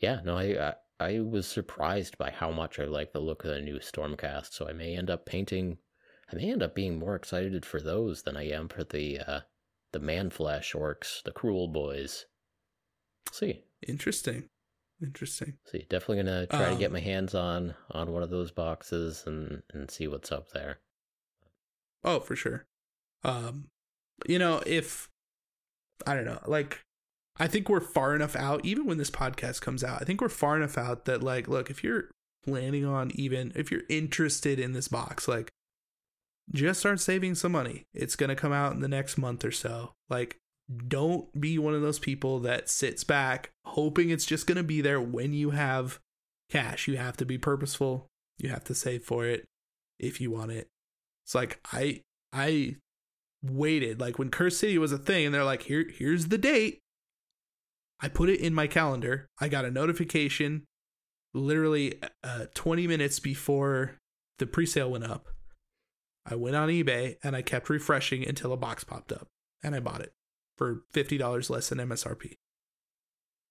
yeah, 0.00 0.20
no, 0.24 0.36
I, 0.36 0.70
I 0.70 0.74
I 0.98 1.20
was 1.20 1.46
surprised 1.46 2.18
by 2.18 2.30
how 2.30 2.50
much 2.50 2.78
I 2.78 2.84
like 2.84 3.12
the 3.12 3.20
look 3.20 3.44
of 3.44 3.50
the 3.50 3.60
new 3.60 3.78
Stormcast. 3.78 4.52
So 4.52 4.68
I 4.68 4.72
may 4.72 4.96
end 4.96 5.10
up 5.10 5.24
painting. 5.26 5.78
I 6.30 6.34
may 6.36 6.50
end 6.50 6.62
up 6.62 6.74
being 6.74 6.98
more 6.98 7.14
excited 7.16 7.64
for 7.64 7.80
those 7.80 8.22
than 8.22 8.36
I 8.36 8.48
am 8.48 8.68
for 8.68 8.84
the 8.84 9.20
uh, 9.20 9.40
the 9.92 10.00
Manflesh 10.00 10.74
orcs, 10.74 11.22
the 11.24 11.32
Kruleboyz. 11.32 12.24
See, 13.32 13.64
Interesting. 13.86 14.48
Interesting. 15.02 15.54
see, 15.66 15.86
definitely 15.88 16.18
gonna 16.24 16.46
try 16.46 16.68
to 16.70 16.76
get 16.76 16.88
Um, 16.88 16.92
my 16.92 17.00
hands 17.00 17.34
on 17.34 17.74
on 17.90 18.12
one 18.12 18.22
of 18.22 18.28
those 18.30 18.50
boxes 18.50 19.24
and 19.26 19.62
and 19.72 19.90
see 19.90 20.06
what's 20.06 20.30
up 20.30 20.50
there. 20.52 20.80
Oh, 22.04 22.20
for 22.20 22.36
sure. 22.36 22.66
Um, 23.24 23.68
you 24.26 24.38
know, 24.38 24.62
if 24.66 25.08
I 26.06 26.14
don't 26.14 26.26
know, 26.26 26.40
like, 26.46 26.82
I 27.38 27.46
think 27.46 27.68
we're 27.68 27.80
far 27.80 28.14
enough 28.14 28.36
out. 28.36 28.64
Even 28.64 28.86
when 28.86 28.98
this 28.98 29.10
podcast 29.10 29.62
comes 29.62 29.82
out, 29.82 30.02
I 30.02 30.04
think 30.04 30.20
we're 30.20 30.28
far 30.28 30.56
enough 30.56 30.76
out 30.76 31.06
that, 31.06 31.22
like, 31.22 31.48
look, 31.48 31.70
if 31.70 31.82
you're 31.82 32.10
planning 32.44 32.84
on 32.84 33.10
even 33.14 33.52
if 33.54 33.70
you're 33.70 33.82
interested 33.88 34.58
in 34.58 34.72
this 34.72 34.88
box, 34.88 35.26
like, 35.28 35.50
just 36.52 36.80
start 36.80 37.00
saving 37.00 37.34
some 37.34 37.52
money. 37.52 37.84
It's 37.94 38.16
gonna 38.16 38.36
come 38.36 38.52
out 38.52 38.72
in 38.72 38.80
the 38.80 38.88
next 38.88 39.18
month 39.18 39.44
or 39.44 39.52
so. 39.52 39.92
Like, 40.08 40.36
don't 40.88 41.40
be 41.40 41.58
one 41.58 41.74
of 41.74 41.82
those 41.82 41.98
people 41.98 42.38
that 42.40 42.68
sits 42.68 43.02
back 43.04 43.50
hoping 43.64 44.10
it's 44.10 44.26
just 44.26 44.46
gonna 44.46 44.62
be 44.62 44.80
there 44.80 45.00
when 45.00 45.32
you 45.32 45.50
have 45.50 45.98
cash. 46.50 46.88
You 46.88 46.96
have 46.96 47.16
to 47.18 47.24
be 47.24 47.38
purposeful. 47.38 48.06
You 48.38 48.48
have 48.50 48.64
to 48.64 48.74
save 48.74 49.04
for 49.04 49.26
it 49.26 49.46
if 49.98 50.20
you 50.20 50.30
want 50.30 50.52
it. 50.52 50.68
It's 51.24 51.34
like 51.34 51.60
I 51.72 52.02
I 52.32 52.76
waited 53.42 54.00
like 54.00 54.18
when 54.18 54.30
Cursed 54.30 54.58
City 54.58 54.78
was 54.78 54.92
a 54.92 54.98
thing 54.98 55.26
and 55.26 55.34
they're 55.34 55.44
like 55.44 55.62
here 55.62 55.86
here's 55.92 56.26
the 56.26 56.38
date. 56.38 56.80
I 58.00 58.08
put 58.08 58.28
it 58.28 58.40
in 58.40 58.54
my 58.54 58.66
calendar. 58.66 59.26
I 59.38 59.48
got 59.48 59.64
a 59.64 59.70
notification 59.70 60.64
literally 61.32 62.00
uh 62.24 62.46
20 62.54 62.86
minutes 62.86 63.20
before 63.20 63.96
the 64.38 64.46
presale 64.46 64.90
went 64.90 65.04
up. 65.04 65.28
I 66.30 66.36
went 66.36 66.56
on 66.56 66.68
eBay 66.68 67.16
and 67.24 67.34
I 67.34 67.42
kept 67.42 67.68
refreshing 67.68 68.26
until 68.26 68.52
a 68.52 68.56
box 68.56 68.84
popped 68.84 69.12
up 69.12 69.28
and 69.62 69.74
I 69.74 69.80
bought 69.80 70.00
it 70.00 70.12
for 70.56 70.84
$50 70.94 71.50
less 71.50 71.68
than 71.68 71.78
MSRP. 71.78 72.36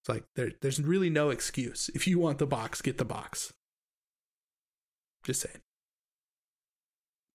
It's 0.00 0.08
like 0.08 0.24
there 0.34 0.52
there's 0.62 0.80
really 0.80 1.10
no 1.10 1.28
excuse. 1.28 1.90
If 1.94 2.06
you 2.06 2.18
want 2.18 2.38
the 2.38 2.46
box, 2.46 2.80
get 2.80 2.96
the 2.96 3.04
box. 3.04 3.52
Just 5.24 5.42
saying. 5.42 5.60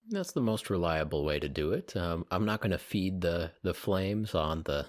That's 0.09 0.31
the 0.31 0.41
most 0.41 0.69
reliable 0.71 1.23
way 1.23 1.39
to 1.39 1.49
do 1.49 1.73
it. 1.73 1.95
Um, 1.95 2.25
I'm 2.31 2.45
not 2.45 2.61
going 2.61 2.71
to 2.71 2.79
feed 2.79 3.21
the 3.21 3.51
the 3.61 3.75
flames 3.75 4.33
on 4.33 4.63
the 4.63 4.87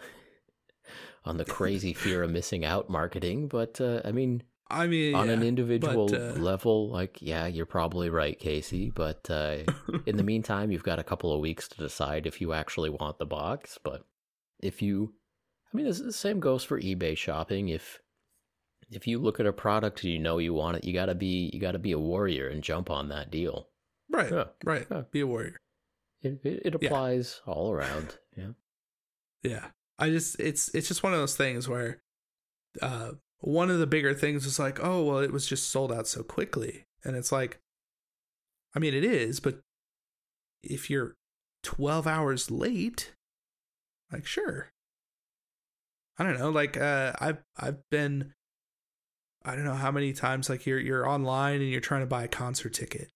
on 1.26 1.36
the 1.36 1.44
crazy 1.56 1.92
fear 1.92 2.22
of 2.22 2.30
missing 2.30 2.64
out 2.64 2.88
marketing, 2.88 3.48
but 3.48 3.78
uh, 3.78 4.00
I 4.06 4.12
mean, 4.12 4.42
I 4.68 4.86
mean, 4.88 5.14
on 5.14 5.28
an 5.30 5.42
individual 5.42 6.08
but, 6.08 6.20
uh, 6.20 6.32
level, 6.40 6.90
like 6.90 7.22
yeah, 7.22 7.46
you're 7.46 7.66
probably 7.66 8.10
right, 8.10 8.38
Casey. 8.38 8.90
But 8.90 9.28
uh, 9.30 9.58
in 10.06 10.16
the 10.16 10.24
meantime, 10.24 10.70
you've 10.72 10.82
got 10.82 10.98
a 10.98 11.04
couple 11.04 11.32
of 11.32 11.40
weeks 11.40 11.68
to 11.68 11.76
decide 11.76 12.26
if 12.26 12.40
you 12.40 12.52
actually 12.52 12.90
want 12.90 13.18
the 13.18 13.26
box. 13.26 13.78
But 13.82 14.04
if 14.60 14.82
you, 14.82 15.14
I 15.72 15.76
mean, 15.76 15.86
this- 15.86 16.00
the 16.00 16.12
same 16.12 16.40
goes 16.40 16.64
for 16.64 16.80
eBay 16.80 17.16
shopping. 17.16 17.68
If 17.68 18.00
if 18.90 19.06
you 19.06 19.18
look 19.18 19.38
at 19.40 19.46
a 19.46 19.52
product 19.52 20.02
and 20.04 20.12
you 20.12 20.18
know 20.18 20.38
you 20.38 20.52
want 20.54 20.78
it, 20.78 20.84
you 20.84 20.92
gotta 20.92 21.14
be 21.14 21.50
you 21.52 21.60
gotta 21.60 21.78
be 21.78 21.92
a 21.92 21.98
warrior 21.98 22.48
and 22.48 22.62
jump 22.62 22.90
on 22.90 23.08
that 23.08 23.30
deal. 23.30 23.68
Right. 24.10 24.32
Yeah. 24.32 24.44
Right. 24.64 24.86
Yeah. 24.90 25.02
Be 25.10 25.20
a 25.20 25.26
warrior. 25.26 25.56
It, 26.22 26.40
it, 26.44 26.62
it 26.64 26.76
Yeah. 26.80 26.86
applies 26.88 27.40
all 27.46 27.70
around. 27.72 28.18
Yeah. 28.36 28.50
Yeah. 29.42 29.66
I 29.98 30.10
just 30.10 30.38
it's 30.40 30.74
it's 30.74 30.88
just 30.88 31.02
one 31.02 31.12
of 31.12 31.18
those 31.20 31.36
things 31.36 31.68
where 31.68 32.02
uh 32.82 33.12
one 33.40 33.70
of 33.70 33.78
the 33.78 33.86
bigger 33.86 34.14
things 34.14 34.44
was 34.44 34.58
like, 34.58 34.78
oh 34.82 35.04
well 35.04 35.18
it 35.18 35.32
was 35.32 35.46
just 35.46 35.68
sold 35.70 35.92
out 35.92 36.06
so 36.06 36.22
quickly. 36.22 36.84
And 37.04 37.16
it's 37.16 37.32
like 37.32 37.58
I 38.74 38.78
mean 38.78 38.94
it 38.94 39.04
is, 39.04 39.40
but 39.40 39.60
if 40.62 40.90
you're 40.90 41.14
12 41.62 42.06
hours 42.06 42.50
late, 42.50 43.12
like 44.12 44.26
sure. 44.26 44.70
I 46.18 46.24
don't 46.24 46.38
know, 46.38 46.50
like 46.50 46.76
uh 46.76 47.12
I've 47.20 47.38
I've 47.58 47.78
been 47.90 48.32
I 49.44 49.54
don't 49.54 49.64
know 49.64 49.74
how 49.74 49.90
many 49.92 50.12
times 50.12 50.48
like 50.48 50.66
you're 50.66 50.78
you're 50.80 51.08
online 51.08 51.60
and 51.60 51.70
you're 51.70 51.80
trying 51.80 52.00
to 52.00 52.06
buy 52.06 52.24
a 52.24 52.28
concert 52.28 52.74
ticket 52.74 53.10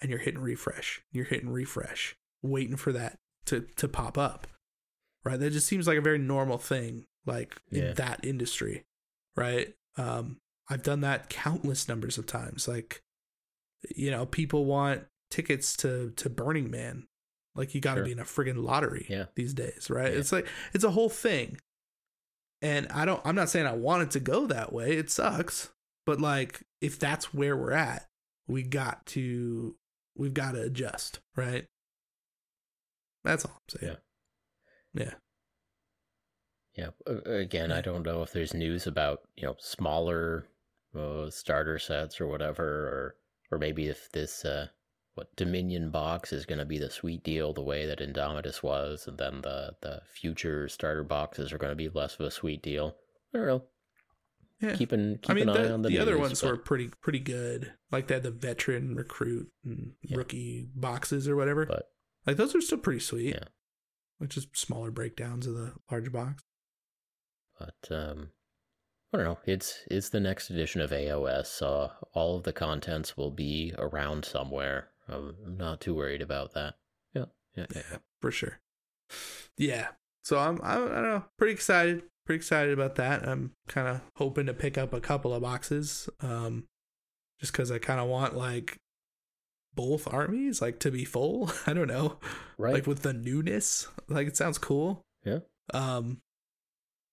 and 0.00 0.10
you're 0.10 0.18
hitting 0.20 0.40
refresh. 0.40 1.02
You're 1.12 1.26
hitting 1.26 1.50
refresh, 1.50 2.14
waiting 2.42 2.76
for 2.76 2.92
that 2.92 3.18
to 3.46 3.66
to 3.76 3.88
pop 3.88 4.16
up. 4.16 4.46
Right? 5.24 5.38
That 5.38 5.50
just 5.50 5.66
seems 5.66 5.86
like 5.86 5.98
a 5.98 6.02
very 6.02 6.18
normal 6.18 6.56
thing 6.56 7.04
like 7.26 7.56
Yeah. 7.70 7.90
in 7.90 7.94
that 7.96 8.24
industry. 8.24 8.84
Right? 9.36 9.74
Um 9.96 10.38
I've 10.68 10.82
done 10.82 11.00
that 11.00 11.28
countless 11.28 11.88
numbers 11.88 12.16
of 12.18 12.26
times. 12.26 12.68
Like 12.68 13.02
you 13.96 14.10
know, 14.10 14.26
people 14.26 14.64
want 14.66 15.04
tickets 15.30 15.76
to 15.78 16.10
to 16.16 16.28
Burning 16.30 16.70
Man. 16.70 17.06
Like 17.56 17.74
you 17.74 17.80
got 17.80 17.94
to 17.94 18.00
Sure. 18.00 18.04
be 18.06 18.12
in 18.12 18.18
a 18.20 18.24
friggin' 18.24 18.62
lottery 18.62 19.06
Yeah. 19.08 19.26
these 19.34 19.54
days, 19.54 19.90
right? 19.90 20.12
Yeah. 20.12 20.18
It's 20.18 20.32
like 20.32 20.46
it's 20.72 20.84
a 20.84 20.90
whole 20.92 21.08
thing. 21.08 21.58
And 22.62 22.86
I 22.88 23.04
don't 23.04 23.20
I'm 23.24 23.34
not 23.34 23.48
saying 23.50 23.66
I 23.66 23.72
want 23.72 24.02
it 24.04 24.10
to 24.12 24.20
go 24.20 24.46
that 24.46 24.72
way. 24.72 24.96
It 24.96 25.10
sucks. 25.10 25.70
But 26.06 26.20
like 26.20 26.62
if 26.80 26.98
that's 26.98 27.32
where 27.34 27.56
we're 27.56 27.72
at, 27.72 28.08
we 28.46 28.62
got 28.62 29.04
to 29.06 29.76
we've 30.16 30.34
got 30.34 30.52
to 30.52 30.62
adjust, 30.62 31.20
right? 31.36 31.66
That's 33.24 33.44
all 33.44 33.52
I'm 33.54 33.78
saying. 33.80 33.96
Yeah. 34.94 35.02
Yeah. 35.04 35.14
A- 37.06 37.12
Again, 37.38 37.70
I 37.72 37.80
don't 37.80 38.04
know 38.04 38.22
if 38.22 38.32
there's 38.32 38.54
news 38.54 38.86
about 38.86 39.20
you 39.36 39.44
know 39.46 39.56
smaller 39.58 40.46
uh, 40.98 41.30
starter 41.30 41.78
sets 41.78 42.20
or 42.20 42.26
whatever, 42.26 42.64
or 42.64 43.16
or 43.52 43.58
maybe 43.58 43.88
if 43.88 44.10
this 44.12 44.44
uh, 44.44 44.68
what 45.14 45.34
Dominion 45.36 45.90
box 45.90 46.32
is 46.32 46.46
going 46.46 46.58
to 46.60 46.64
be 46.64 46.78
the 46.78 46.90
sweet 46.90 47.22
deal 47.24 47.52
the 47.52 47.62
way 47.62 47.86
that 47.86 47.98
Indomitus 48.00 48.62
was, 48.62 49.06
and 49.06 49.18
then 49.18 49.40
the 49.42 49.74
the 49.82 50.00
future 50.12 50.68
starter 50.68 51.04
boxes 51.04 51.52
are 51.52 51.58
going 51.58 51.72
to 51.72 51.76
be 51.76 51.88
less 51.88 52.14
of 52.14 52.26
a 52.26 52.30
sweet 52.30 52.62
deal. 52.62 52.96
I 53.34 53.38
don't 53.38 53.46
know. 53.46 53.64
Yeah. 54.60 54.76
Keeping 54.76 55.18
keep 55.22 55.30
I 55.30 55.34
mean 55.34 55.48
an 55.48 55.56
eye 55.56 55.70
on 55.72 55.82
the, 55.82 55.88
the 55.88 55.98
other 55.98 56.18
ones 56.18 56.40
but- 56.42 56.50
were 56.50 56.56
pretty 56.58 56.90
pretty 57.00 57.20
good. 57.20 57.72
Like 57.90 58.06
they 58.08 58.14
had 58.14 58.22
the 58.24 58.30
veteran 58.30 58.94
recruit 58.94 59.48
and 59.64 59.92
Yeah. 60.02 60.18
rookie 60.18 60.68
boxes 60.74 61.26
or 61.28 61.34
whatever. 61.36 61.64
but 61.66 61.84
like 62.26 62.36
those 62.36 62.54
are 62.54 62.60
still 62.60 62.78
pretty 62.78 63.00
sweet. 63.00 63.34
Yeah. 63.34 63.44
Like 64.20 64.28
just 64.28 64.54
smaller 64.56 64.90
breakdowns 64.90 65.46
of 65.46 65.54
the 65.54 65.72
large 65.90 66.12
box. 66.12 66.42
But 67.60 67.94
um, 67.94 68.30
I 69.12 69.18
don't 69.18 69.26
know. 69.26 69.38
It's 69.44 69.84
it's 69.90 70.08
the 70.08 70.20
next 70.20 70.50
edition 70.50 70.80
of 70.80 70.90
AOS, 70.90 71.46
so 71.46 71.90
all 72.14 72.36
of 72.36 72.44
the 72.44 72.52
contents 72.52 73.16
will 73.16 73.30
be 73.30 73.74
around 73.78 74.24
somewhere. 74.24 74.88
I'm 75.08 75.36
I'm 75.44 75.56
not 75.56 75.80
too 75.80 75.94
worried 75.94 76.22
about 76.22 76.54
that. 76.54 76.74
Yeah, 77.14 77.26
yeah, 77.56 77.66
Yeah, 77.74 77.98
for 78.20 78.30
sure. 78.30 78.60
Yeah. 79.58 79.88
So 80.22 80.38
I'm 80.38 80.60
I, 80.62 80.74
I 80.74 80.76
don't 80.76 81.02
know, 81.02 81.24
pretty 81.38 81.52
excited. 81.52 82.02
Pretty 82.24 82.38
excited 82.38 82.72
about 82.72 82.94
that. 82.96 83.26
I'm 83.28 83.52
kind 83.68 83.88
of 83.88 84.00
hoping 84.16 84.46
to 84.46 84.54
pick 84.54 84.78
up 84.78 84.92
a 84.92 85.00
couple 85.00 85.34
of 85.34 85.42
boxes 85.42 86.08
um 86.20 86.64
just 87.40 87.52
cuz 87.52 87.70
I 87.70 87.78
kind 87.78 88.00
of 88.00 88.08
want 88.08 88.36
like 88.36 88.78
both 89.74 90.12
armies 90.12 90.62
like 90.62 90.78
to 90.80 90.90
be 90.90 91.04
full. 91.04 91.50
I 91.66 91.72
don't 91.72 91.88
know. 91.88 92.18
right. 92.58 92.74
Like 92.74 92.86
with 92.86 93.02
the 93.02 93.12
newness. 93.12 93.88
Like 94.08 94.28
it 94.28 94.36
sounds 94.36 94.58
cool. 94.58 95.02
Yeah. 95.24 95.40
Um 95.74 96.20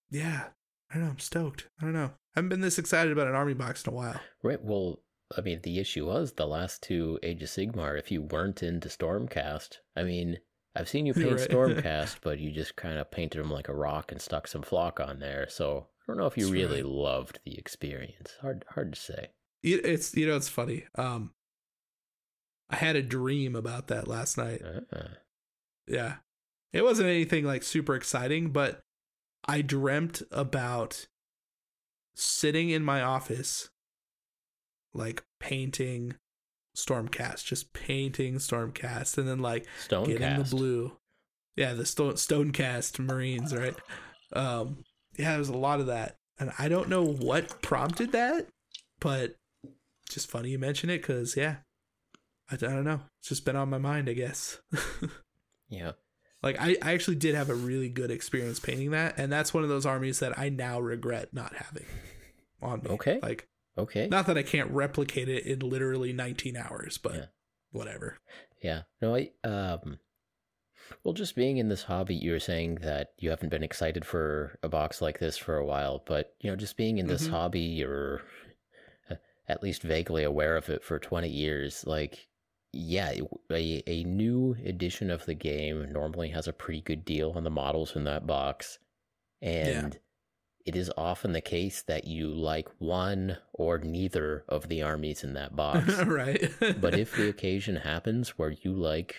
yeah. 0.10 0.46
I 0.90 0.96
don't 0.96 1.04
know. 1.04 1.10
I'm 1.12 1.20
stoked. 1.20 1.68
I 1.82 1.84
don't 1.84 1.94
know. 1.94 2.12
I 2.36 2.40
haven't 2.40 2.50
been 2.50 2.62
this 2.62 2.80
excited 2.80 3.12
about 3.12 3.28
an 3.28 3.36
army 3.36 3.54
box 3.54 3.84
in 3.86 3.92
a 3.92 3.96
while. 3.96 4.20
right. 4.44 4.64
Well, 4.64 5.02
I 5.38 5.42
mean, 5.42 5.60
the 5.64 5.80
issue 5.80 6.06
was 6.08 6.32
the 6.34 6.48
last 6.48 6.82
two 6.82 7.20
Age 7.24 7.44
of 7.44 7.50
Sigmar. 7.50 8.00
If 8.00 8.10
you 8.12 8.22
weren't 8.22 8.64
into 8.64 8.88
Stormcast, 8.88 9.78
I 9.98 10.04
mean, 10.04 10.38
I've 10.76 10.88
seen 10.88 11.06
you 11.06 11.14
paint 11.16 11.32
right. 11.32 11.50
Stormcast, 11.50 12.18
but 12.22 12.40
you 12.40 12.52
just 12.52 12.78
kind 12.78 12.98
of 12.98 13.12
painted 13.12 13.40
them 13.40 13.52
like 13.52 13.68
a 13.68 13.76
rock 13.76 14.12
and 14.14 14.22
stuck 14.22 14.48
some 14.48 14.62
flock 14.62 15.00
on 15.02 15.20
there. 15.20 15.48
So 15.50 15.88
I 16.02 16.04
don't 16.08 16.18
know 16.18 16.28
if 16.28 16.38
you 16.38 16.44
That's 16.46 16.54
really 16.54 16.82
right. 16.84 16.90
loved 16.90 17.40
the 17.46 17.58
experience. 17.58 18.36
Hard, 18.42 18.64
hard 18.70 18.94
to 18.94 19.00
say. 19.00 19.28
It, 19.64 19.86
it's 19.86 20.16
you 20.16 20.26
know 20.28 20.38
it's 20.38 20.48
funny. 20.48 20.86
Um 20.96 21.34
I 22.70 22.76
had 22.78 22.96
a 22.96 23.02
dream 23.02 23.56
about 23.56 23.88
that 23.88 24.08
last 24.08 24.38
night. 24.38 24.62
Uh, 24.64 25.08
Yeah. 25.88 26.16
It 26.74 26.84
wasn't 26.84 27.10
anything 27.10 27.44
like 27.46 27.64
super 27.64 27.96
exciting, 27.96 28.52
but 28.52 28.82
I 29.48 29.62
dreamt 29.62 30.24
about 30.32 31.08
sitting 32.16 32.70
in 32.70 32.84
my 32.84 33.02
office 33.02 33.70
like 34.94 35.24
painting 35.40 36.16
Stormcast, 36.76 37.46
just 37.46 37.74
painting 37.74 38.36
Stormcast 38.36 39.18
and 39.18 39.28
then 39.28 39.40
like 39.40 39.66
getting 40.06 40.20
the 40.38 40.50
blue. 40.50 40.98
Yeah, 41.56 41.74
the 41.74 41.86
stone 41.86 42.14
Stonecast 42.14 43.00
Marines, 43.00 43.56
right? 43.56 43.76
Um 44.34 44.84
yeah, 45.18 45.32
there 45.32 45.40
was 45.40 45.50
a 45.50 45.58
lot 45.58 45.80
of 45.80 45.88
that. 45.88 46.18
And 46.40 46.52
I 46.60 46.68
don't 46.70 46.90
know 46.90 47.04
what 47.04 47.62
prompted 47.62 48.12
that, 48.12 48.48
but 49.00 49.36
just 50.10 50.30
funny 50.30 50.50
you 50.50 50.60
mention 50.60 50.90
it 50.90 51.04
cuz 51.04 51.36
yeah. 51.38 51.58
I, 52.50 52.56
I 52.56 52.58
don't 52.58 52.84
know. 52.86 53.02
It's 53.20 53.30
just 53.30 53.46
been 53.46 53.56
on 53.56 53.70
my 53.70 53.78
mind, 53.78 54.10
I 54.10 54.14
guess. 54.14 54.60
Yeah. 55.70 55.92
Like 56.44 56.60
I, 56.60 56.78
I 56.82 56.94
actually 56.94 57.16
did 57.16 57.36
have 57.36 57.50
a 57.50 57.56
really 57.56 57.90
good 57.90 58.12
experience 58.12 58.60
painting 58.60 58.92
that, 58.92 59.18
and 59.18 59.32
that's 59.32 59.54
one 59.54 59.64
of 59.64 59.70
those 59.70 59.86
armies 59.86 60.20
that 60.20 60.38
I 60.38 60.50
now 60.50 60.80
regret 60.80 61.34
not 61.34 61.56
having 61.56 61.86
on 62.62 62.84
me. 62.84 62.92
Okay. 62.92 63.20
Like 63.22 63.48
Okay. 63.78 64.08
not 64.08 64.26
that 64.28 64.38
I 64.38 64.44
can't 64.44 64.72
replicate 64.72 65.30
it 65.30 65.46
in 65.46 65.60
literally 65.60 66.14
19 66.14 66.56
hours, 66.56 66.98
but 66.98 67.14
Yeah. 67.16 67.26
whatever. 67.72 68.18
Yeah. 68.62 68.84
No, 69.02 69.16
I 69.16 69.32
um 69.44 70.00
well 71.04 71.14
just 71.14 71.36
being 71.36 71.58
in 71.58 71.70
this 71.70 71.84
hobby, 71.84 72.16
you 72.16 72.32
were 72.32 72.40
saying 72.40 72.76
that 72.82 73.10
you 73.18 73.30
haven't 73.30 73.50
been 73.50 73.64
excited 73.64 74.06
for 74.06 74.58
a 74.64 74.70
box 74.70 75.02
like 75.02 75.20
this 75.20 75.38
for 75.38 75.58
a 75.58 75.66
while, 75.66 76.04
but 76.06 76.36
you 76.40 76.50
know, 76.50 76.56
just 76.56 76.78
being 76.78 76.98
in 76.98 77.08
this 77.08 77.28
Mhm. 77.28 77.32
hobby 77.32 77.60
you're 77.62 78.22
uh, 79.10 79.16
at 79.48 79.64
least 79.64 79.82
vaguely 79.82 80.24
aware 80.24 80.56
of 80.56 80.70
it 80.70 80.84
for 80.84 81.00
20 81.00 81.30
years, 81.30 81.84
like 81.88 82.27
yeah, 82.74 83.14
a, 83.52 83.84
a 83.88 84.04
new 84.04 84.56
edition 84.66 85.10
of 85.10 85.26
the 85.26 85.34
game 85.34 85.92
normally 85.92 86.30
has 86.30 86.48
a 86.48 86.54
pretty 86.54 86.82
good 86.82 87.06
deal 87.06 87.34
on 87.36 87.44
the 87.44 87.50
models 87.50 87.96
in 87.96 88.04
that 88.06 88.28
box. 88.28 88.80
And 89.42 89.98
it 90.66 90.76
is 90.76 90.92
often 90.98 91.32
the 91.32 91.42
case 91.42 91.82
that 91.84 92.08
you 92.08 92.28
like 92.28 92.68
one 92.78 93.38
or 93.54 93.78
neither 93.78 94.44
of 94.50 94.68
the 94.68 94.84
armies 94.84 95.24
in 95.24 95.34
that 95.34 95.56
box. 95.56 95.98
right. 96.04 96.52
But 96.60 97.00
if 97.00 97.16
the 97.16 97.30
occasion 97.30 97.78
happens 97.78 98.38
where 98.38 98.52
you 98.52 98.74
like 98.74 99.16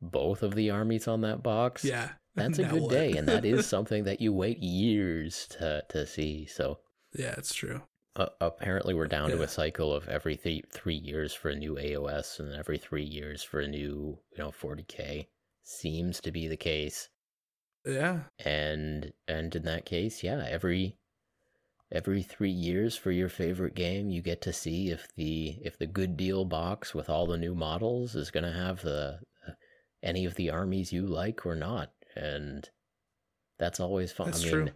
both 0.00 0.42
of 0.42 0.54
the 0.54 0.70
armies 0.70 1.08
on 1.08 1.22
that 1.22 1.42
box, 1.42 1.84
yeah, 1.84 2.10
that's 2.34 2.58
a 2.58 2.62
now 2.62 2.70
good 2.72 2.82
what? 2.82 2.90
day, 2.90 3.12
and 3.12 3.26
that 3.28 3.44
is 3.44 3.66
something 3.66 4.04
that 4.04 4.20
you 4.20 4.32
wait 4.32 4.58
years 4.58 5.46
to 5.58 5.82
to 5.88 6.06
see. 6.06 6.46
So 6.46 6.78
yeah, 7.14 7.34
it's 7.38 7.54
true. 7.54 7.82
Uh, 8.16 8.26
apparently, 8.40 8.94
we're 8.94 9.06
down 9.06 9.30
to 9.30 9.42
a 9.42 9.48
cycle 9.48 9.92
of 9.92 10.08
every 10.08 10.36
th- 10.36 10.66
three 10.70 10.96
years 10.96 11.32
for 11.34 11.48
a 11.50 11.56
new 11.56 11.76
AOS, 11.76 12.38
and 12.40 12.54
every 12.54 12.78
three 12.78 13.04
years 13.04 13.42
for 13.42 13.60
a 13.60 13.68
new 13.68 14.18
you 14.32 14.38
know 14.38 14.50
40k. 14.50 15.28
Seems 15.62 16.20
to 16.20 16.32
be 16.32 16.48
the 16.48 16.56
case, 16.56 17.08
Yeah, 17.86 18.24
and 18.44 19.12
and 19.28 19.54
in 19.54 19.62
that 19.64 19.86
case, 19.86 20.22
yeah, 20.22 20.44
every 20.48 20.98
every 21.92 22.22
three 22.22 22.50
years 22.50 22.96
for 22.96 23.10
your 23.10 23.28
favorite 23.28 23.74
game 23.74 24.08
you 24.08 24.22
get 24.22 24.40
to 24.40 24.52
see 24.52 24.90
if 24.90 25.08
the 25.14 25.58
if 25.62 25.78
the 25.78 25.86
good 25.86 26.16
deal 26.16 26.44
box 26.44 26.94
with 26.94 27.10
all 27.10 27.26
the 27.26 27.36
new 27.36 27.54
models 27.54 28.14
is 28.14 28.30
going 28.30 28.44
to 28.44 28.52
have 28.52 28.80
the 28.82 29.20
any 30.02 30.24
of 30.24 30.34
the 30.36 30.50
armies 30.50 30.92
you 30.92 31.06
like 31.06 31.44
or 31.44 31.54
not 31.54 31.92
and 32.16 32.70
that's 33.58 33.78
always 33.78 34.10
fun 34.10 34.26
That's 34.26 34.40
i 34.42 34.46
mean 34.46 34.52
true. 34.52 34.68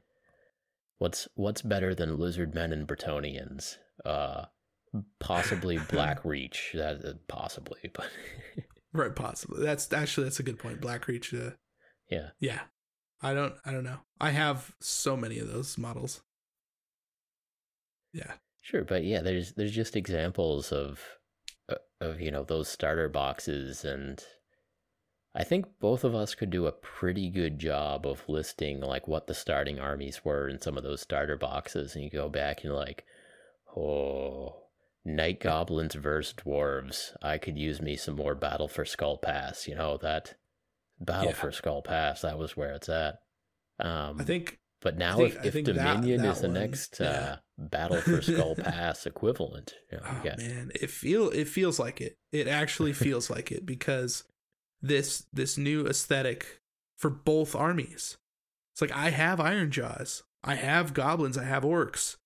What's 0.99 1.29
what's 1.35 1.63
better 1.63 1.95
than 1.95 2.19
lizard 2.19 2.55
men 2.55 2.73
and 2.73 2.87
Bretonnians 2.87 3.77
uh 4.05 4.47
possibly 5.21 5.79
black 5.91 6.25
reach 6.25 6.71
that 6.75 7.05
uh, 7.05 7.13
possibly 7.29 7.79
but 7.95 8.09
right. 8.93 9.15
Possibly. 9.15 9.65
That's 9.65 9.93
actually 9.93 10.25
that's 10.25 10.41
a 10.41 10.45
good 10.45 10.59
point. 10.59 10.81
Black 10.81 11.07
Reach. 11.07 11.33
Uh, 11.35 11.51
yeah 12.11 12.31
yeah, 12.41 12.61
I 13.21 13.35
don't. 13.35 13.55
I 13.65 13.73
don't 13.73 13.85
know. 13.85 13.99
I 14.21 14.31
have 14.31 14.75
so 14.81 15.17
many 15.17 15.39
of 15.39 15.49
those 15.49 15.77
models. 15.77 16.23
Yeah. 18.13 18.35
Sure, 18.63 18.85
but 18.85 19.05
yeah, 19.05 19.21
there's 19.21 19.53
there's 19.53 19.75
just 19.75 19.97
examples 19.97 20.73
of 20.73 21.01
uh, 21.69 21.77
of 22.01 22.21
you 22.21 22.31
know 22.31 22.43
those 22.43 22.69
starter 22.69 23.09
boxes, 23.09 23.85
and 23.85 24.23
I 25.39 25.45
think 25.45 25.67
both 25.81 26.03
of 26.03 26.15
us 26.15 26.35
could 26.35 26.49
do 26.51 26.65
a 26.67 26.73
pretty 26.73 27.29
good 27.29 27.59
job 27.59 28.07
of 28.07 28.27
listing 28.27 28.81
like 28.81 29.07
what 29.07 29.27
the 29.27 29.35
starting 29.35 29.79
armies 29.79 30.25
were 30.25 30.49
in 30.49 30.61
some 30.63 30.79
of 30.79 30.83
those 30.83 31.03
starter 31.03 31.37
boxes, 31.37 31.95
and 31.95 32.03
you 32.03 32.11
go 32.11 32.29
back 32.31 32.57
and 32.59 32.65
you're 32.65 32.75
like, 32.75 33.05
oh, 33.77 34.57
Night 35.05 35.41
Goblins 35.41 35.95
versus 35.95 36.35
Dwarves. 36.35 37.13
I 37.23 37.39
could 37.39 37.59
use 37.59 37.81
me 37.81 37.97
some 37.97 38.17
more 38.17 38.35
Battle 38.35 38.67
for 38.69 38.85
Skull 38.85 39.19
Pass. 39.19 39.69
You 39.69 39.75
know 39.77 39.99
that 39.99 40.35
Battle 40.99 41.29
Yeah. 41.29 41.35
for 41.35 41.53
Skull 41.53 41.83
Pass. 41.83 42.23
That 42.23 42.39
was 42.39 42.57
where 42.57 42.73
it's 42.73 42.89
at. 42.89 43.17
Um, 43.79 44.17
I 44.21 44.25
think 44.25 44.59
but 44.81 44.97
now, 44.97 45.17
think- 45.17 45.35
if, 45.37 45.45
if 45.47 45.53
think 45.53 45.67
that- 45.67 45.75
Dominion 45.75 46.23
that 46.23 46.31
is 46.33 46.41
the 46.41 46.49
one, 46.49 46.55
next 46.55 46.99
yeah. 47.01 47.07
uh, 47.09 47.37
Battle 47.59 48.01
for 48.01 48.23
Skull 48.23 48.55
Pass 48.57 49.05
equivalent, 49.07 49.75
you 49.93 49.99
know, 49.99 50.05
oh 50.09 50.23
man, 50.39 50.71
it 50.75 50.91
feel 50.91 51.29
it 51.31 51.47
feels 51.47 51.79
like 51.79 52.01
it. 52.01 52.19
It 52.33 52.49
actually 52.49 52.93
feels 53.05 53.29
like 53.29 53.53
it 53.53 53.67
because 53.67 54.25
this 54.89 55.27
this 55.33 55.57
new 55.59 55.87
aesthetic 55.87 56.61
for 56.99 57.11
both 57.11 57.55
armies. 57.55 58.17
It's 58.75 58.81
like 58.81 58.93
I 58.93 59.11
have 59.11 59.39
Ironjawz, 59.39 60.23
I 60.45 60.55
have 60.55 60.95
goblins, 60.95 61.39
I 61.39 61.45
have 61.45 61.63
orcs. 61.63 62.17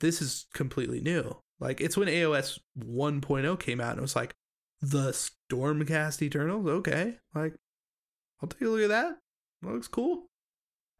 This 0.00 0.20
is 0.20 0.46
completely 0.52 1.00
new. 1.00 1.36
Like 1.58 1.80
it's 1.80 1.96
when 1.96 2.08
AOS 2.08 2.58
1.0 2.78 3.58
came 3.60 3.80
out 3.80 3.90
and 3.92 3.98
it 3.98 4.02
was 4.02 4.16
like 4.16 4.34
the 4.82 5.12
Stormcast 5.12 6.20
Eternals, 6.22 6.66
okay. 6.66 7.16
Like 7.34 7.54
I'll 8.42 8.48
take 8.48 8.60
a 8.62 8.64
look 8.68 8.82
at 8.82 8.88
that. 8.90 9.18
That 9.62 9.72
looks 9.72 9.88
cool. 9.88 10.26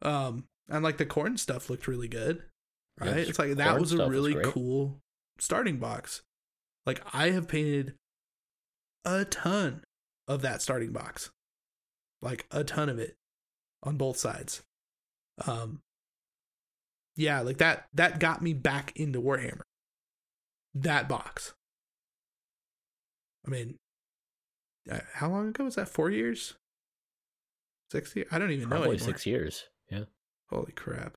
Um 0.02 0.44
and 0.68 0.82
like 0.82 0.96
the 0.96 1.06
Khorne 1.06 1.38
stuff 1.38 1.68
looked 1.70 1.86
really 1.86 2.08
good. 2.08 2.42
Right? 2.98 3.10
s- 3.18 3.28
it's 3.28 3.38
like 3.38 3.52
that 3.56 3.78
was 3.78 3.92
a 3.92 3.96
stuff 3.96 4.08
was 4.08 4.16
really 4.16 4.34
cool 4.44 4.98
starting 5.38 5.76
box. 5.78 6.22
Like 6.86 7.02
I 7.12 7.30
have 7.30 7.48
painted 7.48 7.94
a 9.04 9.24
ton 9.26 9.84
of 10.28 10.42
that 10.42 10.62
starting 10.62 10.92
box. 10.92 11.30
Like 12.22 12.46
a 12.50 12.64
ton 12.64 12.88
of 12.88 12.98
it 12.98 13.16
on 13.82 13.96
both 13.96 14.16
sides. 14.16 14.62
Um 15.46 15.80
yeah, 17.14 17.40
like 17.40 17.58
that 17.58 17.86
that 17.94 18.20
got 18.20 18.42
me 18.42 18.52
back 18.52 18.92
into 18.96 19.20
Warhammer. 19.20 19.62
That 20.74 21.08
box. 21.08 21.54
I 23.46 23.50
mean, 23.50 23.78
uh, 24.90 24.98
how 25.14 25.30
long 25.30 25.48
ago 25.48 25.64
was 25.64 25.76
that? 25.76 25.88
4 25.88 26.10
years? 26.10 26.54
6 27.92 28.16
years? 28.16 28.28
I 28.30 28.38
don't 28.38 28.50
even 28.50 28.68
know 28.68 28.76
probably 28.76 28.98
six 28.98 29.24
years. 29.24 29.64
Yeah, 29.90 30.04
Holy 30.50 30.72
crap. 30.72 31.14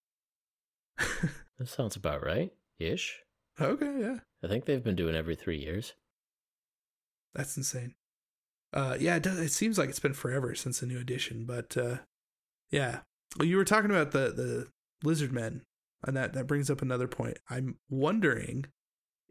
that 0.97 1.67
sounds 1.67 1.95
about 1.95 2.23
right, 2.23 2.51
ish. 2.77 3.19
okay, 3.59 3.99
yeah. 3.99 4.19
I 4.43 4.47
think 4.47 4.65
they've 4.65 4.83
been 4.83 4.95
doing 4.95 5.15
every 5.15 5.35
three 5.35 5.57
years. 5.57 5.93
That's 7.33 7.57
insane. 7.57 7.95
Uh, 8.73 8.97
yeah, 8.99 9.15
it, 9.15 9.23
does, 9.23 9.39
it 9.39 9.51
seems 9.51 9.77
like 9.77 9.89
it's 9.89 9.99
been 9.99 10.13
forever 10.13 10.53
since 10.53 10.79
the 10.79 10.85
new 10.85 10.99
edition, 10.99 11.45
but 11.45 11.75
uh, 11.75 11.97
yeah. 12.69 12.99
Well, 13.37 13.47
you 13.47 13.57
were 13.57 13.65
talking 13.65 13.91
about 13.91 14.11
the 14.11 14.31
the 14.31 14.67
lizard 15.03 15.31
men, 15.31 15.61
and 16.05 16.15
that 16.15 16.33
that 16.33 16.47
brings 16.47 16.69
up 16.69 16.81
another 16.81 17.07
point. 17.07 17.37
I'm 17.49 17.77
wondering 17.89 18.65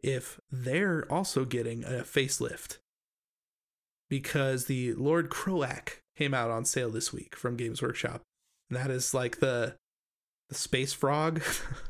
if 0.01 0.39
they're 0.51 1.05
also 1.11 1.45
getting 1.45 1.83
a 1.83 2.03
facelift 2.03 2.77
because 4.09 4.65
the 4.65 4.93
Lord 4.93 5.29
Kroak 5.29 6.01
came 6.17 6.33
out 6.33 6.49
on 6.49 6.65
sale 6.65 6.89
this 6.89 7.13
week 7.13 7.35
from 7.35 7.55
Games 7.57 7.81
Workshop, 7.81 8.21
and 8.69 8.77
that 8.77 8.91
is 8.91 9.13
like 9.13 9.39
the 9.39 9.75
the 10.49 10.55
space 10.55 10.93
frog 10.93 11.41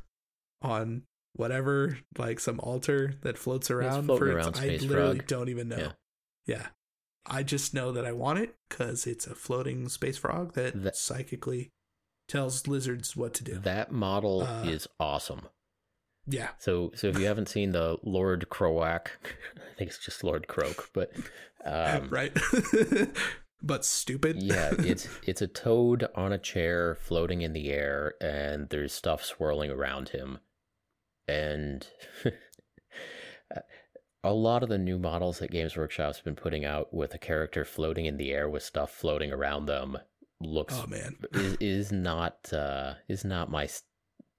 on 0.61 1.03
whatever 1.33 1.97
like 2.17 2.39
some 2.39 2.59
altar 2.59 3.13
that 3.21 3.37
floats 3.37 3.71
around 3.71 4.05
floating 4.05 4.27
for 4.27 4.35
around, 4.35 4.55
I 4.57 4.59
space 4.59 4.81
literally 4.83 5.17
frog. 5.17 5.27
don't 5.27 5.49
even 5.49 5.69
know. 5.69 5.77
Yeah. 5.77 5.91
Yeah. 6.45 6.67
I 7.25 7.43
just 7.43 7.73
know 7.73 7.91
that 7.91 8.05
I 8.05 8.11
want 8.11 8.39
it 8.39 8.55
because 8.69 9.05
it's 9.05 9.27
a 9.27 9.35
floating 9.35 9.87
space 9.89 10.17
frog 10.17 10.53
that, 10.53 10.81
That- 10.83 10.95
psychically 10.95 11.69
tells 12.27 12.67
lizards 12.67 13.15
what 13.15 13.33
to 13.35 13.43
do. 13.43 13.59
That 13.59 13.91
model 13.91 14.43
Uh, 14.43 14.63
is 14.63 14.87
awesome. 14.99 15.47
yeah. 16.27 16.49
So, 16.59 16.91
so 16.95 17.07
if 17.07 17.17
you 17.19 17.25
haven't 17.25 17.49
seen 17.49 17.71
the 17.71 17.97
Lord 18.03 18.47
Kroak, 18.49 19.11
I 19.57 19.75
think 19.77 19.89
it's 19.91 20.03
just 20.03 20.23
Lord 20.23 20.47
Kroak, 20.47 20.89
but 20.93 21.11
um, 21.65 22.09
right. 22.11 22.31
but 23.61 23.83
stupid. 23.83 24.41
yeah, 24.41 24.71
it's 24.79 25.07
it's 25.23 25.41
a 25.41 25.47
toad 25.47 26.07
on 26.15 26.31
a 26.31 26.37
chair 26.37 26.95
floating 26.95 27.41
in 27.41 27.53
the 27.53 27.69
air, 27.69 28.13
and 28.21 28.69
there's 28.69 28.93
stuff 28.93 29.23
swirling 29.23 29.69
around 29.71 30.09
him, 30.09 30.39
and 31.27 31.87
a 34.23 34.33
lot 34.33 34.63
of 34.63 34.69
the 34.69 34.77
new 34.77 34.99
models 34.99 35.39
that 35.39 35.51
Games 35.51 35.77
Workshop's 35.77 36.21
been 36.21 36.35
putting 36.35 36.65
out 36.65 36.93
with 36.93 37.13
a 37.13 37.17
character 37.17 37.63
floating 37.63 38.05
in 38.05 38.17
the 38.17 38.31
air 38.31 38.49
with 38.49 38.63
stuff 38.63 38.91
floating 38.91 39.31
around 39.31 39.65
them 39.65 39.97
looks 40.41 40.79
oh 40.81 40.87
man. 40.87 41.17
is, 41.33 41.57
is 41.59 41.91
not 41.91 42.51
uh 42.53 42.93
is 43.07 43.25
not 43.25 43.49
my 43.49 43.67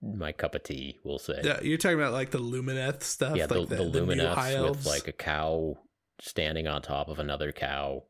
my 0.03 0.33
cup 0.33 0.55
of 0.55 0.63
tea. 0.63 0.99
We'll 1.05 1.19
say. 1.19 1.41
Yeah, 1.43 1.61
you're 1.61 1.79
talking 1.79 1.99
about 1.99 2.13
like 2.13 2.31
the 2.31 2.39
Lumineth 2.39 3.03
stuff. 3.03 3.37
yeah, 3.37 3.47
like 3.51 3.69
the, 3.69 3.77
the, 3.77 4.01
Lumineths 4.01 4.69
with 4.71 4.87
like 4.87 5.09
a 5.09 5.13
cow 5.13 5.79
standing 6.21 6.67
on 6.67 6.83
top 6.83 7.09
of 7.09 7.19
another 7.19 7.53
cow 7.53 8.05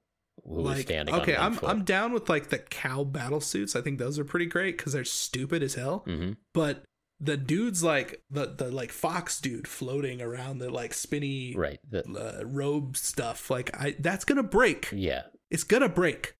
who 0.45 0.61
is 0.61 0.77
like 0.77 0.87
standing 0.87 1.15
okay, 1.17 1.37
I'm 1.37 1.55
foot. 1.55 1.69
I'm 1.69 1.85
down 1.85 2.13
with 2.13 2.29
like 2.29 2.49
the 2.49 2.59
cow 2.59 3.05
battle 3.05 3.41
suits. 3.41 3.75
I 3.75 3.81
think 3.81 3.99
those 3.99 4.19
are 4.19 4.25
pretty 4.25 4.47
great 4.47 4.77
because 4.77 4.93
they're 4.93 5.05
stupid 5.05 5.63
as 5.63 5.75
hell. 5.75 6.05
hmm 6.07 6.33
But 6.55 6.85
the 7.21 7.37
dude's 7.37 7.83
like 7.85 8.23
the 8.31 8.47
the 8.47 8.71
like 8.71 8.91
fox 8.93 9.41
dude 9.41 9.69
floating 9.69 10.23
around 10.23 10.59
the 10.59 10.71
like 10.71 10.95
spinny 10.95 11.55
Right. 11.55 11.79
The, 11.89 12.03
uh, 12.09 12.45
robe 12.47 12.97
stuff. 12.97 13.51
Like 13.51 13.71
I 13.79 13.95
that's 13.99 14.25
gonna 14.25 14.43
break. 14.43 14.89
yeah. 14.93 15.23
It's 15.51 15.65
gonna 15.65 15.89
break. 15.89 16.37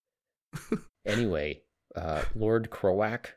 Anyway, 1.05 1.61
uh, 1.95 2.21
Lord 2.35 2.69
Kroak. 2.69 3.33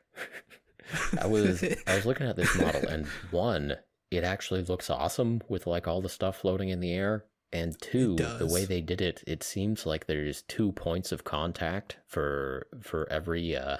I 1.19 1.25
was 1.25 1.63
I 1.87 1.95
was 1.95 2.05
looking 2.05 2.27
at 2.27 2.35
this 2.35 2.55
model, 2.55 2.87
and 2.87 3.07
one, 3.31 3.77
it 4.11 4.23
actually 4.23 4.61
looks 4.63 4.89
awesome 4.91 5.41
with 5.49 5.65
like 5.65 5.87
all 5.87 5.99
the 5.99 6.09
stuff 6.09 6.37
floating 6.37 6.69
in 6.69 6.79
the 6.79 6.93
air. 6.93 7.25
And 7.51 7.75
two, 7.81 8.15
the 8.17 8.47
way 8.51 8.65
they 8.65 8.81
did 8.81 9.01
it, 9.01 9.23
it 9.25 9.41
seems 9.41 9.85
like 9.85 10.05
there's 10.05 10.43
two 10.43 10.73
points 10.73 11.11
of 11.11 11.23
contact 11.23 11.97
for 12.07 12.67
for 12.81 13.11
every 13.11 13.55
uh, 13.55 13.77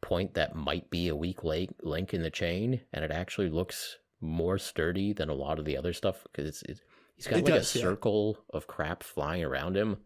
point 0.00 0.34
that 0.34 0.54
might 0.54 0.90
be 0.90 1.08
a 1.08 1.16
weak 1.16 1.42
link 1.44 2.14
in 2.14 2.22
the 2.22 2.30
chain, 2.30 2.80
and 2.92 3.04
it 3.04 3.10
actually 3.10 3.48
looks 3.50 3.98
more 4.20 4.58
sturdy 4.58 5.12
than 5.12 5.28
a 5.28 5.34
lot 5.34 5.58
of 5.58 5.64
the 5.64 5.76
other 5.76 5.92
stuff 5.92 6.24
because 6.24 6.46
it's, 6.46 6.62
it's 6.62 6.80
he's 7.16 7.26
got 7.26 7.38
It 7.38 7.44
like 7.44 7.54
does, 7.54 7.74
a 7.74 7.78
yeah. 7.78 7.84
circle 7.84 8.38
of 8.50 8.66
crap 8.66 9.02
flying 9.02 9.44
around 9.44 9.76
him, 9.76 9.98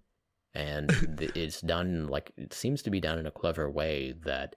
and 0.54 0.90
it's 1.34 1.60
done 1.60 2.08
like 2.08 2.32
it 2.36 2.52
seems 2.52 2.82
to 2.82 2.90
be 2.90 3.00
done 3.00 3.18
in 3.18 3.26
a 3.26 3.30
clever 3.30 3.70
way 3.70 4.14
that 4.24 4.56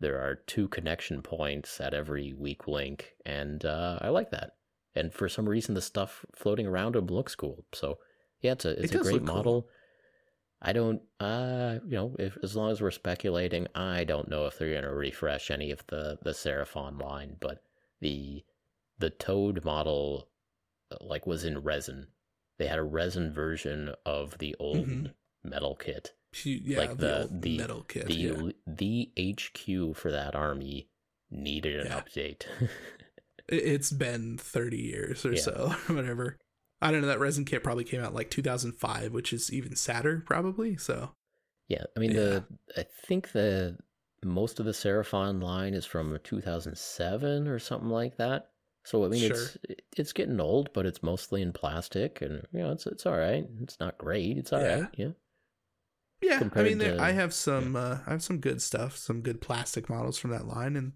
there 0.00 0.20
are 0.20 0.36
two 0.46 0.68
connection 0.68 1.22
points 1.22 1.80
at 1.80 1.94
every 1.94 2.32
weak 2.34 2.68
link, 2.68 3.14
and 3.26 3.64
uh, 3.64 3.98
I 4.00 4.08
like 4.10 4.30
that. 4.30 4.52
And 4.94 5.12
for 5.12 5.28
some 5.28 5.48
reason, 5.48 5.74
the 5.74 5.82
stuff 5.82 6.24
floating 6.34 6.66
around 6.66 6.96
him 6.96 7.06
looks 7.06 7.34
cool. 7.34 7.64
So 7.72 7.98
yeah, 8.40 8.52
it's 8.52 8.64
a 8.64 8.70
it's 8.82 8.92
It 8.92 8.96
a 8.96 8.98
great 9.02 9.22
model. 9.22 9.62
cool. 9.62 9.70
I 10.60 10.72
don't, 10.72 11.00
uh, 11.20 11.78
you 11.84 11.96
know, 11.96 12.16
if 12.18 12.36
as 12.42 12.56
long 12.56 12.70
as 12.72 12.80
we're 12.80 12.90
speculating, 12.90 13.68
I 13.74 14.04
don't 14.04 14.28
know 14.28 14.46
if 14.46 14.58
they're 14.58 14.74
gonna 14.74 14.92
refresh 14.94 15.50
any 15.50 15.70
of 15.70 15.86
the 15.86 16.18
the 16.22 16.30
Seraphon 16.32 17.00
line, 17.00 17.36
but 17.40 17.62
the 18.00 18.44
the 18.98 19.10
Toad 19.10 19.64
model, 19.64 20.28
uh, 20.90 20.96
like, 21.00 21.26
was 21.26 21.44
in 21.44 21.58
resin. 21.58 22.08
They 22.58 22.66
had 22.66 22.80
a 22.80 22.82
resin 22.82 23.32
version 23.32 23.94
of 24.04 24.36
the 24.38 24.56
old 24.58 24.88
Mhm. 24.88 25.14
metal 25.44 25.76
kit. 25.76 26.14
Yeah, 26.44 26.78
Like 26.78 26.96
the, 26.98 27.28
the- 27.30 27.38
the- 27.38 27.58
metal 27.58 27.82
kit. 27.84 28.06
the 28.06 28.14
yeah. 28.14 28.50
the 28.66 29.12
HQ 29.16 29.94
for 29.96 30.10
that 30.10 30.34
army 30.34 30.88
needed 31.30 31.76
an 31.80 31.86
Yeah. 31.86 32.00
update. 32.00 32.46
It- 33.48 33.62
It's 33.64 33.90
been 33.92 34.36
30 34.36 34.76
years 34.78 35.24
or 35.24 35.36
so, 35.36 35.68
whatever. 35.86 36.36
I 36.80 36.90
don't 36.90 37.00
know. 37.02 37.08
That 37.08 37.18
resin 37.20 37.44
kit 37.44 37.64
probably 37.64 37.84
came 37.84 38.02
out 38.02 38.14
like 38.14 38.30
2005, 38.30 39.12
which 39.12 39.32
is 39.32 39.52
even 39.52 39.74
sadder, 39.76 40.22
probably. 40.24 40.76
So 40.76 41.10
yeah, 41.68 41.84
I 41.96 42.00
mean 42.00 42.12
the 42.14 42.44
I 42.76 42.84
think 43.06 43.32
the 43.32 43.76
most 44.24 44.58
of 44.60 44.66
the 44.66 44.72
Seraphon 44.72 45.42
line 45.42 45.74
is 45.74 45.84
from 45.86 46.18
2007 46.24 47.48
or 47.48 47.58
something 47.58 47.88
like 47.90 48.16
that. 48.16 48.50
So 48.84 49.04
I 49.04 49.08
mean 49.08 49.30
it's 49.30 49.58
it's 49.96 50.12
getting 50.12 50.40
old, 50.40 50.72
but 50.72 50.86
it's 50.86 51.02
mostly 51.02 51.42
in 51.42 51.52
plastic, 51.52 52.22
and 52.22 52.46
you 52.52 52.60
know 52.60 52.72
it's 52.72 52.86
it's 52.86 53.06
all 53.06 53.16
right. 53.18 53.44
It's 53.62 53.78
not 53.80 53.98
great. 53.98 54.38
It's 54.38 54.52
all 54.52 54.60
Yeah. 54.62 54.80
right. 54.80 54.88
Yeah. 54.96 55.08
yeah, 56.22 56.48
I 56.54 56.62
mean, 56.62 56.78
to- 56.78 57.00
I 57.00 57.12
have 57.12 57.32
some, 57.34 57.76
uh, 57.76 57.98
I 58.06 58.10
have 58.10 58.22
some 58.24 58.38
good 58.38 58.60
stuff, 58.62 58.96
some 58.96 59.20
good 59.20 59.40
plastic 59.40 59.88
models 59.88 60.18
from 60.18 60.30
that 60.30 60.46
line, 60.48 60.74
and 60.74 60.92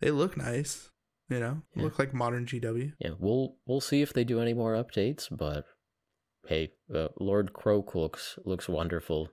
they 0.00 0.10
look 0.10 0.36
nice. 0.36 0.90
You 1.28 1.40
know, 1.40 1.62
Yeah. 1.74 1.82
look 1.82 1.98
like 1.98 2.14
modern 2.14 2.46
GW. 2.46 2.92
Yeah, 3.00 3.10
we'll 3.18 3.56
we'll 3.66 3.80
see 3.80 4.00
if 4.02 4.12
they 4.12 4.22
do 4.24 4.40
any 4.40 4.54
more 4.54 4.74
updates, 4.74 5.26
but 5.30 5.64
hey, 6.46 6.72
uh, 6.94 7.08
Lord 7.18 7.52
Kroak 7.52 7.94
looks 7.96 8.38
looks 8.44 8.68
wonderful. 8.68 9.30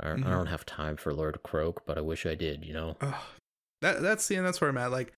I, 0.00 0.08
Mhm. 0.08 0.26
I 0.26 0.30
don't 0.30 0.46
have 0.46 0.64
time 0.66 0.96
for 0.96 1.12
Lord 1.12 1.38
Kroak, 1.42 1.84
but 1.86 1.98
I 1.98 2.00
wish 2.00 2.24
I 2.26 2.34
did. 2.34 2.64
You 2.64 2.72
know. 2.74 2.96
That 3.82 4.00
that's 4.00 4.26
the 4.26 4.36
and 4.36 4.46
that's 4.46 4.58
where 4.60 4.70
I'm 4.70 4.78
at. 4.78 4.90
Like, 4.90 5.12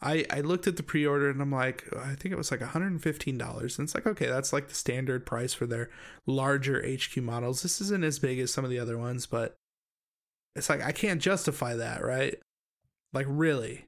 I 0.00 0.26
I 0.30 0.40
looked 0.40 0.66
at 0.66 0.76
the 0.76 0.82
pre-order 0.82 1.30
and 1.30 1.40
I'm 1.40 1.52
like, 1.52 1.84
I 1.96 2.16
think 2.16 2.32
it 2.32 2.36
was 2.38 2.50
like 2.50 2.60
115 2.60 3.38
dollars, 3.38 3.78
and 3.78 3.86
it's 3.86 3.94
like, 3.94 4.06
okay, 4.08 4.26
that's 4.26 4.52
like 4.52 4.66
the 4.66 4.74
standard 4.74 5.24
price 5.26 5.52
for 5.54 5.66
their 5.66 5.90
larger 6.26 6.82
HQ 6.84 7.16
models. 7.22 7.62
This 7.62 7.80
isn't 7.80 8.02
as 8.04 8.18
big 8.18 8.40
as 8.40 8.52
some 8.52 8.64
of 8.64 8.70
the 8.70 8.80
other 8.80 8.98
ones, 8.98 9.26
but 9.26 9.54
it's 10.56 10.68
like 10.68 10.82
I 10.82 10.90
can't 10.90 11.22
justify 11.22 11.76
that, 11.76 12.02
right? 12.04 12.36
Like, 13.12 13.26
really. 13.28 13.86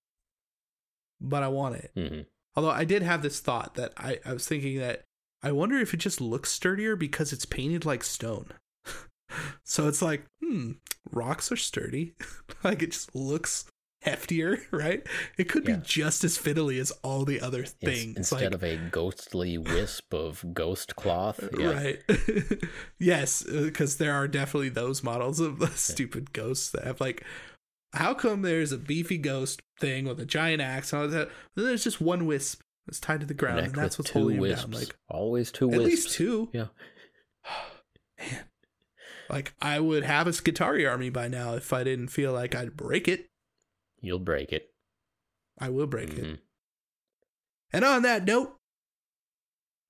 But 1.24 1.42
I 1.42 1.48
want 1.48 1.76
it. 1.76 1.90
hmm 1.94 2.20
Although 2.54 2.70
I 2.70 2.84
did 2.84 3.02
have 3.02 3.22
this 3.22 3.40
thought 3.40 3.76
that 3.76 3.94
I, 3.96 4.18
I 4.26 4.34
was 4.34 4.46
thinking 4.46 4.78
that 4.78 5.04
I 5.42 5.52
wonder 5.52 5.78
if 5.78 5.94
it 5.94 5.98
just 5.98 6.20
looks 6.20 6.50
sturdier 6.52 6.96
because 6.96 7.32
it's 7.32 7.46
painted 7.46 7.86
like 7.86 8.04
stone. 8.04 8.48
so 9.64 9.88
it's 9.88 10.02
like, 10.02 10.24
hmm, 10.44 10.72
rocks 11.10 11.50
are 11.50 11.56
sturdy. 11.56 12.14
like 12.64 12.82
it 12.82 12.90
just 12.92 13.14
looks 13.16 13.64
heftier, 14.04 14.60
right? 14.70 15.06
It 15.38 15.48
could 15.48 15.66
Yeah. 15.66 15.76
be 15.76 15.82
just 15.82 16.24
as 16.24 16.36
fiddly 16.36 16.78
as 16.78 16.90
all 17.02 17.24
the 17.24 17.40
other 17.40 17.64
things. 17.64 18.16
instead 18.18 18.52
like, 18.52 18.52
of 18.54 18.62
a 18.64 18.76
ghostly 18.90 19.56
wisp 19.56 20.12
of 20.12 20.44
ghost 20.52 20.94
cloth. 20.96 21.40
Yeah. 21.58 21.72
Right. 21.72 22.02
yes, 22.98 23.42
because 23.44 23.96
there 23.96 24.12
are 24.12 24.28
definitely 24.28 24.68
those 24.68 25.02
models 25.02 25.40
of 25.40 25.58
the 25.58 25.68
stupid 25.68 26.32
ghosts 26.32 26.70
that 26.72 26.84
have 26.84 27.00
like. 27.00 27.24
How 27.94 28.14
come 28.14 28.42
there's 28.42 28.72
a 28.72 28.78
beefy 28.78 29.18
ghost 29.18 29.60
thing 29.78 30.06
with 30.06 30.18
a 30.20 30.24
giant 30.24 30.62
axe 30.62 30.92
and 30.92 31.02
all 31.02 31.08
that? 31.08 31.28
Then 31.54 31.66
there's 31.66 31.84
just 31.84 32.00
one 32.00 32.24
wisp 32.26 32.62
that's 32.86 33.00
tied 33.00 33.20
to 33.20 33.26
the 33.26 33.34
ground, 33.34 33.56
Neck 33.58 33.66
and 33.66 33.74
that's 33.76 33.98
what's 33.98 34.10
holding 34.10 34.42
him 34.42 34.54
down. 34.54 34.70
Like 34.70 34.96
Always 35.08 35.52
two 35.52 35.70
at 35.70 35.78
wisps. 35.78 35.90
least 35.90 36.10
two. 36.16 36.48
Yeah. 36.52 36.66
Man, 38.18 38.44
like 39.28 39.54
I 39.60 39.78
would 39.80 40.04
have 40.04 40.26
a 40.26 40.30
Skitarii 40.30 40.88
army 40.90 41.10
by 41.10 41.28
now 41.28 41.54
if 41.54 41.72
I 41.72 41.84
didn't 41.84 42.08
feel 42.08 42.32
like 42.32 42.54
I'd 42.54 42.76
break 42.76 43.08
it. 43.08 43.28
You'll 44.00 44.18
break 44.18 44.52
it. 44.52 44.70
I 45.58 45.68
will 45.68 45.86
break 45.86 46.10
it. 46.10 46.24
Mhm. 46.24 46.38
And 47.72 47.84
on 47.84 48.02
that 48.02 48.24
note, 48.24 48.56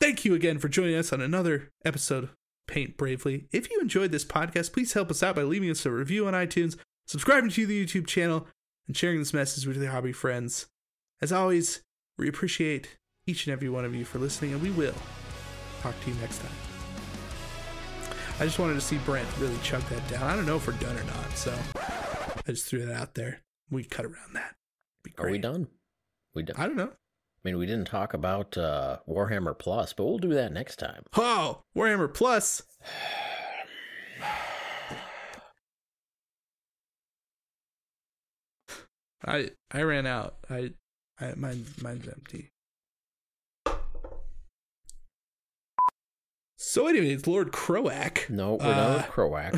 thank 0.01 0.24
you 0.24 0.35
again 0.35 0.59
for 0.59 0.69
joining 0.69 0.97
us 0.97 1.12
on 1.12 1.20
another 1.20 1.70
episode 1.85 2.24
of 2.24 2.31
Paint 2.66 2.97
Bravely. 2.97 3.49
If 3.53 3.70
you 3.70 3.81
enjoyed 3.81 4.12
this 4.12 4.24
podcast, 4.24 4.73
please 4.73 4.93
help 4.93 5.11
us 5.11 5.23
out 5.23 5.37
by 5.37 5.43
leaving 5.43 5.70
us 5.70 5.87
a 5.87 5.91
review 5.91 6.27
on 6.27 6.35
iTunes, 6.35 6.77
subscribing 7.12 7.51
to 7.51 7.66
the 7.66 7.84
YouTube 7.84 8.06
channel, 8.06 8.47
and 8.86 8.97
sharing 8.97 9.18
this 9.18 9.34
message 9.34 9.66
with 9.66 9.76
your 9.76 9.90
hobby 9.90 10.12
friends. 10.12 10.66
As 11.20 11.30
always, 11.30 11.82
we 12.16 12.26
appreciate 12.26 12.97
each 13.26 13.47
and 13.47 13.52
every 13.52 13.68
one 13.68 13.84
of 13.84 13.94
you 13.94 14.06
for 14.06 14.18
listening, 14.18 14.55
and 14.55 14.62
we 14.62 14.70
will 14.70 14.94
talk 15.82 15.94
to 16.02 16.10
you 16.10 16.16
next 16.22 16.39
time. 16.39 16.51
I 18.40 18.47
just 18.47 18.59
wanted 18.59 18.74
to 18.74 18.80
see 18.80 18.97
Brent 19.05 19.28
really 19.39 19.59
chug 19.62 19.82
that 19.90 20.09
down. 20.09 20.22
I 20.22 20.34
don't 20.34 20.47
know 20.47 20.56
if 20.56 20.66
we're 20.66 20.72
done 20.74 20.97
or 20.97 21.05
not, 21.05 21.36
so 21.36 21.55
I 21.76 22.51
just 22.51 22.64
threw 22.64 22.86
that 22.86 22.94
out 22.94 23.14
there. 23.14 23.43
We 23.70 23.84
cut 23.84 24.06
around 24.06 24.32
that. 24.32 24.55
Are 25.18 25.30
we 25.30 25.36
done? 25.36 25.68
We 26.34 26.44
done. 26.44 26.56
I 26.59 26.64
don't 26.64 26.76
know. 26.76 26.93
I 26.93 27.40
mean, 27.44 27.59
we 27.59 27.66
didn't 27.66 27.89
talk 27.89 28.14
about 28.14 28.56
uh, 28.56 29.01
Warhammer 29.06 29.59
Plus, 29.59 29.93
but 29.93 30.06
we'll 30.06 30.16
do 30.16 30.32
that 30.32 30.51
next 30.51 30.76
time. 30.78 31.05
Oh, 31.14 31.64
Warhammer 31.76 32.12
Plus. 32.12 32.62
I 39.24 39.51
I 39.70 39.82
ran 39.82 40.07
out. 40.07 40.36
I 40.51 40.73
I 41.20 41.35
mine 41.36 41.66
mine's 41.81 42.09
empty. 42.09 42.51
So 46.57 46.86
anyway, 46.86 47.11
it's 47.11 47.27
Lord 47.27 47.53
Kroak. 47.53 48.31
No, 48.31 48.55
we're 48.55 48.74
done 48.74 48.94
with 48.94 49.11
Kroak. 49.11 49.55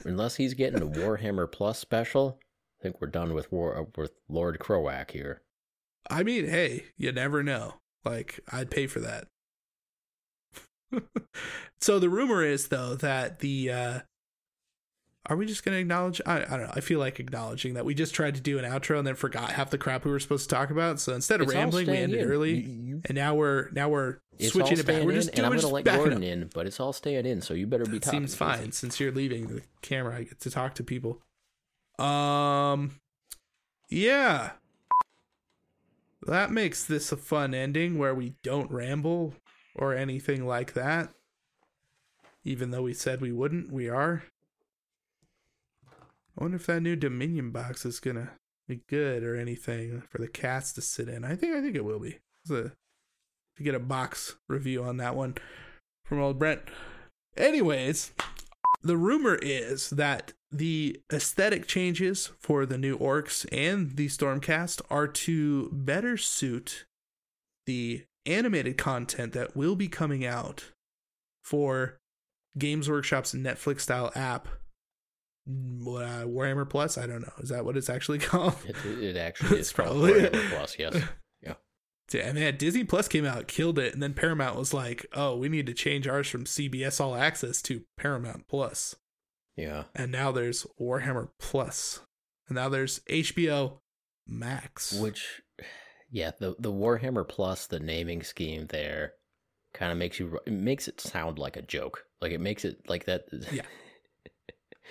Unless 0.04 0.36
he's 0.36 0.54
getting 0.54 0.82
a 0.82 0.86
Warhammer 0.86 1.50
Plus 1.50 1.78
special, 1.78 2.38
I 2.80 2.82
think 2.82 3.00
we're 3.00 3.08
done 3.08 3.34
with 3.34 3.52
War 3.52 3.78
uh, 3.78 3.84
with 3.96 4.12
Lord 4.28 4.58
Kroak 4.58 5.10
here. 5.10 5.42
I 6.10 6.22
mean, 6.22 6.48
hey, 6.48 6.84
you 6.96 7.12
never 7.12 7.42
know. 7.42 7.74
Like, 8.04 8.40
I'd 8.50 8.70
pay 8.70 8.86
for 8.86 9.00
that. 9.00 9.28
so 11.80 11.98
the 11.98 12.08
rumor 12.08 12.42
is 12.42 12.68
though 12.68 12.94
that 12.94 13.40
the 13.40 13.70
uh 13.70 14.00
are 15.28 15.36
we 15.36 15.44
just 15.46 15.64
gonna 15.64 15.76
acknowledge 15.76 16.20
I, 16.26 16.38
I 16.38 16.44
don't 16.56 16.62
know, 16.62 16.72
I 16.74 16.80
feel 16.80 16.98
like 16.98 17.20
acknowledging 17.20 17.74
that 17.74 17.84
we 17.84 17.94
just 17.94 18.14
tried 18.14 18.34
to 18.36 18.40
do 18.40 18.58
an 18.58 18.64
outro 18.64 18.98
and 18.98 19.06
then 19.06 19.14
forgot 19.14 19.50
half 19.52 19.70
the 19.70 19.78
crap 19.78 20.04
we 20.04 20.10
were 20.10 20.18
supposed 20.20 20.48
to 20.48 20.54
talk 20.54 20.70
about. 20.70 21.00
So 21.00 21.14
instead 21.14 21.40
of 21.40 21.46
It's 21.48 21.54
rambling, 21.54 21.86
we 21.90 21.96
ended 21.96 22.20
in. 22.20 22.28
early. 22.30 22.54
You- 22.60 22.82
you- 22.82 23.02
and 23.04 23.14
now 23.16 23.34
we're 23.34 23.70
now 23.70 23.88
we're 23.88 24.18
It's 24.38 24.52
switching 24.52 24.74
all 24.78 24.80
it 24.80 24.86
back. 24.86 25.02
We're 25.04 25.10
in, 25.10 25.16
just 25.16 25.28
and 25.28 25.36
doing 25.36 25.52
I'm 25.52 25.56
gonna 25.58 25.68
let 25.74 25.84
Gordon 25.84 26.22
in, 26.22 26.50
but 26.54 26.66
it's 26.66 26.80
all 26.80 26.92
staying 26.92 27.26
in, 27.26 27.40
so 27.42 27.54
you 27.54 27.66
better 27.66 27.84
be 27.84 27.92
That 27.92 28.02
talking. 28.04 28.20
seems 28.20 28.34
fine 28.34 28.72
since 28.72 28.98
you're 29.00 29.12
leaving 29.12 29.46
the 29.48 29.62
camera. 29.82 30.16
I 30.16 30.22
get 30.24 30.40
to 30.40 30.50
talk 30.50 30.74
to 30.76 30.82
people. 30.84 31.20
Um, 31.98 33.00
yeah, 33.88 34.52
that 36.26 36.50
makes 36.50 36.84
this 36.84 37.12
a 37.12 37.16
fun 37.16 37.54
ending 37.54 37.98
where 37.98 38.14
we 38.14 38.34
don't 38.42 38.70
ramble 38.70 39.34
or 39.74 39.94
anything 39.94 40.46
like 40.46 40.72
that. 40.74 41.10
Even 42.44 42.70
though 42.70 42.82
we 42.82 42.94
said 42.94 43.20
we 43.20 43.32
wouldn't, 43.32 43.70
we 43.72 43.88
are. 43.88 44.22
I 46.38 46.44
wonder 46.44 46.56
if 46.56 46.66
that 46.66 46.82
new 46.82 46.94
Dominion 46.94 47.50
box 47.50 47.84
is 47.84 47.98
gonna 47.98 48.32
be 48.68 48.82
good 48.88 49.24
or 49.24 49.34
anything 49.34 50.02
for 50.02 50.18
the 50.18 50.28
cats 50.28 50.72
to 50.74 50.80
sit 50.80 51.08
in. 51.08 51.24
I 51.24 51.34
think 51.34 51.54
I 51.54 51.60
think 51.60 51.74
it 51.74 51.84
will 51.84 51.98
be. 51.98 52.18
It's 52.44 52.50
a- 52.50 52.72
to 53.56 53.62
get 53.62 53.74
a 53.74 53.80
box 53.80 54.36
review 54.48 54.84
on 54.84 54.98
that 54.98 55.16
one 55.16 55.34
from 56.04 56.20
old 56.20 56.38
Brent. 56.38 56.62
Anyways, 57.36 58.12
the 58.82 58.96
rumor 58.96 59.34
is 59.42 59.90
that 59.90 60.32
the 60.52 61.02
aesthetic 61.12 61.66
changes 61.66 62.28
for 62.38 62.64
the 62.64 62.78
new 62.78 62.96
orcs 62.96 63.46
and 63.50 63.96
the 63.96 64.06
Stormcast 64.06 64.80
are 64.88 65.08
to 65.08 65.70
better 65.72 66.16
suit 66.16 66.86
the 67.66 68.04
animated 68.24 68.78
content 68.78 69.32
that 69.32 69.56
will 69.56 69.74
be 69.74 69.88
coming 69.88 70.24
out 70.24 70.66
for 71.42 71.98
Games 72.56 72.88
Workshop's 72.88 73.34
Netflix 73.34 73.80
style 73.80 74.12
app. 74.14 74.48
What, 75.50 76.04
uh, 76.04 76.24
Warhammer 76.26 76.68
Plus? 76.68 76.98
I 76.98 77.06
don't 77.06 77.22
know. 77.22 77.32
Is 77.38 77.48
that 77.48 77.64
what 77.64 77.76
it's 77.76 77.88
actually 77.88 78.18
called? 78.30 78.54
It, 78.66 78.76
it 79.02 79.16
actually 79.28 79.60
is 79.60 79.72
probably- 79.72 80.12
Warhammer 80.12 80.50
Plus. 80.50 80.76
Yes. 80.78 80.96
Yeah, 81.42 81.54
Damn, 82.10 82.34
man, 82.36 82.56
Disney 82.56 82.84
Plus 82.84 83.06
came 83.06 83.26
out, 83.26 83.48
killed 83.48 83.78
it, 83.78 83.92
and 83.92 84.02
then 84.02 84.14
Paramount 84.14 84.56
was 84.56 84.72
like, 84.72 85.04
"Oh, 85.12 85.36
we 85.36 85.48
need 85.50 85.66
to 85.66 85.74
change 85.74 86.08
ours 86.08 86.26
from 86.26 86.44
CBS 86.46 87.00
All 87.02 87.14
Access 87.14 87.60
to 87.62 87.82
Paramount 87.98 88.48
Plus." 88.48 88.96
Yeah. 89.56 89.84
And 89.94 90.10
now 90.10 90.32
there's 90.32 90.66
Warhammer 90.80 91.28
Plus. 91.38 91.98
Plus, 91.98 92.00
and 92.48 92.56
now 92.56 92.68
there's 92.70 93.00
HBO 93.10 93.80
Max. 94.26 94.92
Which, 94.94 95.42
yeah, 96.10 96.30
the 96.38 96.54
the 96.58 96.72
Warhammer 96.72 97.28
Plus, 97.28 97.66
the 97.66 97.78
naming 97.80 98.22
scheme 98.22 98.66
there, 98.68 99.12
kind 99.74 99.92
of 99.92 99.98
makes 99.98 100.18
you 100.18 100.38
it 100.46 100.52
makes 100.52 100.88
it 100.88 101.00
sound 101.02 101.38
like 101.38 101.56
a 101.58 101.62
joke. 101.62 102.04
Like 102.22 102.32
it 102.32 102.40
makes 102.40 102.64
it 102.64 102.88
like 102.88 103.04
that. 103.04 103.24
Yeah. 103.52 103.62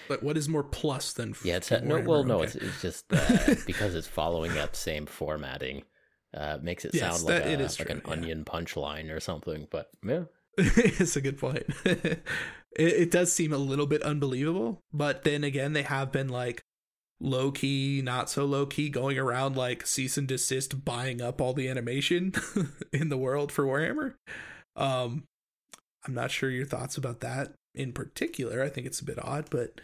But 0.08 0.24
what 0.24 0.38
is 0.38 0.48
more 0.50 0.64
plus 0.64 1.14
than? 1.14 1.32
f- 1.32 1.44
Yeah, 1.46 1.58
it's 1.58 1.72
no. 1.72 2.00
Well, 2.02 2.24
no, 2.24 2.36
Okay. 2.38 2.46
it's 2.46 2.56
it's 2.56 2.82
just 2.82 3.06
uh, 3.12 3.56
because 3.66 3.96
it's 3.96 4.08
following 4.08 4.54
that 4.56 4.76
same 4.76 5.06
formatting. 5.06 5.84
Uh, 6.36 6.58
makes 6.62 6.84
it 6.86 6.94
Yes, 6.94 7.20
sound 7.22 7.24
like, 7.24 7.44
that- 7.44 7.60
a, 7.60 7.64
is 7.64 7.80
like 7.80 7.88
true, 7.88 7.96
an 7.98 8.02
yeah. 8.06 8.12
onion 8.12 8.46
punchline 8.46 9.10
or 9.16 9.20
something. 9.20 9.68
But 9.72 9.90
yeah, 10.06 10.24
it's 10.58 11.16
a 11.16 11.22
good 11.22 11.38
point. 11.38 11.64
it, 11.86 12.22
it 12.76 13.12
does 13.12 13.32
seem 13.32 13.54
a 13.54 13.58
little 13.58 13.88
bit 13.88 14.02
unbelievable, 14.04 14.84
but 14.94 15.24
then 15.24 15.44
again, 15.44 15.74
they 15.74 15.84
have 15.84 16.12
been 16.12 16.28
like 16.30 16.64
low 17.20 17.50
key, 17.52 18.02
not 18.04 18.30
so 18.30 18.46
low 18.46 18.66
key, 18.66 18.90
going 18.90 19.18
around 19.18 19.56
like 19.56 19.88
cease 19.88 20.18
and 20.18 20.28
desist, 20.28 20.84
buying 20.86 21.22
up 21.22 21.42
all 21.42 21.54
the 21.54 21.68
animation 21.70 22.34
in 22.94 23.10
the 23.10 23.18
world 23.18 23.52
for 23.52 23.66
Warhammer. 23.66 24.14
Um, 24.76 25.24
I'm 26.06 26.14
not 26.14 26.30
sure 26.30 26.50
your 26.50 26.66
thoughts 26.66 26.98
about 26.98 27.22
that 27.22 27.54
in 27.78 27.94
particular. 27.94 28.64
I 28.64 28.70
think 28.70 28.88
it's 28.88 29.00
a 29.00 29.06
bit 29.06 29.18
odd, 29.24 29.46
but 29.50 29.82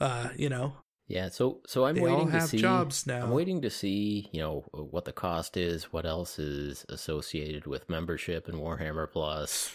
uh, 0.00 0.30
you 0.36 0.48
know, 0.48 0.74
yeah. 1.08 1.28
So 1.28 1.60
so 1.66 1.84
I'm 1.84 1.94
they 1.96 2.00
waiting 2.00 2.18
all 2.18 2.26
to 2.26 2.32
have 2.32 2.48
see. 2.48 2.58
jobs 2.58 3.06
now. 3.06 3.24
I'm 3.24 3.30
waiting 3.30 3.60
to 3.62 3.70
see, 3.70 4.28
you 4.32 4.40
know, 4.40 4.64
what 4.72 5.04
the 5.04 5.12
cost 5.12 5.56
is, 5.56 5.92
what 5.92 6.06
else 6.06 6.38
is 6.38 6.86
associated 6.88 7.66
with 7.66 7.88
membership 7.90 8.48
in 8.48 8.56
Warhammer 8.56 9.10
Plus. 9.10 9.70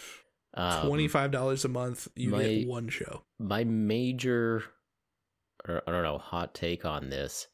Um, 0.53 0.88
Twenty 0.88 1.07
five 1.07 1.31
dollars 1.31 1.65
a 1.65 1.69
month, 1.69 2.07
you 2.15 2.31
my- 2.31 2.44
get 2.44 2.68
one 2.68 2.89
show. 2.89 3.22
my 3.39 3.64
major 3.64 4.64
or 5.68 5.81
I 5.88 5.91
don't 5.91 6.03
know, 6.03 6.18
hot 6.18 6.53
take 6.56 6.85
on 6.85 7.10
this 7.10 7.48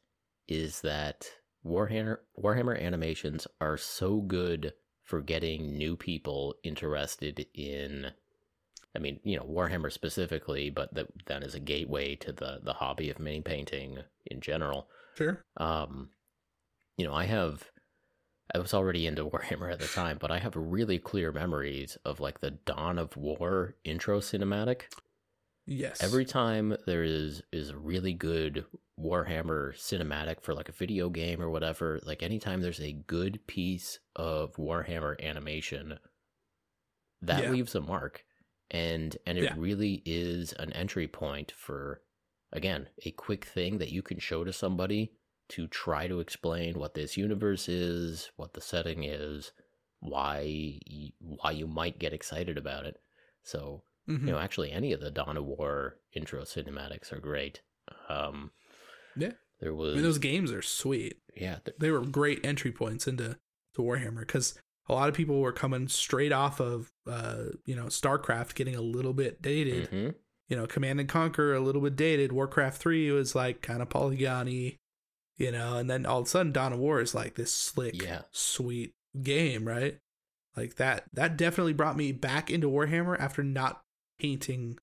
is 0.48 0.82
that 0.82 1.26
Warhammer 1.66 2.18
Warhammer 2.42 2.80
animations 2.82 3.48
are 3.60 3.78
so 3.78 4.22
good 4.22 4.74
for 5.04 5.22
getting 5.22 5.78
new 5.78 5.98
people 5.98 6.56
interested 6.64 7.46
in 7.54 8.12
I 8.96 9.00
mean, 9.00 9.20
you 9.24 9.38
know, 9.38 9.44
Warhammer 9.44 9.92
specifically, 9.92 10.70
but 10.70 10.94
that 10.94 11.08
then 11.26 11.44
is 11.44 11.56
a 11.56 11.60
gateway 11.60 12.16
to 12.18 12.32
the 12.32 12.60
the 12.64 12.74
hobby 12.74 13.10
of 13.10 13.20
mini 13.20 13.42
painting 13.42 14.00
in 14.28 14.42
general. 14.42 14.88
Sure. 15.18 15.44
Um, 15.58 16.10
you 16.98 17.06
know, 17.06 17.14
I 17.14 17.26
have, 17.26 17.72
I 18.54 18.60
was 18.60 18.74
already 18.74 19.08
into 19.08 19.26
Warhammer 19.30 19.72
at 19.72 19.80
the 19.80 19.88
time, 19.88 20.18
but 20.20 20.32
I 20.32 20.40
have 20.40 20.56
really 20.56 21.00
clear 21.00 21.32
memories 21.32 21.98
of 22.06 22.20
like 22.20 22.40
the 22.42 22.52
Dawn 22.52 23.00
of 23.00 23.16
War 23.18 23.76
intro 23.84 24.20
cinematic. 24.20 24.84
Yes. 25.66 26.04
Every 26.04 26.26
time 26.26 26.76
there 26.86 27.04
is 27.04 27.42
is 27.52 27.70
a 27.70 27.78
really 27.78 28.14
good 28.14 28.66
Warhammer 29.00 29.74
cinematic 29.76 30.42
for 30.44 30.54
like 30.54 30.70
a 30.70 30.74
video 30.74 31.10
game 31.10 31.42
or 31.42 31.50
whatever, 31.50 32.00
like 32.04 32.22
anytime 32.22 32.62
there's 32.62 32.82
a 32.82 32.92
good 32.92 33.40
piece 33.48 34.00
of 34.16 34.54
Warhammer 34.58 35.20
animation, 35.24 35.98
that 37.22 37.44
Yeah. 37.44 37.52
leaves 37.52 37.76
a 37.76 37.82
mark. 37.82 38.26
And 38.74 39.16
and 39.26 39.38
it 39.38 39.44
Yeah. 39.46 39.54
really 39.56 40.02
is 40.06 40.52
an 40.54 40.74
entry 40.74 41.08
point 41.08 41.52
for 41.56 42.02
again, 42.52 42.88
a 43.06 43.12
quick 43.12 43.46
thing 43.46 43.78
that 43.80 43.92
you 43.92 44.02
can 44.04 44.20
show 44.20 44.44
to 44.44 44.52
somebody 44.54 45.14
to 45.50 45.68
try 45.68 46.08
to 46.08 46.20
explain 46.20 46.78
what 46.80 46.94
this 46.94 47.16
universe 47.18 47.68
is, 47.70 48.32
what 48.36 48.54
the 48.54 48.62
setting 48.62 49.04
is, 49.04 49.52
why 50.00 50.80
why 51.20 51.52
you 51.52 51.68
might 51.68 52.00
get 52.00 52.14
excited 52.14 52.58
about 52.58 52.86
it. 52.86 53.00
So, 53.44 53.84
Mhm. 54.08 54.20
you 54.22 54.26
know, 54.34 54.40
actually 54.40 54.72
any 54.72 54.92
of 54.94 55.00
the 55.02 55.12
Dawn 55.12 55.38
of 55.38 55.46
War 55.46 56.00
intro 56.14 56.42
cinematics 56.44 57.12
are 57.14 57.20
great. 57.20 57.62
Um 58.10 58.52
Yeah. 59.16 59.34
There 59.60 59.72
I 59.72 59.76
was 59.76 59.94
mean, 59.96 60.04
those 60.04 60.18
games 60.18 60.52
are 60.52 60.62
sweet. 60.62 61.22
yeah, 61.36 61.60
th- 61.64 61.78
They 61.80 61.92
were 61.92 62.02
great 62.06 62.44
entry 62.46 62.72
points 62.72 63.08
into 63.08 63.38
to 63.76 63.82
Warhammer 63.82 64.22
because 64.22 64.60
a 64.90 64.94
lot 64.94 65.10
of 65.10 65.16
people 65.16 65.40
were 65.40 65.54
coming 65.54 65.88
straight 65.88 66.32
off 66.32 66.60
of, 66.60 66.92
uh, 67.08 67.46
you 67.66 67.76
know, 67.76 67.86
StarCraft 67.86 68.56
getting 68.56 68.76
a 68.76 68.82
little 68.82 69.14
bit 69.14 69.42
dated. 69.42 69.90
mhm. 69.92 70.16
You 70.50 70.58
know, 70.58 70.68
Command 70.68 71.00
and 71.00 71.08
Conquer 71.10 71.54
a 71.56 71.60
little 71.62 71.82
bit 71.82 71.96
dated. 71.96 72.32
Warcraft 72.32 72.78
three 72.80 73.10
was 73.12 73.34
like 73.34 73.62
kind 73.62 73.82
of 73.82 73.90
polygony, 73.90 74.78
you 75.38 75.52
know, 75.52 75.78
and 75.78 75.90
then 75.90 76.06
all 76.06 76.20
of 76.20 76.26
a 76.28 76.30
sudden 76.30 76.52
Dawn 76.52 76.74
of 76.74 76.80
War 76.80 77.00
is 77.02 77.16
like 77.16 77.36
this 77.36 77.52
slick, 77.52 78.02
Yeah. 78.02 78.24
sweet 78.32 78.94
game, 79.22 79.66
right? 79.68 80.00
Like 80.56 80.76
that. 80.76 81.06
That 81.14 81.38
definitely 81.38 81.74
brought 81.74 81.96
me 81.98 82.12
back 82.12 82.52
into 82.52 82.70
Warhammer 82.70 83.18
after 83.20 83.42
not 83.42 83.84
painting 84.20 84.78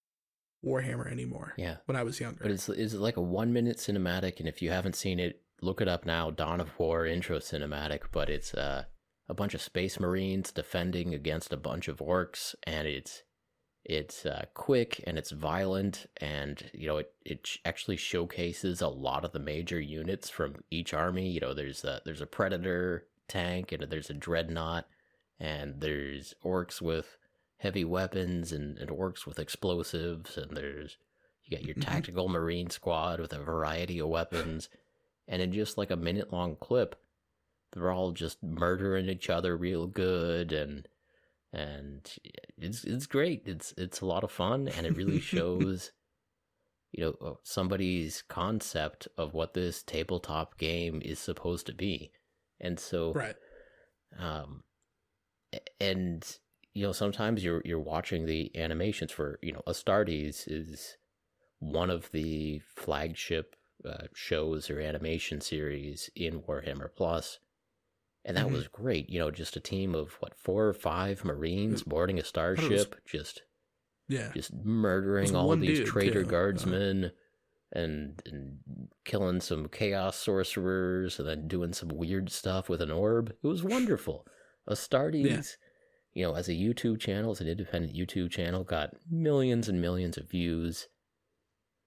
Warhammer 0.64 1.10
anymore 1.10 1.54
yeah. 1.56 1.76
when 1.86 1.96
I 1.96 2.02
was 2.02 2.18
younger. 2.20 2.40
But 2.42 2.50
it's 2.50 2.68
it's 2.68 2.94
like 2.94 3.16
a 3.16 3.22
one 3.22 3.52
minute 3.52 3.76
cinematic, 3.76 4.40
and 4.40 4.48
if 4.48 4.60
you 4.62 4.70
haven't 4.70 4.96
seen 4.96 5.20
it, 5.20 5.40
look 5.62 5.80
it 5.80 5.88
up 5.88 6.04
now. 6.04 6.30
Dawn 6.30 6.60
of 6.60 6.76
War 6.78 7.06
intro 7.06 7.38
cinematic. 7.38 8.04
But 8.12 8.28
it's 8.28 8.52
uh, 8.54 8.84
a 9.30 9.34
bunch 9.34 9.54
of 9.54 9.62
space 9.62 10.00
marines 10.00 10.50
defending 10.50 11.14
against 11.14 11.52
a 11.52 11.56
bunch 11.56 11.86
of 11.88 11.98
orcs, 11.98 12.54
and 12.64 12.86
it's 12.88 13.22
it's 13.84 14.26
uh, 14.26 14.44
quick 14.54 15.02
and 15.06 15.16
it's 15.16 15.30
violent, 15.30 16.06
and 16.18 16.70
you 16.74 16.88
know 16.88 16.98
it 16.98 17.14
it 17.24 17.48
actually 17.64 17.96
showcases 17.96 18.80
a 18.82 18.88
lot 18.88 19.24
of 19.24 19.32
the 19.32 19.38
major 19.38 19.80
units 19.80 20.28
from 20.28 20.56
each 20.70 20.92
army. 20.92 21.30
You 21.30 21.40
know, 21.40 21.54
there's 21.54 21.84
a 21.84 22.02
there's 22.04 22.20
a 22.20 22.26
predator 22.26 23.06
tank, 23.28 23.72
and 23.72 23.84
there's 23.84 24.10
a 24.10 24.14
dreadnought, 24.14 24.86
and 25.38 25.80
there's 25.80 26.34
orcs 26.44 26.82
with 26.82 27.16
heavy 27.58 27.84
weapons 27.84 28.52
and, 28.52 28.76
and 28.78 28.90
orcs 28.90 29.26
with 29.26 29.38
explosives, 29.38 30.36
and 30.36 30.56
there's 30.56 30.98
you 31.44 31.56
got 31.56 31.64
your 31.64 31.76
Mhm. 31.76 31.82
tactical 31.82 32.28
marine 32.28 32.68
squad 32.70 33.20
with 33.20 33.32
a 33.32 33.38
variety 33.38 34.00
of 34.00 34.08
weapons, 34.08 34.68
and 35.28 35.40
in 35.40 35.52
just 35.52 35.78
like 35.78 35.90
a 35.92 35.96
minute 35.96 36.32
long 36.32 36.56
clip, 36.56 36.99
they're 37.72 37.90
all 37.90 38.12
just 38.12 38.42
murdering 38.42 39.08
each 39.08 39.30
other 39.30 39.56
real 39.56 39.86
good, 39.86 40.52
and 40.52 40.88
and 41.52 42.10
it's 42.58 42.84
it's 42.84 43.06
great. 43.06 43.42
It's 43.46 43.72
it's 43.76 44.00
a 44.00 44.06
lot 44.06 44.24
of 44.24 44.32
fun, 44.32 44.68
and 44.68 44.86
it 44.86 44.96
really 44.96 45.20
shows, 45.34 45.92
you 46.92 47.04
know, 47.04 47.14
uh, 47.26 47.34
somebody's 47.42 48.22
concept 48.28 49.08
of 49.16 49.34
what 49.34 49.54
this 49.54 49.82
tabletop 49.82 50.58
game 50.58 51.00
is 51.04 51.18
supposed 51.18 51.66
to 51.66 51.74
be, 51.74 52.12
and 52.60 52.78
so 52.78 53.12
right. 53.12 53.36
um 54.18 54.64
and 55.80 56.38
you 56.74 56.86
know 56.86 56.92
sometimes 56.92 57.42
you're 57.42 57.62
you're 57.64 57.78
watching 57.78 58.26
the 58.26 58.50
animations 58.56 59.10
for 59.10 59.38
you 59.42 59.52
know 59.52 59.62
astartes 59.66 60.44
is 60.46 60.96
one 61.58 61.90
of 61.90 62.10
the 62.12 62.60
flagship 62.74 63.56
uh, 63.84 64.06
shows 64.14 64.70
or 64.70 64.80
animation 64.80 65.40
series 65.40 66.10
in 66.14 66.40
warhammer 66.42 66.88
plus 66.94 67.38
and 68.24 68.36
that 68.36 68.46
Mhm. 68.46 68.52
was 68.52 68.68
great 68.68 69.08
you 69.08 69.18
know 69.18 69.30
just 69.30 69.56
a 69.56 69.60
team 69.60 69.94
of 69.94 70.12
what 70.20 70.34
four 70.38 70.66
or 70.68 70.74
five 70.74 71.24
marines 71.24 71.82
boarding 71.82 72.16
a 72.16 72.18
it 72.18 72.22
was- 72.22 72.28
starship 72.28 72.96
just 73.06 73.42
Yeah. 74.08 74.32
just 74.34 74.52
murdering 74.52 75.34
all 75.36 75.54
these 75.56 75.78
dude, 75.78 75.86
traitor 75.86 76.22
too, 76.22 76.28
uh. 76.28 76.30
guardsmen 76.30 77.12
and 77.72 78.20
and 78.26 78.58
killing 79.04 79.40
some 79.40 79.68
chaos 79.68 80.16
sorcerers 80.16 81.18
and 81.20 81.28
then 81.28 81.46
doing 81.48 81.72
some 81.72 81.88
weird 81.88 82.28
stuff 82.30 82.68
with 82.68 82.80
an 82.82 82.90
orb. 82.90 83.30
It 83.30 83.46
was 83.46 83.62
wonderful. 83.62 84.26
Astartes, 84.68 85.56
you 86.12 86.24
know, 86.24 86.34
as 86.34 86.48
a 86.48 86.52
YouTube 86.54 86.98
channel, 87.00 87.30
as 87.30 87.40
an 87.40 87.46
independent 87.48 87.94
YouTube 87.94 88.30
channel, 88.32 88.64
got 88.64 88.94
millions 89.08 89.68
and 89.68 89.80
millions 89.80 90.16
of 90.18 90.28
views, 90.28 90.88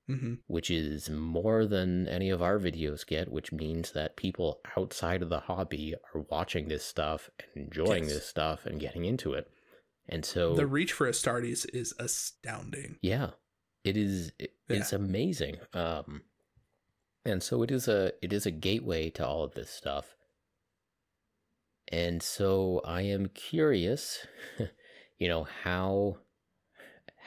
hmm 0.07 0.33
which 0.47 0.69
is 0.69 1.09
more 1.09 1.65
than 1.65 2.07
any 2.09 2.29
of 2.29 2.41
our 2.41 2.59
videos 2.59 3.05
get, 3.07 3.31
which 3.31 3.51
means 3.53 3.91
that 3.93 4.17
people 4.17 4.59
outside 4.77 5.21
of 5.21 5.29
the 5.29 5.39
hobby 5.41 5.95
are 6.13 6.21
watching 6.29 6.67
this 6.67 6.83
stuff 6.83 7.29
and 7.55 7.65
enjoying 7.67 8.03
Yes. 8.03 8.13
this 8.15 8.25
stuff 8.27 8.65
and 8.65 8.79
getting 8.79 9.05
into 9.05 9.33
it. 9.33 9.49
And 10.09 10.25
so 10.25 10.55
The 10.55 10.67
reach 10.67 10.91
for 10.91 11.07
Astartes 11.07 11.65
is 11.73 11.93
astounding. 11.97 12.97
yeah 13.01 13.31
it 13.85 13.95
is 13.97 14.31
it, 14.39 14.51
Yeah. 14.69 14.77
it's 14.77 14.91
amazing 14.93 15.57
um 15.73 16.21
and 17.25 17.41
so 17.41 17.63
it 17.63 17.71
is 17.71 17.87
a 17.87 18.11
it 18.21 18.31
is 18.33 18.45
a 18.45 18.51
gateway 18.51 19.09
to 19.11 19.25
all 19.25 19.43
of 19.43 19.53
this 19.55 19.69
stuff 19.69 20.15
and 21.89 22.21
so 22.23 22.81
i 22.85 23.01
am 23.01 23.27
curious 23.27 24.25
you 25.19 25.27
know 25.27 25.43
how 25.63 26.17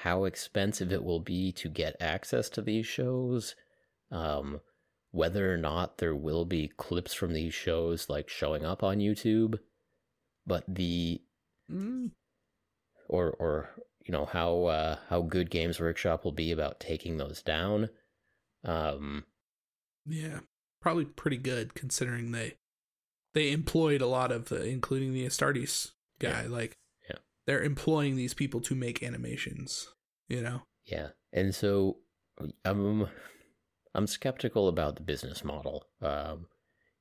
how 0.03 0.25
expensive 0.25 0.93
it 0.93 1.05
will 1.05 1.21
be 1.21 1.53
to 1.53 1.69
get 1.69 1.97
access 2.01 2.49
to 2.49 2.63
these 2.63 2.87
shows 2.87 3.55
um 4.11 4.61
whether 5.11 5.53
or 5.53 5.57
not 5.57 5.99
there 5.99 6.15
will 6.15 6.45
be 6.45 6.71
clips 6.77 7.15
from 7.15 7.33
these 7.33 7.55
shows 7.55 8.09
like 8.09 8.29
showing 8.29 8.65
up 8.65 8.83
on 8.83 8.99
youtube 8.99 9.59
but 10.47 10.65
the 10.69 11.21
Mm, 11.71 12.13
or 13.09 13.31
or 13.31 13.71
you 14.05 14.13
know 14.13 14.25
how 14.25 14.65
uh, 14.65 14.97
how 15.09 15.23
good 15.23 15.51
Games 15.51 15.81
Workshop 15.81 16.25
will 16.25 16.33
be 16.33 16.53
about 16.53 16.81
taking 16.81 17.17
those 17.17 17.43
down. 17.43 17.89
Um, 18.65 19.25
yeah, 20.07 20.41
probably 20.81 21.05
pretty 21.05 21.39
good 21.39 21.75
considering 21.75 22.31
they 22.33 22.55
they 23.35 23.53
employed 23.53 24.01
a 24.01 24.07
lot 24.07 24.31
of 24.31 24.49
the, 24.49 24.65
including 24.65 25.13
the 25.13 25.27
Astartes 25.27 25.93
guy. 26.19 26.47
Like, 26.47 26.71
Yeah. 26.71 26.86
They're 27.47 27.63
employing 27.63 28.17
these 28.17 28.35
people 28.35 28.61
to 28.61 28.75
make 28.75 29.03
animations. 29.03 29.87
You 30.29 30.43
know, 30.43 30.63
yeah, 30.85 31.09
and 31.33 31.55
so 31.55 31.99
I'm 32.65 33.09
I'm 33.95 34.07
skeptical 34.07 34.69
about 34.69 34.97
the 34.97 35.03
business 35.03 35.45
model. 35.45 35.85
Um, 36.03 36.47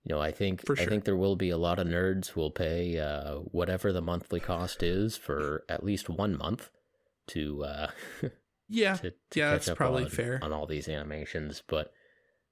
you 0.03 0.13
know, 0.13 0.21
I 0.21 0.31
think 0.31 0.65
For 0.65 0.79
I 0.79 0.85
think 0.85 1.03
there 1.03 1.17
will 1.17 1.35
be 1.35 1.49
a 1.49 1.57
lot 1.57 1.79
of 1.79 1.87
nerds 1.87 2.29
who 2.29 2.39
will 2.39 2.51
pay 2.51 2.99
uh, 2.99 3.35
whatever 3.37 3.91
the 3.91 4.01
monthly 4.01 4.39
cost 4.39 4.83
is 4.83 5.17
for 5.17 5.63
at 5.67 5.83
least 5.83 6.09
one 6.09 6.37
month 6.37 6.69
to 7.29 7.63
uh, 7.63 7.87
yeah, 8.69 8.95
to, 8.95 9.09
to 9.31 9.39
yeah, 9.39 9.51
that's 9.51 9.69
probably 9.71 10.03
on, 10.03 10.09
fair. 10.09 10.39
on 10.43 10.53
all 10.53 10.67
these 10.67 10.87
animations, 10.87 11.63
but 11.67 11.91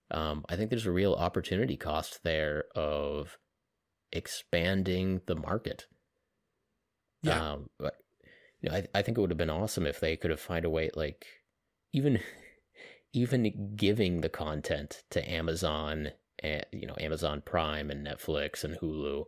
um, 0.10 0.44
I 0.50 0.56
think 0.56 0.70
there's 0.70 0.88
a 0.88 0.92
real 0.92 1.14
opportunity 1.14 1.78
cost 1.78 2.24
there 2.24 2.66
of 2.76 3.38
expanding 4.12 5.22
the 5.28 5.36
market. 5.36 5.86
Yeah, 7.24 7.54
Um, 7.54 7.70
but, 7.80 7.98
you 8.62 8.70
know, 8.70 8.76
I, 8.76 8.88
I 8.94 9.02
think 9.02 9.18
it 9.18 9.22
would 9.22 9.32
have 9.32 9.38
been 9.38 9.50
awesome 9.50 9.86
if 9.88 10.00
they 10.00 10.16
could 10.16 10.30
have 10.32 10.40
find 10.40 10.66
a 10.66 10.70
way, 10.70 10.90
like 10.96 11.26
even 11.92 12.20
even 13.14 13.74
giving 13.76 14.22
the 14.22 14.30
content 14.30 15.04
to 15.12 15.28
Amazon 15.30 16.12
and 16.40 16.66
you 16.72 16.88
know 16.88 16.96
Amazon 17.00 17.42
Prime 17.46 17.90
and 17.92 18.06
Netflix 18.06 18.64
and 18.64 18.78
Hulu. 18.80 19.26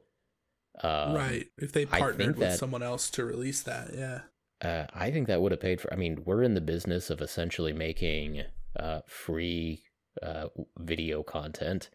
Um, 0.83 1.13
right. 1.13 1.45
If 1.57 1.71
they 1.71 1.85
partnered 1.85 2.37
with 2.37 2.49
that- 2.49 2.59
someone 2.59 2.83
else 2.83 3.09
to 3.11 3.23
release 3.23 3.61
that, 3.63 3.93
yeah, 3.93 4.21
Uh, 4.61 4.87
I 4.93 5.09
think 5.11 5.27
that 5.27 5.41
would 5.41 5.51
have 5.51 5.61
paid 5.61 5.79
for. 5.79 5.91
I 5.93 5.95
mean, 5.95 6.23
we're 6.25 6.43
in 6.43 6.53
the 6.53 6.61
business 6.61 7.09
of 7.09 7.21
essentially 7.21 7.71
making 7.73 8.43
uh, 8.77 9.01
free 9.07 9.83
uh, 10.21 10.47
video 10.77 11.23
content, 11.23 11.89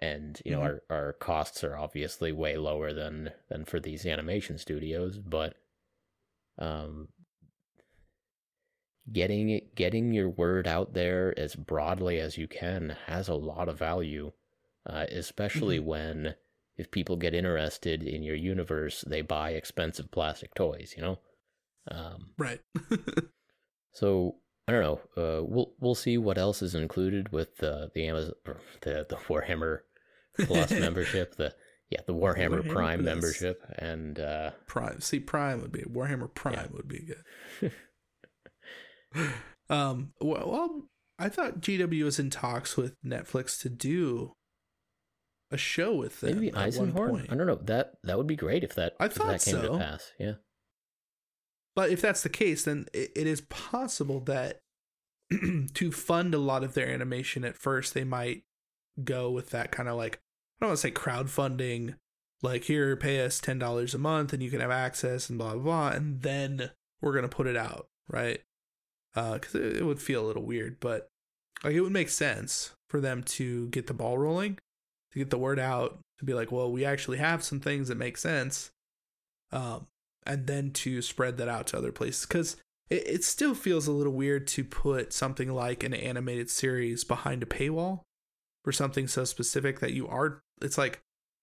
and 0.00 0.40
you 0.44 0.52
know 0.52 0.60
Mhm. 0.60 0.64
our 0.64 0.82
our 0.90 1.12
costs 1.14 1.62
are 1.64 1.76
obviously 1.76 2.32
way 2.32 2.56
lower 2.56 2.92
than 2.92 3.32
than 3.48 3.64
for 3.64 3.80
these 3.80 4.06
animation 4.06 4.58
studios. 4.58 5.18
But 5.18 5.54
um, 6.58 7.08
getting 9.12 9.48
it, 9.50 9.74
getting 9.74 10.12
your 10.12 10.28
word 10.28 10.66
out 10.66 10.92
there 10.94 11.34
as 11.38 11.54
broadly 11.54 12.18
as 12.18 12.36
you 12.36 12.46
can 12.48 12.96
has 13.06 13.28
a 13.28 13.34
lot 13.34 13.68
of 13.68 13.78
value, 13.78 14.32
uh, 14.86 15.06
especially 15.10 15.78
when 15.78 16.34
if 16.76 16.90
people 16.90 17.16
get 17.16 17.34
interested 17.34 18.02
in 18.04 18.22
your 18.22 18.36
universe, 18.36 19.02
they 19.06 19.20
buy 19.22 19.50
expensive 19.50 20.10
plastic 20.10 20.54
toys. 20.54 20.94
You 20.96 21.02
know. 21.02 21.18
Um, 21.90 22.34
right. 22.36 22.60
so 23.92 24.36
I 24.66 24.72
don't 24.72 24.82
know. 24.82 25.00
Uh, 25.16 25.42
we'll 25.44 25.72
we'll 25.80 25.94
see 25.94 26.18
what 26.18 26.36
else 26.38 26.60
is 26.60 26.74
included 26.74 27.32
with 27.32 27.56
the 27.56 27.90
the 27.94 28.06
Amazon 28.06 28.34
the 28.82 29.06
the 29.08 29.16
Warhammer 29.16 29.80
Plus 30.40 30.70
membership. 30.72 31.36
The 31.36 31.54
yeah 31.90 32.00
the 32.06 32.14
Warhammer, 32.14 32.62
Warhammer 32.62 32.68
Prime 32.72 33.02
Plus. 33.02 33.14
membership 33.14 33.62
and 33.78 34.18
uh, 34.20 34.50
Prime. 34.66 35.00
See, 35.00 35.20
Prime 35.20 35.62
would 35.62 35.72
be 35.72 35.82
Warhammer 35.82 36.32
Prime 36.32 36.54
Yeah. 36.54 36.66
would 36.72 36.88
be 36.88 37.06
good. 37.60 37.72
um. 39.70 40.12
Well, 40.20 40.82
I 41.18 41.28
thought 41.28 41.60
GW 41.60 42.04
was 42.04 42.18
in 42.18 42.30
talks 42.30 42.76
with 42.76 42.94
Netflix 43.04 43.60
to 43.62 43.68
do 43.68 44.32
a 45.50 45.56
show 45.56 45.94
with 45.94 46.20
them. 46.20 46.34
maybe 46.40 46.50
Eisenhorn. 46.52 47.30
I 47.32 47.34
don't 47.34 47.46
know. 47.46 47.56
That 47.56 47.94
that 48.04 48.18
would 48.18 48.26
be 48.26 48.36
great 48.36 48.64
if 48.64 48.74
that 48.74 48.94
I 49.00 49.08
thought 49.08 49.28
that 49.28 49.42
came 49.44 49.54
so. 49.54 49.72
to 49.72 49.78
pass. 49.78 50.12
Yeah. 50.18 50.34
But 51.74 51.90
if 51.90 52.00
that's 52.00 52.22
the 52.22 52.28
case, 52.28 52.64
then 52.64 52.86
it, 52.92 53.12
it 53.14 53.26
is 53.26 53.40
possible 53.42 54.20
that 54.20 54.58
to 55.74 55.92
fund 55.92 56.34
a 56.34 56.38
lot 56.38 56.64
of 56.64 56.74
their 56.74 56.88
animation 56.88 57.44
at 57.44 57.56
first, 57.56 57.94
they 57.94 58.04
might 58.04 58.42
go 59.04 59.30
with 59.30 59.50
that 59.50 59.70
kind 59.70 59.88
of 59.88 59.96
like 59.96 60.18
don't 60.60 60.70
want 60.70 60.78
to 60.78 60.82
say 60.82 60.90
crowdfunding, 60.90 61.94
like 62.42 62.64
here 62.64 62.96
pay 62.96 63.24
us 63.24 63.40
ten 63.40 63.58
dollars 63.58 63.94
a 63.94 63.98
month 63.98 64.32
and 64.32 64.42
you 64.42 64.50
can 64.50 64.60
have 64.60 64.70
access 64.70 65.28
and 65.28 65.38
blah 65.38 65.54
blah 65.54 65.62
blah, 65.62 65.88
and 65.90 66.22
then 66.22 66.70
we're 67.00 67.14
gonna 67.14 67.28
put 67.28 67.46
it 67.46 67.56
out, 67.56 67.88
right? 68.08 68.40
Because 69.14 69.54
it, 69.54 69.78
it 69.78 69.86
would 69.86 70.00
feel 70.00 70.24
a 70.24 70.26
little 70.26 70.44
weird, 70.44 70.78
but 70.80 71.08
like 71.64 71.74
it 71.74 71.80
would 71.80 71.92
make 71.92 72.08
sense 72.08 72.72
for 72.88 73.00
them 73.00 73.22
to 73.22 73.68
get 73.68 73.86
the 73.86 73.94
ball 73.94 74.18
rolling, 74.18 74.58
to 75.12 75.18
get 75.18 75.30
the 75.30 75.38
word 75.38 75.58
out, 75.58 75.98
to 76.18 76.24
be 76.24 76.34
like, 76.34 76.50
well, 76.50 76.70
we 76.70 76.84
actually 76.84 77.18
have 77.18 77.44
some 77.44 77.60
things 77.60 77.88
that 77.88 77.96
make 77.96 78.16
sense, 78.16 78.70
um, 79.52 79.86
and 80.26 80.46
then 80.46 80.70
to 80.70 81.02
spread 81.02 81.36
that 81.38 81.48
out 81.48 81.66
to 81.68 81.78
other 81.78 81.92
places 81.92 82.26
because 82.26 82.56
it, 82.90 83.06
it 83.06 83.24
still 83.24 83.54
feels 83.54 83.86
a 83.86 83.92
little 83.92 84.12
weird 84.12 84.46
to 84.48 84.64
put 84.64 85.12
something 85.12 85.52
like 85.52 85.82
an 85.82 85.94
animated 85.94 86.50
series 86.50 87.04
behind 87.04 87.42
a 87.42 87.46
paywall 87.46 88.00
for 88.64 88.72
something 88.72 89.06
so 89.06 89.24
specific 89.24 89.80
that 89.80 89.92
you 89.92 90.06
are 90.08 90.40
it's 90.62 90.78
like 90.78 91.00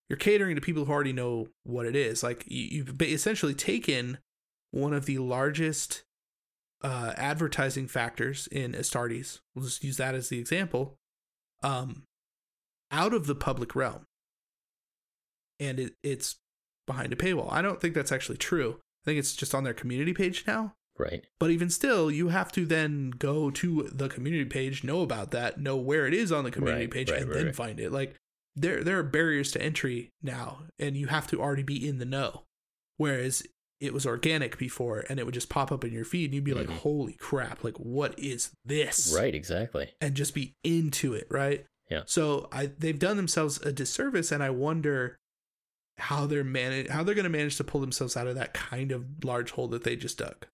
you're 0.10 0.18
catering 0.18 0.56
to 0.56 0.62
people 0.62 0.86
who 0.86 0.92
already 0.92 1.14
know 1.14 1.50
what 1.64 1.86
it 1.86 1.96
is. 1.96 2.24
Like 2.24 2.44
you, 2.48 2.84
you've 2.86 3.02
essentially 3.02 3.54
taken 3.54 4.20
one 4.72 4.94
of 4.94 5.06
the 5.06 5.18
largest 5.18 6.04
uh, 6.84 7.14
advertising 7.18 7.88
factors 7.88 8.48
in 8.52 8.74
astartes. 8.74 9.40
We'll 9.56 9.66
just 9.66 9.84
use 9.84 9.98
that 9.98 10.16
as 10.16 10.30
the 10.30 10.40
example 10.40 10.98
um, 11.64 12.04
out 12.92 13.14
of 13.14 13.28
the 13.28 13.36
public 13.36 13.76
realm. 13.76 14.06
And 15.60 15.80
it, 15.80 15.94
it's 16.04 16.36
behind 16.86 17.14
a 17.14 17.16
paywall. 17.16 17.52
I 17.52 17.62
don't 17.62 17.82
think 17.82 17.96
that's 17.96 18.12
actually 18.12 18.38
true. 18.38 18.80
I 19.04 19.06
think 19.06 19.20
it's 19.20 19.36
just 19.36 19.56
on 19.56 19.64
their 19.64 19.74
community 19.74 20.14
page 20.14 20.44
now. 20.46 20.74
Right. 20.98 21.26
but 21.40 21.52
even 21.52 21.70
still, 21.70 22.10
you 22.10 22.30
have 22.30 22.54
to 22.54 22.66
then 22.66 23.12
go 23.12 23.52
to 23.52 23.90
the 23.92 24.08
community 24.08 24.46
page, 24.46 24.82
know 24.82 25.02
about 25.02 25.32
that, 25.32 25.60
know 25.60 25.76
where 25.76 26.08
it 26.08 26.14
is 26.14 26.32
on 26.32 26.46
the 26.46 26.52
community 26.52 26.86
Right, 26.86 26.94
page, 26.94 27.12
right, 27.12 27.22
and 27.22 27.30
right, 27.30 27.44
then 27.44 27.54
find 27.54 27.82
it. 27.82 27.92
Like 27.92 28.16
there 28.56 28.84
there 28.84 28.98
are 29.00 29.04
barriers 29.04 29.52
to 29.54 29.62
entry 29.62 30.12
now, 30.22 30.64
and 30.80 30.96
you 30.98 31.08
have 31.08 31.28
to 31.28 31.42
already 31.42 31.64
be 31.64 31.88
in 31.88 31.98
the 32.00 32.06
know. 32.06 32.44
Whereas 32.98 33.44
it 33.82 33.94
was 33.94 34.06
organic 34.06 34.58
before, 34.58 35.04
and 35.10 35.20
it 35.20 35.26
would 35.26 35.34
just 35.34 35.50
pop 35.50 35.72
up 35.72 35.84
in 35.84 35.92
your 35.92 36.06
feed, 36.06 36.26
and 36.26 36.34
you'd 36.34 36.44
be 36.46 36.54
like, 36.54 36.68
Mhm. 36.68 36.78
"Holy 36.78 37.14
crap! 37.14 37.64
Like 37.64 37.78
what 37.78 38.18
is 38.18 38.52
this?" 38.64 39.14
Right. 39.16 39.36
Exactly. 39.36 39.94
and 40.00 40.16
just 40.16 40.34
be 40.34 40.56
into 40.64 41.14
it, 41.14 41.28
right? 41.30 41.66
Yeah. 41.90 42.04
So 42.08 42.48
I 42.52 42.68
they've 42.68 42.98
done 42.98 43.18
themselves 43.18 43.62
a 43.62 43.72
disservice, 43.74 44.32
and 44.32 44.42
I 44.42 44.50
wonder 44.50 45.18
how 45.98 46.26
they're 46.26 46.44
manage 46.44 46.88
how 46.88 47.04
they're 47.04 47.16
going 47.16 47.24
to 47.24 47.30
manage 47.30 47.58
to 47.58 47.64
pull 47.64 47.82
themselves 47.82 48.16
out 48.18 48.28
of 48.28 48.36
that 48.36 48.54
kind 48.54 48.92
of 48.92 49.24
large 49.24 49.52
hole 49.52 49.68
that 49.70 49.84
they 49.84 49.96
just 49.96 50.18
dug. 50.18 50.46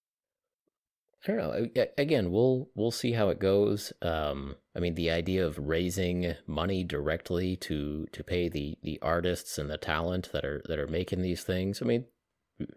I 1.28 1.32
don't 1.34 1.38
know. 1.76 1.86
Again, 2.00 2.32
we'll 2.32 2.70
we'll 2.76 2.92
see 2.92 3.12
how 3.12 3.30
it 3.30 3.40
goes. 3.40 3.94
Um, 4.02 4.56
I 4.76 4.80
mean, 4.80 4.96
the 4.96 5.12
idea 5.12 5.46
of 5.46 5.58
raising 5.58 6.36
money 6.48 6.84
directly 6.84 7.56
to 7.58 8.08
to 8.12 8.24
pay 8.24 8.50
the 8.50 8.78
the 8.82 9.00
artists 9.02 9.58
and 9.58 9.70
the 9.70 9.78
talent 9.78 10.32
that 10.32 10.46
are 10.46 10.62
that 10.68 10.80
are 10.80 10.88
making 10.88 11.22
these 11.22 11.44
things. 11.44 11.82
I 11.82 11.86
mean, 11.86 12.06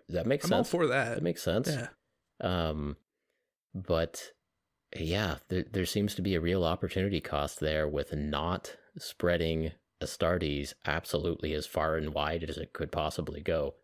that 0.08 0.26
makes 0.26 0.44
I'm 0.46 0.50
sense. 0.50 0.58
all 0.58 0.80
for 0.80 0.86
that 0.88 1.16
that. 1.16 1.22
makes 1.22 1.42
sense. 1.42 1.68
Yeah. 1.68 1.88
Um, 2.40 2.96
but 3.74 4.32
yeah, 4.96 5.36
there 5.48 5.64
there 5.70 5.86
seems 5.86 6.14
to 6.16 6.22
be 6.22 6.34
a 6.34 6.40
real 6.40 6.64
opportunity 6.64 7.20
cost 7.20 7.60
there 7.60 7.88
with 7.88 8.12
not 8.12 8.76
spreading 8.98 9.72
Astartes 10.02 10.74
absolutely 10.86 11.54
as 11.54 11.66
far 11.66 11.96
and 11.96 12.14
wide 12.14 12.44
as 12.44 12.58
it 12.58 12.72
could 12.72 12.92
possibly 12.92 13.40
go. 13.40 13.74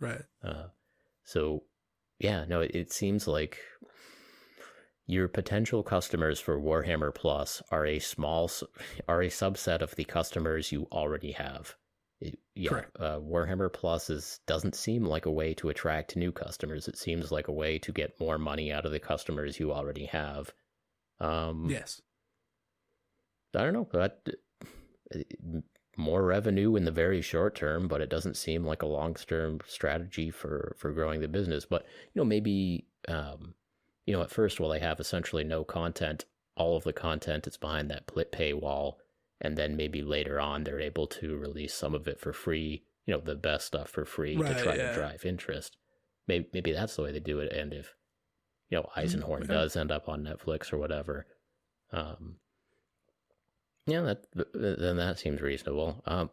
Right. 0.00 0.22
Uh, 0.42 0.66
so, 1.24 1.62
yeah, 2.18 2.44
no, 2.48 2.60
it, 2.60 2.72
it 2.74 2.92
seems 2.92 3.28
like 3.28 3.58
your 5.06 5.28
potential 5.28 5.82
customers 5.82 6.40
for 6.40 6.60
Warhammer 6.60 7.14
Plus 7.14 7.62
are 7.70 7.84
a 7.86 7.98
small, 7.98 8.50
are 9.08 9.22
a 9.22 9.28
subset 9.28 9.80
of 9.82 9.94
the 9.96 10.04
customers 10.04 10.72
you 10.72 10.86
already 10.92 11.32
have. 11.32 11.74
It- 12.20 12.38
yeah, 12.54 12.82
uh, 13.00 13.18
Warhammer 13.18 13.72
Plus 13.72 14.08
is 14.10 14.40
doesn't 14.46 14.74
seem 14.76 15.04
like 15.04 15.26
a 15.26 15.30
way 15.30 15.54
to 15.54 15.70
attract 15.70 16.16
new 16.16 16.30
customers. 16.32 16.86
It 16.86 16.96
seems 16.96 17.32
like 17.32 17.48
a 17.48 17.52
way 17.52 17.78
to 17.80 17.92
get 17.92 18.20
more 18.20 18.38
money 18.38 18.70
out 18.70 18.84
of 18.86 18.92
the 18.92 19.00
customers 19.00 19.58
you 19.58 19.72
already 19.72 20.04
have. 20.06 20.52
Um, 21.18 21.68
Yes. 21.70 22.00
I 23.54 23.64
don't 23.64 23.72
know. 23.74 23.88
That 23.92 24.26
uh, 25.14 25.18
more 25.96 26.22
revenue 26.24 26.74
in 26.76 26.84
the 26.84 26.90
very 26.90 27.20
short 27.20 27.54
term, 27.54 27.86
but 27.88 28.00
it 28.00 28.08
doesn't 28.08 28.36
seem 28.36 28.64
like 28.64 28.82
a 28.82 28.86
long 28.86 29.14
term 29.14 29.60
strategy 29.66 30.30
for 30.30 30.74
for 30.78 30.92
growing 30.92 31.20
the 31.20 31.28
business. 31.28 31.66
But 31.66 31.84
you 32.14 32.20
know, 32.20 32.24
maybe 32.24 32.86
um, 33.08 33.54
you 34.06 34.14
know, 34.14 34.22
at 34.22 34.30
first, 34.30 34.58
while 34.58 34.70
they 34.70 34.80
have 34.80 35.00
essentially 35.00 35.44
no 35.44 35.64
content, 35.64 36.24
all 36.56 36.76
of 36.76 36.84
the 36.84 36.92
content 36.92 37.46
is 37.46 37.56
behind 37.56 37.90
that 37.90 38.06
paywall, 38.06 38.94
and 39.40 39.56
then 39.56 39.76
maybe 39.76 40.02
later 40.02 40.40
on 40.40 40.64
they're 40.64 40.80
able 40.80 41.06
to 41.06 41.36
release 41.36 41.74
some 41.74 41.94
of 41.94 42.08
it 42.08 42.20
for 42.20 42.32
free. 42.32 42.84
You 43.06 43.14
know, 43.14 43.20
the 43.20 43.34
best 43.34 43.66
stuff 43.66 43.88
for 43.88 44.04
free 44.04 44.36
Right, 44.36 44.56
to 44.56 44.62
try 44.62 44.76
yeah. 44.76 44.88
to 44.88 44.94
drive 44.94 45.24
interest. 45.24 45.76
Maybe 46.28 46.46
maybe 46.52 46.72
that's 46.72 46.96
the 46.96 47.02
way 47.02 47.12
they 47.12 47.20
do 47.20 47.40
it. 47.40 47.52
And 47.52 47.72
if 47.72 47.94
you 48.70 48.78
know 48.78 48.88
Eisenhorn 48.96 49.44
okay. 49.44 49.52
does 49.52 49.76
end 49.76 49.90
up 49.90 50.08
on 50.08 50.22
Netflix 50.22 50.72
or 50.72 50.78
whatever, 50.78 51.26
um, 51.92 52.36
yeah, 53.86 54.02
that 54.02 54.26
then 54.54 54.96
that 54.96 55.18
seems 55.18 55.40
reasonable. 55.40 56.02
Um, 56.06 56.30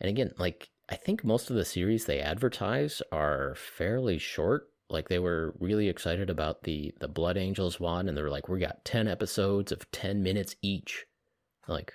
and 0.00 0.08
again, 0.08 0.32
like 0.38 0.70
I 0.88 0.96
think 0.96 1.24
most 1.24 1.50
of 1.50 1.56
the 1.56 1.64
series 1.64 2.06
they 2.06 2.20
advertise 2.20 3.02
are 3.12 3.54
fairly 3.54 4.18
short. 4.18 4.69
Like 4.90 5.08
they 5.08 5.18
were 5.18 5.54
really 5.60 5.88
excited 5.88 6.28
about 6.30 6.64
the 6.64 6.92
the 7.00 7.08
Blood 7.08 7.36
Angels 7.36 7.78
one, 7.80 8.08
and 8.08 8.16
they 8.16 8.22
were 8.22 8.30
like, 8.30 8.48
"We 8.48 8.58
got 8.60 8.84
ten 8.84 9.06
episodes 9.08 9.70
of 9.72 9.90
ten 9.92 10.22
minutes 10.22 10.56
each." 10.62 11.06
Like, 11.68 11.92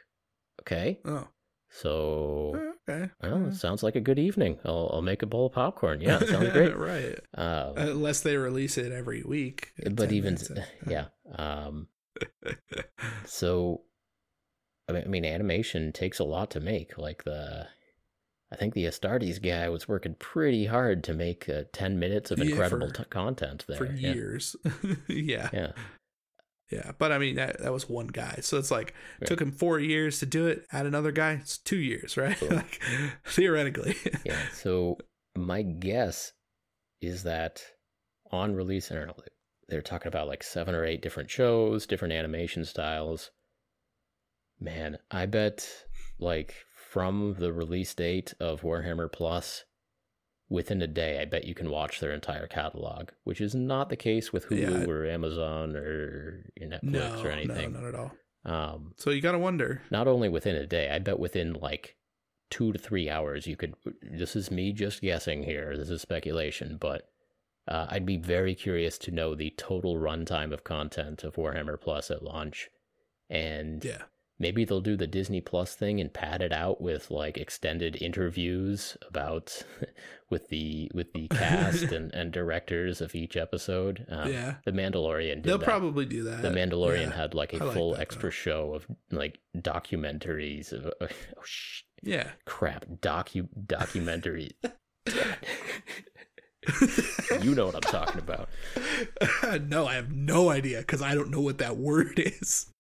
okay, 0.62 1.00
Oh. 1.06 1.28
so 1.70 2.72
Okay. 2.88 3.10
well, 3.22 3.48
it 3.48 3.56
sounds 3.56 3.82
like 3.84 3.96
a 3.96 4.02
good 4.02 4.20
evening. 4.20 4.60
I'll 4.64 4.90
I'll 4.94 5.02
make 5.02 5.24
a 5.24 5.26
bowl 5.26 5.48
of 5.48 5.54
popcorn. 5.54 6.00
Yeah, 6.02 6.20
sounds 6.20 6.52
great. 6.54 6.78
right. 6.78 7.20
Um, 7.34 7.74
Unless 7.78 8.22
they 8.22 8.38
release 8.38 8.78
it 8.78 8.92
every 8.92 9.24
week. 9.24 9.74
but 9.92 10.12
even 10.12 10.38
yeah, 10.88 11.08
um, 11.36 11.88
so 13.26 13.82
I 14.88 14.94
mean, 14.94 15.04
I 15.06 15.08
mean, 15.08 15.26
animation 15.26 15.92
takes 15.92 16.20
a 16.20 16.24
lot 16.24 16.52
to 16.52 16.60
make. 16.60 16.98
Like 16.98 17.24
the, 17.24 17.68
I 18.52 18.56
think 18.58 18.74
the 18.74 18.86
Astartes 18.86 19.42
guy 19.42 19.68
was 19.70 19.88
working 19.88 20.16
pretty 20.20 20.66
hard 20.66 21.04
to 21.06 21.14
make 21.14 21.50
uh, 21.50 21.64
ten 21.74 22.00
minutes 22.00 22.32
of 22.32 22.40
Yeah, 22.40 22.46
incredible 22.52 22.88
for- 22.90 22.94
t- 23.04 23.04
content 23.10 23.66
there. 23.68 23.78
for 23.78 23.86
yeah. 23.86 24.14
years. 24.14 24.56
yeah. 25.08 25.50
Yeah, 25.52 25.72
Yeah. 26.72 26.92
But 26.98 27.12
I 27.12 27.18
mean, 27.18 27.36
that, 27.36 27.60
that 27.62 27.74
was 27.74 27.90
one 27.90 28.08
guy. 28.08 28.38
So 28.42 28.58
it's 28.60 28.70
like, 28.72 28.94
Right. 29.20 29.28
took 29.28 29.42
him 29.42 29.52
four 29.52 29.80
years 29.80 30.20
to 30.20 30.26
do 30.28 30.46
it. 30.48 30.66
Add 30.72 30.86
another 30.86 31.12
guy, 31.12 31.34
it's 31.34 31.58
two 31.58 31.78
years, 31.78 32.18
right? 32.18 32.38
Cool. 32.40 32.50
like, 32.50 32.80
theoretically. 33.26 33.96
yeah. 34.26 34.38
So 34.54 34.98
my 35.36 35.64
guess 35.64 36.32
is 37.02 37.24
that 37.24 37.64
on 38.32 38.56
release, 38.56 38.92
I 38.92 38.96
don't 38.96 39.08
know, 39.08 39.16
they're 39.68 39.82
talking 39.82 40.08
about 40.08 40.28
like 40.28 40.44
seven 40.44 40.76
or 40.76 40.86
eight 40.86 41.02
different 41.02 41.30
shows, 41.32 41.88
different 41.88 42.14
animation 42.14 42.64
styles. 42.64 43.32
Man, 44.60 44.98
I 45.12 45.26
bet 45.26 45.68
like 46.20 46.54
from 46.96 47.36
the 47.40 47.52
release 47.52 47.94
date 47.94 48.34
of 48.40 48.62
Warhammer 48.62 49.12
Plus, 49.12 49.66
within 50.48 50.82
a 50.82 50.88
day, 50.88 51.20
I 51.22 51.26
bet 51.26 51.44
you 51.44 51.54
can 51.54 51.70
watch 51.70 52.00
their 52.00 52.14
entire 52.14 52.48
catalog, 52.48 53.10
which 53.26 53.42
is 53.42 53.54
not 53.54 53.90
the 53.90 53.98
case 53.98 54.32
with 54.32 54.46
Hulu 54.48 54.86
Yeah. 54.86 54.90
or 54.90 55.06
Amazon 55.06 55.76
or 55.76 56.46
Netflix 56.58 56.84
no, 56.84 57.22
or 57.22 57.30
anything. 57.32 57.74
no, 57.74 57.82
not 57.82 57.90
at 57.90 57.96
all. 57.96 58.12
Um, 58.46 58.94
So 58.96 59.10
you 59.10 59.20
got 59.20 59.34
to 59.34 59.40
wonder. 59.40 59.82
not 59.92 60.08
only 60.08 60.30
within 60.30 60.56
a 60.56 60.66
day, 60.66 60.90
I 60.90 61.00
bet 61.00 61.20
within 61.20 61.52
like 61.56 61.98
two 62.50 62.72
to 62.72 62.80
three 62.80 63.10
hours, 63.10 63.46
you 63.46 63.58
could. 63.58 63.74
This 64.02 64.34
is 64.38 64.50
me 64.50 64.72
just 64.72 65.02
guessing 65.02 65.44
here. 65.44 65.76
This 65.76 65.90
is 65.90 66.02
speculation, 66.02 66.78
but 66.80 67.10
uh, 67.68 67.88
I'd 67.90 68.06
be 68.06 68.16
very 68.16 68.56
curious 68.56 68.98
to 69.00 69.12
know 69.12 69.36
the 69.36 69.50
total 69.58 69.98
runtime 69.98 70.54
of 70.54 70.64
content 70.64 71.26
of 71.26 71.36
Warhammer 71.36 71.78
Plus 71.82 72.10
at 72.10 72.24
launch, 72.24 72.70
and 73.30 73.84
Yeah. 73.84 74.04
Maybe 74.40 74.66
they'll 74.66 74.82
do 74.82 74.96
the 74.98 75.08
Disney 75.08 75.42
Plus 75.42 75.76
thing 75.76 76.00
and 76.02 76.14
pad 76.14 76.42
it 76.42 76.52
out 76.52 76.82
with 76.82 77.10
like 77.12 77.38
extended 77.38 78.02
interviews 78.02 78.98
about 79.08 79.64
with 80.30 80.50
the 80.50 80.92
with 80.94 81.14
the 81.14 81.28
cast 81.32 81.84
and, 81.92 82.14
and 82.14 82.32
directors 82.32 83.00
of 83.02 83.16
each 83.16 83.38
episode. 83.38 84.06
Um, 84.10 84.32
yeah. 84.32 84.56
The 84.66 84.72
Mandalorian. 84.72 85.36
Did 85.36 85.44
They'll 85.44 85.58
that. 85.60 85.66
probably 85.66 86.06
do 86.06 86.24
that. 86.24 86.42
The 86.42 86.50
Mandalorian 86.50 87.10
Yeah. 87.10 87.16
had 87.16 87.34
like 87.34 87.54
a 87.54 87.58
like 87.64 87.74
full 87.74 87.94
that, 87.94 88.02
extra 88.02 88.24
though. 88.24 88.30
show 88.32 88.74
of 88.74 88.86
like 89.12 89.40
documentaries 89.58 90.72
of 90.74 90.92
oh 91.02 91.08
sh- 91.44 91.84
Yeah. 92.04 92.32
crap 92.46 92.86
docu 93.02 93.48
documentary. 93.66 94.52
you 97.42 97.54
know 97.54 97.68
what 97.68 97.76
I'm 97.76 97.82
talking 97.82 98.20
about. 98.20 98.50
no, 99.70 99.86
I 99.86 99.94
have 99.96 100.12
no 100.12 100.50
idea 100.50 100.80
because 100.80 101.02
I 101.02 101.14
don't 101.14 101.30
know 101.30 101.42
what 101.42 101.60
that 101.60 101.78
word 101.78 102.18
is. 102.20 102.72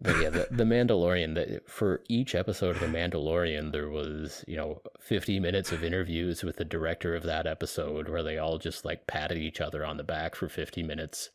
But 0.00 0.20
yeah, 0.22 0.30
the, 0.30 0.46
the 0.50 0.64
Mandalorian. 0.64 1.34
The, 1.34 1.60
for 1.66 2.02
each 2.08 2.34
episode 2.34 2.76
of 2.76 2.80
the 2.80 2.86
Mandalorian, 2.86 3.72
there 3.72 3.88
was 3.88 4.44
you 4.46 4.56
know 4.56 4.80
50 5.00 5.40
minutes 5.40 5.72
of 5.72 5.82
interviews 5.82 6.44
with 6.44 6.56
the 6.56 6.64
director 6.64 7.16
of 7.16 7.24
that 7.24 7.46
episode, 7.46 8.08
where 8.08 8.22
they 8.22 8.38
all 8.38 8.58
just 8.58 8.84
like 8.84 9.06
patted 9.08 9.38
each 9.38 9.60
other 9.60 9.84
on 9.84 9.96
the 9.96 10.04
back 10.04 10.36
for 10.36 10.48
50 10.48 10.84
minutes. 10.84 11.30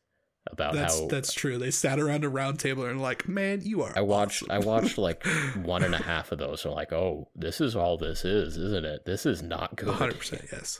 about 0.50 0.76
That's 0.76 0.98
how 0.98 1.08
that's 1.08 1.34
true. 1.34 1.58
They 1.58 1.72
sat 1.72 2.00
around 2.00 2.24
a 2.24 2.30
round 2.30 2.60
table 2.60 2.86
and 2.86 3.02
like, 3.02 3.28
man, 3.28 3.62
you 3.64 3.82
are. 3.84 3.92
I 3.98 4.02
watched 4.02 4.44
awesome." 4.44 4.52
I 4.52 4.60
watched 4.60 4.98
like 4.98 5.26
one 5.62 5.84
and 5.84 5.94
a 5.94 6.02
half 6.02 6.32
of 6.32 6.38
those. 6.40 6.64
And 6.64 6.74
like, 6.74 6.94
oh, 6.94 7.28
this 7.36 7.60
is 7.60 7.76
all 7.76 7.98
this 7.98 8.24
is, 8.24 8.56
isn't 8.56 8.86
it? 8.86 9.06
This 9.06 9.26
is 9.26 9.42
not 9.42 9.76
good. 9.76 9.90
hundred 9.90 10.20
percent 10.20 10.46
yes. 10.54 10.80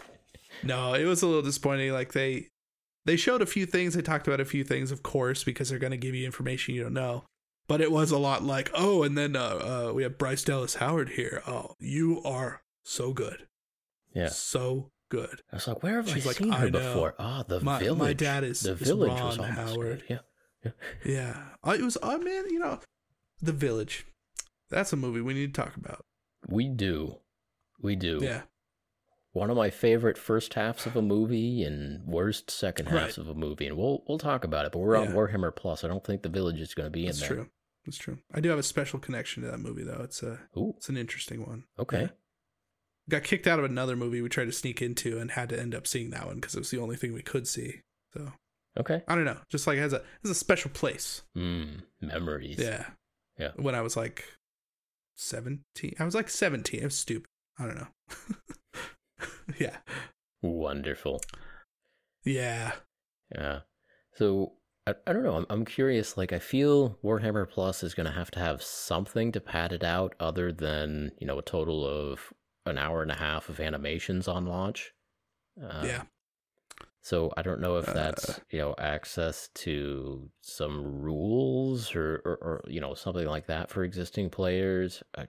No, 0.64 0.94
it 0.94 1.04
was 1.04 1.22
a 1.22 1.28
little 1.28 1.42
disappointing. 1.42 1.92
Like 1.92 2.14
they 2.14 2.48
they 3.06 3.18
showed 3.18 3.42
a 3.42 3.46
few 3.46 3.66
things. 3.66 3.94
They 3.94 4.02
talked 4.02 4.28
about 4.28 4.40
a 4.40 4.46
few 4.46 4.64
things, 4.64 4.90
of 4.90 5.04
course, 5.04 5.44
because 5.44 5.68
they're 5.68 5.80
going 5.80 5.92
to 5.92 5.98
give 5.98 6.16
you 6.16 6.26
information 6.26 6.76
you 6.76 6.84
don't 6.84 6.94
know. 6.94 7.26
But 7.68 7.80
it 7.82 7.92
was 7.92 8.12
a 8.12 8.18
lot 8.18 8.44
like, 8.44 8.70
oh, 8.74 9.04
and 9.04 9.18
then 9.18 9.36
uh, 9.36 9.88
uh, 9.90 9.94
we 9.94 10.04
have 10.04 10.18
Bryce 10.18 10.44
Dallas 10.44 10.76
Howard 10.76 11.10
here. 11.10 11.42
Oh, 11.48 11.76
you 11.80 12.22
are 12.24 12.62
so 12.84 13.14
good, 13.14 13.48
Yeah. 14.14 14.28
so 14.30 14.92
good. 15.10 15.42
I 15.52 15.56
was 15.56 15.68
like, 15.68 15.82
where 15.82 15.96
have 15.96 16.10
She's 16.10 16.26
I 16.26 16.30
like, 16.30 16.38
seen 16.38 16.52
her 16.52 16.68
"I 16.68 16.70
before? 16.70 17.16
Ah, 17.18 17.44
the 17.48 17.62
My- 17.62 17.80
my 17.80 17.84
village. 17.84 18.18
dad 18.18 18.44
is- 18.44 18.62
the 18.62 18.74
is 18.74 18.80
village 18.80 19.12
was 19.12 19.38
Ron 19.38 19.50
almost 19.50 19.70
Howard. 19.74 20.04
good. 20.08 20.20
Yeah. 20.66 20.72
Yeah, 21.06 21.44
uh, 21.66 21.72
it 21.72 21.82
was. 21.82 21.98
Oh 22.02 22.18
man, 22.20 22.46
you 22.50 22.58
know, 22.60 22.80
The 23.42 23.52
Village. 23.52 24.06
That's 24.70 24.94
a 24.94 24.96
movie 24.96 25.20
we 25.22 25.34
need 25.34 25.54
to 25.54 25.62
talk 25.62 25.76
about. 25.76 26.06
We 26.48 26.70
do. 26.70 27.18
We 27.82 27.96
do. 27.98 28.20
Yeah, 28.22 28.44
One 29.34 29.50
of 29.50 29.58
my 29.58 29.70
favorite 29.72 30.18
first 30.18 30.54
halves 30.54 30.86
of 30.86 30.96
a 30.96 31.02
movie 31.02 31.64
and 31.64 32.06
worst 32.08 32.50
second 32.52 32.86
halves 32.88 33.18
Right. 33.18 33.26
of 33.26 33.28
a 33.30 33.34
movie. 33.36 33.66
And 33.68 33.76
we'll 33.78 34.04
we'll 34.08 34.20
talk 34.20 34.44
about 34.44 34.66
it, 34.66 34.72
but 34.72 34.80
we're 34.80 34.96
on 34.96 35.10
Yeah. 35.10 35.14
Warhammer 35.16 35.56
Plus. 35.56 35.84
I 35.84 35.88
don't 35.88 36.04
think 36.06 36.22
the 36.22 36.30
village 36.30 36.62
is 36.62 36.74
gonna 36.76 36.90
be 36.92 37.02
in 37.02 37.06
that's 37.08 37.20
there. 37.20 37.28
true. 37.30 37.50
That's 37.86 37.98
true. 37.98 38.20
I 38.34 38.40
do 38.40 38.50
have 38.50 38.60
a 38.60 38.64
special 38.64 39.00
connection 39.00 39.44
to 39.44 39.50
that 39.52 39.58
movie, 39.60 39.84
though. 39.84 40.02
It's 40.04 40.22
a 40.24 40.40
Ooh, 40.58 40.76
it's 40.78 40.88
an 40.88 40.98
interesting 40.98 41.46
one. 41.46 41.66
okay. 41.80 42.02
Yeah. 42.04 42.08
Got 43.10 43.24
kicked 43.24 43.48
out 43.48 43.60
of 43.60 43.66
another 43.66 43.96
movie 43.98 44.22
we 44.22 44.30
tried 44.30 44.46
to 44.46 44.52
sneak 44.54 44.82
into 44.82 45.18
and 45.20 45.32
had 45.32 45.50
to 45.50 45.60
end 45.60 45.76
up 45.76 45.88
seeing 45.88 46.12
that 46.12 46.26
one 46.26 46.36
because 46.36 46.56
it 46.56 46.60
was 46.60 46.70
the 46.72 46.78
only 46.80 46.96
thing 46.96 47.12
we 47.12 47.22
could 47.24 47.48
see. 47.48 47.82
So 48.14 48.32
Okay. 48.78 49.02
I 49.08 49.16
don't 49.16 49.26
know. 49.26 49.40
Just 49.50 49.66
like 49.68 49.78
it 49.78 49.82
has 49.82 49.94
a 49.94 50.04
has 50.22 50.30
a 50.32 50.36
special 50.36 50.70
place. 50.72 51.24
Mm, 51.36 51.82
memories. 52.02 52.60
Yeah. 52.60 52.86
Yeah. 53.40 53.52
When 53.56 53.74
I 53.76 53.82
was 53.82 53.98
like 53.98 54.26
seventeen, 55.16 55.96
I 56.00 56.06
was 56.06 56.16
like 56.16 56.30
seventeen. 56.30 56.82
It 56.82 56.86
was 56.86 56.98
stupid. 57.00 57.28
I 57.58 57.66
don't 57.66 57.76
know. 57.78 57.88
yeah. 59.60 59.78
Wonderful. 60.42 61.22
Yeah. 62.26 62.74
Yeah. 63.34 63.60
So 64.16 64.54
I, 64.86 64.94
I 65.08 65.14
don't 65.14 65.24
know. 65.24 65.36
I'm 65.36 65.46
I'm 65.50 65.66
curious. 65.66 66.18
Like 66.18 66.34
I 66.34 66.40
feel 66.40 66.98
Warhammer 67.04 67.50
Plus 67.50 67.84
is 67.84 67.94
gonna 67.94 68.12
have 68.12 68.32
to 68.32 68.40
have 68.40 68.62
something 68.62 69.32
to 69.32 69.40
pad 69.40 69.72
it 69.74 69.84
out 69.84 70.16
other 70.20 70.52
than 70.52 71.12
you 71.20 71.28
know 71.28 71.40
a 71.40 71.44
total 71.44 71.86
of 71.86 72.34
an 72.66 72.78
hour 72.78 73.02
and 73.02 73.12
a 73.12 73.16
half 73.16 73.50
of 73.50 73.60
animations 73.60 74.28
on 74.28 74.46
launch. 74.46 74.94
Uh, 75.62 75.84
yeah. 75.86 76.04
So 77.02 77.34
I 77.36 77.42
don't 77.42 77.60
know 77.60 77.78
if 77.78 77.86
that's 77.86 78.30
Uh, 78.30 78.34
you 78.50 78.60
know 78.60 78.76
access 78.78 79.50
to 79.56 80.30
some 80.42 81.02
rules 81.02 81.96
or, 81.96 82.22
or 82.26 82.38
or 82.38 82.64
you 82.68 82.80
know 82.82 82.94
something 82.94 83.28
like 83.28 83.48
that 83.48 83.70
for 83.70 83.84
existing 83.84 84.30
players. 84.30 85.04
I 85.18 85.26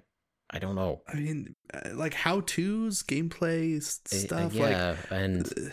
I 0.51 0.59
don't 0.59 0.75
know. 0.75 1.03
I 1.09 1.15
mean, 1.17 1.55
uh, 1.73 1.91
like 1.95 2.15
how 2.15 2.41
tos, 2.41 3.03
gameplay 3.03 3.75
Uh, 3.75 3.79
uh, 3.79 4.19
stuff. 4.19 4.55
yeah, 4.55 4.97
and 5.11 5.45
like, 5.57 5.73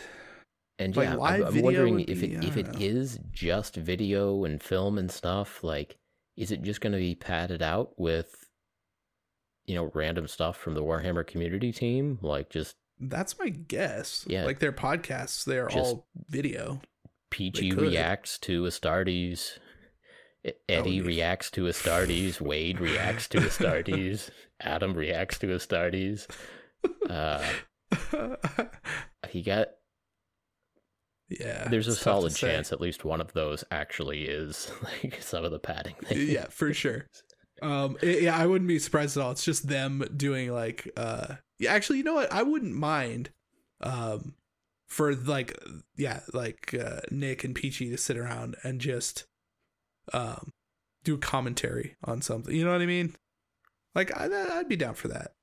and 0.79 0.95
like 0.97 1.09
yeah, 1.09 1.19
I'm, 1.19 1.45
I'm 1.45 1.61
wondering 1.61 1.95
would 1.95 2.09
if 2.09 2.21
be- 2.21 2.33
it 2.33 2.43
if 2.43 2.57
it 2.57 2.67
know. 2.73 2.79
is 2.79 3.19
just 3.31 3.75
video 3.75 4.43
and 4.45 4.61
film 4.61 4.97
and 4.97 5.11
stuff. 5.11 5.63
Like, 5.63 5.97
is 6.37 6.51
it 6.51 6.63
just 6.63 6.81
going 6.81 6.93
to 6.93 6.97
be 6.99 7.15
padded 7.15 7.61
out 7.61 7.91
with 7.99 8.47
you 9.65 9.75
know 9.75 9.91
random 9.93 10.27
stuff 10.27 10.57
from 10.57 10.73
the 10.73 10.83
Warhammer 10.83 11.27
community 11.27 11.71
team? 11.71 12.17
Like 12.21 12.49
just 12.49 12.75
that's 12.99 13.37
my 13.37 13.49
guess. 13.49 14.25
Yeah. 14.27 14.45
Like 14.45 14.59
their 14.59 14.71
podcasts, 14.73 15.43
they're 15.43 15.69
all 15.71 16.07
video. 16.29 16.81
Peachy 17.29 17.69
could. 17.71 17.81
reacts 17.81 18.37
to 18.39 18.63
Astartes. 18.63 19.57
Eddie 20.67 21.01
be- 21.01 21.07
reacts 21.07 21.51
to 21.51 21.63
Astartes. 21.65 22.41
Wade 22.41 22.79
reacts 22.79 23.27
to 23.29 23.39
Astartes. 23.39 24.29
Adam 24.61 24.93
reacts 24.93 25.37
to 25.39 25.47
Astartes. 25.47 26.27
Uh, 27.09 27.43
he 29.29 29.41
got. 29.41 29.67
yeah. 31.29 31.67
There's 31.69 31.87
a 31.87 31.95
solid 31.95 32.35
chance 32.35 32.71
at 32.71 32.81
least 32.81 33.05
one 33.05 33.21
of 33.21 33.33
those 33.33 33.63
actually 33.71 34.23
is 34.23 34.71
like 35.03 35.21
some 35.21 35.45
of 35.45 35.51
the 35.51 35.59
padding. 35.59 35.95
Thing. 36.05 36.27
yeah, 36.29 36.47
for 36.49 36.73
sure. 36.73 37.07
Um, 37.61 37.97
it- 38.01 38.23
yeah, 38.23 38.37
I 38.37 38.47
wouldn't 38.47 38.67
be 38.67 38.79
surprised 38.79 39.17
at 39.17 39.23
all. 39.23 39.31
It's 39.31 39.45
just 39.45 39.67
them 39.67 40.03
doing 40.17 40.51
like, 40.51 40.91
uh, 40.97 41.35
yeah. 41.59 41.71
Actually, 41.73 41.99
you 41.99 42.03
know 42.03 42.15
what? 42.15 42.31
I 42.33 42.41
wouldn't 42.43 42.73
mind, 42.75 43.29
um, 43.81 44.33
for 44.87 45.13
like, 45.13 45.57
yeah, 45.95 46.21
like 46.33 46.73
uh, 46.73 47.01
Nick 47.11 47.43
and 47.43 47.53
Peachy 47.55 47.89
to 47.91 47.97
sit 47.97 48.17
around 48.17 48.55
and 48.63 48.81
just, 48.81 49.25
um, 50.13 50.51
do 51.03 51.17
commentary 51.17 51.95
on 52.03 52.21
something. 52.21 52.55
You 52.55 52.65
know 52.65 52.71
what 52.71 52.81
I 52.81 52.85
mean? 52.85 53.15
Like, 53.95 54.15
I, 54.15 54.29
I'd 54.59 54.69
be 54.69 54.75
down 54.75 54.93
for 54.93 55.07
that. 55.09 55.33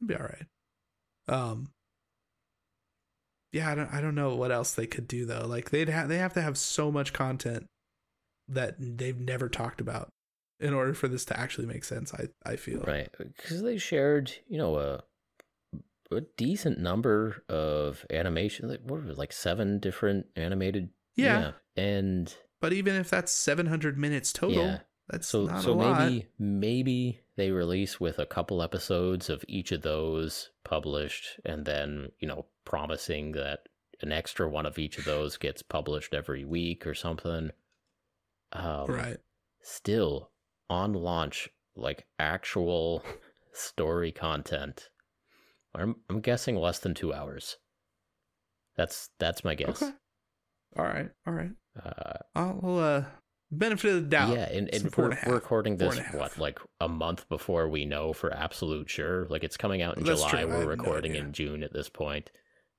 It'd 0.00 0.08
be 0.08 0.14
all 0.14 0.22
right. 0.22 0.46
Um. 1.28 1.70
Yeah, 3.52 3.70
I 3.70 3.74
don't. 3.74 3.92
I 3.92 4.00
don't 4.00 4.14
know 4.14 4.36
what 4.36 4.52
else 4.52 4.72
they 4.72 4.86
could 4.86 5.08
do 5.08 5.26
though. 5.26 5.44
Like 5.46 5.70
they'd 5.70 5.88
have 5.88 6.08
they 6.08 6.18
have 6.18 6.34
to 6.34 6.42
have 6.42 6.56
so 6.56 6.90
much 6.90 7.12
content 7.12 7.66
that 8.48 8.76
they've 8.78 9.18
never 9.18 9.48
talked 9.48 9.80
about 9.80 10.08
in 10.60 10.74
order 10.74 10.94
for 10.94 11.08
this 11.08 11.24
to 11.26 11.38
actually 11.38 11.66
make 11.66 11.84
sense. 11.84 12.14
I 12.14 12.28
I 12.44 12.56
feel 12.56 12.80
Right, 12.80 13.08
because 13.18 13.62
they 13.62 13.76
shared, 13.78 14.32
you 14.48 14.58
know, 14.58 14.76
a 14.76 15.02
a 16.12 16.22
decent 16.36 16.78
number 16.78 17.42
of 17.48 18.04
animation. 18.10 18.68
Like, 18.68 18.80
what 18.82 19.02
was 19.02 19.10
it, 19.10 19.18
like 19.18 19.32
seven 19.32 19.78
different 19.78 20.26
animated? 20.36 20.90
Yeah. 21.16 21.52
and 21.76 22.34
But 22.60 22.72
even 22.72 22.94
if 22.96 23.08
that's 23.10 23.32
seven 23.32 23.66
hundred 23.66 23.96
minutes 23.98 24.32
total, 24.32 24.56
Yeah. 24.64 24.78
that's 25.08 25.26
so 25.28 25.46
not 25.46 25.62
so 25.62 25.72
a 25.72 25.74
lot. 25.74 25.98
maybe 25.98 26.26
maybe 26.38 27.20
they 27.36 27.50
release 27.50 27.98
with 27.98 28.18
a 28.18 28.26
couple 28.26 28.62
episodes 28.62 29.28
of 29.30 29.44
each 29.48 29.72
of 29.72 29.82
those 29.82 30.50
published, 30.64 31.40
and 31.44 31.64
then 31.64 32.12
you 32.18 32.28
know 32.28 32.46
promising 32.64 33.32
that 33.32 33.60
an 34.02 34.12
extra 34.12 34.48
one 34.48 34.66
of 34.66 34.78
each 34.78 34.98
of 34.98 35.04
those 35.04 35.36
gets 35.36 35.62
published 35.62 36.14
every 36.14 36.44
week 36.44 36.86
or 36.86 36.94
something. 36.94 37.50
Um, 38.52 38.86
right. 38.88 39.18
still 39.62 40.30
on 40.68 40.92
launch 40.92 41.48
like 41.76 42.06
actual 42.18 43.04
story 43.52 44.10
content 44.10 44.88
i'm 45.72 45.96
i'm 46.08 46.20
guessing 46.20 46.56
less 46.56 46.80
than 46.80 46.94
2 46.94 47.12
hours 47.14 47.58
that's 48.76 49.10
that's 49.20 49.44
my 49.44 49.54
guess 49.54 49.80
Okay. 49.82 49.92
All 50.76 50.84
right. 50.84 51.08
All 51.26 51.32
right. 51.34 51.50
uh 51.84 52.18
I'll 52.34 52.78
uh 52.78 53.04
benefit 53.52 53.88
of 53.94 54.02
the 54.04 54.08
doubt. 54.08 54.32
yeah 54.36 54.48
and, 54.48 54.72
and 54.72 54.94
we're, 54.94 55.10
and 55.10 55.18
we're 55.26 55.34
recording 55.34 55.76
this 55.76 55.98
what 56.12 56.38
like 56.38 56.60
a 56.80 56.88
month 56.88 57.28
before 57.28 57.68
we 57.68 57.84
know 57.84 58.12
for 58.12 58.32
absolute 58.32 58.88
sure 58.88 59.26
like 59.28 59.42
it's 59.42 59.56
coming 59.56 59.82
out 59.82 59.96
in 59.98 60.04
That's 60.04 60.20
july 60.20 60.42
true. 60.42 60.46
We're 60.46 60.52
have 60.54 60.62
no 60.62 60.68
recording 60.68 61.14
in 61.16 61.32
june 61.32 61.64
at 61.64 61.72
this 61.72 61.88
point 61.88 62.30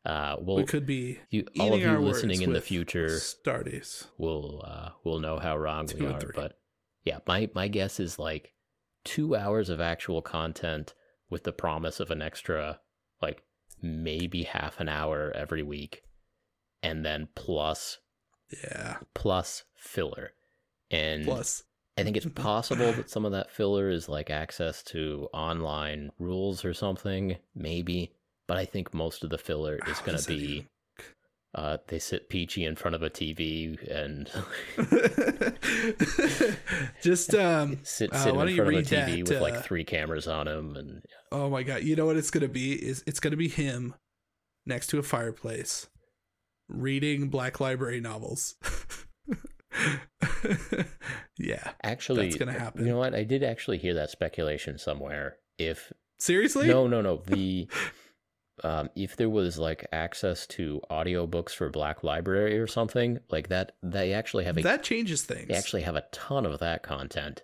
uh 0.05 0.38
we'll 0.39 0.55
we 0.55 0.63
could 0.63 0.85
be 0.85 1.19
you, 1.30 1.45
all 1.59 1.73
of 1.73 1.81
you 1.81 1.99
listening 1.99 2.41
in 2.41 2.53
the 2.53 2.61
future 2.61 3.07
Stardies. 3.07 4.05
we'll 4.18 4.61
uh 4.65 4.91
we'll 5.03 5.19
know 5.19 5.39
how 5.39 5.57
wrong 5.57 5.88
Two 5.88 6.05
we 6.05 6.05
are 6.07 6.22
three. 6.22 6.31
but 6.35 6.57
yeah 7.03 7.19
my 7.27 7.49
my 7.53 7.68
guess 7.68 7.99
is 7.99 8.18
like 8.18 8.53
two 9.03 9.35
hours 9.35 9.69
of 9.69 9.81
actual 9.81 10.22
content 10.22 10.93
with 11.30 11.43
the 11.43 11.51
promise 11.51 11.99
of 11.99 12.11
an 12.11 12.22
extra 12.22 12.80
like 13.22 13.43
maybe 13.81 14.43
half 14.43 14.80
an 14.80 14.88
hour 14.88 15.34
every 15.35 15.63
week 15.63 16.03
and 16.83 17.05
then 17.05 17.27
plus 17.35 17.99
Yeah. 18.63 18.97
plus 19.13 19.63
filler 19.75 20.31
and 20.89 21.23
Plus. 21.25 21.63
i 21.97 22.03
think 22.03 22.17
it's 22.17 22.25
possible 22.35 22.91
that 22.93 23.09
some 23.09 23.25
of 23.25 23.31
that 23.31 23.51
filler 23.51 23.89
is 23.89 24.09
like 24.09 24.29
access 24.29 24.83
to 24.83 25.27
online 25.33 26.11
rules 26.19 26.65
or 26.65 26.73
something 26.73 27.37
maybe 27.55 28.11
but 28.47 28.57
i 28.57 28.65
think 28.65 28.93
most 28.93 29.23
of 29.23 29.29
the 29.29 29.37
filler 29.37 29.79
is 29.87 29.99
going 30.05 30.17
to 30.17 30.27
be 30.27 30.35
even- 30.35 30.67
uh, 31.53 31.75
they 31.89 31.99
sit 31.99 32.29
peachy 32.29 32.63
in 32.63 32.77
front 32.77 32.95
of 32.95 33.03
a 33.03 33.09
TV 33.09 33.75
and 33.93 34.31
Just 37.01 37.35
um 37.35 37.79
sit 37.83 38.13
Uh, 38.13 38.23
sit 38.23 38.35
why 38.35 38.47
in 38.47 38.55
front 38.55 38.69
of 38.69 38.75
a 38.77 38.81
TV 38.83 39.25
that, 39.25 39.33
with 39.33 39.41
like 39.41 39.55
uh, 39.55 39.61
three 39.61 39.83
cameras 39.83 40.27
on 40.29 40.47
him, 40.47 40.77
and 40.77 41.01
oh 41.31 41.49
my 41.49 41.63
god, 41.63 41.83
you 41.83 41.95
know 41.97 42.05
what 42.05 42.15
it's 42.15 42.31
gonna 42.31 42.47
be? 42.47 42.73
Is 42.73 43.03
it's 43.05 43.19
gonna 43.19 43.35
be 43.35 43.49
him 43.49 43.95
next 44.65 44.87
to 44.87 44.97
a 44.99 45.03
fireplace 45.03 45.87
reading 46.72 47.30
Black 47.30 47.60
Library 47.60 47.99
novels. 48.02 48.56
yeah. 51.38 51.72
actually, 51.84 52.26
That's 52.27 52.38
gonna 52.38 52.57
happen. 52.57 52.85
You 52.85 52.91
know 52.91 52.98
what? 52.99 53.15
I 53.15 53.23
did 53.23 53.43
actually 53.43 53.77
hear 53.77 53.93
that 53.95 54.10
speculation 54.10 54.77
somewhere. 54.77 55.38
If 55.57 55.91
Seriously? 56.19 56.68
no, 56.68 56.88
no, 56.88 57.02
no, 57.02 57.18
the 57.26 57.68
um, 58.64 58.89
if 58.95 59.15
there 59.15 59.30
was 59.30 59.57
like 59.57 59.88
access 59.91 60.45
to 60.48 60.81
audiobooks 60.91 61.52
for 61.52 61.69
Black 61.69 62.03
Library 62.03 62.60
or 62.60 62.68
something 62.68 63.19
like 63.30 63.49
that, 63.49 63.73
they 63.81 64.14
actually 64.14 64.45
have 64.45 64.57
a 64.57 64.61
that 64.61 64.84
changes 64.84 65.23
things. 65.23 65.48
they 65.48 65.56
actually 65.56 65.81
have 65.84 65.95
a 65.95 66.06
ton 66.11 66.45
of 66.45 66.60
that 66.60 66.84
content. 66.84 67.43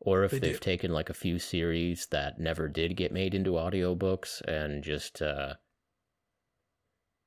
Or 0.00 0.24
if 0.24 0.30
They 0.32 0.38
they've 0.38 0.52
do. 0.54 0.58
taken 0.60 0.92
like 0.92 1.10
a 1.10 1.14
few 1.14 1.38
series 1.38 2.06
that 2.10 2.38
never 2.38 2.68
did 2.68 2.96
get 2.96 3.12
made 3.12 3.34
into 3.34 3.52
audiobooks 3.52 4.40
and 4.42 4.82
just 4.84 5.20
uh 5.22 5.54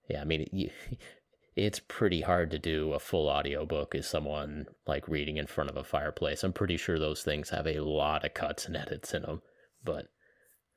yeah, 0.10 0.22
I 0.22 0.24
mean 0.24 0.48
you, 0.52 0.70
it's 1.66 1.80
pretty 1.80 2.22
hard 2.22 2.52
to 2.52 2.60
do 2.60 2.94
a 2.94 3.00
full 3.00 3.28
audiobook 3.28 3.96
as 3.96 4.08
someone 4.08 4.68
like 4.88 5.08
reading 5.08 5.38
in 5.38 5.48
front 5.48 5.70
of 5.70 5.78
a 5.78 5.84
fireplace. 5.84 6.44
I'm 6.44 6.54
pretty 6.54 6.78
sure 6.78 6.98
those 6.98 7.24
things 7.24 7.50
have 7.50 7.68
a 7.68 7.80
lot 7.80 8.26
of 8.26 8.34
cuts 8.34 8.66
and 8.66 8.76
edits 8.76 9.14
in 9.14 9.24
them, 9.24 9.42
but 9.84 10.08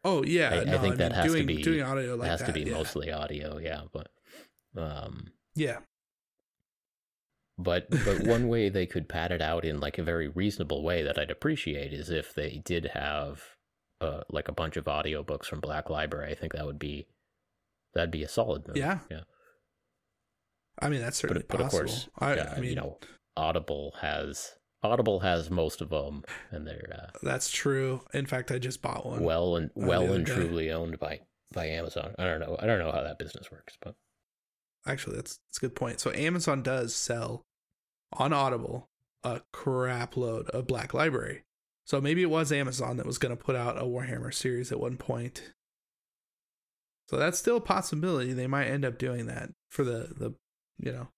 Oh 0.04 0.24
yeah, 0.24 0.50
I, 0.50 0.64
no, 0.64 0.74
I 0.74 0.78
think 0.78 0.82
mean, 0.82 0.98
that 0.98 1.12
has 1.12 1.26
doing, 1.26 1.46
to 1.46 1.54
be 1.54 1.62
doing 1.62 1.82
audio 1.82 2.16
like 2.16 2.28
has 2.28 2.40
that, 2.40 2.46
to 2.46 2.52
be 2.52 2.62
yeah. 2.62 2.72
mostly 2.72 3.12
audio, 3.12 3.58
yeah. 3.58 3.82
But 3.92 4.08
um, 4.76 5.28
Yeah, 5.54 5.78
but 7.56 7.88
but 7.90 8.20
one 8.26 8.48
way 8.48 8.68
they 8.68 8.86
could 8.86 9.08
pad 9.08 9.30
it 9.30 9.40
out 9.40 9.64
in 9.64 9.78
like 9.78 9.98
a 9.98 10.02
very 10.02 10.26
reasonable 10.26 10.82
way 10.82 11.02
that 11.02 11.18
I'd 11.18 11.30
appreciate 11.30 11.92
is 11.92 12.10
if 12.10 12.34
they 12.34 12.60
did 12.64 12.90
have 12.94 13.42
uh, 14.00 14.22
like 14.28 14.48
a 14.48 14.52
bunch 14.52 14.76
of 14.76 14.86
audiobooks 14.86 15.46
from 15.46 15.60
Black 15.60 15.88
Library. 15.88 16.32
I 16.32 16.34
think 16.34 16.52
that 16.54 16.66
would 16.66 16.80
be 16.80 17.06
that'd 17.94 18.10
be 18.10 18.24
a 18.24 18.28
solid 18.28 18.66
move. 18.66 18.76
Yeah. 18.76 18.98
yeah. 19.08 19.20
I 20.82 20.88
mean 20.88 21.00
that's 21.00 21.18
certainly 21.18 21.44
But 21.48 21.58
but 21.58 21.66
of 21.66 21.70
course, 21.70 22.08
I, 22.18 22.32
uh, 22.32 22.54
I 22.56 22.60
mean 22.60 22.70
you 22.70 22.76
know, 22.76 22.98
Audible 23.36 23.94
has 24.00 24.52
Audible 24.82 25.20
has 25.20 25.50
most 25.50 25.80
of 25.80 25.90
them, 25.90 26.24
and 26.50 26.66
they're 26.66 26.92
uh, 26.92 27.18
that's 27.22 27.50
true. 27.50 28.02
In 28.12 28.26
fact, 28.26 28.50
I 28.50 28.58
just 28.58 28.82
bought 28.82 29.06
one. 29.06 29.22
well 29.22 29.56
and 29.56 29.70
uh, 29.70 29.86
well 29.86 30.12
and 30.12 30.26
day. 30.26 30.34
truly 30.34 30.70
owned 30.70 30.98
by 30.98 31.20
by 31.54 31.66
Amazon. 31.66 32.14
I 32.18 32.24
don't 32.24 32.40
know. 32.40 32.56
I 32.58 32.66
don't 32.66 32.78
know 32.78 32.90
how 32.90 33.02
that 33.02 33.18
business 33.18 33.50
works, 33.50 33.76
but 33.80 33.94
Actually, 34.86 35.16
that's 35.16 35.38
that's 35.48 35.58
a 35.58 35.60
good 35.60 35.76
point. 35.76 36.00
So 36.00 36.12
Amazon 36.12 36.62
does 36.62 36.94
sell 36.94 37.44
on 38.12 38.32
Audible 38.32 38.88
a 39.22 39.40
crap 39.52 40.16
load 40.16 40.48
of 40.50 40.66
Black 40.66 40.92
Library. 40.92 41.44
So 41.84 42.00
maybe 42.00 42.22
it 42.22 42.30
was 42.30 42.50
Amazon 42.52 42.96
that 42.96 43.06
was 43.06 43.18
going 43.18 43.36
to 43.36 43.42
put 43.42 43.56
out 43.56 43.78
a 43.78 43.84
Warhammer 43.84 44.34
series 44.34 44.72
at 44.72 44.80
one 44.80 44.96
point. 44.96 45.52
So 47.08 47.16
that's 47.16 47.38
still 47.38 47.58
a 47.58 47.60
possibility. 47.60 48.32
They 48.32 48.46
might 48.46 48.66
end 48.66 48.84
up 48.84 48.98
doing 48.98 49.26
that 49.26 49.50
for 49.68 49.84
the 49.84 50.14
the 50.16 50.34
you 50.78 50.92
know 50.92 51.08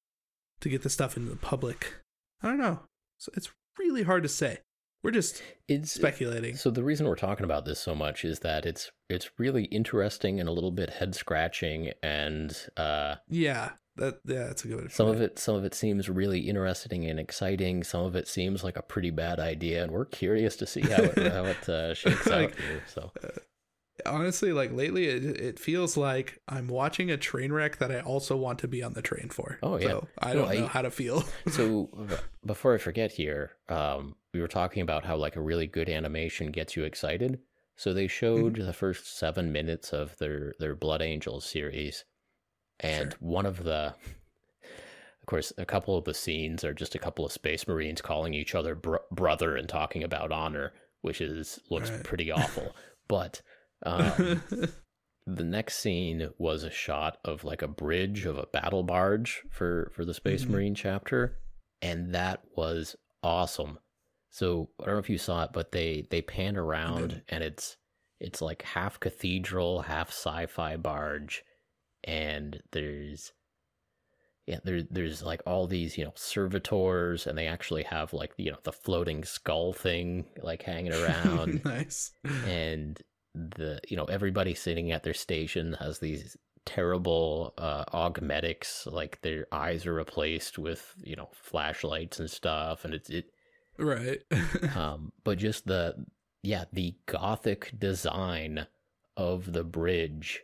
to 0.61 0.69
get 0.69 0.83
the 0.83 0.91
stuff 0.91 1.17
into 1.17 1.31
the 1.31 1.37
public. 1.37 1.95
I 2.43 2.49
don't 2.49 2.59
know. 2.59 2.81
So 3.19 3.33
it's 3.37 3.51
really 3.79 4.03
hard 4.03 4.23
to 4.23 4.29
say. 4.29 4.59
We're 5.03 5.11
just 5.11 5.43
it's 5.69 5.93
speculating. 5.93 6.57
So 6.57 6.71
the 6.71 6.83
reason 6.83 7.07
we're 7.07 7.15
talking 7.17 7.45
about 7.45 7.67
this 7.67 7.79
so 7.79 7.95
much 7.95 8.25
is 8.25 8.39
that 8.41 8.65
it's 8.65 8.91
it's 9.11 9.31
really 9.39 9.65
interesting 9.65 10.41
and 10.41 10.49
a 10.49 10.53
little 10.53 10.71
bit 10.71 10.89
head 10.91 11.15
scratching, 11.15 11.91
and 12.03 12.57
uh, 12.79 13.17
Yeah, 13.29 13.73
that 13.97 14.21
yeah, 14.25 14.45
that's 14.45 14.65
a 14.65 14.69
good. 14.69 14.91
some 14.91 15.09
of 15.09 15.21
it 15.21 15.39
some 15.39 15.57
of 15.57 15.65
it 15.67 15.75
seems 15.75 16.09
really 16.09 16.41
interesting 16.49 17.05
and 17.05 17.21
exciting. 17.21 17.85
Some 17.85 18.05
of 18.07 18.17
it 18.17 18.27
seems 18.27 18.65
like 18.65 18.79
a 18.79 18.83
pretty 18.83 19.11
bad 19.11 19.39
idea, 19.39 19.83
and 19.83 19.93
we're 19.93 20.07
curious 20.07 20.57
to 20.57 20.67
see 20.67 20.81
how 20.81 21.03
it 21.03 21.19
how 21.33 21.45
it 21.45 21.69
uh, 21.69 21.93
shakes 21.93 22.27
out 22.29 22.55
here. 22.55 22.83
So 22.87 23.13
honestly 24.05 24.53
like 24.53 24.73
lately 24.73 25.07
it, 25.07 25.25
it 25.25 25.59
feels 25.59 25.97
like 25.97 26.41
i'm 26.49 26.67
watching 26.67 27.11
a 27.13 27.17
train 27.17 27.53
wreck 27.53 27.77
that 27.79 27.93
i 27.93 28.01
also 28.01 28.37
want 28.37 28.59
to 28.59 28.67
be 28.67 28.83
on 28.83 28.93
the 28.95 29.01
train 29.03 29.29
for 29.29 29.57
Oh, 29.63 29.77
yeah. 29.79 29.89
so 29.89 30.09
i 30.19 30.33
don't 30.35 30.53
know 30.53 30.65
I- 30.65 30.69
how 30.69 30.83
to 30.83 30.91
feel 30.91 31.23
so 31.51 31.91
before 32.45 32.75
I 32.75 32.79
forget 32.79 33.13
here, 33.13 33.53
um, 33.69 34.17
we 34.35 34.41
were 34.41 34.49
talking 34.49 34.83
about 34.83 35.05
how 35.05 35.17
like 35.17 35.37
a 35.37 35.41
really 35.41 35.67
good 35.67 35.89
animation 35.89 36.51
gets 36.51 36.77
you 36.77 36.85
excited. 36.85 37.39
So 37.77 37.95
they 37.95 38.07
showed 38.07 38.55
Mm-hmm. 38.55 38.67
the 38.67 38.73
first 38.75 39.17
seven 39.17 39.51
minutes 39.53 39.93
of 39.95 40.17
their 40.19 40.53
their 40.59 40.75
Blood 40.75 41.01
Angels 41.01 41.47
series, 41.47 42.05
and 42.81 43.13
Sure. 43.13 43.19
one 43.21 43.47
of 43.47 43.65
the, 43.65 43.95
of 45.21 45.27
course, 45.27 45.53
a 45.57 45.65
couple 45.65 45.97
of 45.97 46.05
the 46.05 46.13
scenes 46.15 46.65
are 46.65 46.75
just 46.75 46.95
a 46.95 46.99
couple 46.99 47.25
of 47.25 47.33
Space 47.33 47.67
Marines 47.67 48.03
calling 48.03 48.35
each 48.35 48.55
other 48.55 48.75
br- 48.75 48.97
brother 49.11 49.57
and 49.57 49.69
talking 49.69 50.03
about 50.03 50.31
honor, 50.33 50.73
which 51.01 51.21
is 51.23 51.59
looks 51.71 51.91
Right. 51.91 52.05
pretty 52.05 52.31
awful. 52.41 52.75
but 53.09 53.41
um, 53.83 54.43
the 55.27 55.45
next 55.45 55.79
scene 55.79 56.29
was 56.39 56.65
a 56.65 56.71
shot 56.71 57.19
of 57.25 57.45
like 57.45 57.63
a 57.63 57.69
bridge 57.69 58.25
of 58.27 58.39
a 58.39 58.47
battle 58.47 58.83
barge 58.83 59.43
for 59.51 59.91
for 59.95 60.05
the 60.05 60.15
Space 60.15 60.45
Mhm. 60.45 60.51
Marine 60.51 60.75
chapter, 60.75 61.39
and 61.83 62.15
that 62.15 62.43
was 62.57 62.97
awesome. 63.23 63.79
So 64.31 64.71
I 64.81 64.87
don't 64.87 64.95
know 64.95 65.01
if 65.01 65.11
you 65.11 65.19
saw 65.19 65.45
it, 65.45 65.51
but 65.53 65.73
they 65.73 66.07
they 66.11 66.23
pan 66.23 66.57
around 66.57 67.09
didn't. 67.09 67.25
and 67.29 67.45
it's 67.45 67.77
it's 68.21 68.41
like 68.43 68.63
half 68.63 68.99
cathedral, 69.01 69.83
half 69.83 70.09
sci-fi 70.09 70.77
barge, 70.77 71.45
and 72.05 72.63
there's 72.73 73.33
yeah 74.47 74.59
there 74.65 74.83
there's 74.91 75.23
like 75.23 75.41
all 75.47 75.67
these 75.67 75.97
you 75.97 76.05
know 76.05 76.13
servitors, 76.17 77.27
and 77.27 77.37
they 77.39 77.47
actually 77.47 77.85
have 77.85 78.13
like 78.13 78.33
you 78.37 78.51
know 78.51 78.59
the 78.65 78.73
floating 78.73 79.25
skull 79.25 79.73
thing 79.73 80.27
like 80.43 80.63
hanging 80.63 80.93
around 81.03 81.65
nice 81.65 82.13
and 82.45 83.01
the 83.35 83.81
you 83.89 83.97
know 83.97 84.05
everybody 84.05 84.55
sitting 84.55 84.93
at 84.93 85.03
their 85.03 85.15
station 85.15 85.75
has 85.81 85.99
these 85.99 86.37
terrible 86.65 87.53
uh 87.59 87.85
augmetics 87.93 88.87
like 88.87 89.21
their 89.21 89.47
eyes 89.53 89.85
are 89.87 89.95
replaced 89.95 90.59
with 90.59 90.95
you 91.03 91.15
know 91.15 91.29
flashlights 91.33 92.19
and 92.19 92.31
stuff 92.31 92.85
and 92.85 92.95
it's 92.95 93.11
it 93.11 93.27
right. 93.79 94.23
Um 94.77 95.13
but 95.25 95.39
just 95.39 95.67
the 95.67 96.07
yeah 96.43 96.65
the 96.73 96.95
gothic 97.07 97.73
design 97.79 98.67
of 99.17 99.53
the 99.53 99.65
bridge 99.65 100.43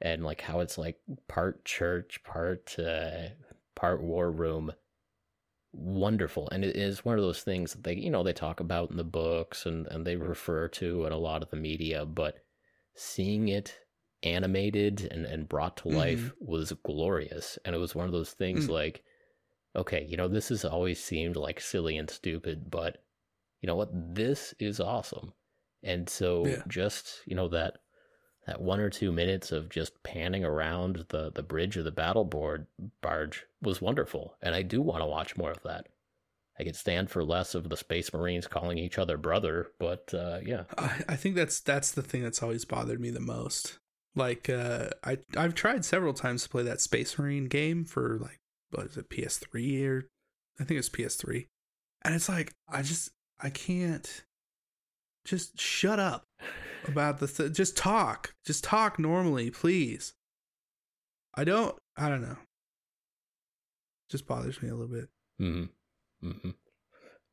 and 0.00 0.24
like 0.24 0.40
how 0.40 0.60
it's 0.60 0.78
like 0.78 0.98
part 1.26 1.64
church 1.64 2.20
part 2.24 2.78
uh 2.78 3.28
part 3.74 4.02
war 4.02 4.30
room 4.30 4.72
wonderful 5.72 6.48
and 6.50 6.64
it 6.64 6.74
is 6.76 7.04
one 7.04 7.16
of 7.18 7.22
those 7.22 7.42
things 7.42 7.72
that 7.72 7.84
they 7.84 7.94
you 7.94 8.10
know 8.10 8.22
they 8.22 8.32
talk 8.32 8.58
about 8.60 8.90
in 8.90 8.96
the 8.96 9.04
books 9.04 9.66
and 9.66 9.86
and 9.88 10.06
they 10.06 10.16
refer 10.16 10.66
to 10.66 11.04
in 11.04 11.12
a 11.12 11.16
lot 11.18 11.42
of 11.42 11.50
the 11.50 11.56
media 11.56 12.06
but 12.06 12.38
seeing 12.94 13.48
it 13.48 13.78
animated 14.22 15.06
and 15.10 15.26
and 15.26 15.48
brought 15.48 15.76
to 15.76 15.88
life 15.88 16.32
was 16.40 16.72
glorious 16.84 17.58
and 17.64 17.74
it 17.74 17.78
was 17.78 17.94
one 17.94 18.06
of 18.06 18.12
those 18.12 18.32
things 18.32 18.66
Mm. 18.66 18.70
like 18.70 19.04
okay 19.76 20.04
you 20.08 20.16
know 20.16 20.26
this 20.26 20.48
has 20.48 20.64
always 20.64 21.02
seemed 21.02 21.36
like 21.36 21.60
silly 21.60 21.96
and 21.98 22.10
stupid 22.10 22.70
but 22.70 23.02
you 23.60 23.66
know 23.66 23.76
what 23.76 23.90
this 23.92 24.54
is 24.58 24.80
awesome 24.80 25.32
and 25.82 26.08
so 26.08 26.46
Yeah. 26.46 26.62
just 26.66 27.20
you 27.26 27.36
know 27.36 27.48
that 27.48 27.74
that 28.48 28.62
one 28.62 28.80
or 28.80 28.88
two 28.88 29.12
minutes 29.12 29.52
of 29.52 29.68
just 29.68 30.02
panning 30.02 30.42
around 30.42 31.04
the 31.10 31.30
the 31.34 31.42
bridge 31.42 31.76
of 31.76 31.84
the 31.84 31.92
battle 31.92 32.24
board 32.24 32.66
barge 33.02 33.44
was 33.60 33.82
wonderful 33.82 34.34
and 34.40 34.54
i 34.54 34.62
do 34.62 34.80
want 34.80 35.02
to 35.02 35.06
watch 35.06 35.36
more 35.36 35.50
of 35.50 35.62
that. 35.62 35.86
I 36.60 36.64
could 36.64 36.74
stand 36.74 37.08
for 37.08 37.22
less 37.22 37.54
of 37.54 37.68
the 37.68 37.76
space 37.76 38.12
marines 38.12 38.48
calling 38.48 38.78
each 38.78 38.98
other 38.98 39.16
brother 39.16 39.68
but 39.78 40.12
uh 40.12 40.38
yeah. 40.44 40.64
I, 40.76 41.04
I 41.10 41.16
think 41.16 41.36
that's 41.36 41.60
that's 41.60 41.92
the 41.92 42.02
thing 42.02 42.22
that's 42.22 42.42
always 42.42 42.64
bothered 42.64 43.00
me 43.00 43.10
the 43.10 43.20
most. 43.20 43.78
Like 44.16 44.50
uh 44.50 44.88
i 45.04 45.18
i've 45.36 45.54
tried 45.54 45.84
several 45.84 46.14
times 46.14 46.42
to 46.42 46.48
play 46.48 46.64
that 46.64 46.80
space 46.80 47.16
marine 47.18 47.44
game 47.44 47.84
for 47.84 48.18
like 48.20 48.38
what 48.70 48.86
is 48.86 48.96
it 48.96 49.08
ps3 49.08 49.88
or 49.88 50.08
i 50.58 50.64
think 50.64 50.78
it's 50.78 50.88
ps3 50.88 51.46
and 52.02 52.14
it's 52.14 52.28
like 52.28 52.52
i 52.68 52.82
just 52.82 53.10
i 53.40 53.50
can't 53.50 54.24
just 55.24 55.60
shut 55.60 56.00
up 56.00 56.24
about 56.86 57.18
the 57.18 57.26
th- 57.26 57.52
just 57.52 57.76
talk 57.76 58.34
just 58.44 58.64
talk 58.64 58.98
normally 58.98 59.50
please. 59.50 60.14
I 61.34 61.44
don't 61.44 61.76
i 61.96 62.08
don't 62.08 62.22
know. 62.22 62.36
Just 64.10 64.26
bothers 64.26 64.62
me 64.62 64.68
a 64.68 64.74
little 64.74 64.88
bit. 64.94 65.08
Hmm 65.38 65.64
hmm 66.20 66.50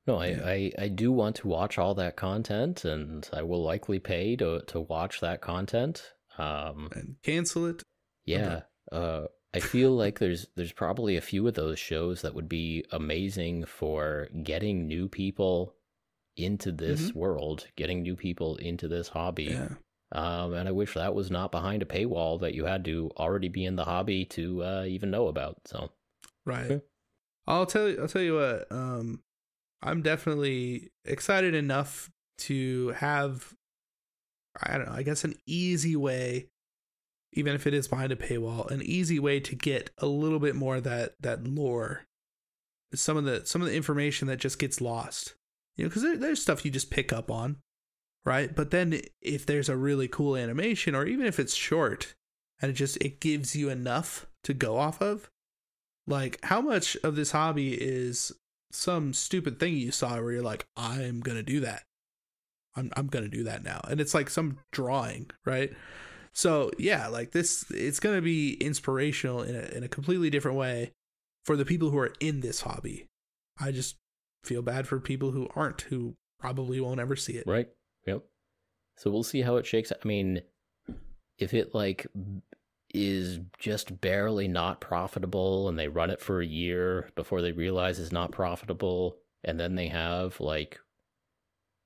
no 0.08 0.18
I, 0.18 0.28
Yeah. 0.28 0.46
I 0.46 0.72
i 0.80 0.88
do 0.88 1.12
want 1.12 1.38
to 1.38 1.48
watch 1.48 1.78
all 1.80 1.96
that 1.96 2.16
content 2.16 2.86
and 2.86 3.28
i 3.34 3.42
will 3.42 3.64
likely 3.64 3.98
pay 4.00 4.36
to 4.36 4.62
to 4.68 4.80
watch 4.82 5.22
that 5.22 5.42
content 5.42 6.14
um 6.38 6.90
and 6.94 7.16
cancel 7.24 7.66
it? 7.68 7.82
Yeah. 8.26 8.62
Uh 8.92 9.26
I 9.54 9.60
feel 9.62 9.92
like 10.04 10.20
there's 10.20 10.48
there's 10.56 10.74
probably 10.74 11.16
a 11.18 11.22
few 11.22 11.48
of 11.48 11.54
those 11.56 11.80
shows 11.80 12.22
that 12.22 12.36
would 12.36 12.50
be 12.50 12.86
amazing 12.92 13.66
for 13.66 14.28
getting 14.44 14.86
new 14.88 15.08
people 15.08 15.75
into 16.38 16.72
this 16.72 17.14
world, 17.16 17.68
getting 17.76 18.02
new 18.02 18.16
people 18.16 18.56
into 18.58 18.88
this 18.88 19.08
hobby. 19.10 19.46
yeah 19.46 19.70
Um 20.12 20.54
and 20.54 20.68
I 20.70 20.72
wish 20.72 20.94
that 20.94 21.16
was 21.16 21.32
not 21.32 21.52
behind 21.52 21.82
a 21.82 21.86
paywall 21.86 22.40
that 22.42 22.54
you 22.54 22.66
had 22.66 22.86
to 22.86 23.12
already 23.18 23.48
be 23.50 23.66
in 23.66 23.76
the 23.76 23.86
hobby 23.86 24.26
to 24.26 24.64
uh 24.64 24.84
even 24.88 25.12
know 25.12 25.28
about. 25.28 25.58
So 25.66 25.92
Right. 26.46 26.70
Yeah. 26.72 26.78
I'll 27.48 27.66
tell 27.66 27.88
you 27.90 28.02
I'll 28.02 28.08
tell 28.08 28.22
you 28.22 28.36
what, 28.36 28.72
um 28.72 29.22
I'm 29.82 30.02
definitely 30.02 30.92
excited 31.04 31.54
enough 31.54 32.10
to 32.40 32.90
have 32.90 33.54
I 34.62 34.78
don't 34.78 34.88
know, 34.88 34.94
I 34.96 35.04
guess 35.04 35.24
an 35.24 35.36
easy 35.46 35.96
way 35.96 36.48
even 37.34 37.54
if 37.54 37.68
it 37.68 37.74
is 37.74 37.88
behind 37.90 38.12
a 38.14 38.16
paywall, 38.16 38.72
an 38.72 38.82
easy 38.82 39.20
way 39.20 39.42
to 39.42 39.56
get 39.56 39.90
a 39.98 40.06
little 40.06 40.40
bit 40.40 40.56
more 40.56 40.78
of 40.78 40.84
that 40.86 41.16
that 41.20 41.44
lore. 41.44 42.06
Some 42.94 43.18
of 43.18 43.26
the 43.26 43.46
some 43.46 43.62
of 43.62 43.68
the 43.68 43.76
information 43.76 44.28
that 44.30 44.38
just 44.40 44.58
gets 44.60 44.80
lost. 44.80 45.36
You 45.76 45.86
know, 45.86 45.90
there, 45.90 46.18
there's 46.18 46.42
stuff 46.42 46.64
you 46.64 46.72
just 46.72 46.92
pick 46.92 47.12
up 47.12 47.30
on, 47.30 47.58
right? 48.26 48.56
But 48.56 48.72
then 48.72 49.02
if 49.22 49.46
there's 49.46 49.70
a 49.70 49.78
really 49.78 50.08
cool 50.08 50.36
animation 50.36 50.96
or 50.96 51.06
even 51.06 51.26
if 51.26 51.40
it's 51.40 51.56
short 51.56 52.16
and 52.62 52.72
it 52.72 52.76
just 52.76 52.98
it 52.98 53.20
gives 53.20 53.56
you 53.56 53.70
enough 53.70 54.26
to 54.44 54.54
go 54.54 54.78
off 54.78 55.02
of, 55.02 55.30
like 56.08 56.40
how 56.44 56.62
much 56.62 56.96
of 57.04 57.16
this 57.16 57.32
hobby 57.32 57.74
is 57.74 58.32
some 58.72 59.14
stupid 59.14 59.60
thing 59.60 59.76
you 59.76 59.92
saw 59.92 60.16
where 60.16 60.34
you're 60.34 60.42
like 60.42 60.68
i'm 60.76 61.22
gonna 61.22 61.42
do 61.42 61.62
that 61.62 61.84
i'm, 62.76 62.92
I'm 62.98 63.08
gonna 63.08 63.30
do 63.30 63.44
that 63.44 63.64
now 63.64 63.80
and 63.88 64.02
it's 64.02 64.14
like 64.14 64.30
some 64.30 64.58
drawing 64.74 65.30
right 65.46 65.72
so 66.34 66.72
yeah 66.78 67.08
like 67.08 67.32
this 67.32 67.64
it's 67.72 68.02
gonna 68.02 68.22
be 68.22 68.56
inspirational 68.56 69.44
in 69.44 69.56
a, 69.56 69.78
in 69.78 69.84
a 69.86 69.88
completely 69.88 70.30
different 70.30 70.58
way 70.58 70.92
for 71.46 71.56
the 71.56 71.66
people 71.66 71.92
who 71.92 72.00
are 72.00 72.14
in 72.20 72.42
this 72.42 72.62
hobby. 72.62 73.08
I 73.60 73.72
just 73.72 73.96
feel 74.46 74.62
bad 74.62 74.88
for 74.88 75.00
people 75.00 75.32
who 75.32 75.48
aren't, 75.56 75.82
who 75.82 76.16
probably 76.40 76.80
won't 76.80 77.00
ever 77.00 77.16
see 77.16 77.34
it. 77.34 77.46
Right. 77.48 77.68
Yep. 78.06 78.24
So 78.98 79.12
we'll 79.12 79.24
see 79.24 79.42
how 79.42 79.58
it 79.58 79.66
shakes. 79.66 79.92
out. 79.92 80.00
I 80.04 80.08
mean, 80.08 80.42
if 81.38 81.54
it 81.54 81.74
like 81.76 82.08
is 82.94 83.40
just 83.60 84.00
barely 84.00 84.48
not 84.48 84.80
profitable 84.80 85.68
and 85.68 85.78
they 85.78 85.88
run 85.90 86.10
it 86.10 86.22
for 86.22 86.40
a 86.40 86.46
year 86.46 87.10
before 87.16 87.42
they 87.42 87.52
realize 87.52 88.00
it's 88.00 88.12
not 88.14 88.32
profitable 88.32 89.18
and 89.44 89.60
then 89.60 89.76
they 89.76 89.88
have 89.90 90.40
like 90.40 90.80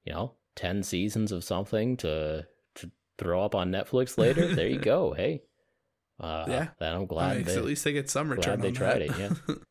you 0.05 0.13
know 0.13 0.33
10 0.55 0.83
seasons 0.83 1.31
of 1.31 1.43
something 1.43 1.97
to 1.97 2.45
to 2.75 2.91
throw 3.17 3.43
up 3.43 3.55
on 3.55 3.71
Netflix 3.71 4.19
later 4.19 4.53
there 4.53 4.67
you 4.67 4.77
go 4.95 5.13
hey 5.13 5.41
uh 6.19 6.45
Yeah. 6.47 6.67
then 6.79 6.93
I'm 6.93 7.01
I 7.03 7.05
glad 7.05 7.37
mean, 7.37 7.45
they, 7.45 7.55
at 7.55 7.65
least 7.65 7.83
they 7.85 7.93
get 7.93 8.07
some 8.09 8.27
glad 8.27 8.37
return. 8.37 8.61
they 8.61 8.67
on 8.67 8.73
tried 8.75 9.01
that. 9.01 9.09
it, 9.09 9.17
yeah. 9.47 9.55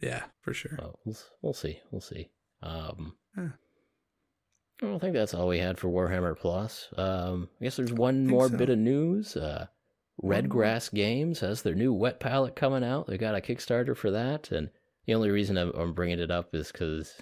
yeah, 0.00 0.24
for 0.40 0.52
sure. 0.52 0.76
well, 0.78 0.98
we'll, 1.04 1.16
we'll 1.42 1.54
see 1.54 1.80
we'll 1.90 2.00
see 2.00 2.30
um 2.62 3.14
Yeah. 3.36 3.48
I 4.82 4.86
don't 4.86 4.98
think 5.00 5.14
that's 5.14 5.34
all 5.34 5.48
we 5.48 5.58
had 5.60 5.78
for 5.78 5.88
Warhammer 5.88 6.36
Plus. 6.36 6.88
Um, 6.96 7.48
I 7.60 7.64
guess 7.64 7.76
there's 7.76 7.92
one 7.92 8.26
more 8.26 8.48
so. 8.48 8.56
bit 8.56 8.70
of 8.70 8.78
news. 8.78 9.36
Uh. 9.36 9.66
Redgrass 10.22 10.92
Games 10.92 11.40
has 11.40 11.62
their 11.62 11.74
new 11.74 11.92
wet 11.92 12.20
palette 12.20 12.54
coming 12.56 12.84
out. 12.84 13.06
They 13.06 13.18
got 13.18 13.34
a 13.34 13.40
Kickstarter 13.40 13.96
for 13.96 14.10
that, 14.12 14.50
and 14.52 14.70
the 15.06 15.14
only 15.14 15.30
reason 15.30 15.56
I'm, 15.56 15.70
I'm 15.74 15.92
bringing 15.92 16.20
it 16.20 16.30
up 16.30 16.54
is 16.54 16.70
because 16.70 17.14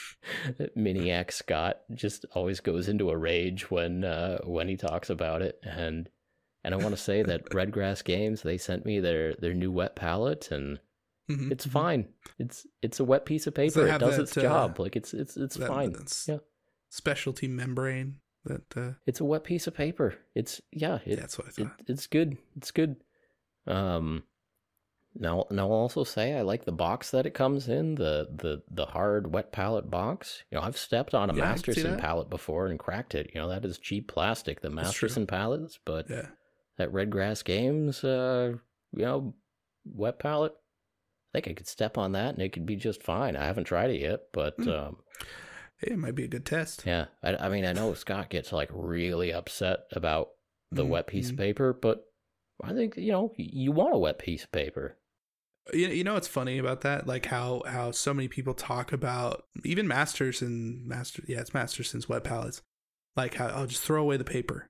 Miniac 0.76 1.32
Scott 1.32 1.78
just 1.94 2.24
always 2.34 2.60
goes 2.60 2.88
into 2.88 3.10
a 3.10 3.16
rage 3.16 3.70
when 3.70 4.04
uh, 4.04 4.38
when 4.44 4.68
he 4.68 4.76
talks 4.76 5.10
about 5.10 5.42
it, 5.42 5.58
and 5.62 6.08
and 6.64 6.74
I 6.74 6.76
want 6.78 6.90
to 6.90 7.00
say 7.00 7.22
that 7.22 7.44
Redgrass 7.50 8.04
Games 8.04 8.42
they 8.42 8.58
sent 8.58 8.84
me 8.84 9.00
their 9.00 9.34
their 9.34 9.54
new 9.54 9.72
wet 9.72 9.96
palette, 9.96 10.50
and 10.50 10.80
Mhm, 11.36 11.52
it's 11.52 11.66
mhm. 11.66 11.70
fine. 11.70 12.08
It's 12.38 12.66
it's 12.82 13.00
a 13.00 13.04
wet 13.04 13.24
piece 13.24 13.46
of 13.46 13.54
paper. 13.54 13.86
It 13.86 13.98
does 13.98 14.16
that, 14.16 14.22
its 14.22 14.36
uh, 14.36 14.42
job. 14.42 14.78
Like 14.78 14.96
it's 14.96 15.12
it's 15.14 15.36
it's 15.36 15.56
That- 15.56 15.68
fine. 15.68 15.94
Yeah. 16.26 16.38
Specialty 16.90 17.48
membrane. 17.48 18.18
That 18.44 18.76
uh, 18.76 18.92
It's 19.06 19.20
a 19.20 19.24
wet 19.24 19.44
piece 19.44 19.66
of 19.66 19.74
paper. 19.74 20.16
It's 20.34 20.60
yeah. 20.72 20.98
It, 21.06 21.16
that's 21.16 21.38
what 21.38 21.46
I 21.46 21.50
it, 21.50 21.54
thought. 21.68 21.80
it's 21.86 22.06
good. 22.06 22.36
It's 22.56 22.70
good. 22.70 22.96
Um, 23.66 24.24
now, 25.14 25.46
now 25.50 25.66
I'll 25.66 25.72
also 25.72 26.04
say 26.04 26.34
I 26.34 26.40
like 26.42 26.64
the 26.64 26.72
box 26.72 27.10
that 27.10 27.26
it 27.26 27.34
comes 27.34 27.68
in 27.68 27.96
the 27.96 28.28
the 28.34 28.62
the 28.70 28.86
hard 28.86 29.32
wet 29.32 29.52
palette 29.52 29.90
box. 29.90 30.42
You 30.50 30.58
know, 30.58 30.64
I've 30.64 30.76
stepped 30.76 31.14
on 31.14 31.30
a 31.30 31.34
Yeah, 31.34 31.50
I 31.50 31.54
can 31.54 31.58
see 31.58 31.70
Masterson 31.82 31.98
palette 31.98 32.30
before 32.30 32.66
and 32.66 32.78
cracked 32.78 33.14
it. 33.14 33.30
You 33.34 33.40
know, 33.40 33.48
that 33.48 33.64
is 33.64 33.78
cheap 33.78 34.08
plastic. 34.08 34.60
The 34.60 34.70
Masterson 34.70 35.26
palettes, 35.26 35.78
but 35.84 36.08
yeah. 36.08 36.28
that 36.78 36.92
Redgrass 36.92 37.44
Games, 37.44 38.02
uh, 38.02 38.54
you 38.96 39.04
know, 39.04 39.34
wet 39.84 40.18
palette. 40.18 40.54
I 41.34 41.38
think 41.40 41.48
I 41.48 41.54
could 41.54 41.68
step 41.68 41.96
on 41.96 42.12
that 42.12 42.34
and 42.34 42.42
it 42.42 42.52
could 42.52 42.66
be 42.66 42.76
just 42.76 43.02
fine. 43.02 43.36
I 43.36 43.44
haven't 43.44 43.64
tried 43.64 43.90
it 43.90 44.00
yet, 44.00 44.20
but 44.32 44.54
Hmm. 44.56 44.68
um, 44.68 44.96
Hey, 45.78 45.92
it 45.94 45.98
might 45.98 46.14
be 46.14 46.24
a 46.24 46.28
good 46.28 46.44
test. 46.46 46.84
yeah, 46.86 47.06
I, 47.22 47.34
I 47.36 47.48
mean, 47.48 47.64
I 47.64 47.72
know 47.72 47.92
Scott 47.94 48.30
gets 48.30 48.52
like 48.52 48.68
really 48.72 49.32
upset 49.32 49.80
about 49.92 50.28
the 50.70 50.84
Mhm, 50.84 50.88
wet 50.88 51.06
piece 51.08 51.30
of 51.30 51.36
paper, 51.36 51.72
but 51.72 52.04
I 52.62 52.72
think 52.72 52.96
you 52.96 53.10
know 53.12 53.32
you 53.36 53.72
want 53.72 53.94
a 53.94 53.98
wet 53.98 54.18
piece 54.18 54.44
of 54.44 54.52
paper. 54.52 54.98
You, 55.72 55.88
you 55.88 56.04
know 56.04 56.14
what's 56.14 56.28
funny 56.28 56.58
about 56.58 56.82
that? 56.82 57.06
Like 57.06 57.26
how 57.26 57.62
how 57.66 57.90
so 57.90 58.12
many 58.14 58.28
people 58.28 58.54
talk 58.54 58.92
about 58.92 59.44
even 59.64 59.88
masters 59.88 60.40
and 60.42 60.86
master 60.86 61.22
yeah, 61.26 61.40
it's 61.40 61.54
Masterson's 61.54 62.08
wet 62.08 62.22
palettes. 62.24 62.62
Like 63.16 63.34
how 63.34 63.48
I'll 63.48 63.66
just 63.66 63.82
throw 63.82 64.02
away 64.02 64.16
the 64.18 64.24
paper. 64.24 64.68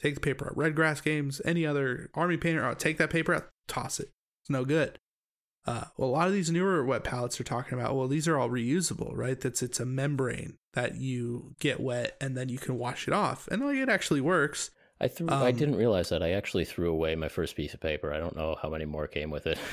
Take 0.00 0.14
the 0.14 0.20
paper 0.20 0.46
out. 0.46 0.56
Redgrass 0.56 1.02
Games, 1.02 1.40
any 1.44 1.66
other 1.66 2.10
army 2.14 2.36
painter, 2.36 2.64
I'll 2.64 2.76
take 2.76 2.98
that 2.98 3.10
paper 3.10 3.34
out, 3.34 3.48
toss 3.66 3.98
it. 3.98 4.10
It's 4.42 4.50
no 4.50 4.64
good. 4.64 4.98
Uh, 5.68 5.84
well, 5.96 6.08
a 6.08 6.12
lot 6.12 6.26
of 6.26 6.32
these 6.32 6.50
newer 6.50 6.84
wet 6.84 7.04
palettes 7.04 7.40
are 7.40 7.44
talking 7.44 7.78
about. 7.78 7.94
Well, 7.96 8.08
these 8.08 8.26
are 8.28 8.38
all 8.38 8.48
reusable, 8.48 9.10
right? 9.14 9.40
That's 9.40 9.62
it's 9.62 9.80
a 9.80 9.86
membrane 9.86 10.58
that 10.74 10.96
you 10.96 11.54
get 11.60 11.80
wet 11.80 12.16
and 12.20 12.36
then 12.36 12.48
you 12.48 12.58
can 12.58 12.78
wash 12.78 13.06
it 13.08 13.14
off, 13.14 13.48
and 13.48 13.64
like 13.64 13.76
it 13.76 13.88
actually 13.88 14.20
works. 14.20 14.70
I 15.00 15.06
threw. 15.08 15.28
I 15.28 15.50
Um, 15.50 15.56
didn't 15.56 15.76
realize 15.76 16.08
that. 16.08 16.22
I 16.22 16.32
actually 16.32 16.64
threw 16.64 16.90
away 16.90 17.14
my 17.14 17.28
first 17.28 17.54
piece 17.56 17.72
of 17.74 17.80
paper. 17.80 18.12
I 18.12 18.18
don't 18.18 18.34
know 18.34 18.56
how 18.60 18.68
many 18.68 18.84
more 18.84 19.06
came 19.06 19.30
with 19.30 19.46
it. 19.46 19.58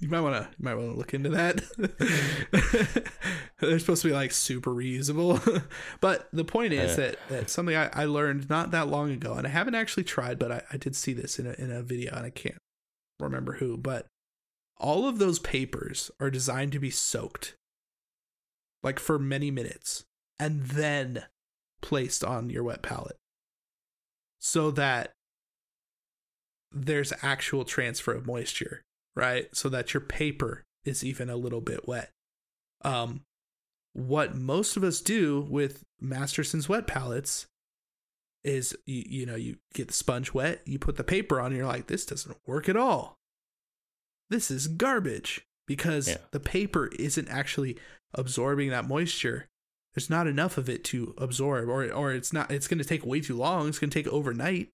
You 0.00 0.08
might 0.08 0.20
want 0.22 0.34
to 0.36 0.48
you 0.58 0.64
might 0.64 0.76
want 0.76 0.92
to 0.92 0.96
look 0.96 1.12
into 1.12 1.28
that. 1.28 1.60
They're 3.60 3.78
supposed 3.78 4.02
to 4.02 4.08
be 4.08 4.14
like 4.14 4.32
super 4.32 4.70
reusable, 4.70 5.62
but 6.00 6.28
the 6.32 6.44
point 6.44 6.72
is 6.72 6.96
that 6.96 7.16
that 7.28 7.50
something 7.50 7.76
I, 7.76 7.90
I 7.92 8.04
learned 8.04 8.48
not 8.48 8.70
that 8.70 8.88
long 8.88 9.10
ago, 9.10 9.34
and 9.34 9.46
I 9.46 9.50
haven't 9.50 9.74
actually 9.74 10.04
tried, 10.04 10.38
but 10.38 10.52
I, 10.52 10.62
I 10.72 10.76
did 10.76 10.94
see 10.96 11.12
this 11.12 11.38
in 11.38 11.46
a 11.46 11.52
in 11.58 11.70
a 11.70 11.82
video, 11.82 12.14
and 12.14 12.24
I 12.24 12.30
can't 12.30 12.56
remember 13.20 13.54
who, 13.54 13.76
but 13.76 14.06
all 14.78 15.08
of 15.08 15.18
those 15.18 15.38
papers 15.38 16.10
are 16.20 16.30
designed 16.30 16.72
to 16.72 16.78
be 16.78 16.90
soaked, 16.90 17.54
like 18.82 18.98
for 18.98 19.18
many 19.18 19.50
minutes, 19.50 20.04
and 20.38 20.62
then 20.62 21.24
placed 21.80 22.24
on 22.24 22.50
your 22.50 22.64
wet 22.64 22.82
palette, 22.82 23.16
so 24.38 24.70
that 24.72 25.12
there's 26.70 27.12
actual 27.22 27.64
transfer 27.64 28.12
of 28.12 28.26
moisture 28.26 28.82
right? 29.18 29.48
So 29.52 29.68
that 29.70 29.92
your 29.92 30.00
paper 30.00 30.64
is 30.84 31.04
even 31.04 31.28
a 31.28 31.36
little 31.36 31.60
bit 31.60 31.88
wet. 31.88 32.12
Um, 32.82 33.22
what 33.92 34.36
most 34.36 34.76
of 34.76 34.84
us 34.84 35.00
do 35.00 35.40
with 35.50 35.82
Masterson's 36.00 36.68
wet 36.68 36.86
palettes 36.86 37.46
is 38.44 38.76
you, 38.86 39.02
you 39.06 39.26
know 39.26 39.34
you 39.34 39.56
get 39.74 39.88
the 39.88 39.94
sponge 39.94 40.32
wet, 40.32 40.62
you 40.64 40.78
put 40.78 40.96
the 40.96 41.04
paper 41.04 41.40
on, 41.40 41.46
and 41.46 41.56
you're 41.56 41.66
like, 41.66 41.88
this 41.88 42.06
doesn't 42.06 42.38
work 42.46 42.68
at 42.68 42.76
all. 42.76 43.17
This 44.30 44.50
is 44.50 44.68
garbage 44.68 45.46
because 45.66 46.08
Yeah. 46.08 46.18
the 46.32 46.40
paper 46.40 46.88
isn't 46.98 47.28
actually 47.28 47.78
absorbing 48.14 48.70
that 48.70 48.86
moisture. 48.88 49.48
There's 49.94 50.10
not 50.10 50.26
enough 50.26 50.58
of 50.58 50.68
it 50.68 50.84
to 50.84 51.14
absorb, 51.18 51.68
or 51.68 51.90
or 51.90 52.12
it's 52.12 52.32
not. 52.32 52.50
It's 52.50 52.68
going 52.68 52.78
to 52.78 52.84
take 52.84 53.04
way 53.04 53.20
too 53.20 53.36
long. 53.36 53.68
It's 53.68 53.78
going 53.78 53.90
to 53.90 54.02
take 54.02 54.12
overnight. 54.12 54.70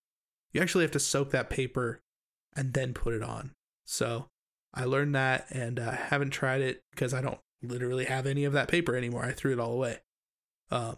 You 0.52 0.60
actually 0.60 0.84
have 0.84 0.90
to 0.92 1.00
soak 1.00 1.30
that 1.30 1.50
paper 1.50 2.00
and 2.54 2.74
then 2.74 2.94
put 2.94 3.14
it 3.14 3.22
on. 3.22 3.52
So 3.84 4.28
I 4.72 4.84
learned 4.84 5.14
that 5.14 5.46
and 5.50 5.78
uh, 5.80 5.92
haven't 5.92 6.30
tried 6.30 6.60
it 6.60 6.82
because 6.90 7.14
I 7.14 7.20
don't 7.22 7.40
literally 7.62 8.04
have 8.04 8.26
any 8.26 8.44
of 8.44 8.52
that 8.52 8.68
paper 8.68 8.96
anymore. 8.96 9.24
I 9.24 9.32
threw 9.32 9.52
it 9.52 9.58
all 9.60 9.72
away. 9.72 10.00
Um, 10.70 10.96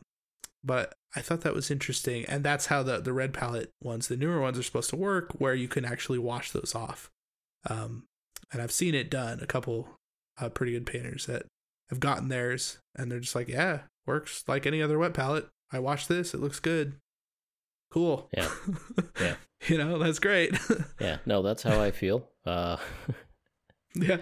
but 0.65 0.95
I 1.15 1.20
thought 1.20 1.43
that 1.43 1.55
was 1.55 1.70
interesting, 1.70 2.24
and 2.27 2.43
that's 2.43 2.66
how 2.66 2.83
the 2.83 2.99
the 3.01 3.12
red 3.12 3.33
palette 3.33 3.73
ones, 3.83 4.09
the 4.09 4.16
newer 4.16 4.41
ones, 4.41 4.59
are 4.59 4.62
supposed 4.62 4.91
to 4.91 4.97
work, 4.97 5.33
where 5.39 5.55
you 5.55 5.69
can 5.69 5.85
actually 5.85 6.19
wash 6.19 6.51
those 6.51 6.74
off. 6.74 7.11
Um, 7.69 8.09
and 8.52 8.62
I've 8.62 8.73
seen 8.73 8.94
it 8.94 9.10
done. 9.10 9.40
A 9.40 9.47
couple 9.47 9.89
uh, 10.39 10.48
pretty 10.48 10.73
good 10.73 10.86
painters 10.86 11.27
that 11.27 11.47
have 11.90 12.01
gotten 12.01 12.28
theirs, 12.28 12.78
and 12.94 13.10
they're 13.10 13.20
just 13.20 13.35
like, 13.35 13.48
yeah, 13.48 13.81
works 14.06 14.44
like 14.47 14.66
any 14.66 14.82
other 14.82 14.98
wet 14.98 15.14
palette. 15.14 15.48
I 15.73 15.78
washed 15.78 16.09
this; 16.09 16.35
it 16.35 16.40
looks 16.40 16.60
good. 16.60 16.94
Cool. 17.90 18.28
Yeah. 18.36 18.48
Yeah. 19.20 19.36
you 19.68 19.78
know, 19.78 19.98
that's 19.98 20.18
great. 20.18 20.55
yeah, 21.01 21.18
no, 21.24 21.40
that's 21.40 21.62
how 21.62 21.81
I 21.81 21.90
feel. 21.90 22.28
Uh, 22.44 22.77
yeah. 23.94 24.18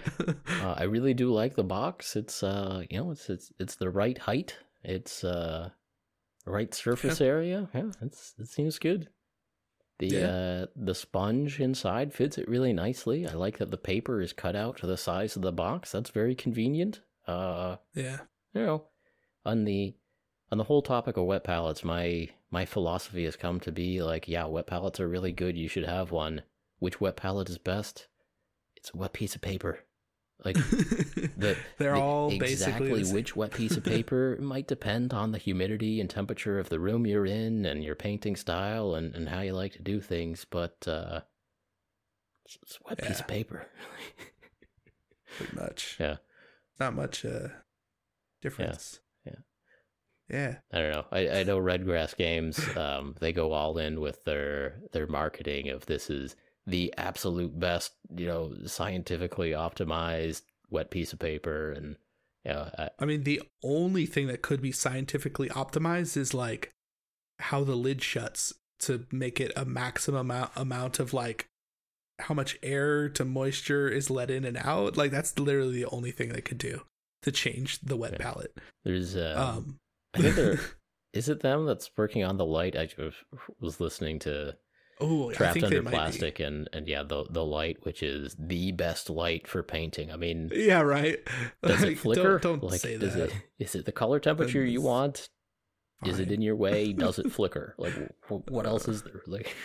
uh, 0.61 0.75
I 0.77 0.83
really 0.83 1.13
do 1.13 1.33
like 1.33 1.55
the 1.55 1.65
box. 1.65 2.15
It's 2.15 2.41
uh, 2.43 2.83
you 2.89 2.97
know, 2.97 3.11
it's 3.11 3.29
it's 3.29 3.51
it's 3.59 3.75
the 3.75 3.89
right 3.89 4.17
height. 4.17 4.57
It's 4.83 5.25
uh, 5.25 5.69
right 6.45 6.73
surface 6.73 7.19
area. 7.19 7.67
Yeah, 7.73 7.91
it's 8.01 8.33
it 8.39 8.47
seems 8.47 8.79
good. 8.79 9.09
The 9.99 10.07
Yeah. 10.07 10.27
uh, 10.27 10.65
the 10.75 10.95
sponge 10.95 11.59
inside 11.59 12.13
fits 12.13 12.37
it 12.37 12.47
really 12.49 12.73
nicely. 12.73 13.25
I 13.27 13.33
like 13.33 13.57
that 13.59 13.71
the 13.71 13.77
paper 13.77 14.21
is 14.21 14.33
cut 14.33 14.55
out 14.55 14.77
to 14.77 14.87
the 14.87 14.97
size 14.97 15.35
of 15.35 15.41
the 15.41 15.51
box. 15.53 15.91
That's 15.93 16.09
very 16.09 16.35
convenient. 16.35 17.01
Uh, 17.27 17.77
yeah. 17.93 18.19
you 18.53 18.65
know, 18.65 18.87
on 19.45 19.63
the 19.65 19.95
on 20.51 20.57
the 20.57 20.65
whole 20.65 20.81
topic 20.81 21.17
of 21.17 21.25
wet 21.25 21.43
palettes, 21.43 21.83
my 21.83 22.29
my 22.51 22.65
philosophy 22.65 23.23
has 23.25 23.35
come 23.35 23.59
to 23.61 23.71
be 23.71 24.01
like, 24.03 24.27
yeah, 24.27 24.45
wet 24.45 24.67
palettes 24.67 24.99
are 24.99 25.07
really 25.07 25.31
good. 25.31 25.57
You 25.57 25.67
should 25.67 25.85
have 25.85 26.11
one. 26.11 26.43
Which 26.79 26.99
wet 27.01 27.15
palette 27.15 27.49
is 27.49 27.57
best? 27.57 28.07
It's 28.75 28.91
a 28.93 28.97
wet 28.97 29.13
piece 29.13 29.33
of 29.35 29.41
paper. 29.41 29.79
Like 30.43 30.55
the 31.37 31.57
They're 31.77 31.93
the- 31.95 32.01
all 32.01 32.29
basically 32.29 32.51
exactly 32.51 33.03
the 33.03 33.13
which 33.13 33.35
wet 33.35 33.51
piece 33.51 33.77
of 33.77 33.83
paper 33.95 34.37
might 34.39 34.67
depend 34.67 35.13
on 35.13 35.31
the 35.31 35.37
humidity 35.37 35.99
and 36.01 36.09
temperature 36.09 36.59
of 36.59 36.69
the 36.69 36.79
room 36.79 37.07
you're 37.07 37.25
in 37.25 37.65
and 37.65 37.83
your 37.83 37.95
painting 37.95 38.35
style 38.35 38.95
and, 38.95 39.15
and 39.15 39.29
how 39.29 39.41
you 39.41 39.53
like 39.53 39.73
to 39.73 39.81
do 39.81 40.01
things, 40.01 40.45
but 40.49 40.75
uh 40.87 41.21
it's, 42.45 42.57
it's 42.61 42.75
a 42.77 42.89
wet 42.89 43.01
piece 43.01 43.19
of 43.19 43.27
paper. 43.27 43.67
pretty 45.37 45.55
much. 45.55 45.97
Yeah. 45.99 46.17
Not 46.79 46.93
much 46.93 47.25
uh 47.25 47.47
difference. 48.41 48.99
Yeah. 49.25 49.33
Yeah. 50.29 50.55
I 50.71 50.79
don't 50.79 50.91
know. 50.91 51.05
I, 51.11 51.29
I 51.39 51.43
know 51.43 51.57
Redgrass 51.59 52.15
Games, 52.15 52.59
um, 52.75 53.15
they 53.19 53.31
go 53.31 53.51
all 53.53 53.77
in 53.77 53.99
with 53.99 54.23
their 54.25 54.81
their 54.91 55.07
marketing 55.07 55.69
of 55.69 55.85
this 55.85 56.09
is 56.09 56.35
the 56.67 56.93
absolute 56.97 57.59
best, 57.59 57.93
you 58.15 58.25
know, 58.27 58.53
scientifically 58.65 59.51
optimized 59.51 60.41
wet 60.69 60.89
piece 60.89 61.13
of 61.13 61.19
paper 61.19 61.71
and 61.71 61.95
you 62.43 62.51
know, 62.53 62.69
I, 62.77 62.89
I 62.99 63.05
mean 63.05 63.23
the 63.23 63.41
only 63.63 64.05
thing 64.05 64.27
that 64.27 64.41
could 64.41 64.61
be 64.61 64.71
scientifically 64.71 65.49
optimized 65.49 66.15
is 66.17 66.33
like 66.33 66.71
how 67.39 67.63
the 67.63 67.75
lid 67.75 68.01
shuts 68.03 68.53
to 68.81 69.05
make 69.11 69.39
it 69.39 69.51
a 69.55 69.65
maximum 69.65 70.31
amount, 70.31 70.51
amount 70.55 70.99
of 70.99 71.13
like 71.13 71.47
how 72.19 72.33
much 72.33 72.57
air 72.63 73.09
to 73.09 73.25
moisture 73.25 73.87
is 73.89 74.09
let 74.09 74.29
in 74.31 74.45
and 74.45 74.57
out. 74.57 74.95
Like 74.97 75.11
that's 75.11 75.37
literally 75.39 75.75
the 75.75 75.85
only 75.87 76.11
thing 76.11 76.29
they 76.29 76.41
could 76.41 76.57
do 76.57 76.81
to 77.23 77.31
change 77.31 77.79
the 77.81 77.97
wet 77.97 78.13
Yeah. 78.13 78.17
palette. 78.31 78.57
There's 78.83 79.15
uh, 79.15 79.35
Um, 79.57 79.77
I 80.13 80.21
think 80.21 80.35
there 80.35 80.59
is 81.13 81.29
it 81.29 81.41
them 81.41 81.65
that's 81.65 81.89
working 81.97 82.23
on 82.23 82.37
the 82.37 82.45
light. 82.45 82.75
I 82.75 82.89
was- 82.97 83.13
was 83.59 83.79
listening 83.79 84.19
to 84.19 84.55
oh, 85.01 85.29
I 85.29 85.33
Trapped 85.33 85.53
think 85.53 85.65
Under. 85.65 85.83
Plastic 85.83 86.39
and 86.39 86.69
and 86.73 86.87
yeah, 86.87 87.03
the 87.03 87.25
the 87.29 87.43
light, 87.43 87.77
which 87.83 88.01
is 88.03 88.35
the 88.39 88.71
best 88.71 89.09
light 89.09 89.47
for 89.47 89.63
painting. 89.63 90.11
I 90.11 90.15
mean, 90.17 90.49
Yeah, 90.53 90.81
right. 90.81 91.19
does 91.63 91.81
Like, 91.81 91.91
it 91.93 91.95
flicker? 91.99 92.39
Don't, 92.39 92.59
don't 92.61 92.71
like, 92.71 92.79
say 92.81 92.97
that. 92.97 93.17
it 93.17 93.33
is 93.59 93.75
it 93.75 93.85
the 93.85 93.91
color 93.91 94.19
temperature 94.19 94.63
you 94.63 94.81
want? 94.81 95.29
Is 96.05 96.19
it 96.19 96.31
in 96.31 96.41
your 96.41 96.55
way? 96.57 96.93
Does 96.93 97.17
it 97.19 97.31
flicker? 97.31 97.73
Like, 97.79 97.93
what 98.27 98.67
else 98.67 98.87
is 98.87 99.01
there? 99.03 99.21
Like, 99.25 99.55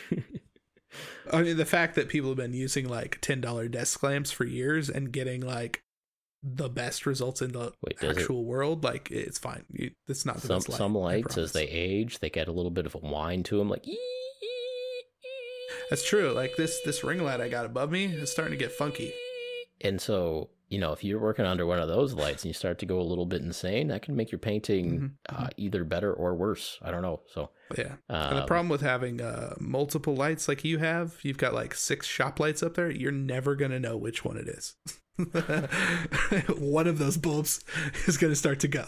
I 1.30 1.42
mean, 1.42 1.56
the 1.56 1.66
fact 1.66 1.96
that 1.96 2.08
people 2.08 2.30
have 2.30 2.36
been 2.36 2.54
using 2.54 2.88
like 2.88 3.18
ten 3.20 3.40
dollar 3.40 3.68
desk 3.68 4.02
lamps 4.02 4.30
for 4.30 4.44
years 4.44 4.88
and 4.88 5.12
getting 5.12 5.40
like 5.42 5.82
the 6.42 6.68
best 6.70 7.04
results 7.04 7.42
in 7.42 7.52
the 7.52 7.72
Wait, 7.82 7.98
does 7.98 8.16
it- 8.16 8.20
actual 8.20 8.44
world, 8.44 8.82
like 8.84 9.10
it's 9.10 9.38
fine. 9.38 9.64
It's 10.08 10.24
not 10.24 10.36
the 10.36 10.46
some 10.46 10.56
best 10.56 10.68
light, 10.70 10.78
some 10.78 10.94
lights 10.94 11.36
as 11.36 11.52
they 11.52 11.66
age, 11.66 12.20
they 12.20 12.30
get 12.30 12.48
a 12.48 12.52
little 12.52 12.70
bit 12.70 12.86
of 12.86 12.94
a 12.94 12.98
whine 12.98 13.42
to 13.44 13.58
them, 13.58 13.68
like. 13.68 13.84
That's 15.90 16.06
true. 16.08 16.32
Like 16.32 16.56
this 16.56 16.80
this 16.84 17.02
ring 17.04 17.22
light 17.22 17.40
I 17.40 17.48
got 17.48 17.66
above 17.66 17.90
me 17.90 18.04
is 18.06 18.30
starting 18.32 18.56
to 18.56 18.64
get 18.64 18.72
funky. 18.72 19.12
And 19.82 20.00
so, 20.00 20.50
you 20.68 20.78
know, 20.78 20.92
if 20.92 21.02
you're 21.02 21.18
working 21.18 21.46
under 21.46 21.64
one 21.66 21.80
of 21.80 21.88
those 21.88 22.12
lights 22.12 22.42
and 22.44 22.50
you 22.50 22.52
start 22.54 22.78
to 22.80 22.86
go 22.86 23.00
a 23.00 23.02
little 23.02 23.24
bit 23.26 23.40
insane, 23.40 23.88
that 23.88 24.02
can 24.02 24.14
make 24.14 24.30
your 24.30 24.38
painting 24.38 25.00
Mhm, 25.00 25.10
uh, 25.30 25.48
either 25.56 25.84
better 25.84 26.12
or 26.12 26.34
worse. 26.34 26.78
I 26.82 26.90
don't 26.90 27.00
know. 27.02 27.22
So, 27.32 27.50
Yeah. 27.76 27.94
um, 28.10 28.28
And 28.30 28.38
the 28.38 28.42
problem 28.46 28.68
with 28.68 28.82
having 28.82 29.20
uh, 29.22 29.54
multiple 29.58 30.14
lights 30.14 30.48
like 30.48 30.64
you 30.64 30.78
have, 30.78 31.16
you've 31.22 31.38
got 31.38 31.54
like 31.54 31.74
six 31.74 32.06
shop 32.06 32.38
lights 32.38 32.62
up 32.62 32.74
there, 32.74 32.90
you're 32.90 33.10
never 33.10 33.56
going 33.56 33.70
to 33.70 33.80
know 33.80 33.96
which 33.96 34.22
one 34.24 34.36
it 34.36 34.48
is. 34.48 34.76
one 36.58 36.86
of 36.86 36.98
those 36.98 37.16
bulbs 37.16 37.64
is 38.06 38.16
going 38.16 38.32
to 38.32 38.36
start 38.36 38.60
to 38.60 38.68
go. 38.68 38.84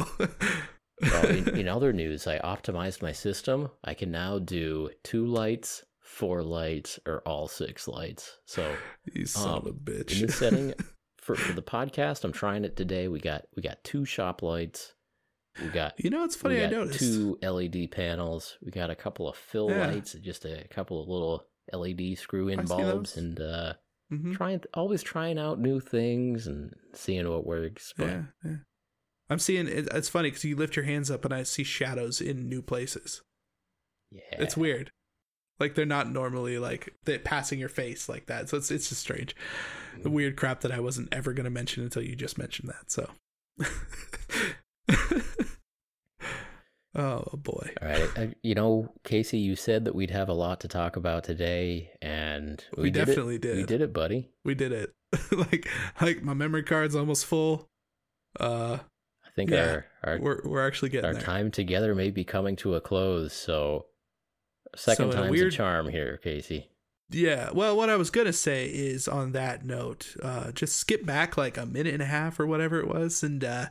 well, 1.00 1.26
in, 1.26 1.48
in 1.60 1.68
other 1.68 1.92
news, 1.92 2.26
I 2.26 2.38
optimized 2.38 3.02
my 3.02 3.12
system. 3.12 3.70
I 3.82 3.94
can 3.94 4.10
now 4.10 4.38
do 4.38 4.90
two 5.02 5.26
lights, 5.26 5.84
four 6.12 6.42
lights, 6.42 6.98
or 7.06 7.20
all 7.26 7.48
six 7.48 7.88
lights. 7.88 8.38
So 8.44 8.74
you 9.12 9.26
son 9.26 9.58
of 9.58 9.66
a 9.66 9.70
um, 9.70 9.80
bitch. 9.82 10.12
in 10.20 10.26
this 10.26 10.36
setting, 10.36 10.74
for, 11.18 11.34
for 11.34 11.52
the 11.54 11.62
podcast, 11.62 12.24
I'm 12.24 12.32
trying 12.32 12.64
it 12.64 12.76
today. 12.76 13.08
We 13.08 13.18
got 13.20 13.42
we 13.56 13.62
got 13.62 13.82
two 13.84 14.04
shop 14.04 14.42
lights. 14.42 14.94
We 15.62 15.68
got 15.68 15.94
you 16.02 16.10
know, 16.10 16.24
it's 16.24 16.36
funny, 16.36 16.62
I 16.64 16.68
noticed. 16.68 16.98
two 16.98 17.38
LED 17.42 17.90
panels. 17.90 18.56
We 18.62 18.70
got 18.70 18.90
a 18.90 18.94
couple 18.94 19.28
of 19.28 19.36
fill 19.36 19.70
Yeah. 19.70 19.86
lights, 19.86 20.12
just 20.14 20.44
a 20.44 20.66
couple 20.70 21.00
of 21.02 21.08
little 21.08 21.44
LED 21.72 22.16
screw 22.18 22.48
in 22.48 22.64
bulbs, 22.64 23.16
and 23.16 23.38
uh, 23.40 23.74
Mhm. 24.12 24.34
trying 24.34 24.60
always 24.74 25.02
trying 25.02 25.38
out 25.38 25.58
new 25.58 25.80
things 25.80 26.46
and 26.46 26.74
seeing 26.94 27.28
what 27.28 27.46
works. 27.46 27.94
But 27.96 28.06
Yeah, 28.08 28.22
yeah. 28.44 28.56
I'm 29.30 29.38
seeing 29.38 29.66
it's 29.68 30.08
funny 30.10 30.28
because 30.30 30.44
you 30.44 30.56
lift 30.56 30.76
your 30.76 30.84
hands 30.84 31.10
up 31.10 31.24
and 31.24 31.32
I 31.32 31.42
see 31.44 31.64
shadows 31.64 32.20
in 32.20 32.48
new 32.48 32.60
places. 32.60 33.22
yeah, 34.10 34.20
It's 34.42 34.56
weird. 34.56 34.90
Like 35.62 35.74
they're 35.76 35.86
not 35.86 36.10
normally 36.10 36.58
like 36.58 36.92
passing 37.24 37.58
your 37.60 37.68
face 37.68 38.08
like 38.08 38.26
that. 38.26 38.48
So 38.48 38.56
it's 38.56 38.70
it's 38.70 38.88
just 38.88 39.00
strange. 39.00 39.36
The 40.02 40.08
Mm. 40.08 40.12
weird 40.12 40.36
crap 40.36 40.60
that 40.62 40.72
I 40.72 40.80
wasn't 40.80 41.08
ever 41.12 41.32
gonna 41.32 41.50
mention 41.50 41.84
until 41.84 42.02
you 42.02 42.16
just 42.16 42.36
mentioned 42.36 42.68
that. 42.70 42.90
So 42.90 43.10
Oh 46.94 47.24
boy. 47.38 47.70
All 47.80 47.88
right, 47.88 48.10
I, 48.18 48.34
you 48.42 48.54
know, 48.54 48.92
Casey, 49.02 49.38
you 49.38 49.56
said 49.56 49.86
that 49.86 49.94
we'd 49.94 50.10
have 50.10 50.28
a 50.28 50.34
lot 50.34 50.60
to 50.60 50.68
talk 50.68 50.96
about 50.96 51.24
today, 51.24 51.90
and 52.02 52.62
We, 52.76 52.90
did 52.90 53.02
it. 53.02 53.06
definitely 53.06 53.38
did. 53.38 53.56
We 53.56 53.62
did 53.64 53.80
it, 53.80 53.94
buddy. 53.94 54.28
We 54.44 54.54
did 54.54 54.72
it. 54.72 54.92
like 55.32 55.68
like 56.02 56.22
my 56.22 56.34
memory 56.34 56.62
card's 56.64 56.94
almost 56.94 57.24
full. 57.26 57.66
Uh 58.38 58.78
I 59.26 59.30
think 59.36 59.50
Yeah, 59.50 59.82
our 60.04 60.12
our, 60.12 60.18
we're 60.18 60.40
we're 60.44 60.66
actually 60.66 60.90
getting 60.90 61.06
our 61.06 61.12
there. 61.14 61.22
time 61.22 61.50
together 61.50 61.94
may 61.94 62.10
be 62.10 62.24
coming 62.24 62.56
to 62.56 62.74
a 62.74 62.80
close. 62.82 63.32
So, 63.32 63.86
second 64.76 65.12
So 65.12 65.18
time's 65.18 65.30
weird- 65.30 65.52
a 65.52 65.56
charm 65.56 65.88
here, 65.88 66.16
Casey. 66.18 66.68
Yeah. 67.10 67.50
Well, 67.52 67.76
what 67.76 67.90
I 67.90 67.96
was 67.96 68.10
gonna 68.10 68.32
say 68.32 68.66
is 68.66 69.06
on 69.06 69.32
that 69.32 69.64
note, 69.66 70.16
uh, 70.22 70.50
just 70.52 70.76
skip 70.76 71.04
back 71.04 71.36
like 71.36 71.58
a 71.58 71.66
minute 71.66 71.92
and 71.92 72.02
a 72.02 72.06
half 72.06 72.40
or 72.40 72.46
whatever 72.46 72.80
it 72.80 72.88
was, 72.88 73.22
and 73.22 73.44
uh, 73.44 73.66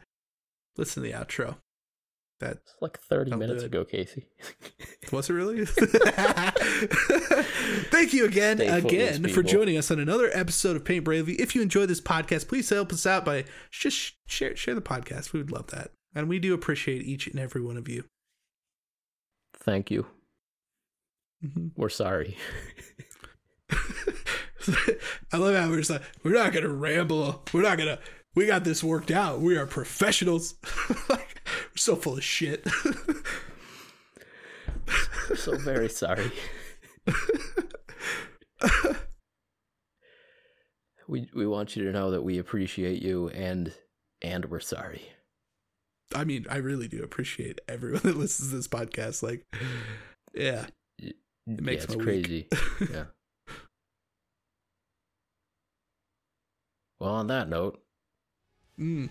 listen 0.78 1.02
to 1.02 1.10
the 1.10 1.16
outro. 1.16 1.58
That's 2.40 2.76
like 2.82 3.00
thirty 3.00 3.36
minutes 3.36 3.64
ago, 3.64 3.84
Casey. 3.86 4.28
was 5.12 5.30
it 5.30 5.34
really? 5.34 5.66
Thank 7.92 8.14
you 8.14 8.26
again, 8.26 8.58
Stay 8.58 8.68
again 8.68 9.28
for 9.30 9.44
joining 9.44 9.78
us 9.78 9.92
on 9.92 10.00
another 10.00 10.30
episode 10.34 10.76
of 10.76 10.84
Paint 10.86 11.04
Bravely. 11.06 11.34
If 11.36 11.54
you 11.56 11.62
enjoy 11.62 11.86
this 11.86 12.02
podcast, 12.02 12.48
please 12.48 12.70
help 12.70 12.92
us 12.92 13.06
out 13.06 13.26
by 13.26 13.46
just 13.70 14.14
share 14.28 14.56
share 14.56 14.76
the 14.76 14.82
podcast. 14.82 15.34
We 15.34 15.40
would 15.40 15.52
love 15.52 15.68
that, 15.68 15.92
and 16.16 16.28
we 16.30 16.40
do 16.40 16.54
appreciate 16.54 17.04
each 17.04 17.28
and 17.28 17.40
every 17.40 17.62
one 17.62 17.78
of 17.78 17.88
you. 17.88 18.06
Thank 19.54 19.92
you. 19.92 20.08
Mhm. 21.44 21.72
We're 21.76 21.90
sorry. 21.90 22.38
I 25.34 25.38
love 25.38 25.56
how 25.56 25.70
we're 25.70 25.78
just 25.78 25.90
like, 25.90 26.04
we're 26.24 26.34
not 26.34 26.54
gonna 26.54 26.68
ramble. 26.70 27.44
We're 27.54 27.64
not 27.64 27.78
gonna. 27.78 28.00
We 28.36 28.46
got 28.46 28.64
this 28.64 28.84
worked 28.84 29.12
out. 29.12 29.40
We 29.42 29.58
are 29.58 29.66
professionals. 29.66 30.56
like, 31.10 31.42
we're 31.46 31.78
so 31.78 31.96
full 31.96 32.18
of 32.18 32.24
shit. 32.24 32.66
So 35.36 35.58
very 35.58 35.90
sorry. 35.90 36.32
we 41.08 41.30
we 41.34 41.48
want 41.48 41.76
you 41.76 41.84
to 41.86 41.92
know 41.92 42.12
that 42.12 42.22
we 42.24 42.38
appreciate 42.38 43.02
you 43.02 43.30
and 43.30 43.74
and 44.22 44.46
we're 44.46 44.60
sorry. 44.60 45.04
I 46.14 46.26
mean, 46.26 46.46
I 46.50 46.58
really 46.58 46.88
do 46.90 47.02
appreciate 47.04 47.60
everyone 47.68 48.02
that 48.04 48.18
listens 48.18 48.50
to 48.50 48.56
this 48.58 48.68
podcast. 48.68 49.24
Like, 49.24 49.46
yeah, 50.34 50.66
It 51.48 51.62
makes 51.62 51.86
yeah, 51.86 51.94
it's 51.94 52.04
crazy. 52.04 52.48
yeah. 52.92 53.06
Well, 57.00 57.16
on 57.16 57.26
that 57.28 57.50
note, 57.50 57.82
mm. 58.80 59.10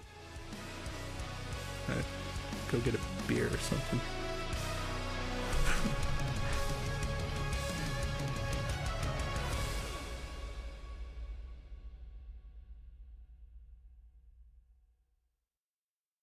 Right, 1.88 2.04
go 2.70 2.78
get 2.78 2.94
a 2.94 3.00
beer 3.26 3.46
or 3.46 3.58
something. 3.58 4.00